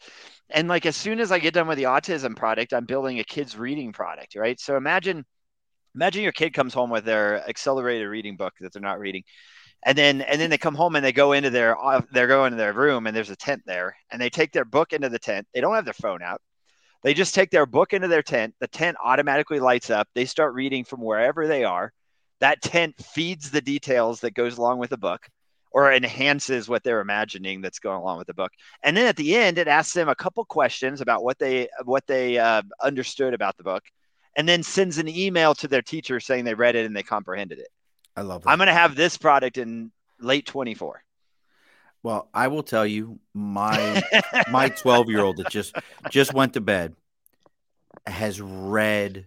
And 0.51 0.67
like 0.67 0.85
as 0.85 0.97
soon 0.97 1.21
as 1.21 1.31
I 1.31 1.39
get 1.39 1.55
done 1.55 1.69
with 1.69 1.79
the 1.79 1.85
autism 1.85 2.35
product, 2.35 2.73
I'm 2.73 2.87
building 2.87 3.21
a 3.21 3.25
kids 3.25 3.57
reading 3.57 3.93
product, 3.93 4.35
right? 4.35 4.59
So 4.59 4.77
imagine 4.77 5.25
imagine 5.95 6.25
your 6.25 6.33
kid 6.33 6.55
comes 6.55 6.75
home 6.75 6.91
with 6.91 7.05
their 7.05 7.49
accelerated 7.49 8.09
reading 8.09 8.37
book 8.37 8.55
that 8.61 8.73
they're 8.73 8.83
not 8.83 8.99
reading 8.99 9.23
and 9.85 9.97
then 9.97 10.21
and 10.23 10.41
then 10.41 10.51
they 10.51 10.59
come 10.59 10.75
home 10.75 10.97
and 10.97 11.05
they 11.05 11.13
go 11.13 11.33
into 11.33 11.51
their 11.51 11.79
uh, 11.83 12.01
they're 12.13 12.27
going 12.27 12.51
to 12.51 12.57
their 12.57 12.73
room 12.73 13.07
and 13.07 13.17
there's 13.17 13.31
a 13.31 13.37
tent 13.37 13.63
there 13.67 13.97
and 14.11 14.21
they 14.21 14.31
take 14.31 14.53
their 14.53 14.65
book 14.65 14.93
into 14.93 15.09
the 15.09 15.19
tent 15.19 15.47
they 15.55 15.61
don't 15.61 15.75
have 15.75 15.85
their 15.85 15.95
phone 15.95 16.23
out 16.23 16.41
they 17.07 17.15
just 17.15 17.37
take 17.37 17.53
their 17.53 17.67
book 17.67 17.93
into 17.93 18.09
their 18.09 18.25
tent. 18.25 18.57
The 18.59 18.67
tent 18.67 18.97
automatically 19.01 19.61
lights 19.61 19.91
up. 19.91 20.09
They 20.13 20.25
start 20.25 20.55
reading 20.55 20.83
from 20.83 21.01
wherever 21.01 21.47
they 21.47 21.63
are. 21.63 21.93
That 22.41 22.61
tent 22.61 22.97
feeds 23.01 23.49
the 23.49 23.61
details 23.61 24.23
that 24.23 24.35
goes 24.35 24.59
along 24.59 24.81
with 24.81 24.91
the 24.91 24.97
book 24.99 25.25
or 25.71 25.93
enhances 25.93 26.69
what 26.69 26.83
they're 26.83 27.01
imagining 27.01 27.61
that's 27.61 27.79
going 27.79 28.01
along 28.01 28.19
with 28.19 28.27
the 28.27 28.35
book. 28.35 28.51
And 28.83 28.97
then 28.97 29.07
at 29.07 29.15
the 29.15 29.37
end 29.37 29.57
it 29.57 29.69
asks 29.69 29.95
them 29.95 30.09
a 30.09 30.17
couple 30.17 30.45
questions 30.47 31.01
about 31.01 31.23
what 31.23 31.39
they 31.39 31.69
what 31.85 32.05
they 32.09 32.39
uh, 32.39 32.63
understood 32.83 33.35
about 33.35 33.57
the 33.57 33.63
book 33.63 33.85
and 34.37 34.49
then 34.49 34.65
sends 34.65 34.99
an 34.99 35.07
email 35.07 35.55
to 35.55 35.69
their 35.69 35.83
teacher 35.83 36.19
saying 36.19 36.45
they 36.45 36.55
read 36.55 36.75
it 36.75 36.87
and 36.87 36.97
they 36.97 37.05
comprehended 37.05 37.61
it. 37.61 37.69
I 38.17 38.23
love 38.23 38.43
that. 38.43 38.51
I'm 38.51 38.59
going 38.59 38.67
to 38.67 38.73
have 38.73 38.97
this 38.97 39.17
product 39.17 39.59
in 39.59 39.93
late 40.19 40.47
24. 40.47 41.05
Well, 42.03 42.29
I 42.33 42.49
will 42.49 42.63
tell 42.63 42.87
you, 42.87 43.19
my 43.35 44.03
my 44.51 44.69
12 44.83 45.09
year 45.09 45.21
old 45.21 45.39
that 45.39 45.51
just 45.51 45.75
just 46.11 46.33
went 46.33 46.55
to 46.55 46.61
bed 46.61 46.95
has 48.07 48.41
read 48.41 49.27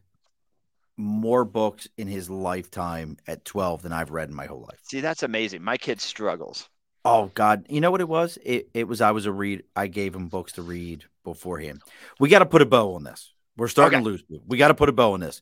more 0.98 1.46
books 1.46 1.88
in 1.98 2.08
his 2.08 2.30
lifetime 2.30 3.18
at 3.26 3.46
12 3.46 3.84
than 3.84 3.94
I've 3.94 4.12
read 4.12 4.30
in 4.30 4.36
my 4.36 4.46
whole 4.46 4.62
life. 4.62 4.80
See, 4.84 5.00
that's 5.00 5.24
amazing. 5.24 5.64
My 5.64 5.78
kid 5.78 6.02
struggles. 6.02 6.70
Oh 7.06 7.32
God, 7.34 7.66
you 7.70 7.80
know 7.80 7.92
what 7.92 8.02
it 8.02 8.10
was? 8.10 8.38
It 8.44 8.70
it 8.74 8.88
was 8.88 9.00
I 9.02 9.12
was 9.12 9.26
a 9.26 9.32
read. 9.32 9.64
I 9.76 9.88
gave 9.88 10.14
him 10.14 10.28
books 10.28 10.54
to 10.54 10.62
read 10.62 11.06
beforehand. 11.24 11.82
We 12.20 12.30
got 12.30 12.40
to 12.40 12.46
put 12.46 12.62
a 12.62 12.66
bow 12.66 12.96
on 12.96 13.04
this. 13.04 13.34
We're 13.56 13.70
starting 13.70 14.00
okay. 14.00 14.04
to 14.04 14.10
lose. 14.10 14.24
We 14.46 14.58
got 14.58 14.70
to 14.70 14.74
put 14.74 14.90
a 14.90 14.94
bow 14.94 15.14
on 15.14 15.22
this. 15.22 15.42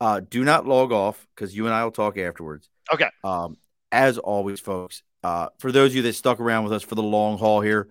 Uh, 0.00 0.20
do 0.20 0.44
not 0.44 0.66
log 0.66 0.92
off 0.92 1.26
because 1.34 1.56
you 1.56 1.66
and 1.66 1.74
I 1.74 1.84
will 1.84 1.90
talk 1.90 2.18
afterwards. 2.18 2.68
Okay. 2.92 3.08
Um, 3.24 3.56
as 3.90 4.18
always, 4.18 4.60
folks, 4.60 5.02
uh, 5.22 5.48
for 5.58 5.72
those 5.72 5.90
of 5.90 5.96
you 5.96 6.02
that 6.02 6.14
stuck 6.14 6.40
around 6.40 6.64
with 6.64 6.72
us 6.72 6.82
for 6.82 6.94
the 6.94 7.02
long 7.02 7.38
haul 7.38 7.60
here, 7.60 7.88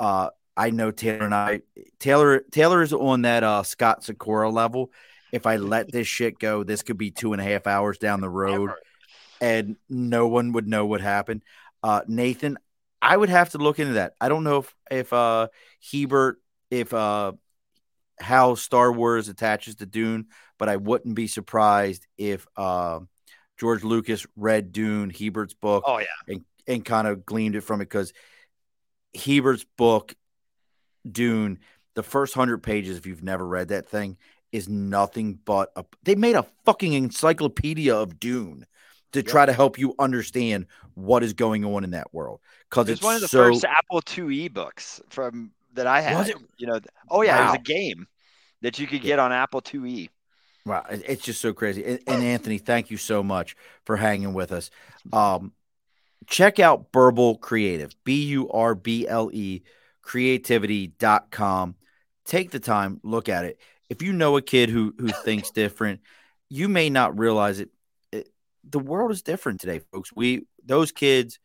uh, 0.00 0.30
I 0.56 0.70
know 0.70 0.90
Taylor 0.90 1.24
and 1.24 1.34
I, 1.34 1.60
Taylor, 1.98 2.40
Taylor 2.50 2.82
is 2.82 2.92
on 2.92 3.22
that 3.22 3.44
uh, 3.44 3.62
Scott 3.62 4.04
Sakura 4.04 4.50
level. 4.50 4.90
If 5.32 5.46
I 5.46 5.56
let 5.56 5.92
this 5.92 6.06
shit 6.06 6.38
go, 6.38 6.64
this 6.64 6.82
could 6.82 6.98
be 6.98 7.10
two 7.10 7.32
and 7.32 7.42
a 7.42 7.44
half 7.44 7.66
hours 7.66 7.98
down 7.98 8.20
the 8.20 8.30
road, 8.30 8.70
and 9.40 9.76
no 9.88 10.28
one 10.28 10.52
would 10.52 10.66
know 10.66 10.86
what 10.86 11.00
happened. 11.00 11.42
Uh, 11.82 12.00
Nathan, 12.08 12.58
I 13.02 13.16
would 13.16 13.28
have 13.28 13.50
to 13.50 13.58
look 13.58 13.78
into 13.78 13.94
that. 13.94 14.14
I 14.20 14.28
don't 14.28 14.44
know 14.44 14.58
if 14.58 14.74
if 14.90 15.12
uh, 15.12 15.48
Hebert, 15.92 16.40
if 16.70 16.94
uh, 16.94 17.32
how 18.18 18.54
Star 18.54 18.90
Wars 18.90 19.28
attaches 19.28 19.76
to 19.76 19.86
Dune, 19.86 20.26
but 20.58 20.68
I 20.68 20.76
wouldn't 20.76 21.14
be 21.14 21.26
surprised 21.26 22.06
if 22.16 22.46
uh, 22.56 23.00
George 23.58 23.84
Lucas 23.84 24.26
read 24.36 24.72
Dune, 24.72 25.10
Hebert's 25.10 25.54
book. 25.54 25.84
Oh 25.86 25.98
yeah, 25.98 26.06
and 26.28 26.44
and 26.66 26.84
kind 26.84 27.08
of 27.08 27.24
gleaned 27.24 27.56
it 27.56 27.62
from 27.62 27.80
it 27.80 27.86
because 27.86 28.12
Hebert's 29.14 29.64
book, 29.76 30.14
Dune, 31.10 31.58
the 31.94 32.02
first 32.02 32.34
hundred 32.34 32.62
pages, 32.62 32.96
if 32.96 33.06
you've 33.06 33.22
never 33.22 33.46
read 33.46 33.68
that 33.68 33.88
thing, 33.88 34.16
is 34.52 34.68
nothing 34.68 35.38
but 35.44 35.70
a. 35.76 35.84
They 36.02 36.14
made 36.14 36.36
a 36.36 36.46
fucking 36.64 36.92
encyclopedia 36.92 37.94
of 37.94 38.20
Dune 38.20 38.66
to 39.12 39.20
yep. 39.20 39.26
try 39.26 39.46
to 39.46 39.52
help 39.52 39.78
you 39.78 39.94
understand 39.98 40.66
what 40.94 41.22
is 41.22 41.32
going 41.32 41.64
on 41.64 41.84
in 41.84 41.90
that 41.90 42.12
world. 42.12 42.40
Because 42.68 42.88
it's, 42.88 43.02
one 43.02 43.14
of 43.14 43.20
the 43.20 43.28
so, 43.28 43.44
first 43.44 43.64
Apple 43.64 44.02
IIe 44.02 44.52
books 44.52 45.00
from 45.08 45.52
that 45.74 45.86
I 45.86 46.00
had. 46.00 46.32
You 46.58 46.66
know, 46.66 46.80
oh 47.10 47.22
yeah, 47.22 47.36
wow. 47.36 47.42
it 47.42 47.46
was 47.46 47.54
a 47.60 47.62
game 47.62 48.06
that 48.62 48.78
you 48.78 48.86
could 48.86 49.02
get 49.02 49.18
on 49.18 49.32
Apple 49.32 49.62
IIe. 49.62 50.10
Wow, 50.66 50.84
it's 50.90 51.24
just 51.24 51.40
so 51.40 51.52
crazy. 51.52 52.00
And, 52.06 52.24
Anthony, 52.24 52.58
thank 52.58 52.90
you 52.90 52.96
so 52.96 53.22
much 53.22 53.56
for 53.84 53.96
hanging 53.96 54.34
with 54.34 54.50
us. 54.50 54.70
Um, 55.12 55.52
check 56.26 56.58
out 56.58 56.90
Burble 56.90 57.36
Creative, 57.36 57.94
B 58.02 58.24
U 58.26 58.50
R 58.50 58.74
B 58.74 59.06
L 59.06 59.30
E 59.32 59.62
creativity.com. 60.02 61.74
Take 62.24 62.50
the 62.50 62.60
time, 62.60 63.00
look 63.02 63.28
at 63.28 63.44
it. 63.44 63.60
If 63.88 64.02
you 64.02 64.12
know 64.12 64.36
a 64.36 64.42
kid 64.42 64.68
who 64.68 64.94
who 64.98 65.08
thinks 65.08 65.50
different, 65.50 66.00
you 66.48 66.68
may 66.68 66.90
not 66.90 67.18
realize 67.18 67.60
it. 67.60 67.70
it. 68.10 68.28
The 68.68 68.80
world 68.80 69.12
is 69.12 69.22
different 69.22 69.60
today, 69.60 69.80
folks. 69.92 70.12
We 70.14 70.46
those 70.64 70.90
kids 70.90 71.38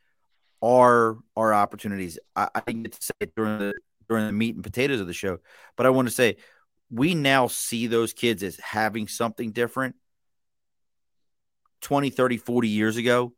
are 0.64 1.18
our 1.36 1.54
opportunities. 1.54 2.18
I, 2.36 2.50
I 2.56 2.62
didn't 2.66 2.84
get 2.84 2.94
to 2.94 3.04
say 3.04 3.14
it 3.20 3.36
during 3.36 3.60
the 3.60 3.74
during 4.10 4.26
the 4.26 4.32
meat 4.32 4.56
and 4.56 4.64
potatoes 4.64 5.00
of 5.00 5.08
the 5.08 5.14
show, 5.14 5.40
but 5.76 5.86
I 5.86 5.90
want 5.90 6.08
to 6.08 6.14
say 6.14 6.38
we 6.92 7.16
now 7.16 7.48
see 7.48 7.88
those 7.88 8.14
kids 8.14 8.44
as 8.44 8.58
having 8.58 9.08
something 9.08 9.52
different. 9.52 9.96
20 11.82 12.12
30 12.12 12.38
40 12.38 12.68
years 12.68 12.98
ago 12.98 13.34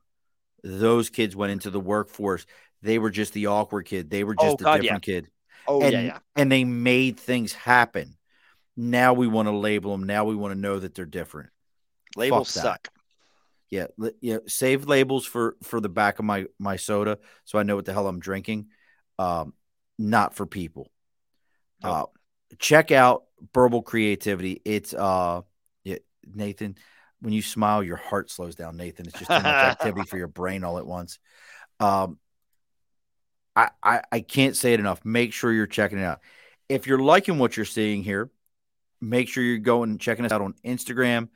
those 0.66 1.10
kids 1.10 1.34
went 1.34 1.54
into 1.54 1.70
the 1.70 1.80
workforce. 1.80 2.46
They 2.82 3.00
were 3.00 3.10
just 3.10 3.32
the 3.32 3.48
awkward 3.48 3.84
kid. 3.84 4.10
They 4.10 4.26
were 4.26 4.36
just 4.36 4.62
oh, 4.62 4.70
a 4.70 4.82
different 4.82 5.08
yeah. 5.08 5.14
kid. 5.14 5.30
Oh 5.68 5.82
and, 5.82 5.94
yeah, 5.94 6.02
yeah 6.02 6.20
and 6.36 6.52
they 6.52 6.64
made 6.66 7.18
things 7.18 7.54
happen. 7.54 8.18
Now 8.76 9.14
we 9.14 9.28
want 9.28 9.48
to 9.48 9.56
label 9.56 9.92
them. 9.92 10.04
Now 10.04 10.26
we 10.26 10.36
want 10.36 10.54
to 10.54 10.60
know 10.60 10.80
that 10.80 10.96
they're 10.96 11.06
different. 11.06 11.50
Labels 12.16 12.50
suck. 12.50 12.90
Yeah 13.70 13.88
yeah 14.22 14.38
save 14.46 14.86
labels 14.86 15.26
for 15.26 15.56
for 15.64 15.82
the 15.82 15.90
back 15.90 16.20
of 16.20 16.26
my 16.26 16.46
my 16.60 16.76
soda 16.76 17.18
so 17.44 17.58
i 17.58 17.64
know 17.64 17.76
what 17.76 17.86
the 17.86 17.92
hell 17.92 18.08
i'm 18.08 18.20
drinking 18.20 18.68
um 19.18 19.54
not 19.98 20.36
for 20.36 20.46
people. 20.46 20.92
Nope. 21.82 21.94
uh 21.94 22.06
check 22.60 22.92
out 22.92 23.24
Burble 23.54 23.82
Creativity. 23.82 24.62
It's 24.66 24.94
uh, 24.94 25.42
yeah, 25.84 25.98
Nathan. 26.34 26.78
When 27.20 27.34
you 27.34 27.42
smile, 27.42 27.84
your 27.84 27.96
heart 27.98 28.30
slows 28.30 28.56
down. 28.56 28.76
Nathan, 28.76 29.08
it's 29.08 29.18
just 29.18 29.30
too 29.30 29.36
much 29.36 29.46
activity 29.46 30.06
for 30.06 30.18
your 30.18 30.28
brain 30.28 30.64
all 30.64 30.78
at 30.78 30.86
once. 30.86 31.20
Um, 31.80 32.20
I, 33.56 33.70
I 33.82 34.02
I 34.12 34.20
can't 34.22 34.56
say 34.56 34.74
it 34.74 34.80
enough. 34.80 35.04
Make 35.06 35.34
sure 35.34 35.52
you're 35.52 35.68
checking 35.68 36.00
it 36.00 36.04
out. 36.04 36.22
If 36.70 36.88
you're 36.88 37.00
liking 37.00 37.40
what 37.40 37.56
you're 37.56 37.66
seeing 37.66 38.04
here, 38.04 38.30
make 39.00 39.28
sure 39.28 39.44
you're 39.44 39.60
going 39.60 39.92
and 39.92 40.00
checking 40.00 40.26
us 40.26 40.32
out 40.32 40.42
on 40.42 40.56
Instagram, 40.66 41.30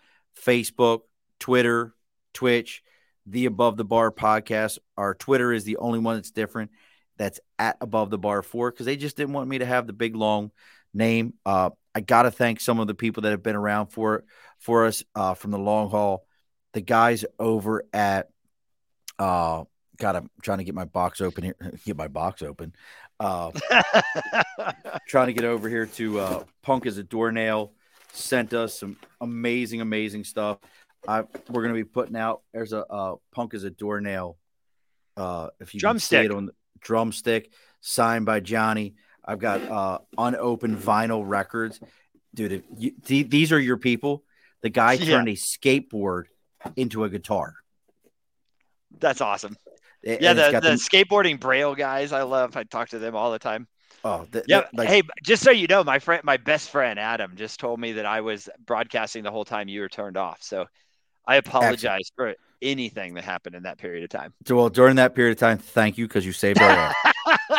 Facebook, 0.44 1.02
Twitter, 1.40 1.94
Twitch, 2.34 2.84
the 3.26 3.46
Above 3.46 3.78
the 3.78 3.86
Bar 3.86 4.12
podcast. 4.12 4.80
Our 4.98 5.14
Twitter 5.14 5.54
is 5.54 5.64
the 5.64 5.78
only 5.78 6.00
one 6.00 6.16
that's 6.16 6.32
different. 6.32 6.72
That's 7.18 7.40
at 7.60 7.78
Above 7.82 8.10
the 8.10 8.18
Bar 8.18 8.42
four 8.44 8.72
because 8.72 8.86
they 8.86 8.96
just 8.96 9.18
didn't 9.18 9.34
want 9.34 9.50
me 9.50 9.60
to 9.60 9.66
have 9.66 9.88
the 9.88 9.94
big 9.94 10.16
long 10.16 10.52
name. 10.94 11.34
Uh, 11.46 11.72
I 11.94 12.02
got 12.02 12.24
to 12.24 12.32
thank 12.32 12.60
some 12.60 12.80
of 12.80 12.88
the 12.88 12.94
people 12.94 13.24
that 13.24 13.32
have 13.32 13.44
been 13.44 13.56
around 13.56 13.88
for 13.88 14.24
for 14.60 14.86
us 14.86 15.04
uh, 15.16 15.34
from 15.34 15.52
the 15.52 15.60
long 15.60 15.90
haul. 15.90 16.26
The 16.74 16.82
guys 16.82 17.26
over 17.40 17.86
at 17.94 18.30
uh, 19.18 19.64
God, 19.98 20.16
I'm 20.16 20.30
trying 20.42 20.60
to 20.60 20.64
get 20.64 20.76
my 20.76 20.86
box 20.86 21.22
open 21.22 21.44
here. 21.44 21.56
Get 21.86 21.98
my 21.98 22.08
box 22.08 22.42
open. 22.42 22.74
Uh, 23.20 23.52
trying 25.08 25.28
to 25.28 25.34
get 25.34 25.44
over 25.44 25.68
here 25.68 25.88
to 25.88 26.20
uh, 26.20 26.44
Punk 26.62 26.86
as 26.86 26.98
a 26.98 27.04
doornail. 27.04 27.74
Sent 28.14 28.54
us 28.54 28.80
some 28.80 28.98
amazing, 29.20 29.82
amazing 29.82 30.24
stuff. 30.24 30.60
I, 31.08 31.22
we're 31.50 31.64
going 31.64 31.74
to 31.74 31.80
be 31.80 31.84
putting 31.84 32.16
out. 32.16 32.42
There's 32.54 32.74
a 32.74 32.86
uh, 32.86 33.16
Punk 33.34 33.54
as 33.54 33.64
a 33.64 33.70
doornail. 33.72 34.38
Uh, 35.16 35.50
if 35.60 35.74
you 35.74 35.80
drumstick. 35.80 36.20
can 36.20 36.30
see 36.30 36.34
it 36.34 36.38
on 36.38 36.46
the 36.48 36.54
drumstick, 36.80 37.52
signed 37.82 38.26
by 38.26 38.40
Johnny. 38.40 38.96
I've 39.28 39.40
got 39.40 39.62
uh, 39.62 40.00
unopened 40.18 40.78
vinyl 40.78 41.24
records, 41.26 41.80
dude. 42.34 42.64
You, 42.78 42.92
th- 43.04 43.30
these 43.30 43.52
are 43.52 43.60
your 43.60 43.78
people. 43.78 44.24
The 44.62 44.70
guy 44.70 44.94
yeah. 44.94 45.18
turned 45.18 45.28
a 45.28 45.34
skateboard 45.34 46.26
into 46.76 47.04
a 47.04 47.10
guitar. 47.10 47.56
That's 49.00 49.22
awesome. 49.22 49.58
Yeah, 50.04 50.34
the, 50.34 50.52
the, 50.52 50.60
the, 50.62 50.70
skateboarding 50.76 51.40
braille 51.40 51.76
guys, 51.76 52.14
I 52.14 52.22
love. 52.22 52.56
I 52.56 52.64
talk 52.64 52.90
to 52.90 53.00
them 53.00 53.16
all 53.16 53.32
the 53.32 53.40
time. 53.40 53.68
Oh, 54.04 54.26
the, 54.32 54.44
yeah. 54.48 54.64
Like, 54.74 54.88
hey, 54.88 55.02
just 55.24 55.44
so 55.44 55.52
you 55.52 55.68
know, 55.68 55.84
my 55.84 56.00
friend, 56.00 56.24
my 56.24 56.38
best 56.38 56.70
friend 56.70 56.98
Adam, 56.98 57.36
just 57.36 57.60
told 57.60 57.80
me 57.80 57.94
that 57.94 58.06
I 58.06 58.22
was 58.22 58.48
broadcasting 58.66 59.24
the 59.24 59.32
whole 59.32 59.44
time 59.44 59.68
you 59.68 59.82
were 59.82 59.90
turned 59.90 60.16
off. 60.16 60.42
So 60.42 60.68
I 61.26 61.36
apologize 61.36 62.10
excellent. 62.12 62.38
for 62.38 62.44
anything 62.62 63.16
that 63.16 63.26
happened 63.26 63.56
in 63.56 63.64
that 63.64 63.78
period 63.78 64.04
of 64.04 64.10
time. 64.10 64.34
Well, 64.50 64.70
during 64.70 64.96
that 64.96 65.14
period 65.14 65.34
of 65.34 65.40
time, 65.40 65.58
thank 65.58 65.98
you 65.98 66.08
because 66.08 66.26
you 66.26 66.32
saved 66.32 66.62
our 66.62 66.70
ass. 66.70 66.96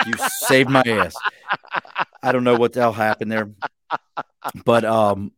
you 0.07 0.13
saved 0.29 0.71
my 0.71 0.83
ass. 0.87 1.15
I 2.23 2.33
don't 2.33 2.45
know 2.45 2.57
what 2.57 2.73
the 2.73 2.81
hell 2.81 2.93
happened 2.93 3.33
there, 3.33 3.51
but 4.65 4.85
um, 4.85 5.33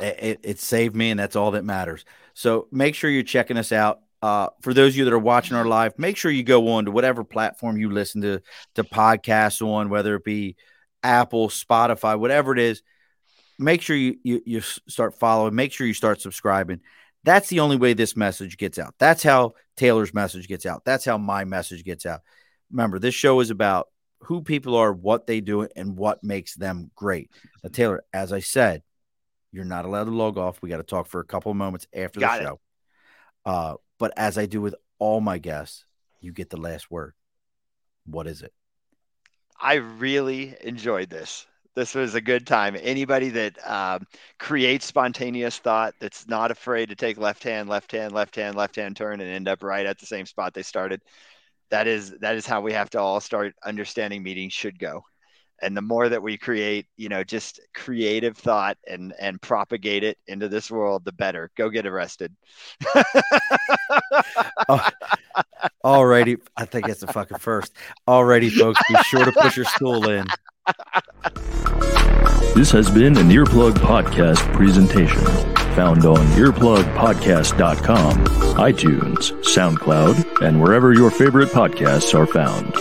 it, 0.00 0.40
it 0.42 0.58
saved 0.58 0.94
me, 0.94 1.10
and 1.10 1.20
that's 1.20 1.36
all 1.36 1.52
that 1.52 1.64
matters. 1.64 2.04
So 2.34 2.68
make 2.70 2.94
sure 2.94 3.10
you're 3.10 3.22
checking 3.22 3.56
us 3.56 3.72
out. 3.72 4.00
Uh, 4.22 4.48
for 4.60 4.74
those 4.74 4.94
of 4.94 4.96
you 4.96 5.04
that 5.04 5.12
are 5.12 5.18
watching 5.18 5.56
our 5.56 5.66
live, 5.66 5.98
make 5.98 6.16
sure 6.16 6.30
you 6.30 6.42
go 6.42 6.68
on 6.68 6.86
to 6.86 6.90
whatever 6.90 7.22
platform 7.22 7.76
you 7.76 7.90
listen 7.90 8.22
to 8.22 8.40
to 8.74 8.82
podcasts 8.82 9.64
on, 9.64 9.88
whether 9.88 10.16
it 10.16 10.24
be 10.24 10.56
Apple, 11.02 11.48
Spotify, 11.48 12.18
whatever 12.18 12.52
it 12.52 12.58
is. 12.58 12.82
Make 13.58 13.82
sure 13.82 13.96
you, 13.96 14.16
you 14.22 14.42
you 14.44 14.60
start 14.60 15.18
following. 15.18 15.54
Make 15.54 15.72
sure 15.72 15.86
you 15.86 15.94
start 15.94 16.20
subscribing. 16.20 16.80
That's 17.24 17.48
the 17.48 17.60
only 17.60 17.76
way 17.76 17.92
this 17.92 18.16
message 18.16 18.56
gets 18.56 18.78
out. 18.78 18.94
That's 18.98 19.22
how 19.22 19.54
Taylor's 19.76 20.14
message 20.14 20.48
gets 20.48 20.66
out. 20.66 20.84
That's 20.84 21.04
how 21.04 21.18
my 21.18 21.44
message 21.44 21.84
gets 21.84 22.06
out. 22.06 22.20
Remember, 22.70 22.98
this 22.98 23.14
show 23.14 23.40
is 23.40 23.50
about 23.50 23.88
who 24.20 24.42
people 24.42 24.74
are, 24.76 24.92
what 24.92 25.26
they 25.26 25.40
do, 25.40 25.68
and 25.76 25.96
what 25.96 26.24
makes 26.24 26.54
them 26.54 26.90
great. 26.94 27.30
Now, 27.62 27.70
Taylor, 27.72 28.04
as 28.12 28.32
I 28.32 28.40
said, 28.40 28.82
you're 29.52 29.64
not 29.64 29.84
allowed 29.84 30.04
to 30.04 30.10
log 30.10 30.36
off. 30.36 30.60
We 30.60 30.68
got 30.68 30.78
to 30.78 30.82
talk 30.82 31.06
for 31.06 31.20
a 31.20 31.24
couple 31.24 31.50
of 31.50 31.56
moments 31.56 31.86
after 31.94 32.20
got 32.20 32.38
the 32.38 32.44
show. 32.44 32.60
Uh, 33.44 33.74
but 33.98 34.12
as 34.16 34.36
I 34.36 34.46
do 34.46 34.60
with 34.60 34.74
all 34.98 35.20
my 35.20 35.38
guests, 35.38 35.84
you 36.20 36.32
get 36.32 36.50
the 36.50 36.56
last 36.56 36.90
word. 36.90 37.14
What 38.04 38.26
is 38.26 38.42
it? 38.42 38.52
I 39.60 39.74
really 39.74 40.54
enjoyed 40.62 41.08
this 41.08 41.46
this 41.76 41.94
was 41.94 42.14
a 42.14 42.20
good 42.20 42.46
time. 42.46 42.74
Anybody 42.80 43.28
that 43.28 43.58
um, 43.68 44.06
creates 44.38 44.86
spontaneous 44.86 45.58
thought, 45.58 45.94
that's 46.00 46.26
not 46.26 46.50
afraid 46.50 46.88
to 46.88 46.96
take 46.96 47.18
left 47.18 47.44
hand, 47.44 47.68
left 47.68 47.92
hand, 47.92 48.12
left 48.12 48.34
hand, 48.34 48.56
left 48.56 48.76
hand 48.76 48.96
turn, 48.96 49.20
and 49.20 49.30
end 49.30 49.46
up 49.46 49.62
right 49.62 49.84
at 49.86 49.98
the 49.98 50.06
same 50.06 50.24
spot 50.24 50.54
they 50.54 50.62
started. 50.62 51.02
That 51.70 51.86
is 51.86 52.12
that 52.20 52.36
is 52.36 52.46
how 52.46 52.60
we 52.60 52.72
have 52.72 52.90
to 52.90 53.00
all 53.00 53.20
start 53.20 53.54
understanding 53.64 54.22
meetings 54.22 54.52
should 54.52 54.78
go. 54.78 55.04
And 55.62 55.74
the 55.74 55.82
more 55.82 56.08
that 56.08 56.22
we 56.22 56.36
create, 56.36 56.86
you 56.96 57.08
know, 57.08 57.24
just 57.24 57.60
creative 57.74 58.36
thought 58.36 58.76
and 58.86 59.14
and 59.18 59.40
propagate 59.40 60.04
it 60.04 60.18
into 60.26 60.48
this 60.48 60.70
world, 60.70 61.04
the 61.04 61.12
better. 61.12 61.50
Go 61.56 61.70
get 61.70 61.86
arrested. 61.86 62.36
oh, 64.68 64.88
alrighty, 65.84 66.38
I 66.56 66.66
think 66.66 66.88
it's 66.88 67.00
the 67.00 67.06
fucking 67.06 67.38
first. 67.38 67.72
Alrighty, 68.06 68.50
folks, 68.50 68.80
be 68.88 68.96
sure 69.04 69.24
to 69.24 69.32
put 69.32 69.56
your 69.56 69.64
stool 69.66 70.08
in. 70.10 70.26
This 72.54 72.70
has 72.70 72.90
been 72.90 73.16
an 73.18 73.28
Earplug 73.28 73.74
Podcast 73.74 74.52
presentation. 74.54 75.65
Found 75.76 76.06
on 76.06 76.24
earplugpodcast.com, 76.38 78.24
iTunes, 78.56 79.32
SoundCloud, 79.44 80.40
and 80.40 80.58
wherever 80.58 80.94
your 80.94 81.10
favorite 81.10 81.50
podcasts 81.50 82.18
are 82.18 82.26
found. 82.26 82.74